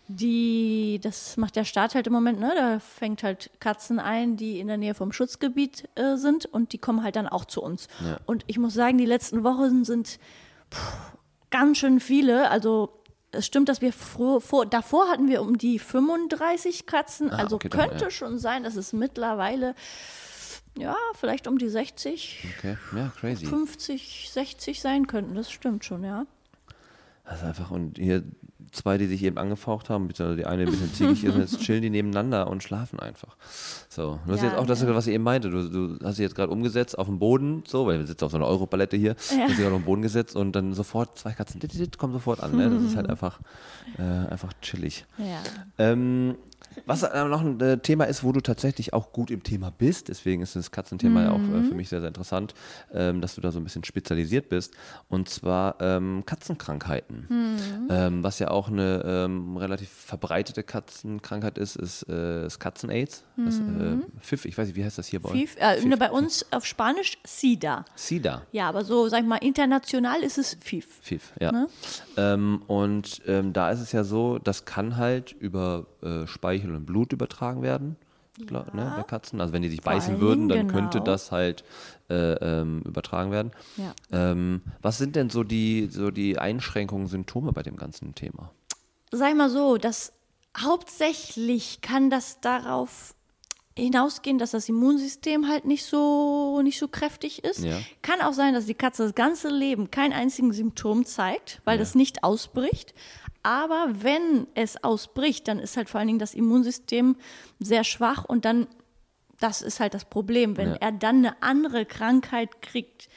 Die, 0.10 1.00
das 1.04 1.36
macht 1.36 1.58
der 1.58 1.66
Staat 1.66 1.94
halt 1.94 2.08
im 2.08 2.14
Moment, 2.14 2.40
ne? 2.40 2.54
Da 2.56 2.80
fängt 2.80 3.24
halt 3.24 3.50
Katzen 3.60 4.00
ein, 4.00 4.38
die 4.38 4.62
in 4.62 4.68
der 4.68 4.78
Nähe 4.78 4.94
vom 4.94 5.12
Schutzgebiet 5.12 5.90
äh, 5.96 6.16
sind 6.16 6.46
und 6.46 6.72
die 6.72 6.78
kommen 6.78 7.04
halt 7.04 7.18
dann 7.18 7.28
auch 7.28 7.44
zu 7.44 7.62
uns. 7.62 7.90
Ja. 8.00 8.18
Und 8.26 8.46
ich 8.48 8.58
muss 8.58 8.74
sagen, 8.74 8.98
die 8.98 9.06
letzten 9.06 9.44
Wochen 9.44 9.84
sind 9.84 10.18
puh, 10.70 10.80
ganz 11.50 11.78
schön 11.80 12.00
viele. 12.00 12.50
Also 12.50 12.97
es 13.32 13.46
stimmt, 13.46 13.70
dass 13.70 13.82
wir 13.82 13.94
froh, 13.94 14.40
vor, 14.40 14.66
davor 14.66 15.10
hatten 15.10 15.28
wir 15.28 15.42
um 15.42 15.58
die 15.58 15.80
35 15.80 16.86
Katzen. 16.86 17.32
Ah, 17.32 17.38
also 17.38 17.58
okay, 17.58 17.70
dann, 17.70 17.90
könnte 17.90 18.06
ja. 18.06 18.12
schon 18.12 18.40
sein, 18.40 18.64
dass 18.64 18.76
es 18.76 18.94
mittlerweile 18.94 19.76
ja 20.78 20.96
vielleicht 21.16 21.48
um 21.48 21.58
die 21.58 21.70
60, 21.70 22.46
Okay, 22.58 22.78
ja, 22.96 23.12
crazy. 23.20 23.46
50, 23.46 24.30
60 24.32 24.82
sein 24.82 25.08
könnten. 25.08 25.36
Das 25.36 25.52
stimmt 25.52 25.86
schon, 25.86 26.04
ja. 26.04 26.26
Das 27.26 27.40
ist 27.40 27.46
einfach, 27.46 27.72
und 27.72 27.98
hier 27.98 28.24
zwei, 28.78 28.98
die 28.98 29.08
sich 29.08 29.24
eben 29.24 29.38
angefaucht 29.38 29.90
haben, 29.90 30.08
die 30.10 30.46
eine 30.46 30.64
ein 30.64 30.72
bisschen 30.72 30.94
ziegig 30.94 31.24
ist, 31.24 31.34
und 31.36 31.42
jetzt 31.42 31.60
chillen 31.60 31.82
die 31.82 31.90
nebeneinander 31.90 32.48
und 32.48 32.64
schlafen 32.64 33.00
einfach. 33.00 33.36
So, 33.90 34.20
du 34.26 34.32
hast 34.32 34.42
Ja, 34.42 34.50
jetzt 34.50 34.58
auch 34.58 34.66
das, 34.66 34.82
ja. 34.82 34.94
was 34.96 35.08
ich 35.08 35.14
eben 35.14 35.24
meinte, 35.24 35.50
du, 35.50 35.68
du 35.98 36.06
hast 36.06 36.18
dich 36.18 36.24
jetzt 36.24 36.36
gerade 36.36 36.52
umgesetzt 36.52 36.98
auf 36.98 37.08
dem 37.08 37.20
Boden, 37.20 37.64
so, 37.68 37.86
weil 37.88 38.00
wir 38.00 38.08
sitzen 38.08 38.26
auf 38.26 38.32
so 38.32 38.38
einer 38.38 38.48
Europalette 38.48 38.96
hier, 38.96 39.16
Ja. 39.32 39.48
hast 39.50 39.60
auch 39.62 39.66
auf 39.72 39.74
den 39.74 39.86
Boden 39.86 40.02
gesetzt 40.02 40.36
und 40.36 40.54
dann 40.56 40.74
sofort 40.74 41.18
zwei 41.18 41.32
Katzen, 41.34 41.60
dit, 41.60 41.74
dit, 41.74 41.98
kommen 41.98 42.14
sofort 42.14 42.42
an, 42.42 42.56
ne? 42.56 42.70
das 42.70 42.84
ist 42.84 42.96
halt 42.96 43.10
einfach, 43.10 43.40
äh, 43.98 44.02
einfach 44.04 44.54
chillig. 44.62 45.06
Ja. 45.18 45.42
Ähm, 45.78 46.36
was 46.86 47.04
aber 47.04 47.30
noch 47.30 47.42
ein 47.42 47.60
äh, 47.60 47.78
Thema 47.78 48.06
ist, 48.06 48.24
wo 48.24 48.32
du 48.32 48.42
tatsächlich 48.42 48.94
auch 48.94 49.12
gut 49.12 49.32
im 49.32 49.44
Thema 49.44 49.72
bist, 49.72 50.10
deswegen 50.10 50.42
ist 50.42 50.56
das 50.56 50.72
Katzenthema 50.72 51.24
ja 51.24 51.32
auch 51.32 51.40
äh, 51.40 51.64
für 51.64 51.76
mich 51.76 51.90
sehr, 51.90 52.00
sehr 52.00 52.08
interessant, 52.08 52.54
ähm, 52.94 53.22
dass 53.22 53.36
du 53.36 53.42
da 53.42 53.52
so 53.52 53.60
ein 53.60 53.64
bisschen 53.64 53.84
spezialisiert 53.84 54.50
bist, 54.50 54.74
und 55.10 55.30
zwar 55.30 55.76
ähm, 55.80 56.24
Katzenkrankheiten. 56.26 57.28
Ähm, 57.90 58.24
was 58.24 58.40
ja 58.40 58.50
auch 58.50 58.70
eine 58.70 59.28
relativ 59.58 59.90
verbreitete 59.90 60.64
Katzenkrankheit 60.64 61.58
ist, 61.58 61.76
ist, 61.76 62.08
äh, 62.10 62.46
ist 62.46 62.60
Katzen-Aids. 62.60 63.24
Äh, 63.38 63.98
FIF, 64.22 64.46
ich 64.46 64.58
weiß 64.58 64.68
nicht, 64.68 64.76
wie 64.76 64.84
heißt 64.84 64.98
das 64.98 65.08
hier 65.08 65.22
bei 65.22 65.30
euch? 65.30 65.58
Äh, 65.58 65.84
ne, 65.86 65.98
bei 65.98 66.12
uns 66.12 66.46
auf 66.52 66.66
Spanisch 66.66 67.18
SIDA. 67.26 67.86
SIDA. 67.96 68.44
Ja, 68.52 68.70
aber 68.70 68.84
so, 68.84 69.08
sag 69.10 69.22
ich 69.22 69.28
mal, 69.28 69.38
international 69.38 70.22
ist 70.24 70.38
es 70.38 70.58
FIF. 70.60 70.88
FIF, 71.02 71.34
ja. 71.40 71.52
Ne? 71.52 71.68
Und 72.68 73.22
ähm, 73.28 73.54
da 73.54 73.72
ist 73.72 73.80
es 73.80 73.92
ja 73.92 74.04
so, 74.04 74.40
das 74.40 74.66
kann 74.66 74.98
halt 74.98 75.34
über 75.34 75.86
äh, 76.02 76.26
Speichel 76.28 76.67
und 76.76 76.86
Blut 76.86 77.14
übertragen 77.14 77.62
werden, 77.62 77.96
glaub, 78.46 78.74
ne, 78.74 78.94
bei 78.96 79.04
Katzen. 79.04 79.42
Also 79.42 79.54
wenn 79.54 79.62
die 79.62 79.70
sich 79.70 79.82
Vor 79.82 79.94
beißen 79.94 80.20
würden, 80.20 80.50
dann 80.50 80.60
Dingen, 80.60 80.70
könnte 80.72 81.00
genau. 81.00 81.12
das 81.12 81.32
halt 81.32 81.64
äh, 82.10 82.34
ähm, 82.34 82.82
übertragen 82.86 83.32
werden. 83.32 83.52
Ja. 83.78 83.94
Ähm, 84.12 84.62
was 84.82 84.98
sind 84.98 85.16
denn 85.16 85.30
so 85.30 85.44
die, 85.44 85.88
so 85.92 86.12
die 86.12 86.38
Einschränkungen, 86.38 87.08
Symptome 87.08 87.52
bei 87.52 87.64
dem 87.64 87.78
ganzen 87.78 88.16
Thema? 88.16 88.52
Ich 89.12 89.20
mal 89.20 89.50
so, 89.50 89.78
dass 89.78 90.14
hauptsächlich 90.58 91.82
kann 91.82 92.10
das 92.10 92.40
darauf 92.42 93.16
hinausgehen, 93.78 94.40
dass 94.40 94.52
das 94.52 94.68
Immunsystem 94.70 95.48
halt 95.48 95.66
nicht 95.66 95.86
so, 95.86 96.62
nicht 96.64 96.80
so 96.80 96.88
kräftig 96.88 97.44
ist. 97.44 97.64
Ja. 97.64 97.80
Kann 98.02 98.22
auch 98.22 98.34
sein, 98.34 98.54
dass 98.54 98.66
die 98.66 98.74
Katze 98.74 99.04
das 99.04 99.16
ganze 99.16 99.50
Leben 99.50 99.92
kein 99.92 100.14
einziges 100.14 100.58
Symptom 100.58 101.06
zeigt, 101.06 101.62
weil 101.64 101.78
das 101.78 101.96
nicht 101.96 102.24
ausbricht. 102.24 102.94
Aber 103.44 103.88
wenn 104.02 104.48
es 104.56 104.84
ausbricht, 104.84 105.48
dann 105.48 105.60
ist 105.60 105.78
halt 105.78 105.90
vor 105.90 106.00
allen 106.00 106.08
Dingen 106.08 106.20
das 106.20 106.34
Immunsystem 106.34 107.16
sehr 107.60 107.84
schwach 107.84 108.26
und 108.26 108.46
dann, 108.46 108.68
das 109.40 109.62
ist 109.62 109.80
halt 109.80 109.94
das 109.94 110.06
Problem, 110.06 110.58
wenn 110.58 110.70
Ja. 110.70 110.76
er 110.76 110.92
dann 110.92 111.18
eine 111.18 111.42
andere 111.42 111.86
Krankheit 111.86 112.62
kriegt, 112.62 113.10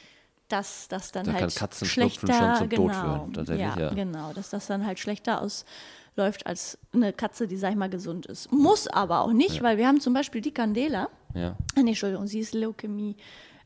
dass 0.47 0.87
das 0.87 1.11
dann 1.11 1.25
Da 1.25 1.31
kann 1.33 1.41
halt 1.41 1.53
schlechter, 1.87 2.33
schon 2.33 2.55
zum 2.55 2.69
Tod 2.69 2.91
genau, 2.91 3.29
führen, 3.33 3.57
ja, 3.57 3.79
ja. 3.79 3.89
genau, 3.93 4.33
dass 4.33 4.49
das 4.49 4.67
dann 4.67 4.85
halt 4.85 4.99
schlechter 4.99 5.41
ausläuft 5.41 6.45
als 6.45 6.77
eine 6.93 7.13
Katze, 7.13 7.47
die, 7.47 7.55
sag 7.57 7.71
ich 7.71 7.77
mal, 7.77 7.89
gesund 7.89 8.25
ist. 8.25 8.51
Muss 8.51 8.87
aber 8.87 9.21
auch 9.21 9.31
nicht, 9.31 9.61
weil 9.63 9.77
wir 9.77 9.87
haben 9.87 10.01
zum 10.01 10.13
Beispiel 10.13 10.41
die 10.41 10.53
Candela, 10.53 11.09
Ja. 11.33 11.55
Ah, 11.75 11.81
nee, 11.81 11.91
Entschuldigung, 11.91 12.27
sie 12.27 12.39
ist 12.41 12.53
Leukämie, 12.53 13.15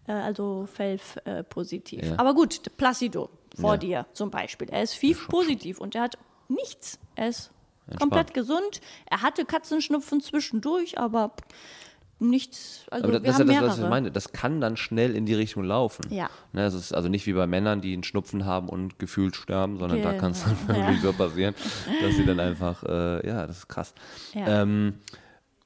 äh, 0.08 0.12
also 0.12 0.68
FELF 0.72 1.18
äh, 1.26 1.44
positiv. 1.44 2.04
Ja. 2.06 2.20
Aber 2.20 2.36
gut, 2.36 2.62
Placido 2.78 3.30
vor 3.60 3.72
Ja. 3.74 3.78
dir 3.78 4.06
zum 4.14 4.30
Beispiel, 4.30 4.70
er 4.70 4.84
ist 4.84 4.94
FIV 4.94 5.28
positiv 5.28 5.80
und 5.80 5.96
er 5.96 6.04
hat 6.04 6.18
nichts. 6.48 7.00
Er 7.16 7.30
ist 7.30 7.52
komplett 8.00 8.34
gesund. 8.34 8.82
Er 9.06 9.22
hatte 9.22 9.46
Katzenschnupfen 9.46 10.22
zwischendurch, 10.22 10.98
aber 10.98 11.32
nichts. 12.20 12.86
Also 12.90 13.08
Aber 13.08 13.20
das, 13.20 13.36
ist 13.36 13.40
haben 13.40 13.52
ja 13.52 13.62
das, 13.62 13.72
was 13.72 13.80
ich 13.80 13.90
meine. 13.90 14.12
Das 14.12 14.32
kann 14.32 14.62
dann 14.62 14.78
schnell 14.78 15.16
in 15.16 15.26
die 15.26 15.34
Richtung 15.34 15.64
laufen. 15.64 16.06
Ja. 16.10 16.30
Ne, 16.54 16.64
das 16.64 16.74
ist 16.74 16.94
also 16.94 17.10
nicht 17.10 17.26
wie 17.28 17.34
bei 17.34 17.48
Männern, 17.48 17.82
die 17.82 17.94
einen 17.94 18.04
Schnupfen 18.04 18.46
haben 18.46 18.70
und 18.70 19.00
gefühlt 19.00 19.36
sterben, 19.36 19.78
sondern 19.78 20.02
da 20.02 20.12
Genau, 20.12 20.22
kann 20.22 20.32
es 20.32 20.44
dann 20.44 20.58
ja. 20.68 20.76
wirklich 20.76 21.02
so 21.02 21.14
passieren, 21.14 21.56
dass 22.02 22.16
sie 22.16 22.26
dann 22.26 22.40
einfach, 22.40 22.84
äh, 22.84 23.28
ja, 23.28 23.46
das 23.46 23.60
ist 23.60 23.68
krass. 23.68 23.94
Ja. 24.34 24.62
Ähm, 24.62 25.00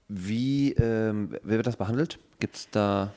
wie, 0.07 0.73
ähm, 0.73 1.37
wie 1.43 1.51
wird 1.51 1.67
das 1.67 1.77
behandelt? 1.77 2.17
Gibt 2.39 2.55
es 2.55 2.69
da, 2.71 3.11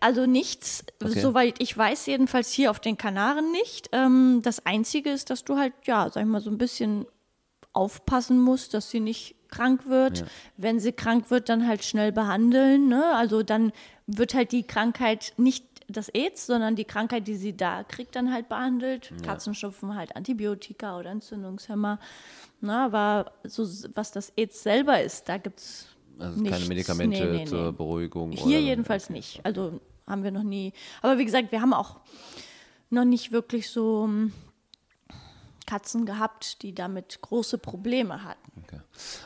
Also 0.00 0.26
nichts, 0.26 0.84
Okay. 1.02 1.20
soweit 1.20 1.60
ich 1.60 1.76
weiß, 1.76 2.06
jedenfalls 2.06 2.52
hier 2.52 2.70
auf 2.70 2.80
den 2.80 2.96
Kanaren 2.96 3.50
nicht. 3.52 3.88
Ähm, 3.92 4.40
das 4.42 4.64
Einzige 4.66 5.10
ist, 5.10 5.30
dass 5.30 5.44
du 5.44 5.56
halt, 5.56 5.72
ja, 5.84 6.08
sag 6.10 6.22
ich 6.22 6.28
mal, 6.28 6.40
so 6.40 6.50
ein 6.50 6.58
bisschen 6.58 7.06
aufpassen 7.72 8.40
musst, 8.40 8.74
dass 8.74 8.90
sie 8.90 9.00
nicht 9.00 9.34
krank 9.48 9.86
wird. 9.88 10.18
Ja. 10.20 10.26
Wenn 10.56 10.80
sie 10.80 10.92
krank 10.92 11.30
wird, 11.30 11.48
dann 11.48 11.66
halt 11.66 11.84
schnell 11.84 12.12
behandeln. 12.12 12.88
Ne? 12.88 13.04
Also 13.16 13.42
dann 13.42 13.72
wird 14.06 14.34
halt 14.34 14.52
die 14.52 14.64
Krankheit 14.64 15.32
nicht 15.36 15.64
das 15.88 16.08
AIDS, 16.08 16.46
sondern 16.46 16.76
die 16.76 16.84
Krankheit, 16.84 17.26
die 17.26 17.36
sie 17.36 17.56
da 17.56 17.84
kriegt, 17.84 18.16
dann 18.16 18.32
halt 18.32 18.48
behandelt. 18.48 19.12
Katzenschupfen 19.22 19.94
halt 19.94 20.16
Antibiotika 20.16 20.98
oder 20.98 21.10
Entzündungshemmer. 21.10 21.98
Na, 22.60 22.86
aber 22.86 23.32
so, 23.44 23.64
was 23.94 24.10
das 24.10 24.32
AIDS 24.36 24.62
selber 24.62 25.02
ist, 25.02 25.28
da 25.28 25.36
gibt 25.36 25.60
es 25.60 25.86
also 26.18 26.40
Nichts. 26.40 26.56
keine 26.58 26.68
Medikamente 26.68 27.24
Nee, 27.24 27.38
nee, 27.38 27.44
zur 27.44 27.66
nee. 27.66 27.72
Beruhigung? 27.72 28.32
hier 28.32 28.60
jedenfalls 28.60 29.10
nicht. 29.10 29.40
Also 29.44 29.80
haben 30.06 30.22
wir 30.22 30.30
noch 30.30 30.42
nie. 30.42 30.72
Aber 31.02 31.18
wie 31.18 31.24
gesagt, 31.24 31.50
wir 31.52 31.60
haben 31.60 31.72
auch 31.72 32.00
noch 32.90 33.04
nicht 33.04 33.32
wirklich 33.32 33.70
so 33.70 34.04
ähm, 34.04 34.32
Katzen 35.66 36.04
gehabt, 36.04 36.60
die 36.62 36.74
damit 36.74 37.22
große 37.22 37.56
Probleme 37.56 38.22
hatten. 38.22 38.62
Okay. 38.64 38.80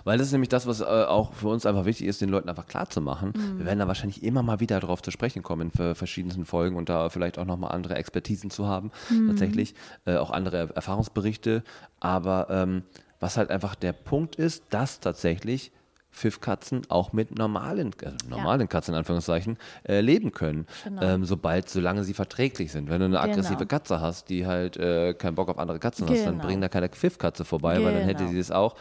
Weil 0.04 0.18
das 0.18 0.28
ist 0.28 0.32
nämlich 0.32 0.48
das, 0.48 0.68
was 0.68 0.80
äh, 0.80 0.84
auch 0.84 1.32
für 1.34 1.48
uns 1.48 1.66
einfach 1.66 1.84
wichtig 1.84 2.06
ist, 2.06 2.20
den 2.20 2.28
Leuten 2.28 2.48
einfach 2.48 2.68
klar 2.68 2.88
zu 2.88 3.00
machen. 3.00 3.32
Mhm. 3.36 3.58
Wir 3.58 3.66
werden 3.66 3.80
da 3.80 3.88
wahrscheinlich 3.88 4.22
immer 4.22 4.44
mal 4.44 4.60
wieder 4.60 4.78
darauf 4.78 5.02
zu 5.02 5.10
sprechen 5.10 5.42
kommen 5.42 5.62
in 5.62 5.70
ver- 5.72 5.96
verschiedensten 5.96 6.44
Folgen 6.44 6.76
und 6.76 6.88
da 6.88 7.08
vielleicht 7.08 7.38
auch 7.40 7.44
nochmal 7.44 7.72
andere 7.72 7.96
Expertisen 7.96 8.50
zu 8.50 8.66
haben, 8.68 8.92
Mhm. 9.10 9.28
tatsächlich, 9.30 9.74
äh, 10.06 10.16
auch 10.16 10.30
andere 10.30 10.56
Er- 10.58 10.70
Erfahrungsberichte. 10.76 11.64
Aber 11.98 12.46
ähm, 12.50 12.84
was 13.18 13.36
halt 13.36 13.50
einfach 13.50 13.74
der 13.74 13.92
Punkt 13.92 14.36
ist, 14.36 14.62
dass 14.70 15.00
tatsächlich 15.00 15.72
Pfiffkatzen 16.18 16.82
auch 16.88 17.12
mit 17.12 17.38
normalen, 17.38 17.92
also 18.04 18.16
normalen 18.28 18.68
Katzen 18.68 18.92
in 18.94 18.98
Anführungszeichen, 18.98 19.56
äh, 19.84 20.00
leben 20.00 20.32
können, 20.32 20.66
Genau. 20.84 21.02
ähm, 21.02 21.24
sobald, 21.24 21.68
solange 21.70 22.02
sie 22.04 22.12
verträglich 22.14 22.72
sind. 22.72 22.90
Wenn 22.90 22.98
du 23.00 23.04
eine 23.06 23.20
aggressive 23.20 23.56
Genau. 23.58 23.68
Katze 23.68 24.00
hast, 24.00 24.28
die 24.28 24.46
halt 24.46 24.76
äh, 24.76 25.14
keinen 25.14 25.36
Bock 25.36 25.48
auf 25.48 25.58
andere 25.58 25.78
Katzen 25.78 26.08
hast, 26.08 26.26
dann 26.26 26.34
Genau. 26.34 26.46
bring 26.46 26.60
da 26.60 26.68
keine 26.68 26.88
Pfiffkatze 26.88 27.44
vorbei, 27.44 27.82
weil 27.84 27.94
dann 27.94 28.02
hätte 28.02 28.18
Genau. 28.24 28.30
sie 28.32 28.38
das 28.38 28.50
auch 28.50 28.74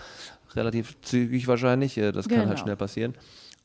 relativ 0.55 0.99
zügig 1.01 1.47
wahrscheinlich. 1.47 1.97
äh, 1.97 2.11
Das 2.11 2.27
kann 2.27 2.39
halt 2.39 2.49
Genau. 2.49 2.61
schnell 2.61 2.75
passieren. 2.75 3.13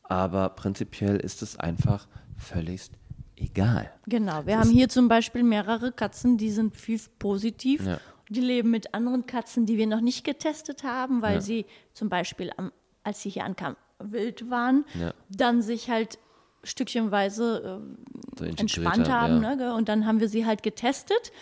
Aber 0.02 0.50
prinzipiell 0.50 1.16
ist 1.16 1.40
es 1.42 1.58
einfach 1.58 2.06
völlig 2.36 2.90
egal. 3.36 3.90
Genau, 4.06 4.44
wir 4.46 4.58
haben 4.58 4.68
hier 4.70 4.88
zum 4.90 5.08
Beispiel 5.08 5.42
mehrere 5.42 5.92
Katzen, 5.92 6.36
die 6.36 6.50
sind 6.50 6.76
FIV-positiv. 6.76 7.86
Ja. 7.86 7.98
Die 8.28 8.40
leben 8.40 8.70
mit 8.70 8.94
anderen 8.94 9.26
Katzen, 9.26 9.66
die 9.66 9.76
wir 9.78 9.86
noch 9.86 10.00
nicht 10.00 10.24
getestet 10.24 10.84
haben, 10.84 11.22
weil 11.22 11.34
Ja. 11.36 11.40
sie 11.40 11.66
zum 11.92 12.08
Beispiel, 12.08 12.50
am, 12.56 12.72
als 13.04 13.22
sie 13.22 13.30
hier 13.30 13.44
ankamen, 13.44 13.76
wild 13.98 14.50
waren, 14.50 14.84
Ja. 14.98 15.12
dann 15.28 15.62
sich 15.62 15.90
halt 15.90 16.18
stückchenweise 16.64 17.80
ähm, 17.82 17.98
So 18.38 18.44
entspannt 18.44 19.08
haben. 19.10 19.42
ja. 19.42 19.54
Ne? 19.56 19.74
Und 19.74 19.88
dann 19.88 20.06
haben 20.06 20.20
wir 20.20 20.28
sie 20.28 20.46
halt 20.46 20.62
getestet 20.62 21.32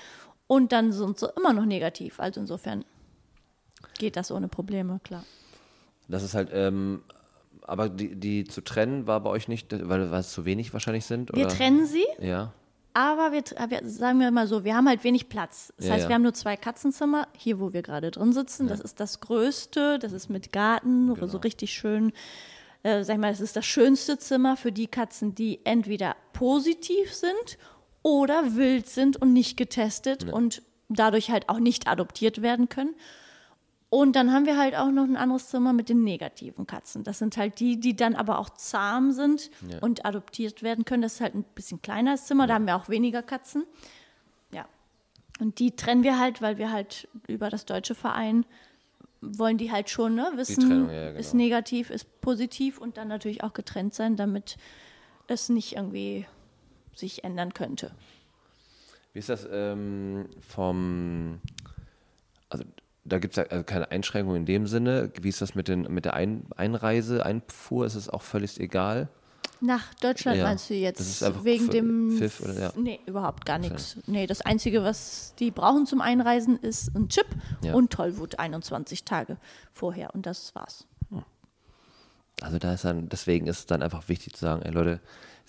und 0.47 0.73
dann 0.73 0.93
sind 0.93 1.19
sie 1.19 1.29
immer 1.37 1.53
noch 1.53 1.67
negativ. 1.67 2.19
Also 2.21 2.41
insofern 2.41 2.85
geht 3.99 4.17
das 4.17 4.31
ohne 4.31 4.49
Probleme, 4.49 5.01
klar. 5.05 5.25
Das 6.09 6.23
ist 6.23 6.35
halt, 6.35 6.49
ähm, 6.53 7.03
aber 7.63 7.89
die, 7.89 8.17
die 8.17 8.45
zu 8.45 8.63
trennen 8.63 9.07
war 9.07 9.21
bei 9.21 9.31
euch 9.31 9.47
nicht, 9.47 9.71
weil, 9.89 10.11
weil 10.11 10.21
es 10.21 10.33
zu 10.33 10.45
wenig 10.45 10.73
wahrscheinlich 10.73 11.05
sind? 11.05 11.35
Wir 11.37 11.47
oder? 11.47 11.55
trennen 11.55 11.87
sie, 11.87 12.05
Ja. 12.19 12.53
Aber 12.95 13.33
wir, 13.33 13.43
sagen 13.85 14.21
wir 14.21 14.31
mal 14.31 14.47
so, 14.47 14.65
wir 14.65 14.75
haben 14.77 14.89
halt 14.89 15.05
wenig 15.05 15.29
Platz. 15.29 15.73
Das 15.77 15.87
Ja, 15.87 15.93
heißt, 15.95 16.03
ja. 16.05 16.09
wir 16.09 16.15
haben 16.17 16.23
nur 16.23 16.35
zwei 16.35 16.57
Katzenzimmer, 16.57 17.29
hier 17.37 17.61
wo 17.61 17.73
wir 17.73 17.83
gerade 17.83 18.11
drin 18.11 18.33
sitzen. 18.33 18.67
Das 18.69 18.81
ist 18.81 19.01
das 19.01 19.21
größte, 19.21 19.99
das 19.99 20.13
ist 20.13 20.29
mit 20.29 20.53
Garten, 20.53 21.15
Genau. 21.15 21.27
so 21.27 21.39
richtig 21.39 21.73
schön. 21.73 22.13
Äh, 22.83 23.05
sag 23.05 23.15
ich 23.15 23.21
mal, 23.21 23.31
das 23.31 23.41
ist 23.41 23.57
das 23.57 23.67
schönste 23.67 24.19
Zimmer 24.19 24.57
für 24.57 24.73
die 24.73 24.87
Katzen, 24.87 25.35
die 25.35 25.61
entweder 25.65 26.17
positiv 26.33 27.13
sind 27.15 27.59
oder 28.03 28.57
wild 28.57 28.89
sind 28.89 29.17
und 29.21 29.33
nicht 29.35 29.57
getestet 29.57 30.25
und 30.33 30.63
dadurch 30.89 31.31
halt 31.31 31.49
auch 31.49 31.59
nicht 31.59 31.87
adoptiert 31.89 32.43
werden 32.43 32.69
können. 32.69 32.95
Und 33.91 34.15
dann 34.15 34.33
haben 34.33 34.47
wir 34.47 34.57
halt 34.57 34.77
auch 34.77 34.93
noch 34.93 35.03
ein 35.03 35.17
anderes 35.17 35.49
Zimmer 35.49 35.73
mit 35.73 35.89
den 35.89 36.05
negativen 36.05 36.65
Katzen. 36.65 37.03
Das 37.03 37.19
sind 37.19 37.37
halt 37.37 37.59
die, 37.59 37.81
die 37.81 37.97
dann 37.97 38.15
aber 38.15 38.39
auch 38.39 38.51
zahm 38.51 39.11
sind 39.11 39.51
und 39.81 40.07
adoptiert 40.07 40.63
werden 40.63 40.85
können. 40.85 41.03
Das 41.03 41.15
ist 41.15 41.21
halt 41.21 41.35
ein 41.35 41.45
bisschen 41.57 41.83
kleineres 41.83 42.27
Zimmer, 42.27 42.47
da 42.47 42.55
haben 42.55 42.67
wir 42.67 42.77
auch 42.77 42.89
weniger 42.89 43.23
Katzen. 43.23 43.65
Ja. 44.53 44.67
Und 45.41 45.59
die 45.59 45.75
trennen 45.75 46.05
wir 46.05 46.21
halt, 46.21 46.41
weil 46.41 46.57
wir 46.57 46.71
halt 46.71 47.09
über 47.27 47.51
das 47.51 47.65
deutsche 47.65 47.97
Verein 47.97 48.47
wollen 49.23 49.59
die 49.59 49.71
halt 49.71 49.91
schon 49.91 50.15
ne, 50.15 50.33
wissen, 50.37 50.61
Trennung, 50.61 50.89
ja, 50.89 50.95
ja, 50.95 51.09
genau. 51.09 51.21
ist 51.21 51.35
negativ, 51.35 51.91
ist 51.91 52.21
positiv 52.21 52.79
und 52.79 52.97
dann 52.97 53.09
natürlich 53.09 53.43
auch 53.43 53.53
getrennt 53.53 53.95
sein, 53.95 54.17
damit 54.17 54.57
es 55.27 55.49
nicht 55.49 55.77
irgendwie 55.77 56.27
sich 56.95 57.25
ändern 57.25 57.55
könnte. 57.55 57.93
Wie 59.13 59.19
ist 59.19 59.29
das 59.29 59.47
ähm, 59.51 60.27
vom, 60.41 61.41
also 62.49 62.65
da 63.11 63.19
gibt 63.19 63.35
es 63.35 63.37
ja 63.37 63.45
also 63.51 63.65
keine 63.65 63.91
Einschränkung 63.91 64.37
in 64.37 64.47
dem 64.47 64.67
Sinne. 64.67 65.11
Wie 65.21 65.29
ist 65.29 65.41
das 65.43 65.55
mit, 65.55 65.69
den, 65.69 65.83
mit 65.93 66.05
der 66.07 66.15
Ein 66.15 66.45
Einreise, 66.57 67.25
Einfuhr? 67.27 67.85
Ist 67.87 67.95
es 67.97 68.09
auch 68.09 68.23
völlig 68.23 68.59
egal? 68.59 69.09
Nach 69.63 69.93
Deutschland 69.95 70.39
Ja, 70.39 70.45
meinst 70.45 70.71
du 70.71 70.75
jetzt? 70.75 71.45
wegen 71.45 71.69
dem. 71.69 72.17
Pfiff 72.17 72.41
oder- 72.41 72.59
ja. 72.59 72.73
Nee, 72.77 72.99
überhaupt 73.05 73.45
gar 73.45 73.59
nichts. 73.59 73.99
Nee, 74.07 74.27
das 74.27 74.41
Einzige, 74.41 74.83
was 74.83 75.35
die 75.39 75.51
brauchen 75.51 75.85
zum 75.85 76.01
Einreisen, 76.01 76.59
ist 76.61 76.97
ein 76.97 77.09
Chip 77.11 77.27
Ja. 77.63 77.75
und 77.75 77.93
Tollwut 77.93 78.39
21 78.39 79.05
Tage 79.05 79.37
vorher. 79.75 80.15
Und 80.15 80.25
das 80.25 80.55
war's. 80.55 80.87
Also 82.43 82.59
da 82.59 82.73
ist 82.73 82.87
dann, 82.87 83.11
deswegen 83.11 83.47
ist 83.49 83.59
es 83.59 83.67
dann 83.67 83.83
einfach 83.83 84.09
wichtig 84.09 84.33
zu 84.35 84.41
sagen, 84.41 84.63
ey 84.63 84.71
Leute, 84.73 85.01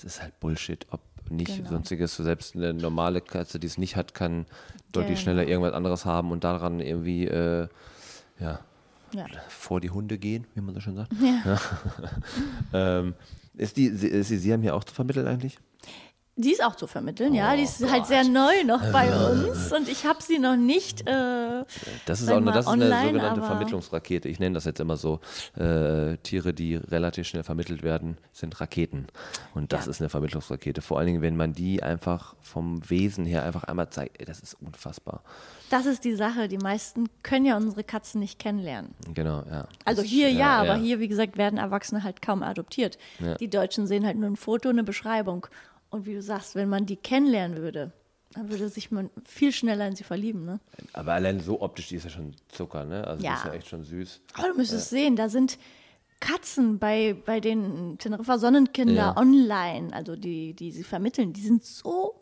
es 0.05 0.15
ist 0.15 0.21
halt 0.21 0.39
Bullshit, 0.39 0.85
ob 0.91 1.01
nicht 1.29 1.55
Genau. 1.57 1.69
sonstiges, 1.69 2.15
so 2.15 2.23
selbst 2.23 2.55
eine 2.55 2.73
normale 2.73 3.21
Katze, 3.21 3.59
die 3.59 3.67
es 3.67 3.77
nicht 3.77 3.95
hat, 3.95 4.13
kann 4.13 4.45
deutlich 4.91 5.19
Genau. 5.19 5.21
schneller 5.21 5.47
irgendwas 5.47 5.73
anderes 5.73 6.05
haben 6.05 6.31
und 6.31 6.43
daran 6.43 6.79
irgendwie, 6.81 7.25
äh, 7.27 7.67
ja, 8.39 8.59
Ja. 9.13 9.25
vor 9.47 9.79
die 9.79 9.89
Hunde 9.91 10.17
gehen, 10.17 10.45
wie 10.55 10.61
man 10.61 10.73
so 10.75 10.81
schön 10.81 10.95
sagt. 10.95 11.11
Ja. 11.21 11.59
Ähm, 12.73 13.13
ist 13.55 13.77
die, 13.77 13.89
sie- 13.89 14.07
ist 14.07 14.29
die 14.31 14.37
Siam 14.37 14.61
hier 14.61 14.75
auch 14.75 14.83
zu 14.83 14.93
vermitteln 14.93 15.27
eigentlich? 15.27 15.57
Die 16.37 16.53
ist 16.53 16.63
auch 16.63 16.75
zu 16.75 16.87
vermitteln, 16.87 17.33
ja. 17.33 17.55
Die 17.55 17.63
ist 17.63 17.83
Oh 17.83 17.91
halt 17.91 18.05
sehr 18.07 18.23
neu 18.23 18.63
noch 18.65 18.81
bei 18.91 19.13
uns 19.13 19.71
und 19.73 19.89
ich 19.89 20.05
habe 20.05 20.21
sie 20.23 20.39
noch 20.39 20.55
nicht. 20.55 21.01
Äh, 21.07 21.65
Das 22.05 22.21
ist 22.21 22.29
auch 22.31 22.37
eine, 22.37 22.51
das 22.53 22.65
ist 22.65 22.71
online, 22.71 22.95
eine 22.95 23.07
sogenannte 23.11 23.41
Vermittlungsrakete. 23.43 24.29
Ich 24.29 24.39
nenne 24.39 24.55
das 24.55 24.63
jetzt 24.65 24.79
immer 24.79 24.95
so. 24.95 25.19
Äh, 25.57 26.17
Tiere, 26.23 26.53
die 26.53 26.75
relativ 26.77 27.27
schnell 27.27 27.43
vermittelt 27.43 27.83
werden, 27.83 28.17
sind 28.31 28.59
Raketen. 28.61 29.07
Und 29.53 29.73
das 29.73 29.85
Ja. 29.85 29.91
ist 29.91 30.01
eine 30.01 30.09
Vermittlungsrakete. 30.09 30.81
Vor 30.81 30.97
allen 30.99 31.07
Dingen, 31.07 31.21
wenn 31.21 31.35
man 31.35 31.51
die 31.53 31.83
einfach 31.83 32.33
vom 32.39 32.89
Wesen 32.89 33.25
her 33.25 33.43
einfach 33.43 33.65
einmal 33.65 33.89
zeigt, 33.89 34.27
das 34.27 34.39
ist 34.39 34.55
unfassbar. 34.61 35.23
das 35.69 35.85
ist 35.85 36.03
die 36.03 36.15
Sache. 36.15 36.47
Die 36.49 36.57
meisten 36.57 37.07
können 37.23 37.45
ja 37.45 37.55
unsere 37.55 37.83
Katzen 37.85 38.19
nicht 38.19 38.39
kennenlernen. 38.39 38.93
Genau, 39.13 39.43
ja. 39.49 39.67
Also 39.85 40.01
ist- 40.01 40.09
hier 40.09 40.29
ja, 40.29 40.59
aber 40.61 40.75
hier, 40.75 40.99
wie 40.99 41.07
gesagt, 41.07 41.37
werden 41.37 41.57
Erwachsene 41.57 42.03
halt 42.03 42.21
kaum 42.21 42.41
adoptiert. 42.43 42.97
Ja. 43.19 43.35
Die 43.35 43.49
Deutschen 43.49 43.85
sehen 43.87 44.05
halt 44.05 44.17
nur 44.17 44.29
ein 44.29 44.35
Foto, 44.37 44.67
eine 44.69 44.83
Beschreibung. 44.83 45.47
Und 45.91 46.05
wie 46.07 46.13
du 46.15 46.21
sagst, 46.21 46.55
wenn 46.55 46.69
man 46.69 46.85
die 46.87 46.95
kennenlernen 46.95 47.57
würde, 47.57 47.91
dann 48.33 48.49
würde 48.49 48.69
sich 48.69 48.91
man 48.91 49.09
viel 49.25 49.51
schneller 49.51 49.87
in 49.87 49.95
sie 49.95 50.03
verlieben. 50.05 50.45
Ne? 50.45 50.59
Aber 50.93 51.13
allein 51.13 51.39
so 51.41 51.61
optisch, 51.61 51.89
die 51.89 51.95
ist 51.95 52.05
ja 52.05 52.09
schon 52.09 52.33
Zucker, 52.47 52.85
ne? 52.85 53.05
Also 53.05 53.23
Ja. 53.23 53.31
die 53.31 53.37
ist 53.37 53.45
ja 53.45 53.53
echt 53.53 53.67
schon 53.67 53.83
süß. 53.83 54.21
Aber 54.35 54.47
du 54.49 54.55
müsstest 54.55 54.89
sehen, 54.89 55.15
da 55.17 55.27
sind 55.29 55.59
Katzen 56.21 56.79
bei, 56.79 57.13
bei 57.25 57.39
den 57.41 57.97
Teneriffa 57.97 58.37
Sonnenkinder 58.37 58.93
Ja. 58.93 59.17
online, 59.17 59.93
also 59.93 60.15
die, 60.15 60.53
die 60.53 60.71
sie 60.71 60.83
vermitteln, 60.83 61.33
die 61.33 61.41
sind 61.41 61.63
so 61.65 62.15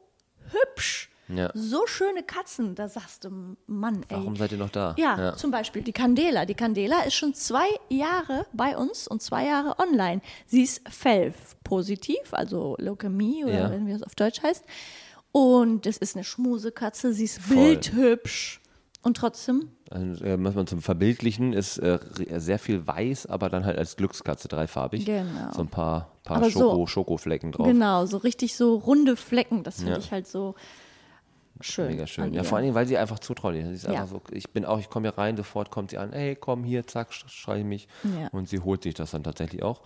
hübsch. 0.52 1.09
Ja. 1.32 1.52
So 1.54 1.86
schöne 1.86 2.24
Katzen, 2.24 2.74
da 2.74 2.88
sagst 2.90 3.24
du, 3.24 3.56
Mann, 3.68 3.98
ey. 4.10 4.18
Warum 4.18 4.36
seid 4.36 4.52
ihr 4.52 4.58
noch 4.58 4.72
da? 4.72 4.96
Ja, 4.98 5.36
zum 5.36 5.52
Beispiel 5.52 5.84
die 5.84 5.92
Candela. 5.94 6.46
Die 6.46 6.56
Candela 6.56 7.02
ist 7.04 7.14
schon 7.14 7.34
zwei 7.36 7.68
Jahre 7.90 8.48
bei 8.52 8.76
uns 8.76 9.08
und 9.08 9.22
zwei 9.22 9.46
Jahre 9.46 9.78
online. 9.80 10.22
Sie 10.48 10.64
ist 10.64 10.82
FELV-positiv, 10.90 12.18
also 12.34 12.76
Leukämie 12.80 13.46
oder 13.46 13.74
Ja. 13.76 13.86
wie 13.86 13.92
das 13.94 14.04
auf 14.04 14.16
Deutsch 14.16 14.42
heißt. 14.42 14.64
Und 15.32 15.86
es 15.86 15.98
ist 15.98 16.16
eine 16.16 16.24
Schmusekatze, 16.24 17.14
sie 17.14 17.26
ist 17.26 17.40
Voll. 17.40 17.56
bildhübsch. 17.56 18.62
Und 19.02 19.16
trotzdem, 19.16 19.70
Also, 19.92 20.26
äh, 20.26 20.36
muss 20.36 20.56
man 20.56 20.68
zum 20.68 20.82
Verbildlichen 20.82 21.54
ist 21.54 21.78
äh, 21.78 21.92
re- 21.92 22.40
sehr 22.42 22.60
viel 22.60 22.86
weiß, 22.86 23.28
aber 23.28 23.48
dann 23.50 23.64
halt 23.66 23.78
als 23.78 23.96
Glückskatze 23.96 24.50
dreifarbig. 24.50 25.06
Genau. 25.06 25.54
So 25.54 25.62
ein 25.62 25.70
paar, 25.70 26.12
paar 26.26 26.38
Aber 26.38 26.50
so- 26.50 26.60
Schoko, 26.60 26.86
Schokoflecken 26.88 27.52
drauf. 27.54 27.66
genau, 27.66 28.06
so 28.08 28.18
richtig 28.18 28.56
so 28.56 28.76
runde 28.76 29.16
Flecken. 29.16 29.64
Das 29.64 29.78
finde 29.78 29.94
Ja. 29.94 29.98
ich 30.00 30.12
halt 30.12 30.28
so 30.28 30.56
schön. 31.62 31.88
Mega 31.88 32.08
schön. 32.08 32.34
Ja, 32.34 32.44
vor 32.44 32.58
allen 32.58 32.64
Dingen, 32.66 32.76
weil 32.76 32.88
sie 32.88 32.98
einfach 32.98 33.20
zutraulich 33.20 33.62
ist. 33.64 33.68
Sie 33.70 33.74
ist 33.76 33.84
Ja. 33.84 33.92
einfach 33.92 34.08
so, 34.08 34.22
ich 34.32 34.50
bin 34.52 34.66
auch, 34.66 34.80
ich 34.80 34.90
komme 34.90 35.08
hier 35.10 35.18
rein, 35.18 35.36
sofort 35.38 35.72
kommt 35.72 35.92
sie 35.92 35.98
an, 35.98 36.14
ey, 36.14 36.36
komm 36.36 36.64
hier, 36.64 36.86
zack, 36.88 37.12
sch- 37.12 37.28
schrei 37.30 37.64
mich. 37.64 37.88
Ja. 38.04 38.28
Und 38.32 38.48
sie 38.50 38.60
holt 38.60 38.84
sich 38.84 38.94
das 38.94 39.12
dann 39.12 39.24
tatsächlich 39.24 39.64
auch. 39.64 39.82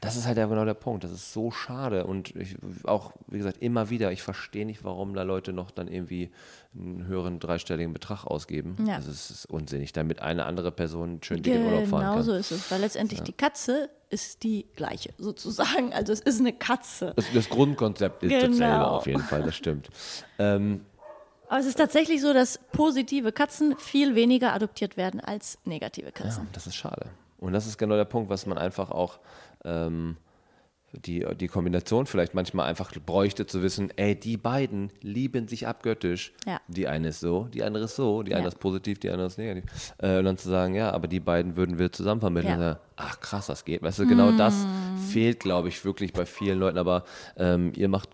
Das 0.00 0.16
ist 0.16 0.26
halt 0.26 0.36
ja 0.38 0.46
genau 0.46 0.64
der 0.64 0.74
Punkt. 0.74 1.04
Das 1.04 1.10
ist 1.12 1.32
so 1.32 1.50
schade. 1.50 2.06
Und 2.06 2.34
ich, 2.36 2.56
auch, 2.84 3.12
wie 3.28 3.38
gesagt, 3.38 3.58
immer 3.62 3.90
wieder, 3.90 4.12
ich 4.12 4.22
verstehe 4.22 4.66
nicht, 4.66 4.84
warum 4.84 5.14
da 5.14 5.22
Leute 5.22 5.52
noch 5.52 5.70
dann 5.70 5.88
irgendwie 5.88 6.30
einen 6.76 7.06
höheren 7.06 7.38
dreistelligen 7.38 7.92
Betrag 7.92 8.24
ausgeben. 8.24 8.76
Ja. 8.86 8.96
Das 8.96 9.06
ist, 9.06 9.30
ist 9.30 9.46
unsinnig, 9.46 9.92
damit 9.92 10.20
eine 10.20 10.44
andere 10.44 10.72
Person 10.72 11.20
schön 11.22 11.42
dick 11.42 11.54
in 11.54 11.64
Urlaub 11.64 11.86
fahren 11.86 12.00
Genau 12.02 12.14
kann. 12.14 12.22
so 12.24 12.32
ist 12.32 12.50
es, 12.50 12.70
weil 12.70 12.80
letztendlich 12.80 13.22
die 13.22 13.32
Katze 13.32 13.88
ist 14.10 14.42
die 14.42 14.66
gleiche 14.76 15.10
sozusagen. 15.18 15.92
Also 15.94 16.12
es 16.12 16.20
ist 16.20 16.40
eine 16.40 16.52
Katze. 16.52 17.12
Das, 17.16 17.24
das 17.32 17.48
Grundkonzept 17.48 18.24
ist 18.24 18.30
Genau. 18.30 18.46
dasselbe 18.48 18.86
auf 18.88 19.06
jeden 19.06 19.22
Fall, 19.22 19.42
das 19.44 19.54
stimmt. 19.56 19.88
Ähm, 20.38 20.80
Aber 21.48 21.60
es 21.60 21.66
ist 21.66 21.76
tatsächlich 21.76 22.20
so, 22.20 22.32
dass 22.32 22.58
positive 22.72 23.32
Katzen 23.32 23.76
viel 23.78 24.14
weniger 24.14 24.52
adoptiert 24.54 24.96
werden 24.96 25.20
als 25.20 25.58
negative 25.64 26.06
Ja, 26.06 26.12
Katzen. 26.12 26.48
das 26.52 26.66
ist 26.66 26.74
schade. 26.76 27.06
Und 27.38 27.52
das 27.52 27.66
ist 27.66 27.76
genau 27.78 27.96
der 27.96 28.06
Punkt, 28.06 28.30
was 28.30 28.46
man 28.46 28.56
einfach 28.58 28.90
auch 28.90 29.18
ähm, 29.64 30.16
die, 30.92 31.26
die 31.38 31.48
Kombination 31.48 32.06
vielleicht 32.06 32.34
manchmal 32.34 32.68
einfach 32.68 32.92
bräuchte 33.04 33.46
zu 33.46 33.62
wissen, 33.62 33.90
ey, 33.96 34.14
die 34.14 34.36
beiden 34.36 34.90
lieben 35.02 35.48
sich 35.48 35.66
abgöttisch. 35.66 36.32
Ja. 36.46 36.60
Die 36.68 36.86
eine 36.86 37.08
ist 37.08 37.18
so, 37.20 37.44
die 37.52 37.64
andere 37.64 37.84
ist 37.84 37.96
so, 37.96 38.22
die 38.22 38.32
eine 38.34 38.44
Ja. 38.44 38.48
ist 38.48 38.60
positiv, 38.60 39.00
die 39.00 39.10
andere 39.10 39.26
ist 39.26 39.36
negativ. 39.36 39.64
Äh, 39.98 40.18
und 40.18 40.24
dann 40.24 40.38
zu 40.38 40.48
sagen, 40.48 40.74
ja, 40.76 40.92
aber 40.92 41.08
die 41.08 41.18
beiden 41.20 41.56
würden 41.56 41.78
wir 41.78 41.90
zusammen 41.90 42.20
vermitteln. 42.20 42.60
Ja. 42.60 42.78
Ach 42.96 43.18
krass, 43.18 43.46
das 43.46 43.64
geht. 43.64 43.82
Weißt 43.82 43.98
du, 43.98 44.06
genau 44.06 44.30
das 44.32 44.54
fehlt, 45.10 45.40
glaube 45.40 45.66
ich, 45.68 45.84
wirklich 45.84 46.12
bei 46.12 46.24
vielen 46.26 46.60
Leuten. 46.60 46.78
Aber 46.78 47.02
ähm, 47.36 47.72
ihr 47.74 47.88
macht 47.88 48.10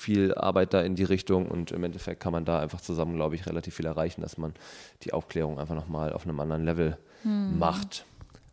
viel 0.00 0.34
Arbeit 0.34 0.72
da 0.74 0.80
in 0.82 0.94
die 0.96 1.04
Richtung 1.04 1.46
und 1.48 1.70
im 1.72 1.84
Endeffekt 1.84 2.20
kann 2.20 2.32
man 2.32 2.44
da 2.44 2.58
einfach 2.60 2.80
zusammen, 2.80 3.14
glaube 3.16 3.34
ich, 3.34 3.46
relativ 3.46 3.74
viel 3.74 3.86
erreichen, 3.86 4.22
dass 4.22 4.38
man 4.38 4.54
die 5.02 5.12
Aufklärung 5.12 5.58
einfach 5.58 5.74
nochmal 5.74 6.12
auf 6.12 6.24
einem 6.24 6.40
anderen 6.40 6.64
Level 6.64 6.96
macht, 7.24 8.04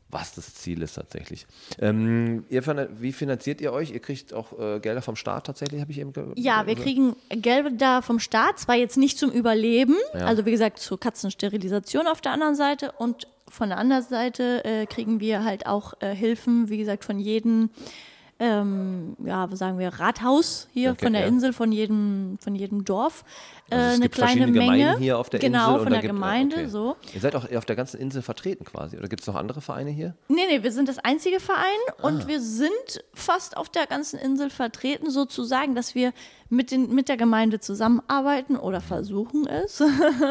was 0.09 0.35
das 0.35 0.53
Ziel 0.55 0.81
ist 0.81 0.93
tatsächlich. 0.95 1.45
Ähm, 1.79 2.45
ihr, 2.49 2.63
wie 2.99 3.11
finanziert 3.11 3.59
ihr 3.61 3.73
euch? 3.73 3.91
Ihr 3.91 3.99
kriegt 3.99 4.33
auch 4.33 4.57
äh, 4.57 4.79
Gelder 4.79 5.01
vom 5.01 5.15
Staat 5.15 5.45
tatsächlich, 5.47 5.81
habe 5.81 5.91
ich 5.91 5.99
eben 5.99 6.13
ge 6.13 6.25
Ja, 6.35 6.65
wir 6.67 6.75
ge- 6.75 6.83
kriegen 6.83 7.15
Geld 7.29 7.81
da 7.81 8.01
vom 8.01 8.19
Staat, 8.19 8.59
zwar 8.59 8.75
jetzt 8.75 8.97
nicht 8.97 9.17
zum 9.17 9.31
Überleben, 9.31 9.95
Ja. 10.13 10.25
also 10.25 10.45
wie 10.45 10.51
gesagt 10.51 10.79
zur 10.79 10.99
Katzensterilisation 10.99 12.07
auf 12.07 12.21
der 12.21 12.31
anderen 12.33 12.55
Seite 12.55 12.91
und 12.97 13.27
von 13.49 13.69
der 13.69 13.77
anderen 13.77 14.03
Seite 14.03 14.63
äh, 14.65 14.85
kriegen 14.85 15.19
wir 15.21 15.43
halt 15.45 15.65
auch 15.67 15.93
äh, 16.01 16.13
Hilfen, 16.13 16.69
wie 16.69 16.77
gesagt, 16.77 17.05
von 17.05 17.19
jedem, 17.19 17.69
ähm, 18.39 19.15
ja, 19.25 19.47
sagen 19.53 19.79
wir, 19.79 19.89
Rathaus 19.89 20.67
hier 20.71 20.91
Okay, 20.91 21.05
von 21.05 21.13
der 21.13 21.23
ja. 21.23 21.27
Insel, 21.27 21.53
von 21.53 21.71
jedem, 21.71 22.37
von 22.41 22.55
jedem 22.55 22.85
Dorf. 22.85 23.23
Äh, 23.69 23.75
Also 23.75 23.95
eine 23.95 24.09
kleine 24.09 24.47
Menge. 24.47 24.59
Gemeinden 24.59 25.01
hier 25.01 25.17
auf 25.17 25.29
der 25.29 25.39
genau, 25.39 25.59
Insel. 25.59 25.73
und 25.79 25.83
von 25.83 25.91
der 25.93 26.01
gibt- 26.01 26.13
Gemeinde, 26.13 26.55
okay. 26.57 26.67
so. 26.67 26.95
Ihr 27.13 27.19
seid 27.19 27.35
auch 27.35 27.51
auf 27.51 27.65
der 27.65 27.75
ganzen 27.75 27.99
Insel 27.99 28.21
vertreten 28.21 28.63
quasi. 28.65 28.97
Oder 28.97 29.07
gibt 29.07 29.21
es 29.21 29.27
noch 29.27 29.35
andere 29.35 29.61
Vereine 29.61 29.89
hier? 29.89 30.15
Nee, 30.27 30.41
nee, 30.49 30.63
wir 30.63 30.71
sind 30.71 30.87
das 30.87 30.99
einzige 30.99 31.39
Verein 31.39 31.63
Ah. 32.01 32.07
und 32.07 32.27
wir 32.27 32.39
sind 32.39 33.03
fast 33.13 33.57
auf 33.57 33.69
der 33.69 33.87
ganzen 33.87 34.19
Insel 34.19 34.49
vertreten, 34.49 35.09
sozusagen, 35.09 35.73
dass 35.75 35.95
wir 35.95 36.13
mit, 36.49 36.71
den, 36.71 36.93
mit 36.93 37.09
der 37.09 37.17
Gemeinde 37.17 37.59
zusammenarbeiten 37.59 38.55
oder 38.55 38.81
versuchen 38.81 39.47
es. 39.47 39.83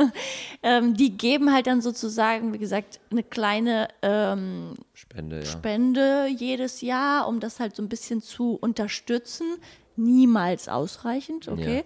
ähm, 0.63 0.95
die 0.95 1.17
geben 1.17 1.53
halt 1.53 1.67
dann 1.67 1.83
sozusagen, 1.83 2.53
wie 2.53 2.59
gesagt, 2.59 3.01
eine 3.11 3.23
kleine 3.23 3.89
ähm, 4.03 4.75
Spende, 4.95 5.39
ja. 5.41 5.45
Spende 5.45 6.27
jedes 6.29 6.81
Jahr, 6.81 7.29
um 7.29 7.41
das 7.41 7.61
halt 7.61 7.77
so 7.77 7.83
ein 7.83 7.89
bisschen 7.89 8.23
zu 8.23 8.55
unterstützen. 8.55 9.47
Niemals 9.99 10.69
ausreichend, 10.69 11.49
okay. 11.49 11.83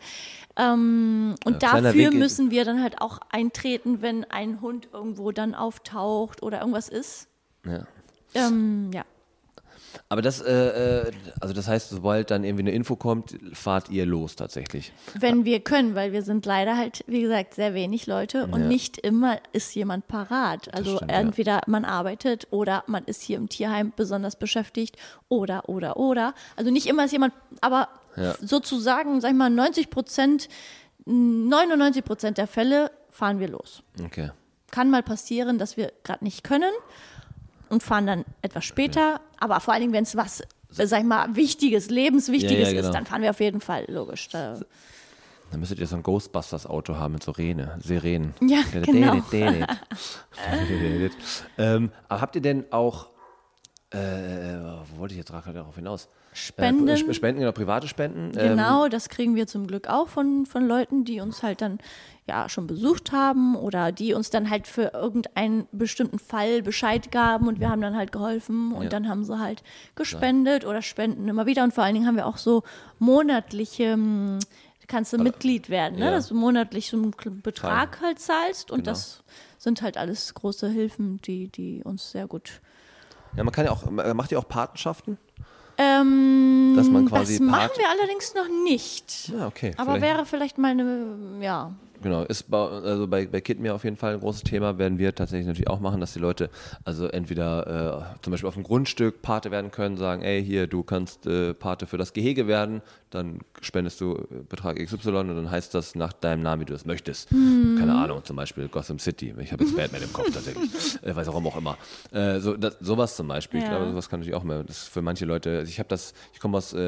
Ähm, 0.56 1.36
und 1.44 1.62
Ja, 1.62 1.80
dafür 1.80 2.10
müssen 2.10 2.50
wir 2.50 2.64
dann 2.64 2.82
halt 2.82 3.00
auch 3.00 3.20
eintreten, 3.30 4.02
wenn 4.02 4.24
ein 4.24 4.60
Hund 4.60 4.88
irgendwo 4.92 5.30
dann 5.30 5.54
auftaucht 5.54 6.42
oder 6.42 6.58
irgendwas 6.58 6.88
ist. 6.88 7.28
ja. 7.64 7.86
Ähm, 8.34 8.90
ja. 8.92 9.04
Aber 10.08 10.22
das, 10.22 10.40
äh, 10.40 11.08
äh, 11.08 11.12
also 11.40 11.54
das 11.54 11.68
heißt, 11.68 11.90
sobald 11.90 12.30
dann 12.30 12.44
irgendwie 12.44 12.62
eine 12.62 12.72
Info 12.72 12.96
kommt, 12.96 13.36
fahrt 13.52 13.88
ihr 13.90 14.06
los 14.06 14.36
tatsächlich. 14.36 14.92
Wenn 15.18 15.44
wir 15.44 15.60
können, 15.60 15.94
weil 15.94 16.12
wir 16.12 16.22
sind 16.22 16.46
leider 16.46 16.76
halt, 16.76 17.04
wie 17.06 17.22
gesagt, 17.22 17.54
sehr 17.54 17.74
wenig 17.74 18.06
Leute 18.06 18.46
und 18.46 18.60
Ja. 18.62 18.66
nicht 18.68 18.98
immer 18.98 19.38
ist 19.52 19.74
jemand 19.74 20.06
parat. 20.08 20.72
Also 20.74 20.96
stimmt, 20.96 21.10
ja. 21.10 21.18
entweder 21.18 21.60
man 21.66 21.84
arbeitet 21.84 22.46
oder 22.50 22.84
man 22.86 23.04
ist 23.04 23.22
hier 23.22 23.36
im 23.36 23.48
Tierheim 23.48 23.92
besonders 23.94 24.36
beschäftigt 24.36 24.96
oder, 25.28 25.68
oder, 25.68 25.96
oder. 25.96 26.34
Also 26.56 26.70
nicht 26.70 26.86
immer 26.86 27.04
ist 27.04 27.12
jemand, 27.12 27.34
aber 27.60 27.88
Ja. 28.16 28.34
sozusagen, 28.40 29.20
sag 29.20 29.30
ich 29.30 29.36
mal, 29.36 29.50
90 29.50 29.90
Prozent, 29.90 30.48
99 31.06 32.04
Prozent 32.04 32.38
der 32.38 32.46
Fälle 32.46 32.90
fahren 33.10 33.40
wir 33.40 33.48
los. 33.48 33.82
Okay. 34.04 34.30
kann 34.70 34.88
mal 34.90 35.02
passieren, 35.02 35.58
dass 35.58 35.76
wir 35.76 35.92
gerade 36.04 36.22
nicht 36.24 36.44
können 36.44 36.70
und 37.70 37.82
fahren 37.82 38.06
dann 38.06 38.24
etwas 38.42 38.64
später. 38.64 39.20
Aber 39.38 39.60
vor 39.60 39.72
allen 39.72 39.80
Dingen, 39.82 39.92
wenn 39.94 40.02
es 40.04 40.16
was, 40.16 40.40
äh, 40.40 40.86
sag 40.86 41.00
ich 41.00 41.06
mal, 41.06 41.34
Wichtiges, 41.34 41.88
Lebenswichtiges 41.90 42.52
Ja, 42.52 42.66
ja, 42.68 42.72
genau. 42.74 42.88
ist, 42.88 42.94
dann 42.94 43.06
fahren 43.06 43.22
wir 43.22 43.30
auf 43.30 43.40
jeden 43.40 43.60
Fall, 43.60 43.84
logisch. 43.88 44.28
Da, 44.28 44.58
Dann 45.50 45.60
müsstet 45.60 45.78
ihr 45.78 45.86
so 45.86 45.96
ein 45.96 46.02
Ghostbusters-Auto 46.02 46.96
haben 46.96 47.14
mit 47.14 47.22
so 47.22 47.30
Rene, 47.32 47.78
Sirenen. 47.82 48.34
Ja, 48.40 48.60
genau. 48.84 49.14
ähm, 51.58 51.90
aber 52.08 52.20
habt 52.20 52.36
ihr 52.36 52.42
denn 52.42 52.64
auch, 52.70 53.08
äh, 53.90 53.96
wo 53.98 54.98
wollte 55.00 55.14
ich 55.14 55.18
jetzt 55.18 55.30
gerade 55.30 55.52
darauf 55.52 55.74
hinaus? 55.74 56.08
Spenden. 56.32 56.86
Äh, 56.86 56.94
Sp- 56.94 57.10
Spenden, 57.12 57.40
genau, 57.40 57.50
private 57.52 57.88
Spenden. 57.88 58.30
Ähm, 58.38 58.50
Genau, 58.50 58.86
das 58.88 59.08
kriegen 59.08 59.34
wir 59.34 59.46
zum 59.48 59.66
Glück 59.66 59.88
auch 59.88 60.08
von, 60.08 60.46
von 60.46 60.66
Leuten, 60.66 61.04
die 61.04 61.20
uns 61.20 61.42
halt 61.42 61.60
dann 61.60 61.78
ja 62.30 62.48
schon 62.48 62.66
besucht 62.66 63.12
haben 63.12 63.54
oder 63.56 63.92
die 63.92 64.14
uns 64.14 64.30
dann 64.30 64.48
halt 64.50 64.66
für 64.66 64.92
irgendeinen 64.94 65.66
bestimmten 65.72 66.18
Fall 66.18 66.62
Bescheid 66.62 67.10
gaben 67.12 67.46
und 67.48 67.60
wir 67.60 67.68
haben 67.70 67.82
dann 67.82 67.94
halt 67.96 68.12
geholfen 68.12 68.72
und 68.72 68.84
Ja. 68.84 68.88
dann 68.88 69.08
haben 69.08 69.24
sie 69.24 69.38
halt 69.38 69.62
gespendet 69.96 70.64
oder 70.64 70.80
spenden 70.82 71.28
immer 71.28 71.46
wieder 71.46 71.62
und 71.64 71.74
vor 71.74 71.84
allen 71.84 71.94
Dingen 71.94 72.06
haben 72.06 72.16
wir 72.16 72.26
auch 72.26 72.38
so 72.38 72.62
monatliche, 72.98 73.92
hm, 73.94 74.38
kannst 74.86 75.12
du 75.12 75.18
Mitglied 75.18 75.68
werden, 75.70 75.98
ne? 75.98 76.06
ja. 76.06 76.10
dass 76.10 76.28
du 76.28 76.34
monatlich 76.34 76.88
so 76.90 76.96
einen 76.96 77.12
Betrag 77.42 78.00
halt 78.00 78.18
zahlst 78.18 78.70
und 78.70 78.78
Genau. 78.84 78.90
das 78.90 79.22
sind 79.58 79.82
halt 79.82 79.96
alles 79.96 80.34
große 80.34 80.68
Hilfen, 80.68 81.20
die, 81.22 81.48
die 81.48 81.82
uns 81.84 82.10
sehr 82.10 82.26
gut 82.26 82.60
Ja, 83.36 83.44
man 83.44 83.52
kann 83.52 83.64
ja 83.66 83.70
auch, 83.72 83.88
macht 83.90 84.32
ihr 84.32 84.38
auch 84.40 84.48
Patenschaften? 84.48 85.16
ähm, 85.78 86.74
Dass 86.76 86.88
man 86.88 87.06
quasi 87.06 87.38
das 87.38 87.46
machen 87.46 87.70
wir 87.76 87.88
allerdings 87.88 88.34
noch 88.34 88.48
nicht. 88.64 89.28
Ja, 89.28 89.46
okay. 89.46 89.72
Aber 89.76 89.94
vielleicht- 89.94 90.02
wäre 90.16 90.26
vielleicht 90.26 90.58
mal 90.58 90.72
eine, 90.72 91.06
ja, 91.40 91.72
Genau, 92.02 92.22
ist 92.22 92.50
bei, 92.50 92.56
also 92.58 93.06
bei, 93.06 93.26
bei 93.26 93.40
Kidmere 93.40 93.74
auf 93.74 93.84
jeden 93.84 93.96
Fall 93.96 94.14
ein 94.14 94.20
großes 94.20 94.42
Thema, 94.42 94.78
werden 94.78 94.98
wir 94.98 95.14
tatsächlich 95.14 95.46
natürlich 95.46 95.68
auch 95.68 95.80
machen, 95.80 96.00
dass 96.00 96.14
die 96.14 96.18
Leute 96.18 96.48
also 96.84 97.06
entweder 97.08 98.14
äh, 98.16 98.22
zum 98.22 98.30
Beispiel 98.30 98.48
auf 98.48 98.54
dem 98.54 98.62
Grundstück 98.62 99.20
Pate 99.22 99.50
werden 99.50 99.70
können, 99.70 99.96
sagen, 99.98 100.22
ey, 100.22 100.42
hier, 100.44 100.66
du 100.66 100.82
kannst 100.82 101.26
äh, 101.26 101.52
Pate 101.52 101.86
für 101.86 101.98
das 101.98 102.12
Gehege 102.14 102.46
werden, 102.46 102.80
dann 103.10 103.40
spendest 103.60 104.00
du 104.00 104.14
äh, 104.16 104.42
Betrag 104.48 104.76
XY 104.78 105.08
und 105.10 105.28
dann 105.36 105.50
heißt 105.50 105.74
das 105.74 105.94
nach 105.94 106.12
deinem 106.14 106.42
Namen, 106.42 106.62
wie 106.62 106.64
du 106.66 106.72
das 106.72 106.86
möchtest. 106.86 107.28
Keine 107.76 107.94
Ahnung, 107.94 108.24
zum 108.24 108.36
Beispiel 108.36 108.68
Gotham 108.68 108.98
City. 108.98 109.34
Ich 109.38 109.52
habe 109.52 109.64
jetzt 109.64 109.76
Batman 109.76 110.02
im 110.02 110.12
Kopf 110.12 110.30
tatsächlich. 110.32 110.70
äh, 111.02 111.14
weiß 111.14 111.26
warum 111.26 111.46
auch 111.48 111.56
immer. 111.56 111.76
Äh, 112.12 112.40
so, 112.40 112.56
das, 112.56 112.76
sowas 112.80 113.16
zum 113.16 113.28
Beispiel. 113.28 113.58
Ich 113.60 113.64
Ja. 113.66 113.72
glaube, 113.76 113.90
sowas 113.90 114.08
kann 114.08 114.20
natürlich 114.20 114.36
auch 114.36 114.44
mehr. 114.44 114.62
Das 114.64 114.78
ist 114.84 114.88
für 114.88 115.02
manche 115.02 115.24
Leute, 115.26 115.58
also 115.58 115.68
ich 115.68 115.78
habe 115.78 115.88
das, 115.88 116.14
ich 116.32 116.40
komme 116.40 116.56
aus, 116.56 116.72
äh, 116.72 116.78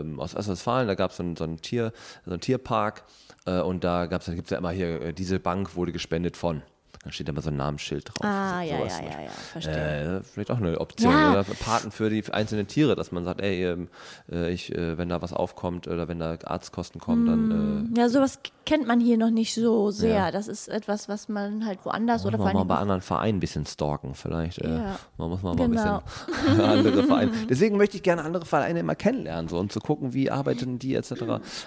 ähm, 0.00 0.18
aus 0.18 0.34
Ostwestfalen, 0.34 0.88
da 0.88 0.94
gab 0.94 1.10
es 1.10 1.18
so, 1.18 1.22
einen- 1.22 1.36
so 1.36 1.44
einen 1.44 1.58
Tier, 1.60 1.92
so 2.24 2.30
einen 2.30 2.40
Tierpark 2.40 3.04
äh, 3.44 3.60
und 3.60 3.84
da 3.84 4.06
gab's, 4.06 4.26
da 4.26 4.32
gibt 4.46 4.52
es 4.52 4.54
ja 4.54 4.58
immer 4.58 4.70
hier, 4.70 5.00
äh, 5.02 5.12
diese 5.12 5.40
Bank 5.40 5.74
wurde 5.74 5.90
gespendet 5.90 6.36
von. 6.36 6.62
Da 7.06 7.12
steht 7.12 7.28
immer 7.28 7.40
so 7.40 7.50
ein 7.50 7.56
Namensschild 7.56 8.08
drauf. 8.08 8.16
Ah, 8.28 8.62
ja, 8.62 8.78
ja, 8.80 8.86
ja, 8.86 9.22
ja, 9.22 9.30
verstehe. 9.30 10.18
Äh, 10.18 10.22
vielleicht 10.24 10.50
auch 10.50 10.56
eine 10.56 10.80
Option. 10.80 11.12
Ja. 11.12 11.30
Oder 11.30 11.44
Paten 11.44 11.92
für 11.92 12.10
die 12.10 12.24
einzelnen 12.32 12.66
Tiere, 12.66 12.96
dass 12.96 13.12
man 13.12 13.24
sagt, 13.24 13.40
ey, 13.40 13.64
ähm, 13.64 13.88
äh, 14.30 14.50
ich, 14.50 14.74
äh, 14.74 14.98
wenn 14.98 15.08
da 15.08 15.22
was 15.22 15.32
aufkommt 15.32 15.86
oder 15.86 16.08
wenn 16.08 16.18
da 16.18 16.36
Arztkosten 16.44 17.00
kommen, 17.00 17.26
dann 17.26 17.94
äh, 17.94 18.00
Ja, 18.00 18.08
sowas 18.08 18.40
kennt 18.64 18.88
man 18.88 18.98
hier 18.98 19.18
noch 19.18 19.30
nicht 19.30 19.54
so 19.54 19.92
sehr. 19.92 20.14
Ja. 20.16 20.30
Das 20.32 20.48
ist 20.48 20.66
etwas, 20.66 21.08
was 21.08 21.28
man 21.28 21.64
halt 21.64 21.78
woanders 21.84 22.26
oder 22.26 22.38
muss 22.38 22.44
vor 22.44 22.46
man 22.46 22.54
mal 22.54 22.60
allem 22.62 22.68
bei 22.68 22.76
anderen 22.78 23.00
Vereinen 23.02 23.36
ein 23.36 23.40
bisschen 23.40 23.66
stalken, 23.66 24.16
vielleicht. 24.16 24.58
Äh, 24.58 24.68
Ja. 24.76 24.98
Man 25.16 25.30
muss 25.30 25.42
mal, 25.42 25.54
mal 25.54 25.68
Genau. 25.68 25.98
ein 25.98 26.02
bisschen 26.46 26.60
andere 26.64 27.02
Vereine. 27.04 27.30
Deswegen 27.48 27.76
möchte 27.76 27.96
ich 27.98 28.02
gerne 28.02 28.24
andere 28.24 28.44
Vereine 28.46 28.80
immer 28.80 28.96
kennenlernen 28.96 29.48
so, 29.48 29.60
und 29.60 29.70
zu 29.70 29.78
gucken, 29.78 30.12
wie 30.12 30.28
arbeiten 30.28 30.80
die 30.80 30.96
etc., 30.96 31.12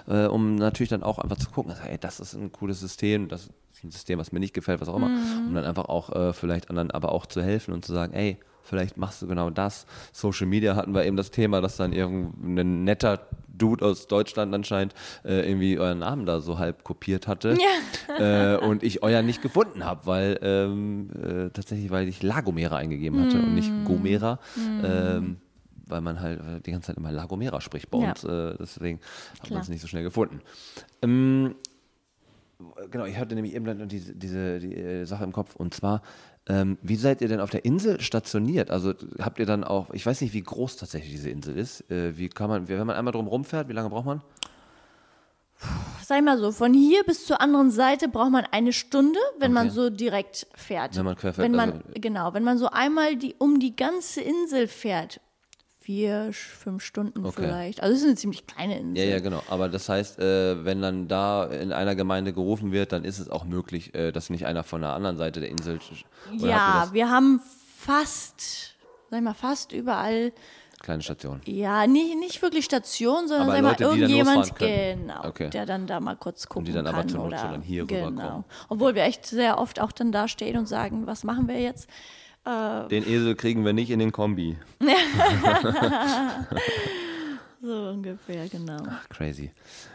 äh, 0.10 0.26
um 0.26 0.56
natürlich 0.56 0.90
dann 0.90 1.04
auch 1.04 1.18
einfach 1.20 1.38
zu 1.38 1.50
gucken, 1.50 1.72
also, 1.72 1.84
ey, 1.84 1.98
das 1.98 2.20
ist 2.20 2.34
ein 2.34 2.52
cooles 2.52 2.82
System, 2.82 3.30
das 3.30 3.50
ein 3.84 3.92
System, 3.92 4.20
was 4.20 4.32
mir 4.32 4.40
nicht 4.40 4.54
gefällt, 4.54 4.82
was 4.82 4.90
auch 4.90 4.96
immer, 4.98 5.10
Mhm. 5.10 5.48
um 5.48 5.56
dann 5.56 5.66
einfach 5.66 5.86
auch 5.86 6.10
äh, 6.16 6.34
vielleicht 6.34 6.70
anderen 6.70 6.92
aber 6.92 7.12
auch 7.12 7.26
zu 7.26 7.42
helfen 7.42 7.74
und 7.74 7.86
zu 7.86 7.94
sagen, 7.94 8.14
ey, 8.14 8.38
vielleicht 8.62 8.98
machst 8.98 9.22
du 9.22 9.28
genau 9.28 9.50
das. 9.50 9.86
Social 10.12 10.46
Media 10.48 10.76
hatten 10.76 10.94
wir 10.94 11.04
eben 11.06 11.18
das 11.18 11.32
Thema, 11.32 11.60
dass 11.62 11.78
dann 11.78 11.92
irgendein 11.94 12.84
netter 12.84 13.28
Dude 13.48 13.84
aus 13.86 14.08
Deutschland 14.08 14.54
anscheinend 14.56 14.94
äh, 15.26 15.48
irgendwie 15.50 15.78
euren 15.80 16.00
Namen 16.00 16.26
da 16.26 16.40
so 16.40 16.60
halb 16.60 16.84
kopiert 16.86 17.28
hatte 17.28 17.58
äh, 18.18 18.56
und 18.58 18.84
ich 18.84 19.04
euer 19.04 19.22
nicht 19.22 19.42
gefunden 19.42 19.84
habe, 19.84 20.06
weil 20.06 20.40
ähm, 20.42 21.10
äh, 21.22 21.50
tatsächlich, 21.50 21.90
weil 21.92 22.08
ich 22.08 22.22
Lagomera 22.24 22.78
eingegeben 22.78 23.20
hatte 23.20 23.42
und 23.42 23.54
nicht 23.54 23.74
Gomera. 23.84 24.40
Ähm, 24.82 25.38
weil 25.88 26.02
man 26.02 26.22
halt 26.22 26.40
äh, 26.40 26.62
die 26.62 26.72
ganze 26.72 26.88
Zeit 26.88 26.98
immer 26.98 27.12
Lagomera 27.12 27.60
spricht 27.62 27.90
bei 27.90 27.98
Ja. 27.98 28.10
uns. 28.12 28.24
Äh, 28.24 28.56
deswegen 28.60 29.00
hat 29.42 29.50
man 29.50 29.60
es 29.62 29.70
nicht 29.70 29.82
so 29.82 29.88
schnell 29.88 30.04
gefunden. 30.04 30.40
Ähm, 31.02 31.56
genau, 32.92 33.06
ich 33.06 33.18
hatte 33.18 33.36
nämlich 33.36 33.54
eben 33.56 33.66
dann 33.66 33.88
diese, 33.88 34.14
diese 34.16 34.60
die, 34.60 34.76
äh, 34.76 35.06
Sache 35.06 35.24
im 35.24 35.32
Kopf. 35.32 35.56
Und 35.56 35.74
zwar, 35.74 36.02
ähm, 36.48 36.78
wie 36.82 36.96
seid 36.96 37.22
ihr 37.22 37.28
denn 37.28 37.40
auf 37.40 37.50
der 37.50 37.66
Insel 37.66 38.00
stationiert? 38.02 38.70
Also 38.72 38.94
habt 39.20 39.40
ihr 39.40 39.46
dann 39.46 39.64
auch, 39.64 39.92
ich 39.92 40.06
weiß 40.06 40.22
nicht, 40.22 40.34
wie 40.34 40.42
groß 40.42 40.76
tatsächlich 40.78 41.12
diese 41.12 41.30
Insel 41.30 41.58
ist. 41.58 41.90
Äh, 41.90 42.18
wie 42.18 42.30
kann 42.30 42.50
man, 42.50 42.68
wenn 42.68 42.86
man 42.86 42.96
einmal 42.96 43.14
drum 43.14 43.28
rumfährt, 43.28 43.70
wie 43.70 43.74
lange 43.74 43.90
braucht 43.90 44.06
man? 44.06 44.22
Sag 46.06 46.24
mal 46.24 46.38
so, 46.38 46.52
von 46.52 46.74
hier 46.74 47.04
bis 47.04 47.26
zur 47.26 47.42
anderen 47.42 47.70
Seite 47.70 48.08
braucht 48.08 48.32
man 48.32 48.46
eine 48.52 48.72
Stunde, 48.74 49.20
wenn 49.40 49.52
man 49.52 49.68
Okay. 49.68 49.76
so 49.76 49.90
direkt 49.90 50.48
fährt. 50.56 50.96
Wenn 50.96 51.06
man 51.06 51.16
querfährt, 51.18 51.44
Wenn 51.46 51.52
man, 51.56 51.72
also- 51.74 51.84
genau, 51.96 52.34
wenn 52.34 52.44
man 52.44 52.58
so 52.58 52.68
einmal 52.70 53.16
die, 53.18 53.36
um 53.38 53.60
die 53.60 53.76
ganze 53.76 54.22
Insel 54.22 54.68
fährt, 54.68 55.20
vier, 55.90 56.30
fünf 56.34 56.84
Stunden 56.84 57.26
Okay. 57.26 57.42
vielleicht. 57.42 57.82
Also 57.82 57.96
es 57.96 58.02
ist 58.02 58.06
eine 58.06 58.16
ziemlich 58.16 58.46
kleine 58.46 58.78
Insel. 58.78 59.06
Ja, 59.06 59.10
ja, 59.14 59.20
genau. 59.22 59.42
Aber 59.50 59.70
das 59.70 59.90
heißt, 59.90 60.20
äh, 60.20 60.64
wenn 60.64 60.84
dann 60.84 61.08
da 61.08 61.46
in 61.46 61.74
einer 61.74 61.96
Gemeinde 61.96 62.32
gerufen 62.32 62.72
wird, 62.72 62.92
dann 62.92 63.04
ist 63.04 63.18
es 63.18 63.28
auch 63.28 63.44
möglich, 63.44 63.96
äh, 63.96 64.12
dass 64.12 64.30
nicht 64.30 64.46
einer 64.46 64.64
von 64.64 64.82
der 64.82 64.92
anderen 64.92 65.18
Seite 65.18 65.40
der 65.40 65.50
Insel. 65.50 65.80
Ja, 66.38 66.90
wir 66.94 67.10
haben 67.10 67.42
fast, 67.76 68.76
sag 69.10 69.18
ich 69.18 69.24
mal, 69.24 69.34
fast 69.34 69.72
überall 69.72 70.32
Kleine 70.80 71.02
Station. 71.02 71.42
Ja, 71.46 71.88
nicht, 71.88 72.16
nicht 72.20 72.42
wirklich 72.44 72.66
Station, 72.66 73.28
sondern 73.28 73.50
Aber 73.50 73.62
mal, 73.62 73.70
Leute, 73.70 73.84
dann 73.86 74.00
irgendjemand, 74.00 74.56
genau, 74.58 75.26
Okay. 75.26 75.50
der 75.50 75.66
dann 75.66 75.88
da 75.88 76.00
mal 76.00 76.16
kurz 76.16 76.48
gucken 76.48 76.66
die 76.66 76.72
dann 76.72 76.86
aber 76.86 77.06
zur 77.08 77.20
Not 77.20 77.34
oder, 77.34 77.50
dann 77.50 77.62
hier 77.64 77.86
genau. 77.86 78.08
rüberkommen. 78.08 78.46
Obwohl 78.70 78.94
wir 78.94 79.04
echt 79.04 79.26
sehr 79.26 79.58
oft 79.58 79.82
auch 79.82 79.92
dann 79.92 80.12
da 80.12 80.28
stehen 80.28 80.56
und 80.56 80.68
sagen, 80.68 81.08
was 81.08 81.24
machen 81.24 81.48
wir 81.48 81.60
jetzt? 81.60 81.90
Den 82.46 83.08
Esel 83.08 83.36
kriegen 83.36 83.64
wir 83.66 83.74
nicht 83.74 83.90
in 83.92 84.00
den 84.00 84.12
Kombi. 84.12 84.58
So 87.62 87.90
ungefähr, 87.90 88.48
genau. 88.48 88.78
Crazy. 89.10 89.52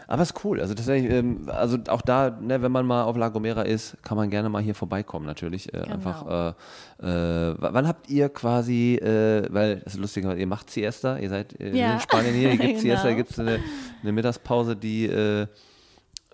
Aber 0.07 0.23
ist 0.23 0.35
cool. 0.45 0.61
Also 0.61 0.75
tatsächlich, 0.75 1.11
ähm, 1.11 1.49
also 1.51 1.79
auch 1.89 2.03
da, 2.03 2.29
ne, 2.29 2.61
wenn 2.61 2.71
man 2.71 2.85
mal 2.87 3.05
auf 3.05 3.17
La 3.17 3.31
Gomera 3.31 3.63
ist, 3.63 3.97
kann 4.03 4.19
man 4.19 4.29
gerne 4.29 4.51
mal 4.51 4.61
hier 4.61 4.75
vorbeikommen 4.75 5.25
natürlich. 5.25 5.73
Äh, 5.73 5.79
Genau. 5.81 5.95
Einfach. 5.95 6.55
Äh, 7.03 7.07
äh, 7.07 7.55
wann 7.59 7.89
habt 7.89 8.11
ihr 8.11 8.29
quasi, 8.29 8.97
äh, 8.97 9.49
weil 9.51 9.77
das 9.77 9.95
ist 9.95 10.01
lustig, 10.01 10.25
ihr 10.27 10.47
macht 10.47 10.69
Siesta, 10.69 11.17
ihr 11.17 11.31
seid 11.31 11.59
äh, 11.59 11.75
Ja. 11.75 11.95
in 11.95 12.01
Spanien 12.01 12.35
hier, 12.35 12.51
ihr 12.53 12.59
gibt 12.59 12.81
Siesta, 12.81 13.05
Genau. 13.05 13.17
gibt 13.17 13.31
es 13.31 13.39
eine, 13.39 13.59
eine 14.03 14.13
Mittagspause, 14.13 14.77
die 14.77 15.07
äh, 15.07 15.47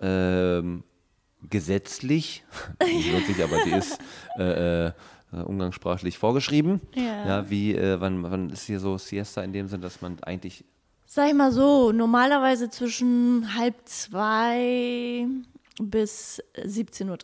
ähm, 0.01 0.83
gesetzlich, 1.49 2.43
nicht 2.85 3.09
wirklich, 3.13 3.41
aber 3.41 3.63
die 3.63 3.71
ist 3.71 3.99
äh, 4.37 4.87
äh, 4.87 4.91
umgangssprachlich 5.39 6.17
vorgeschrieben. 6.17 6.81
Ja. 6.95 7.25
ja 7.27 7.49
wie, 7.49 7.73
äh, 7.75 7.99
wann, 8.01 8.23
wann 8.23 8.49
ist 8.49 8.63
hier 8.65 8.79
so 8.79 8.97
Siesta 8.97 9.41
in 9.43 9.53
dem 9.53 9.67
Sinn, 9.67 9.81
dass 9.81 10.01
man 10.01 10.21
eigentlich 10.23 10.65
Sag 11.05 11.27
ich 11.27 11.33
mal 11.33 11.51
so, 11.51 11.91
normalerweise 11.91 12.69
zwischen 12.69 13.55
halb 13.57 13.75
zwei 13.85 15.25
bis 15.81 16.41
17.30 16.55 17.09
Uhr. 17.09 17.17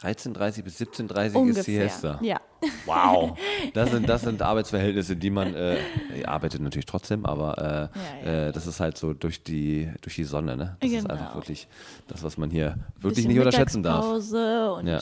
13.30 0.00 0.62
bis 0.62 0.80
17.30 0.80 1.26
ist 1.26 1.34
Ungefähr. 1.36 1.88
Siesta. 1.88 2.18
Ja. 2.22 2.40
Wow. 2.84 3.38
Das 3.72 3.90
sind, 3.90 4.08
das 4.08 4.22
sind 4.22 4.42
Arbeitsverhältnisse, 4.42 5.16
die 5.16 5.30
man, 5.30 5.54
äh, 5.54 5.78
ihr 6.16 6.28
arbeitet 6.28 6.60
natürlich 6.60 6.84
trotzdem, 6.86 7.24
aber 7.24 7.58
äh, 7.58 7.98
Ja, 8.26 8.32
ja. 8.32 8.48
Äh, 8.48 8.52
das 8.52 8.66
ist 8.66 8.78
halt 8.78 8.98
so 8.98 9.14
durch 9.14 9.42
die, 9.42 9.90
durch 10.02 10.14
die 10.16 10.24
Sonne, 10.24 10.56
ne? 10.56 10.76
Das 10.80 10.90
ist 10.90 11.02
Genau. 11.02 11.14
einfach 11.14 11.34
wirklich 11.34 11.66
das, 12.06 12.22
was 12.22 12.36
man 12.36 12.50
hier 12.50 12.76
wirklich 12.96 13.24
Bisschen 13.24 13.28
nicht 13.28 13.38
unterschätzen 13.38 13.82
darf. 13.82 14.04
Mittagspause 14.04 14.72
und 14.74 14.86
Ja. 14.86 15.00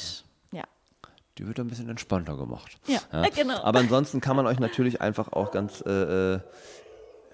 Ja. 1.39 1.45
Die 1.45 1.47
wird 1.47 1.59
ein 1.61 1.69
bisschen 1.69 1.89
entspannter 1.89 2.37
gemacht. 2.37 2.79
Ja, 2.87 3.01
genau. 3.35 3.63
Aber 3.63 3.81
ansonsten 3.81 4.21
kann 4.21 4.37
man 4.37 4.47
euch 4.47 4.59
natürlich 4.59 5.01
einfach 5.01 5.33
auch 5.33 5.51
ganz, 5.51 5.83
äh, 5.87 6.35
äh, 6.35 6.41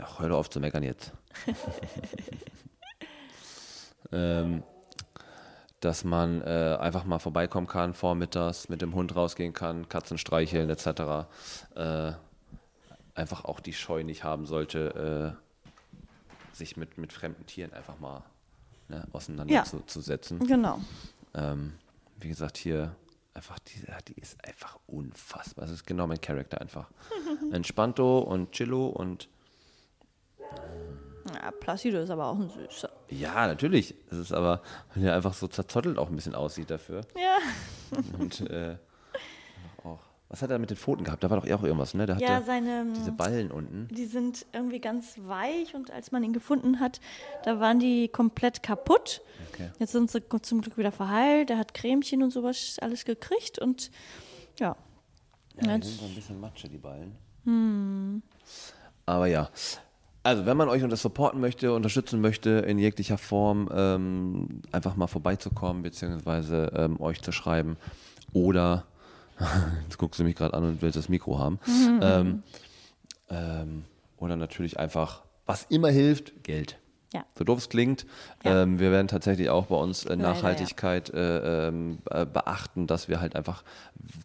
ach, 0.00 0.20
hör 0.20 0.36
auf 0.36 0.50
zu 0.50 0.60
meckern 0.60 0.82
jetzt. 0.82 1.12
ähm, 4.12 4.62
dass 5.80 6.04
man 6.04 6.42
äh, 6.42 6.76
einfach 6.80 7.04
mal 7.04 7.18
vorbeikommen 7.18 7.66
kann, 7.68 7.94
vormittags 7.94 8.68
mit 8.68 8.82
dem 8.82 8.94
Hund 8.94 9.14
rausgehen 9.14 9.52
kann, 9.52 9.88
Katzen 9.88 10.18
streicheln 10.18 10.70
etc. 10.70 11.28
Äh, 11.76 12.12
einfach 13.14 13.44
auch 13.44 13.60
die 13.60 13.72
Scheu 13.72 14.02
nicht 14.02 14.24
haben 14.24 14.46
sollte, 14.46 15.36
äh, 16.52 16.56
sich 16.56 16.76
mit, 16.76 16.98
mit 16.98 17.12
fremden 17.12 17.46
Tieren 17.46 17.72
einfach 17.72 17.98
mal 18.00 18.24
ne, 18.88 18.96
Ja. 18.96 19.04
auseinanderzusetzen. 19.12 20.40
Genau. 20.40 20.80
Ähm, 21.34 21.74
wie 22.18 22.28
gesagt, 22.28 22.56
hier 22.56 22.96
einfach, 23.38 23.58
die, 23.60 23.80
die 24.08 24.20
ist 24.20 24.36
einfach 24.44 24.78
unfassbar. 24.86 25.64
Das 25.64 25.72
ist 25.72 25.86
genau 25.86 26.06
mein 26.06 26.20
Charakter 26.20 26.60
einfach. 26.60 26.90
Entspannto 27.52 28.18
und 28.18 28.52
Chillo 28.52 28.88
und 28.88 29.28
Ja, 31.32 31.50
Placido 31.52 31.98
ist 32.00 32.10
aber 32.10 32.26
auch 32.26 32.38
ein 32.38 32.50
Süßer. 32.50 32.90
Ja, 33.08 33.46
natürlich. 33.46 33.94
Es 34.10 34.18
ist 34.18 34.32
aber, 34.32 34.60
wenn 34.94 35.04
er 35.04 35.14
einfach 35.14 35.34
so 35.34 35.46
zerzottelt 35.46 35.98
auch 35.98 36.08
ein 36.08 36.16
bisschen 36.16 36.34
aussieht 36.34 36.70
dafür. 36.70 37.02
Ja. 37.16 37.38
Und 38.18 38.40
äh. 38.50 38.76
Was 40.30 40.42
hat 40.42 40.50
er 40.50 40.58
mit 40.58 40.68
den 40.68 40.76
Pfoten 40.76 41.04
gehabt? 41.04 41.24
Da 41.24 41.30
war 41.30 41.40
doch 41.40 41.50
auch 41.50 41.62
irgendwas, 41.62 41.94
ne? 41.94 42.04
Der 42.04 42.18
Ja, 42.18 42.42
seine. 42.42 42.84
diese 42.94 43.12
Ballen 43.12 43.50
unten. 43.50 43.88
Die 43.94 44.04
sind 44.04 44.44
irgendwie 44.52 44.78
ganz 44.78 45.16
weich 45.26 45.74
und 45.74 45.90
als 45.90 46.12
man 46.12 46.22
ihn 46.22 46.34
gefunden 46.34 46.80
hat, 46.80 47.00
da 47.44 47.60
waren 47.60 47.78
die 47.78 48.08
komplett 48.08 48.62
kaputt. 48.62 49.22
Okay. 49.54 49.70
Jetzt 49.78 49.92
sind 49.92 50.10
sie 50.10 50.20
zum 50.42 50.60
Glück 50.60 50.76
wieder 50.76 50.92
verheilt. 50.92 51.48
Er 51.50 51.56
hat 51.56 51.72
Cremchen 51.72 52.22
und 52.22 52.30
sowas 52.30 52.76
alles 52.82 53.06
gekriegt 53.06 53.58
und 53.58 53.90
ja. 54.58 54.76
Ja, 55.56 55.62
die 55.62 55.70
Jetzt- 55.70 55.86
sind 55.88 56.00
so 56.00 56.06
ein 56.06 56.14
bisschen 56.14 56.40
Matsche, 56.40 56.68
die 56.68 56.76
Ballen. 56.78 57.16
Aber 59.06 59.26
ja. 59.26 59.48
Also, 60.22 60.44
wenn 60.44 60.56
man 60.58 60.68
euch 60.68 60.82
unter 60.82 60.96
supporten 60.96 61.40
möchte, 61.40 61.72
unterstützen 61.72 62.20
möchte 62.20 62.50
in 62.50 62.78
jeglicher 62.78 63.16
Form, 63.16 63.68
ähm, 63.72 64.60
einfach 64.72 64.94
mal 64.96 65.06
vorbeizukommen, 65.06 65.82
beziehungsweise 65.82 66.70
ähm, 66.76 67.00
euch 67.00 67.22
zu 67.22 67.32
schreiben. 67.32 67.78
Oder, 68.34 68.84
jetzt 69.84 69.98
guckst 69.98 70.20
du 70.20 70.24
mich 70.24 70.36
gerade 70.36 70.54
an 70.54 70.64
und 70.64 70.82
willst 70.82 70.96
das 70.96 71.08
Mikro 71.08 71.38
haben. 71.38 71.58
Ähm, 72.00 72.42
ähm, 73.30 73.84
oder 74.18 74.36
natürlich 74.36 74.78
einfach, 74.78 75.22
was 75.46 75.64
immer 75.68 75.90
hilft, 75.90 76.44
Geld. 76.44 76.78
Ja. 77.14 77.24
So 77.38 77.44
doof 77.44 77.58
es 77.58 77.68
klingt, 77.70 78.04
Ja. 78.44 78.62
ähm, 78.64 78.78
wir 78.78 78.90
werden 78.90 79.08
tatsächlich 79.08 79.48
auch 79.48 79.66
bei 79.66 79.76
uns 79.76 80.04
äh. 80.04 80.14
Nachhaltigkeit 80.14 81.08
äh, 81.14 81.68
ähm, 81.68 81.98
äh, 82.10 82.26
beachten, 82.26 82.86
dass 82.86 83.08
wir 83.08 83.20
halt 83.20 83.34
einfach 83.34 83.62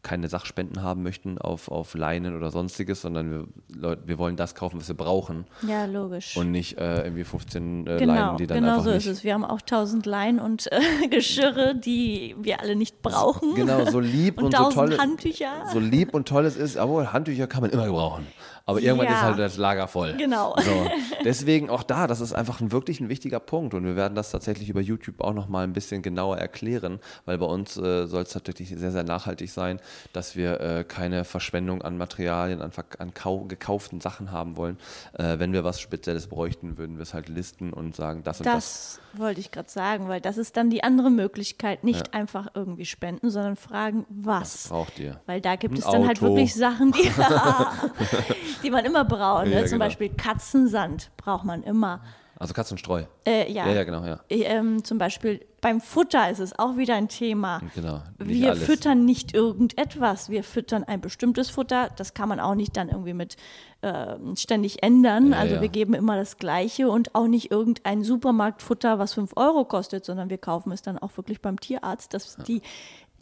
keine 0.01 0.27
Sachspenden 0.27 0.83
haben 0.83 1.01
möchten 1.01 1.37
auf, 1.37 1.69
auf 1.69 1.93
Leinen 1.93 2.35
oder 2.35 2.51
sonstiges, 2.51 3.01
sondern 3.01 3.31
wir, 3.31 3.47
Leut, 3.79 3.99
wir 4.05 4.17
wollen 4.17 4.35
das 4.35 4.53
kaufen, 4.53 4.79
was 4.81 4.89
wir 4.89 4.97
brauchen 4.97 5.45
Ja, 5.65 5.85
logisch. 5.85 6.35
und 6.35 6.51
nicht 6.51 6.77
äh, 6.77 7.03
irgendwie 7.03 7.23
15 7.23 7.87
äh, 7.87 7.97
genau, 7.99 8.13
Leinen, 8.13 8.37
die 8.37 8.47
dann 8.47 8.57
genau 8.59 8.71
einfach 8.73 8.83
so 8.83 8.89
nicht... 8.91 9.05
ist 9.05 9.19
es. 9.19 9.23
Wir 9.23 9.33
haben 9.33 9.45
auch 9.45 9.61
tausend 9.61 10.05
Leinen 10.05 10.39
und 10.41 10.69
äh, 10.71 11.07
Geschirre, 11.09 11.75
die 11.75 12.35
wir 12.41 12.59
alle 12.59 12.75
nicht 12.75 13.01
brauchen. 13.01 13.55
Genau, 13.55 13.85
so 13.85 14.01
lieb 14.01 14.37
und, 14.39 14.45
Und 14.45 14.57
so 14.57 14.69
toll. 14.71 14.97
Handtücher. 14.97 15.67
So 15.71 15.79
lieb 15.79 16.13
und 16.13 16.27
toll 16.27 16.45
es 16.45 16.57
ist, 16.57 16.75
obwohl 16.75 17.13
Handtücher 17.13 17.47
kann 17.47 17.61
man 17.61 17.69
immer 17.71 17.85
gebrauchen. 17.85 18.27
Aber 18.65 18.79
irgendwann 18.81 19.07
Ja. 19.07 19.13
ist 19.15 19.21
halt 19.23 19.39
das 19.39 19.57
Lager 19.57 19.87
voll. 19.87 20.13
Genau. 20.17 20.55
So. 20.57 20.87
Deswegen 21.25 21.69
auch 21.69 21.83
da, 21.83 22.07
das 22.07 22.21
ist 22.21 22.31
einfach 22.33 22.61
ein, 22.61 22.71
wirklich 22.71 22.99
ein 23.01 23.09
wichtiger 23.09 23.39
Punkt. 23.41 23.73
Und 23.73 23.83
wir 23.83 23.95
werden 23.97 24.15
das 24.15 24.31
tatsächlich 24.31 24.69
über 24.69 24.79
YouTube 24.79 25.19
auch 25.21 25.33
nochmal 25.33 25.65
ein 25.65 25.73
bisschen 25.73 26.01
genauer 26.01 26.37
erklären, 26.37 26.99
weil 27.25 27.37
bei 27.37 27.45
uns 27.45 27.75
äh, 27.77 28.05
soll 28.07 28.23
es 28.23 28.29
tatsächlich 28.29 28.69
sehr, 28.69 28.91
sehr 28.91 29.03
nachhaltig 29.03 29.51
sein, 29.51 29.79
dass 30.13 30.35
wir 30.37 30.61
äh, 30.61 30.83
keine 30.85 31.25
Verschwendung 31.25 31.81
an 31.81 31.97
Materialien, 31.97 32.61
an, 32.61 32.71
an 32.99 33.13
kau 33.13 33.41
gekauften 33.41 33.99
Sachen 33.99 34.31
haben 34.31 34.55
wollen. 34.55 34.77
Äh, 35.13 35.39
wenn 35.39 35.51
wir 35.51 35.63
was 35.65 35.81
Spezielles 35.81 36.27
bräuchten, 36.27 36.77
würden 36.77 36.97
wir 36.97 37.03
es 37.03 37.13
halt 37.13 37.27
listen 37.27 37.73
und 37.73 37.95
sagen, 37.95 38.23
das 38.23 38.39
und 38.39 38.45
das. 38.45 38.99
Das 39.13 39.19
wollte 39.19 39.41
ich 39.41 39.51
gerade 39.51 39.69
sagen, 39.69 40.07
weil 40.07 40.21
das 40.21 40.37
ist 40.37 40.55
dann 40.57 40.69
die 40.69 40.83
andere 40.83 41.11
Möglichkeit. 41.11 41.83
Nicht 41.83 42.13
einfach 42.13 42.47
irgendwie 42.55 42.85
spenden, 42.85 43.29
sondern 43.29 43.57
fragen, 43.57 44.05
was. 44.09 44.69
braucht 44.69 44.97
ihr. 44.99 45.19
Weil 45.25 45.41
da 45.41 45.55
gibt 45.57 45.75
Ein 45.75 45.79
es 45.79 45.85
dann 45.85 46.07
halt 46.07 46.17
Auto. 46.17 46.27
wirklich 46.29 46.55
Sachen, 46.55 46.91
die, 46.93 47.03
die 48.61 48.71
man 48.71 48.85
immer 48.85 49.05
braucht. 49.05 49.47
Ne? 49.47 49.53
Ja, 49.53 49.59
Zum 49.61 49.79
genau. 49.79 49.85
Beispiel 49.85 50.09
Katzensand 50.09 51.11
braucht 51.17 51.45
man 51.45 51.63
immer. 51.63 52.01
Also 52.37 52.53
Katzenstreu. 52.53 53.03
Äh, 53.25 53.51
ja. 53.51 53.67
Ja, 53.67 53.73
ja, 53.73 53.83
genau, 53.83 54.05
ja. 54.05 54.19
Ähm, 54.29 54.83
zum 54.83 54.97
Beispiel 54.97 55.45
beim 55.61 55.79
Futter 55.79 56.29
ist 56.29 56.39
es 56.39 56.59
auch 56.59 56.75
wieder 56.75 56.95
ein 56.95 57.07
Thema. 57.07 57.61
Genau. 57.73 58.01
Wir 58.17 58.51
alles. 58.51 58.63
füttern 58.63 59.05
nicht 59.05 59.33
irgendetwas. 59.33 60.29
Wir 60.29 60.43
füttern 60.43 60.83
ein 60.83 60.99
bestimmtes 60.99 61.49
Futter. 61.49 61.89
Das 61.95 62.13
kann 62.13 62.27
man 62.27 62.41
auch 62.41 62.55
nicht 62.55 62.75
dann 62.75 62.89
irgendwie 62.89 63.13
mit 63.13 63.37
äh, 63.81 64.15
ständig 64.35 64.83
ändern. 64.83 65.31
Ja, 65.31 65.37
also 65.37 65.55
ja. 65.55 65.61
wir 65.61 65.69
geben 65.69 65.93
immer 65.93 66.17
das 66.17 66.37
Gleiche 66.37 66.89
und 66.89 67.15
auch 67.15 67.27
nicht 67.27 67.49
irgendein 67.49 68.03
Supermarktfutter, 68.03 68.99
was 68.99 69.13
5 69.13 69.31
Euro 69.37 69.63
kostet, 69.63 70.03
sondern 70.03 70.29
wir 70.29 70.37
kaufen 70.37 70.73
es 70.73 70.81
dann 70.81 70.97
auch 70.97 71.15
wirklich 71.15 71.41
beim 71.41 71.57
Tierarzt, 71.59 72.13
dass 72.13 72.35
die 72.37 72.61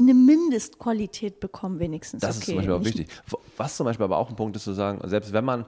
eine 0.01 0.13
Mindestqualität 0.13 1.39
bekommen 1.39 1.79
wenigstens. 1.79 2.21
Das 2.21 2.37
ist 2.37 2.43
okay. 2.43 2.51
zum 2.51 2.55
Beispiel 2.57 2.73
auch 2.73 2.83
wichtig. 2.85 3.07
Was 3.57 3.77
zum 3.77 3.85
Beispiel 3.85 4.03
aber 4.03 4.17
auch 4.17 4.29
ein 4.29 4.35
Punkt 4.35 4.55
ist 4.55 4.63
zu 4.63 4.73
sagen, 4.73 4.99
selbst 5.07 5.33
wenn 5.33 5.45
man, 5.45 5.65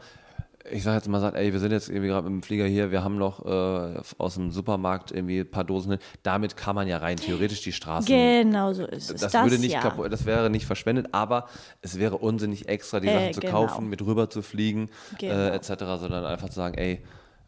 ich 0.71 0.83
sage 0.83 0.95
jetzt 0.97 1.07
mal, 1.07 1.19
sagt, 1.19 1.35
ey, 1.35 1.51
wir 1.51 1.59
sind 1.59 1.71
jetzt 1.71 1.89
irgendwie 1.89 2.07
gerade 2.07 2.29
mit 2.29 2.41
dem 2.41 2.43
Flieger 2.43 2.65
hier, 2.65 2.91
wir 2.91 3.03
haben 3.03 3.17
noch 3.17 3.45
äh, 3.45 3.99
aus 4.17 4.35
dem 4.35 4.51
Supermarkt 4.51 5.11
irgendwie 5.11 5.39
ein 5.39 5.51
paar 5.51 5.63
Dosen, 5.63 5.97
damit 6.23 6.55
kann 6.55 6.75
man 6.75 6.87
ja 6.87 6.97
rein 6.97 7.17
theoretisch 7.17 7.61
die 7.61 7.73
Straßen. 7.73 8.07
Genau 8.07 8.71
so 8.73 8.85
ist 8.85 9.11
es. 9.11 9.21
das, 9.21 9.33
würde 9.33 9.59
nicht 9.59 9.73
ja. 9.73 9.81
kaputt, 9.81 10.11
das 10.11 10.25
wäre 10.25 10.49
nicht 10.49 10.65
verschwendet, 10.65 11.07
aber 11.11 11.47
es 11.81 11.99
wäre 11.99 12.17
unsinnig 12.17 12.67
extra 12.69 12.99
die 12.99 13.07
Äh, 13.09 13.13
Sachen 13.19 13.33
zu 13.33 13.39
genau. 13.41 13.65
kaufen, 13.67 13.89
mit 13.89 14.01
rüber 14.05 14.29
zu 14.29 14.41
fliegen, 14.41 14.89
Genau. 15.19 15.33
äh, 15.33 15.49
etc., 15.49 15.73
sondern 15.99 16.25
einfach 16.25 16.49
zu 16.49 16.55
sagen, 16.55 16.75
ey, 16.75 17.03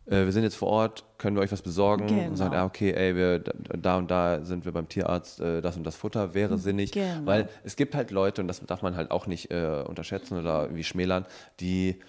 wir 0.08 0.32
sind 0.32 0.44
jetzt 0.44 0.56
vor 0.56 0.68
Ort, 0.68 1.04
können 1.18 1.36
wir 1.36 1.42
euch 1.42 1.52
was 1.52 1.62
besorgen? 1.62 2.04
Und 2.30 2.38
sagen, 2.38 2.52
Genau. 2.52 2.64
ah, 2.64 2.66
okay, 2.66 2.92
ey, 2.94 3.16
wir, 3.16 3.40
da- 3.40 3.98
und 3.98 4.12
da 4.12 4.44
sind 4.46 4.66
wir 4.66 4.72
beim 4.72 4.88
Tierarzt, 4.88 5.40
äh, 5.40 5.62
das 5.62 5.78
und 5.78 5.84
das 5.84 5.96
Futter 5.96 6.34
wäre 6.34 6.58
sinnig. 6.58 6.92
Genau. 6.92 7.26
Weil 7.26 7.50
es 7.64 7.76
gibt 7.76 7.96
halt 7.96 8.12
Leute, 8.12 8.42
und 8.42 8.48
das 8.48 8.60
darf 8.66 8.82
man 8.82 8.96
halt 8.96 9.10
auch 9.12 9.26
nicht 9.28 9.52
äh, 9.52 9.84
unterschätzen 9.88 10.40
oder 10.40 10.64
irgendwie 10.64 10.84
schmälern, 10.84 11.26
die 11.60 12.00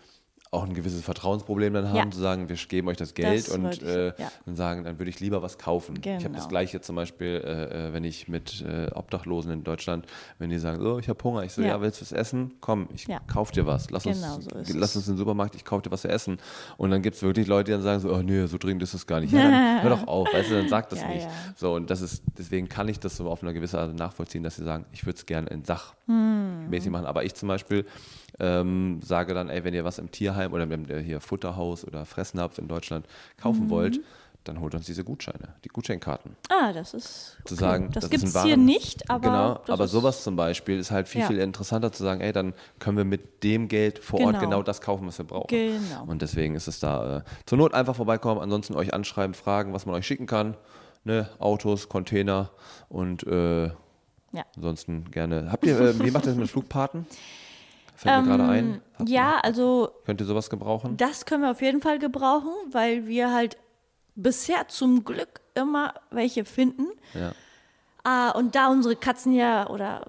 auch 0.53 0.65
ein 0.65 0.75
gewisses 0.75 1.03
Vertrauensproblem 1.03 1.75
dann 1.75 1.89
haben, 1.89 1.97
Ja. 1.97 2.11
zu 2.11 2.21
sagen, 2.21 2.49
wir 2.49 2.57
geben 2.57 2.89
euch 2.89 2.97
das 2.97 3.15
Geld 3.15 3.49
Das 3.49 3.55
und 3.55 3.75
ich- 3.75 3.83
äh, 3.83 4.07
ja. 4.17 4.31
und 4.47 4.57
sagen, 4.57 4.85
dann 4.85 4.99
würde 4.99 5.11
ich 5.11 5.19
lieber 5.21 5.43
was 5.43 5.59
kaufen. 5.59 5.99
Ich 6.03 6.07
habe 6.09 6.23
das 6.35 6.45
Genau. 6.45 6.49
gleiche 6.49 6.81
zum 6.81 6.97
Beispiel, 6.97 7.43
äh, 7.45 7.89
äh, 7.89 7.93
wenn 7.93 8.05
ich 8.05 8.29
mit 8.29 8.63
äh, 8.63 8.91
Obdachlosen 8.95 9.51
in 9.53 9.65
Deutschland, 9.65 10.07
wenn 10.39 10.49
die 10.51 10.59
sagen, 10.59 10.81
so, 10.81 10.99
ich 10.99 11.09
habe 11.09 11.23
Hunger, 11.25 11.43
ich 11.43 11.53
so, 11.53 11.63
ja. 11.63 11.69
Ja. 11.69 11.81
willst 11.81 12.01
du 12.01 12.03
was 12.05 12.13
essen? 12.13 12.55
Komm, 12.61 12.89
ich 12.95 13.07
Ja. 13.09 13.19
kauf 13.27 13.51
dir 13.51 13.67
was. 13.67 13.91
Lass 13.91 14.05
Genau 14.05 14.37
uns, 14.37 14.45
so 14.45 14.79
lass 14.79 14.95
uns 14.97 15.09
in 15.09 15.15
den 15.15 15.19
Supermarkt, 15.19 15.55
ich 15.57 15.65
kauf 15.65 15.83
dir 15.83 15.91
was 15.91 16.03
zu 16.03 16.09
essen. 16.09 16.39
Und 16.77 16.91
dann 16.91 17.03
gibt 17.03 17.17
es 17.17 17.23
wirklich 17.23 17.47
Leute, 17.49 17.65
die 17.65 17.73
dann 17.73 17.83
sagen 17.83 18.01
so, 18.01 18.13
oh 18.15 18.23
nee, 18.23 18.47
so 18.47 18.57
dringend 18.59 18.83
ist 18.85 18.95
es 18.95 19.07
gar 19.07 19.21
nicht. 19.21 19.35
Dann 19.35 19.83
hör 19.83 19.91
doch 19.91 20.07
auf, 20.07 20.33
weißt 20.33 20.51
du, 20.51 20.55
dann 20.55 20.69
sag 20.69 20.89
das 20.91 21.05
nicht. 21.07 21.27
So, 21.57 21.75
und 21.75 21.91
das 21.91 22.01
ist, 22.01 22.23
deswegen 22.39 22.69
kann 22.69 22.89
ich 22.89 23.01
das 23.01 23.17
so 23.17 23.29
auf 23.29 23.43
eine 23.43 23.53
gewisse 23.53 23.79
Art 23.81 23.95
nachvollziehen, 23.95 24.43
dass 24.43 24.57
sie 24.57 24.65
sagen, 24.65 24.87
ich 24.93 25.05
würde 25.05 25.17
es 25.19 25.27
gerne 25.27 25.49
in 25.51 25.65
Hm. 26.07 26.67
Sachmäßig 26.67 26.91
machen. 26.91 27.07
Aber 27.07 27.25
ich 27.25 27.35
zum 27.35 27.49
Beispiel 27.49 27.85
ähm, 28.39 29.01
sage 29.03 29.33
dann, 29.35 29.49
ey, 29.49 29.65
wenn 29.65 29.73
ihr 29.75 29.85
was 29.85 29.99
im 29.99 30.11
Tierheim 30.37 30.53
oder 30.53 30.99
hier 31.01 31.21
Futterhaus 31.21 31.85
oder 31.85 32.05
Fressnapf 32.05 32.59
in 32.59 32.69
Deutschland 32.69 33.07
kaufen 33.41 33.65
Mhm. 33.65 33.71
wollt, 33.71 34.01
dann 34.45 34.61
holt 34.61 34.75
uns 34.77 34.87
diese 34.87 35.03
Gutscheine, 35.03 35.55
die 35.65 35.69
Gutscheinkarten. 35.69 36.37
Ah, 36.51 36.73
das 36.73 36.95
ist. 36.95 37.37
Zu 37.47 37.55
okay. 37.55 37.61
sagen, 37.61 37.91
das 37.93 38.03
das 38.03 38.11
gibt 38.11 38.23
es 38.25 38.43
hier 38.45 38.57
nicht, 38.57 39.11
aber. 39.11 39.21
genau, 39.21 39.61
aber 39.67 39.89
sowas 39.89 40.23
zum 40.23 40.37
Beispiel 40.37 40.79
ist 40.79 40.93
halt 40.93 41.09
viel, 41.09 41.23
Ja. 41.23 41.27
viel 41.27 41.39
interessanter 41.41 41.91
zu 41.91 42.05
sagen, 42.05 42.21
ey, 42.21 42.33
dann 42.33 42.55
können 42.79 42.97
wir 42.97 43.05
mit 43.05 43.43
dem 43.43 43.67
Geld 43.67 43.99
vor 43.99 44.21
Ort 44.21 44.35
Genau. 44.35 44.41
genau 44.41 44.63
das 44.63 44.81
kaufen, 44.81 45.07
was 45.09 45.19
wir 45.19 45.25
brauchen. 45.25 45.49
Genau. 45.49 46.05
Und 46.07 46.23
deswegen 46.23 46.55
ist 46.55 46.69
es 46.69 46.79
da 46.79 47.19
äh, 47.19 47.23
zur 47.45 47.59
Not 47.59 47.75
einfach 47.75 47.97
vorbeikommen, 47.97 48.41
ansonsten 48.41 48.75
euch 48.77 48.95
anschreiben, 48.95 49.35
fragen, 49.35 49.73
was 49.73 49.85
man 49.85 49.97
euch 49.97 50.07
schicken 50.07 50.27
kann. 50.27 50.57
Ne? 51.03 51.29
Autos, 51.41 51.89
Container 51.89 52.51
und 52.89 53.27
äh, 53.27 53.65
Ja. 53.67 54.45
ansonsten 54.55 55.11
gerne. 55.11 55.51
Habt 55.51 55.67
ihr, 55.67 55.81
äh, 55.81 55.99
wie 56.05 56.11
macht 56.13 56.25
ihr 56.27 56.31
das 56.31 56.37
mit 56.39 56.49
Flugpaten? 56.53 57.05
Fällt 57.97 58.25
mir 58.25 58.37
gerade 58.37 58.49
ein. 58.51 58.81
Habt 58.99 59.09
ihr- 59.09 59.15
Ja, 59.15 59.39
also 59.43 59.91
Könnt 60.05 60.21
ihr 60.21 60.27
sowas 60.27 60.49
gebrauchen? 60.51 60.97
Das 60.97 61.25
können 61.27 61.43
wir 61.43 61.51
auf 61.51 61.63
jeden 61.63 61.81
Fall 61.81 61.99
gebrauchen, 61.99 62.53
weil 62.71 63.07
wir 63.07 63.33
halt 63.33 63.57
bisher 64.15 64.69
zum 64.69 65.05
Glück 65.05 65.41
immer 65.55 65.95
welche 66.11 66.45
finden. 66.45 66.87
Ja. 67.15 67.33
Ah, 68.05 68.31
und 68.31 68.55
da 68.55 68.69
unsere 68.69 68.95
Katzen 68.97 69.33
ja 69.33 69.69
oder 69.69 70.03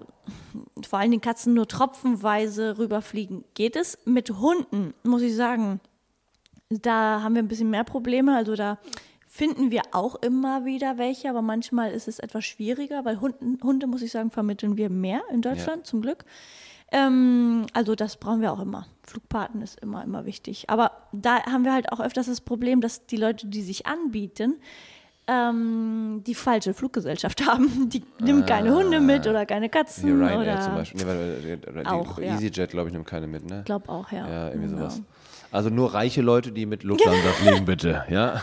vor 0.88 0.98
allen 1.00 1.10
Dingen 1.10 1.20
Katzen 1.20 1.54
nur 1.54 1.66
tropfenweise 1.66 2.78
rüberfliegen, 2.78 3.44
geht 3.54 3.74
es. 3.74 3.98
Mit 4.04 4.30
Hunden, 4.30 4.94
muss 5.02 5.22
ich 5.22 5.34
sagen, 5.34 5.80
da 6.70 7.22
haben 7.22 7.34
wir 7.34 7.42
ein 7.42 7.48
bisschen 7.48 7.70
mehr 7.70 7.84
Probleme. 7.84 8.36
Also 8.36 8.54
da 8.54 8.78
finden 9.26 9.70
wir 9.70 9.82
auch 9.92 10.14
immer 10.16 10.64
wieder 10.64 10.96
welche, 10.98 11.28
aber 11.28 11.42
manchmal 11.42 11.90
ist 11.92 12.08
es 12.08 12.18
etwas 12.18 12.44
schwieriger, 12.44 13.04
weil 13.04 13.20
Hunden, 13.20 13.58
Hunde, 13.62 13.86
muss 13.86 14.02
ich 14.02 14.12
sagen, 14.12 14.30
vermitteln 14.30 14.76
wir 14.76 14.90
mehr 14.90 15.22
in 15.32 15.42
Deutschland, 15.42 15.86
zum 15.86 16.00
Glück. 16.02 16.24
Ähm, 16.90 17.66
also 17.74 17.94
das 17.94 18.16
brauchen 18.16 18.40
wir 18.40 18.52
auch 18.52 18.60
immer. 18.60 18.86
Flugpaten 19.02 19.60
ist 19.62 19.80
immer, 19.80 20.02
immer 20.04 20.24
wichtig. 20.24 20.70
Aber 20.70 20.92
da 21.12 21.42
haben 21.44 21.64
wir 21.64 21.72
halt 21.72 21.92
auch 21.92 22.00
öfters 22.00 22.26
das 22.26 22.40
Problem, 22.40 22.80
dass 22.80 23.06
die 23.06 23.16
Leute, 23.16 23.46
die 23.46 23.62
sich 23.62 23.86
anbieten, 23.86 24.56
ähm, 25.26 26.22
die 26.26 26.34
falsche 26.34 26.72
Fluggesellschaft 26.72 27.46
haben. 27.46 27.90
Die 27.90 28.02
nimmt 28.20 28.46
keine 28.46 28.74
Hunde 28.74 29.00
mit 29.00 29.26
oder 29.26 29.44
keine 29.44 29.68
Katzen. 29.68 30.04
Hier 30.04 30.14
Ryanair 30.14 30.40
oder 30.40 30.60
zum 30.60 30.74
Beispiel. 30.74 31.00
Nee, 31.04 31.06
warte, 31.06 31.80
die, 31.80 31.86
Auch, 31.86 32.18
ja. 32.18 32.34
EasyJet, 32.34 32.70
glaube 32.70 32.88
ich, 32.88 32.94
nimmt 32.94 33.06
keine 33.06 33.26
mit, 33.26 33.44
ne? 33.44 33.58
Ich 33.60 33.64
glaube 33.66 33.88
auch, 33.90 34.10
ja. 34.10 34.26
Ja, 34.26 34.48
irgendwie 34.48 34.68
Genau. 34.68 34.78
sowas. 34.88 35.02
Also 35.50 35.70
nur 35.70 35.94
reiche 35.94 36.20
Leute, 36.20 36.52
die 36.52 36.66
mit 36.66 36.82
Lufthansa 36.82 37.28
fliegen, 37.40 37.64
bitte, 37.64 38.04
ja. 38.10 38.40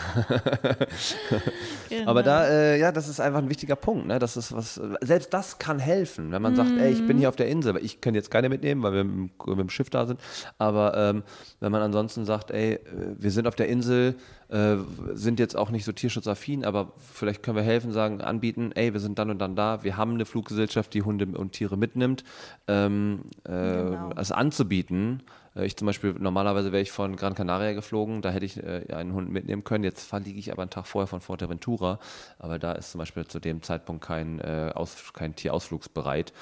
Genau. 1.88 2.10
Aber 2.10 2.22
da, 2.22 2.46
äh, 2.48 2.78
ja, 2.80 2.90
das 2.92 3.08
ist 3.08 3.20
einfach 3.20 3.38
ein 3.38 3.48
wichtiger 3.48 3.76
Punkt, 3.76 4.06
ne? 4.06 4.18
Das 4.18 4.36
ist 4.36 4.52
was, 4.52 4.80
selbst 5.00 5.32
das 5.32 5.58
kann 5.58 5.78
helfen, 5.78 6.32
wenn 6.32 6.42
man 6.42 6.54
sagt, 6.56 6.76
ey, 6.78 6.90
ich 6.92 7.02
Mhm. 7.02 7.06
bin 7.06 7.18
hier 7.18 7.28
auf 7.28 7.36
der 7.36 7.48
Insel, 7.48 7.70
aber 7.70 7.82
ich 7.82 8.00
kann 8.00 8.14
jetzt 8.14 8.30
keine 8.30 8.48
mitnehmen, 8.48 8.82
weil 8.82 8.92
wir 8.92 9.04
mit, 9.04 9.14
dem- 9.14 9.30
mit 9.50 9.58
dem 9.60 9.70
Schiff 9.70 9.90
da 9.90 10.06
sind. 10.06 10.20
Aber 10.58 10.96
ähm, 10.96 11.22
wenn 11.60 11.70
man 11.72 11.82
ansonsten 11.82 12.24
sagt, 12.24 12.50
ey, 12.50 12.74
äh, 12.74 12.80
wir 13.18 13.30
sind 13.30 13.46
auf 13.46 13.54
der 13.54 13.68
Insel, 13.68 14.16
äh, 14.48 14.76
sind 15.14 15.38
jetzt 15.38 15.56
auch 15.56 15.70
nicht 15.70 15.84
so 15.84 15.92
tierschutzaffin, 15.92 16.64
aber 16.64 16.92
vielleicht 16.98 17.42
können 17.42 17.56
wir 17.56 17.64
helfen, 17.64 17.92
sagen, 17.92 18.20
anbieten, 18.20 18.72
ey, 18.74 18.92
wir 18.92 19.00
sind 19.00 19.18
dann 19.18 19.30
und 19.30 19.38
dann 19.38 19.54
da, 19.56 19.84
wir 19.84 19.96
haben 19.96 20.14
eine 20.14 20.24
Fluggesellschaft, 20.24 20.92
die 20.94 21.02
Hunde 21.02 21.26
und 21.38 21.52
Tiere 21.52 21.76
mitnimmt, 21.76 22.24
ähm, 22.68 23.22
äh, 23.44 23.50
Genau. 23.50 24.10
es 24.16 24.32
anzubieten, 24.32 25.22
ich 25.64 25.76
zum 25.76 25.86
Beispiel, 25.86 26.14
normalerweise 26.18 26.72
wäre 26.72 26.82
ich 26.82 26.92
von 26.92 27.16
Gran 27.16 27.34
Canaria 27.34 27.72
geflogen, 27.72 28.22
da 28.22 28.30
hätte 28.30 28.44
ich 28.44 28.62
äh, 28.62 28.86
einen 28.92 29.12
Hund 29.12 29.30
mitnehmen 29.30 29.64
können. 29.64 29.84
Jetzt 29.84 30.08
fliege 30.10 30.38
ich 30.38 30.52
aber 30.52 30.62
einen 30.62 30.70
Tag 30.70 30.86
vorher 30.86 31.06
von 31.06 31.20
Fuerteventura, 31.20 31.98
aber 32.38 32.58
da 32.58 32.72
ist 32.72 32.90
zum 32.90 32.98
Beispiel 32.98 33.26
zu 33.26 33.40
dem 33.40 33.62
Zeitpunkt 33.62 34.04
kein, 34.04 34.40
äh, 34.40 34.72
Aus, 34.74 35.12
kein 35.12 35.34
Tierausflugsbereit. 35.34 36.32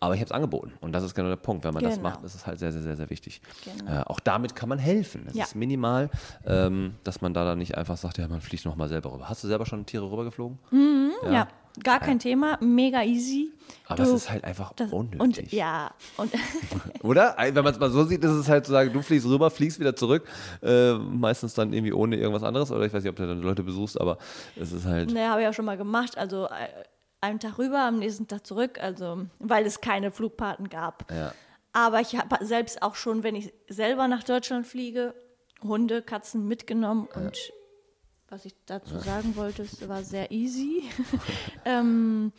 Aber 0.00 0.14
ich 0.14 0.20
habe 0.20 0.26
es 0.26 0.32
angeboten. 0.32 0.72
Und 0.80 0.92
das 0.92 1.02
ist 1.02 1.14
genau 1.14 1.28
der 1.28 1.36
Punkt. 1.36 1.64
Wenn 1.64 1.74
man 1.74 1.82
das 1.82 1.96
Genau. 1.96 2.10
macht, 2.10 2.22
ist 2.22 2.34
es 2.34 2.46
halt 2.46 2.58
sehr, 2.58 2.70
sehr, 2.72 2.82
sehr, 2.82 2.96
sehr 2.96 3.10
wichtig. 3.10 3.40
Genau. 3.64 3.90
Äh, 4.00 4.04
auch 4.04 4.20
damit 4.20 4.54
kann 4.54 4.68
man 4.68 4.78
helfen. 4.78 5.26
Es 5.28 5.34
Ja. 5.34 5.44
ist 5.44 5.56
minimal, 5.56 6.08
ähm, 6.46 6.94
dass 7.04 7.20
man 7.20 7.34
da 7.34 7.44
dann 7.44 7.58
nicht 7.58 7.76
einfach 7.76 7.96
sagt, 7.96 8.18
ja, 8.18 8.28
man 8.28 8.40
fliegt 8.40 8.64
noch 8.64 8.76
mal 8.76 8.88
selber 8.88 9.12
rüber. 9.12 9.28
Hast 9.28 9.42
du 9.42 9.48
selber 9.48 9.66
schon 9.66 9.84
Tiere 9.86 10.10
rübergeflogen? 10.10 10.58
Ja, 11.30 11.48
gar 11.82 11.98
kein 12.00 12.18
Thema, 12.20 12.58
mega 12.60 13.02
easy. 13.02 13.50
Aber 13.86 14.02
es 14.02 14.10
ist 14.10 14.30
halt 14.30 14.44
einfach 14.44 14.72
das, 14.74 14.92
unnötig. 14.92 15.20
Und 15.20 15.52
ja, 15.52 15.90
und 16.16 16.32
Oder? 17.02 17.34
Wenn 17.38 17.54
man 17.64 17.72
es 17.72 17.78
mal 17.80 17.90
so 17.90 18.04
sieht, 18.04 18.22
ist 18.22 18.30
es 18.30 18.48
halt 18.48 18.66
zu 18.66 18.72
sagen, 18.72 18.92
du 18.92 19.02
fliegst 19.02 19.26
rüber, 19.26 19.50
fliegst 19.50 19.80
wieder 19.80 19.96
zurück. 19.96 20.24
Äh, 20.62 20.92
meistens 20.94 21.54
dann 21.54 21.72
irgendwie 21.72 21.92
ohne 21.92 22.16
irgendwas 22.16 22.42
anderes. 22.44 22.70
Oder 22.70 22.86
ich 22.86 22.92
weiß 22.92 23.02
nicht, 23.02 23.10
ob 23.10 23.16
du 23.16 23.26
dann 23.26 23.40
Leute 23.42 23.62
besuchst, 23.64 24.00
aber 24.00 24.18
es 24.56 24.70
ist 24.72 24.84
halt. 24.86 25.12
ne, 25.12 25.28
habe 25.28 25.42
ich 25.42 25.48
auch 25.48 25.54
schon 25.54 25.64
mal 25.64 25.76
gemacht. 25.76 26.16
Also 26.16 26.46
äh, 26.46 26.68
einen 27.20 27.40
Tag 27.40 27.58
rüber, 27.58 27.80
am 27.80 27.98
nächsten 27.98 28.28
Tag 28.28 28.46
zurück, 28.46 28.78
also 28.80 29.26
weil 29.38 29.66
es 29.66 29.80
keine 29.80 30.10
Flugpaten 30.10 30.68
gab. 30.68 31.10
Ja. 31.10 31.34
Aber 31.72 32.00
ich 32.00 32.16
habe 32.16 32.44
selbst 32.44 32.82
auch 32.82 32.94
schon, 32.94 33.22
wenn 33.22 33.34
ich 33.34 33.52
selber 33.68 34.08
nach 34.08 34.22
Deutschland 34.22 34.66
fliege, 34.66 35.14
Hunde, 35.62 36.02
Katzen 36.02 36.46
mitgenommen 36.46 37.08
und 37.14 37.52
was 38.28 38.44
ich 38.44 38.54
dazu 38.66 38.98
sagen 38.98 39.36
wollte, 39.36 39.62
es 39.62 39.88
war 39.88 40.02
sehr 40.02 40.30
easy. 40.30 40.84
ähm, 41.64 42.32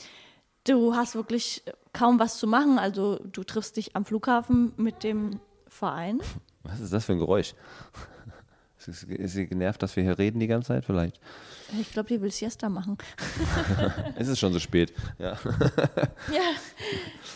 du 0.64 0.96
hast 0.96 1.16
wirklich 1.16 1.64
kaum 1.94 2.20
was 2.20 2.38
zu 2.38 2.48
machen. 2.48 2.78
Also 2.78 3.20
du 3.24 3.44
triffst 3.44 3.78
dich 3.78 3.96
am 3.96 4.06
Flughafen 4.06 4.74
mit 4.78 5.04
dem 5.04 5.40
Verein. 5.68 6.22
Was 6.64 6.80
ist 6.80 6.94
das 6.94 7.06
für 7.06 7.14
ein 7.14 7.20
Geräusch? 7.20 7.56
Ist, 8.90 9.04
ist 9.04 9.34
sie 9.34 9.48
genervt, 9.48 9.82
dass 9.84 9.96
wir 9.96 10.04
hier 10.04 10.18
reden 10.18 10.40
die 10.40 10.48
ganze 10.48 10.70
Zeit? 10.70 10.86
Vielleicht. 10.86 11.20
Ich 11.80 11.92
glaube, 11.92 12.10
die 12.10 12.20
will 12.22 12.32
Siesta 12.32 12.68
machen. 12.70 12.98
Es 14.16 14.28
ist 14.28 14.40
schon 14.40 14.54
so 14.54 14.60
spät. 14.60 14.94
Ja. 15.20 15.38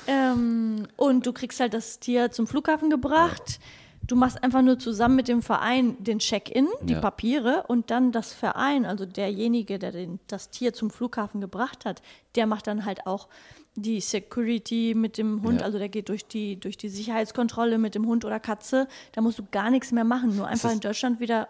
Ähm, 0.08 0.88
und 0.98 1.26
du 1.26 1.34
kriegst 1.34 1.60
halt 1.60 1.74
das 1.74 2.00
Tier 2.00 2.32
zum 2.32 2.48
Flughafen 2.48 2.90
gebracht. 2.90 3.60
Du 4.06 4.18
machst 4.18 4.44
einfach 4.44 4.62
nur 4.62 4.78
zusammen 4.80 5.16
mit 5.16 5.30
dem 5.30 5.42
Verein 5.42 5.96
den 6.04 6.20
Check-in, 6.20 6.68
die 6.82 6.94
Ja. 6.94 7.00
Papiere 7.00 7.64
und 7.68 7.90
dann 7.90 8.12
das 8.12 8.34
Verein, 8.34 8.86
also 8.86 9.06
derjenige, 9.06 9.80
der 9.80 9.94
den, 9.94 10.20
das 10.28 10.50
Tier 10.50 10.74
zum 10.74 10.90
Flughafen 10.92 11.40
gebracht 11.40 11.86
hat, 11.86 12.02
der 12.36 12.46
macht 12.46 12.68
dann 12.68 12.84
halt 12.86 13.08
auch 13.08 13.30
die 13.76 14.02
Security 14.02 14.94
mit 14.96 15.18
dem 15.18 15.42
Hund, 15.44 15.60
Ja. 15.62 15.66
also 15.66 15.78
der 15.80 15.90
geht 15.90 16.10
durch 16.10 16.26
die, 16.28 16.60
durch 16.60 16.78
die 16.78 16.90
Sicherheitskontrolle 16.90 17.78
mit 17.78 17.96
dem 17.96 18.06
Hund 18.06 18.24
oder 18.26 18.40
Katze. 18.40 18.88
Da 19.14 19.22
musst 19.22 19.40
du 19.40 19.44
gar 19.52 19.70
nichts 19.72 19.92
mehr 19.92 20.04
machen, 20.04 20.36
nur 20.36 20.48
einfach 20.48 20.70
es- 20.70 20.76
in 20.76 20.80
Deutschland 20.82 21.20
wieder 21.20 21.48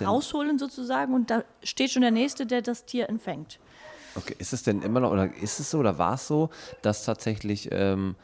rausholen 0.00 0.58
sozusagen 0.58 1.14
und 1.14 1.30
da 1.30 1.44
steht 1.62 1.90
schon 1.90 2.02
der 2.02 2.10
Nächste, 2.10 2.46
der 2.46 2.62
das 2.62 2.86
Tier 2.86 3.08
empfängt. 3.08 3.58
okay, 4.16 4.34
ist 4.38 4.52
es 4.52 4.62
denn 4.62 4.82
immer 4.82 4.98
noch, 5.00 5.12
oder 5.12 5.32
ist 5.36 5.60
es 5.60 5.70
so, 5.70 5.78
oder 5.78 5.98
war 5.98 6.14
es 6.14 6.26
so, 6.26 6.50
dass 6.82 7.04
tatsächlich 7.04 7.68
ähm, 7.70 8.16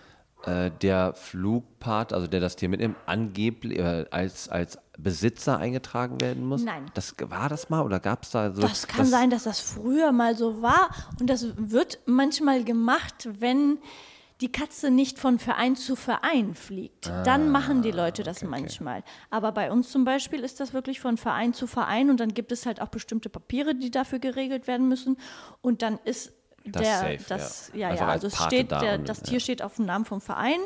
äh, 0.47 0.71
der 0.83 1.15
Flugpart, 1.15 2.13
also 2.13 2.27
der 2.27 2.41
das 2.41 2.57
Tier 2.57 2.69
mitnimmt, 2.69 2.97
angeblich 3.07 3.79
äh, 3.79 4.07
als, 4.11 4.49
als 4.49 4.79
Besitzer 4.99 5.59
eingetragen 5.59 6.21
werden 6.21 6.45
muss? 6.47 6.63
Nein. 6.63 6.87
Das, 6.95 7.15
war 7.19 7.49
das 7.49 7.71
mal 7.71 7.83
oder 7.83 8.01
gab 8.01 8.25
es 8.25 8.31
da 8.31 8.53
so? 8.53 8.63
Das 8.63 8.87
kann 8.87 9.07
sein, 9.07 9.31
dass 9.31 9.45
das 9.45 9.61
früher 9.61 10.13
mal 10.13 10.37
so 10.37 10.63
war. 10.63 10.91
Und 11.21 11.29
das 11.29 11.47
wird 11.57 11.99
manchmal 12.07 12.65
gemacht, 12.65 13.29
wenn 13.39 13.79
die 14.41 14.51
Katze 14.51 14.91
nicht 14.91 15.19
von 15.19 15.39
Verein 15.39 15.77
zu 15.77 15.97
Verein 15.97 16.55
fliegt. 16.55 17.07
Dann 17.25 17.51
machen 17.51 17.83
die 17.83 17.93
Leute 17.93 18.25
das 18.25 18.43
manchmal. 18.43 19.05
Aber 19.31 19.53
bei 19.53 19.71
uns 19.71 19.91
zum 19.91 20.05
Beispiel 20.05 20.41
ist 20.41 20.59
das 20.61 20.73
wirklich 20.75 21.01
von 21.01 21.17
Verein 21.17 21.55
zu 21.55 21.67
Verein 21.67 22.11
und 22.11 22.19
dann 22.19 22.35
gibt 22.35 22.51
es 22.51 22.67
halt 22.67 22.81
auch 22.81 22.89
bestimmte 22.89 23.29
Papiere, 23.29 23.75
die 23.75 23.91
dafür 23.91 24.19
geregelt 24.19 24.67
werden 24.67 24.89
müssen. 24.89 25.17
Und 25.63 25.83
dann 25.83 25.99
ist 26.05 26.33
Das 26.67 26.83
der, 26.83 26.99
safe, 26.99 27.25
das, 27.29 27.71
ja. 27.75 27.91
ja, 27.91 27.95
ja, 27.95 28.09
als 28.09 28.25
also 28.25 28.37
Pate 28.37 28.57
steht, 28.57 28.71
der, 28.71 28.99
das 28.99 29.19
ja. 29.19 29.25
Tier 29.25 29.41
steht 29.41 29.63
auf 29.63 29.77
dem 29.77 29.87
Namen 29.87 30.05
vom 30.05 30.21
Verein 30.21 30.59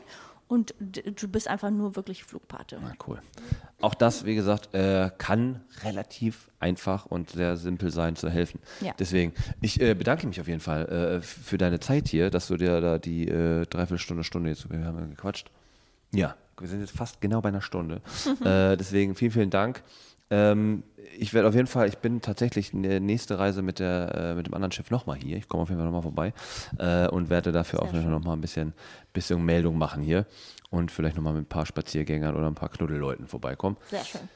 und 0.49 0.75
du 0.81 1.29
bist 1.29 1.47
einfach 1.47 1.71
nur 1.71 1.95
wirklich 1.95 2.25
Flugpate. 2.25 2.79
Ah, 2.83 2.95
cool. 3.07 3.21
Auch 3.81 3.95
das, 3.95 4.25
wie 4.25 4.35
gesagt, 4.35 4.75
äh, 4.75 5.11
kann 5.19 5.61
relativ 5.85 6.49
einfach 6.59 7.07
und 7.07 7.31
sehr 7.31 7.57
simpel 7.57 7.91
sein 7.91 8.17
zu 8.17 8.31
helfen. 8.31 8.61
Ja. 8.81 8.95
Deswegen, 8.99 9.35
ich 9.61 9.81
äh, 9.81 9.95
bedanke 9.95 10.27
mich 10.27 10.41
auf 10.41 10.49
jeden 10.49 10.61
Fall 10.61 10.89
äh, 10.89 11.21
für 11.21 11.59
deine 11.59 11.81
Zeit 11.81 12.09
hier, 12.09 12.31
dass 12.31 12.49
du 12.49 12.57
dir 12.57 12.81
da 12.81 12.99
die 12.99 13.29
äh, 13.29 13.67
Dreiviertelstunde, 13.67 14.25
Stunde 14.25 14.51
jetzt, 14.51 14.71
wir 14.71 14.85
haben 14.85 14.99
ja 14.99 15.07
gequatscht. 15.07 15.51
Ja, 16.13 16.35
wir 16.59 16.67
sind 16.67 16.81
jetzt 16.81 16.97
fast 16.97 17.21
genau 17.21 17.43
bei 17.43 17.51
einer 17.51 17.61
Stunde. 17.61 18.01
äh, 18.45 18.77
deswegen 18.77 19.15
vielen, 19.15 19.33
vielen 19.33 19.51
Dank. 19.51 19.83
Ähm, 20.31 20.83
ich 21.19 21.35
werde 21.35 21.49
auf 21.49 21.55
jeden 21.55 21.67
Fall, 21.67 21.89
ich 21.89 21.99
bin 21.99 22.21
tatsächlich 22.21 22.73
eine 22.75 23.01
nächste 23.01 23.39
Reise 23.39 23.63
mit, 23.63 23.79
der, 23.79 24.15
äh, 24.15 24.35
mit 24.35 24.47
dem 24.47 24.55
anderen 24.55 24.73
Schiff 24.73 24.91
nochmal 24.91 25.17
hier. 25.17 25.37
Ich 25.37 25.49
komme 25.49 25.63
auf 25.63 25.69
jeden 25.69 25.81
Fall 25.81 25.87
nochmal 25.91 26.03
vorbei 26.03 26.33
äh, 26.79 27.09
und 27.09 27.31
werde 27.31 27.53
dafür 27.53 27.83
auf 27.83 27.93
jeden 27.93 28.05
Fall 28.05 28.13
nochmal 28.13 28.37
ein 28.37 28.41
bisschen, 28.41 28.75
bisschen 29.13 29.45
Meldung 29.45 29.79
machen 29.79 30.03
hier 30.03 30.27
und 30.71 30.91
vielleicht 30.91 31.17
nochmal 31.17 31.33
mit 31.33 31.43
ein 31.43 31.49
paar 31.49 31.67
Spaziergängern 31.67 32.37
oder 32.37 32.47
ein 32.47 32.55
paar 32.55 32.69
Knuddelleuten 32.69 33.27
vorbeikommen. 33.27 33.77
Sehr 33.91 34.05
schön. 34.05 34.29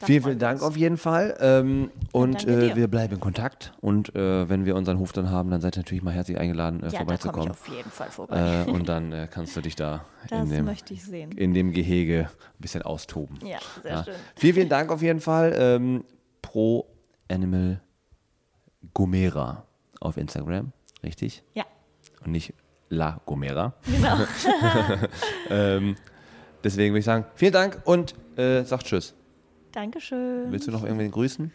Da 0.00 0.06
Vielen, 0.06 0.22
vielen 0.22 0.38
Dank 0.38 0.62
auf 0.62 0.76
jeden 0.76 0.96
Fall. 0.96 1.36
Ähm, 1.40 1.90
und 2.12 2.46
äh, 2.46 2.76
wir 2.76 2.86
bleiben 2.86 3.14
in 3.14 3.20
Kontakt. 3.20 3.72
Und 3.80 4.14
äh, 4.14 4.48
wenn 4.48 4.64
wir 4.64 4.76
unseren 4.76 5.00
Hof 5.00 5.10
dann 5.10 5.30
haben, 5.30 5.50
dann 5.50 5.60
seid 5.60 5.76
ihr 5.76 5.80
natürlich 5.80 6.04
mal 6.04 6.12
herzlich 6.14 6.38
eingeladen, 6.38 6.80
äh, 6.80 6.84
Ja, 6.84 6.90
da 6.90 6.92
ich 6.92 6.98
vorbeizukommen. 6.98 7.50
auf 7.50 7.68
jeden 7.68 7.90
Fall 7.90 8.08
vorbei. 8.10 8.64
Äh, 8.66 8.70
und 8.70 8.88
dann 8.88 9.10
äh, 9.12 9.26
kannst 9.28 9.56
du 9.56 9.60
dich 9.60 9.74
da 9.74 10.04
in 10.30 10.48
dem, 10.48 10.68
in 11.36 11.52
dem 11.52 11.72
Gehege 11.72 12.28
ein 12.30 12.60
bisschen 12.60 12.82
austoben. 12.82 13.38
Ja, 13.44 13.58
sehr 13.82 14.04
schön. 14.04 14.14
Vielen, 14.36 14.54
vielen 14.54 14.68
Dank 14.68 14.92
auf 14.92 15.02
jeden 15.02 15.20
Fall. 15.20 15.52
Ähm, 15.58 16.04
Pro 16.42 16.86
Animal 17.28 17.80
Gomera 18.94 19.64
auf 20.00 20.16
Instagram, 20.16 20.72
richtig? 21.02 21.42
Ja, 21.54 21.64
Und 22.24 22.30
nicht 22.32 22.54
La 22.88 23.20
Gomera. 23.26 23.74
genau. 23.84 24.16
Ähm, 25.50 25.96
deswegen 26.62 26.92
würde 26.92 27.00
ich 27.00 27.04
sagen, 27.04 27.24
vielen 27.34 27.52
Dank 27.52 27.80
und 27.84 28.14
äh, 28.36 28.62
sag 28.64 28.84
Tschüss. 28.84 29.14
Dankeschön. 29.78 30.50
Willst 30.50 30.66
du 30.66 30.72
noch 30.72 30.82
irgendwen 30.82 31.12
grüßen? 31.12 31.52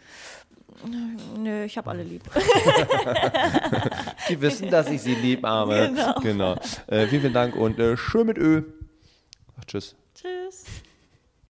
Nö, 1.38 1.64
ich 1.64 1.76
habe 1.76 1.90
alle 1.90 2.02
lieb. 2.02 2.22
Die 4.30 4.40
wissen, 4.40 4.70
dass 4.70 4.88
ich 4.88 5.02
sie 5.02 5.14
lieb 5.14 5.44
habe. 5.44 5.90
Genau. 5.94 6.20
genau. 6.20 6.52
Äh, 6.86 7.06
vielen, 7.06 7.20
vielen 7.20 7.34
Dank 7.34 7.54
und 7.54 7.78
äh, 7.78 7.98
schön 7.98 8.26
mit 8.26 8.38
Ö. 8.38 8.62
Ach, 9.60 9.64
tschüss. 9.66 9.94
Tschüss. 10.14 10.64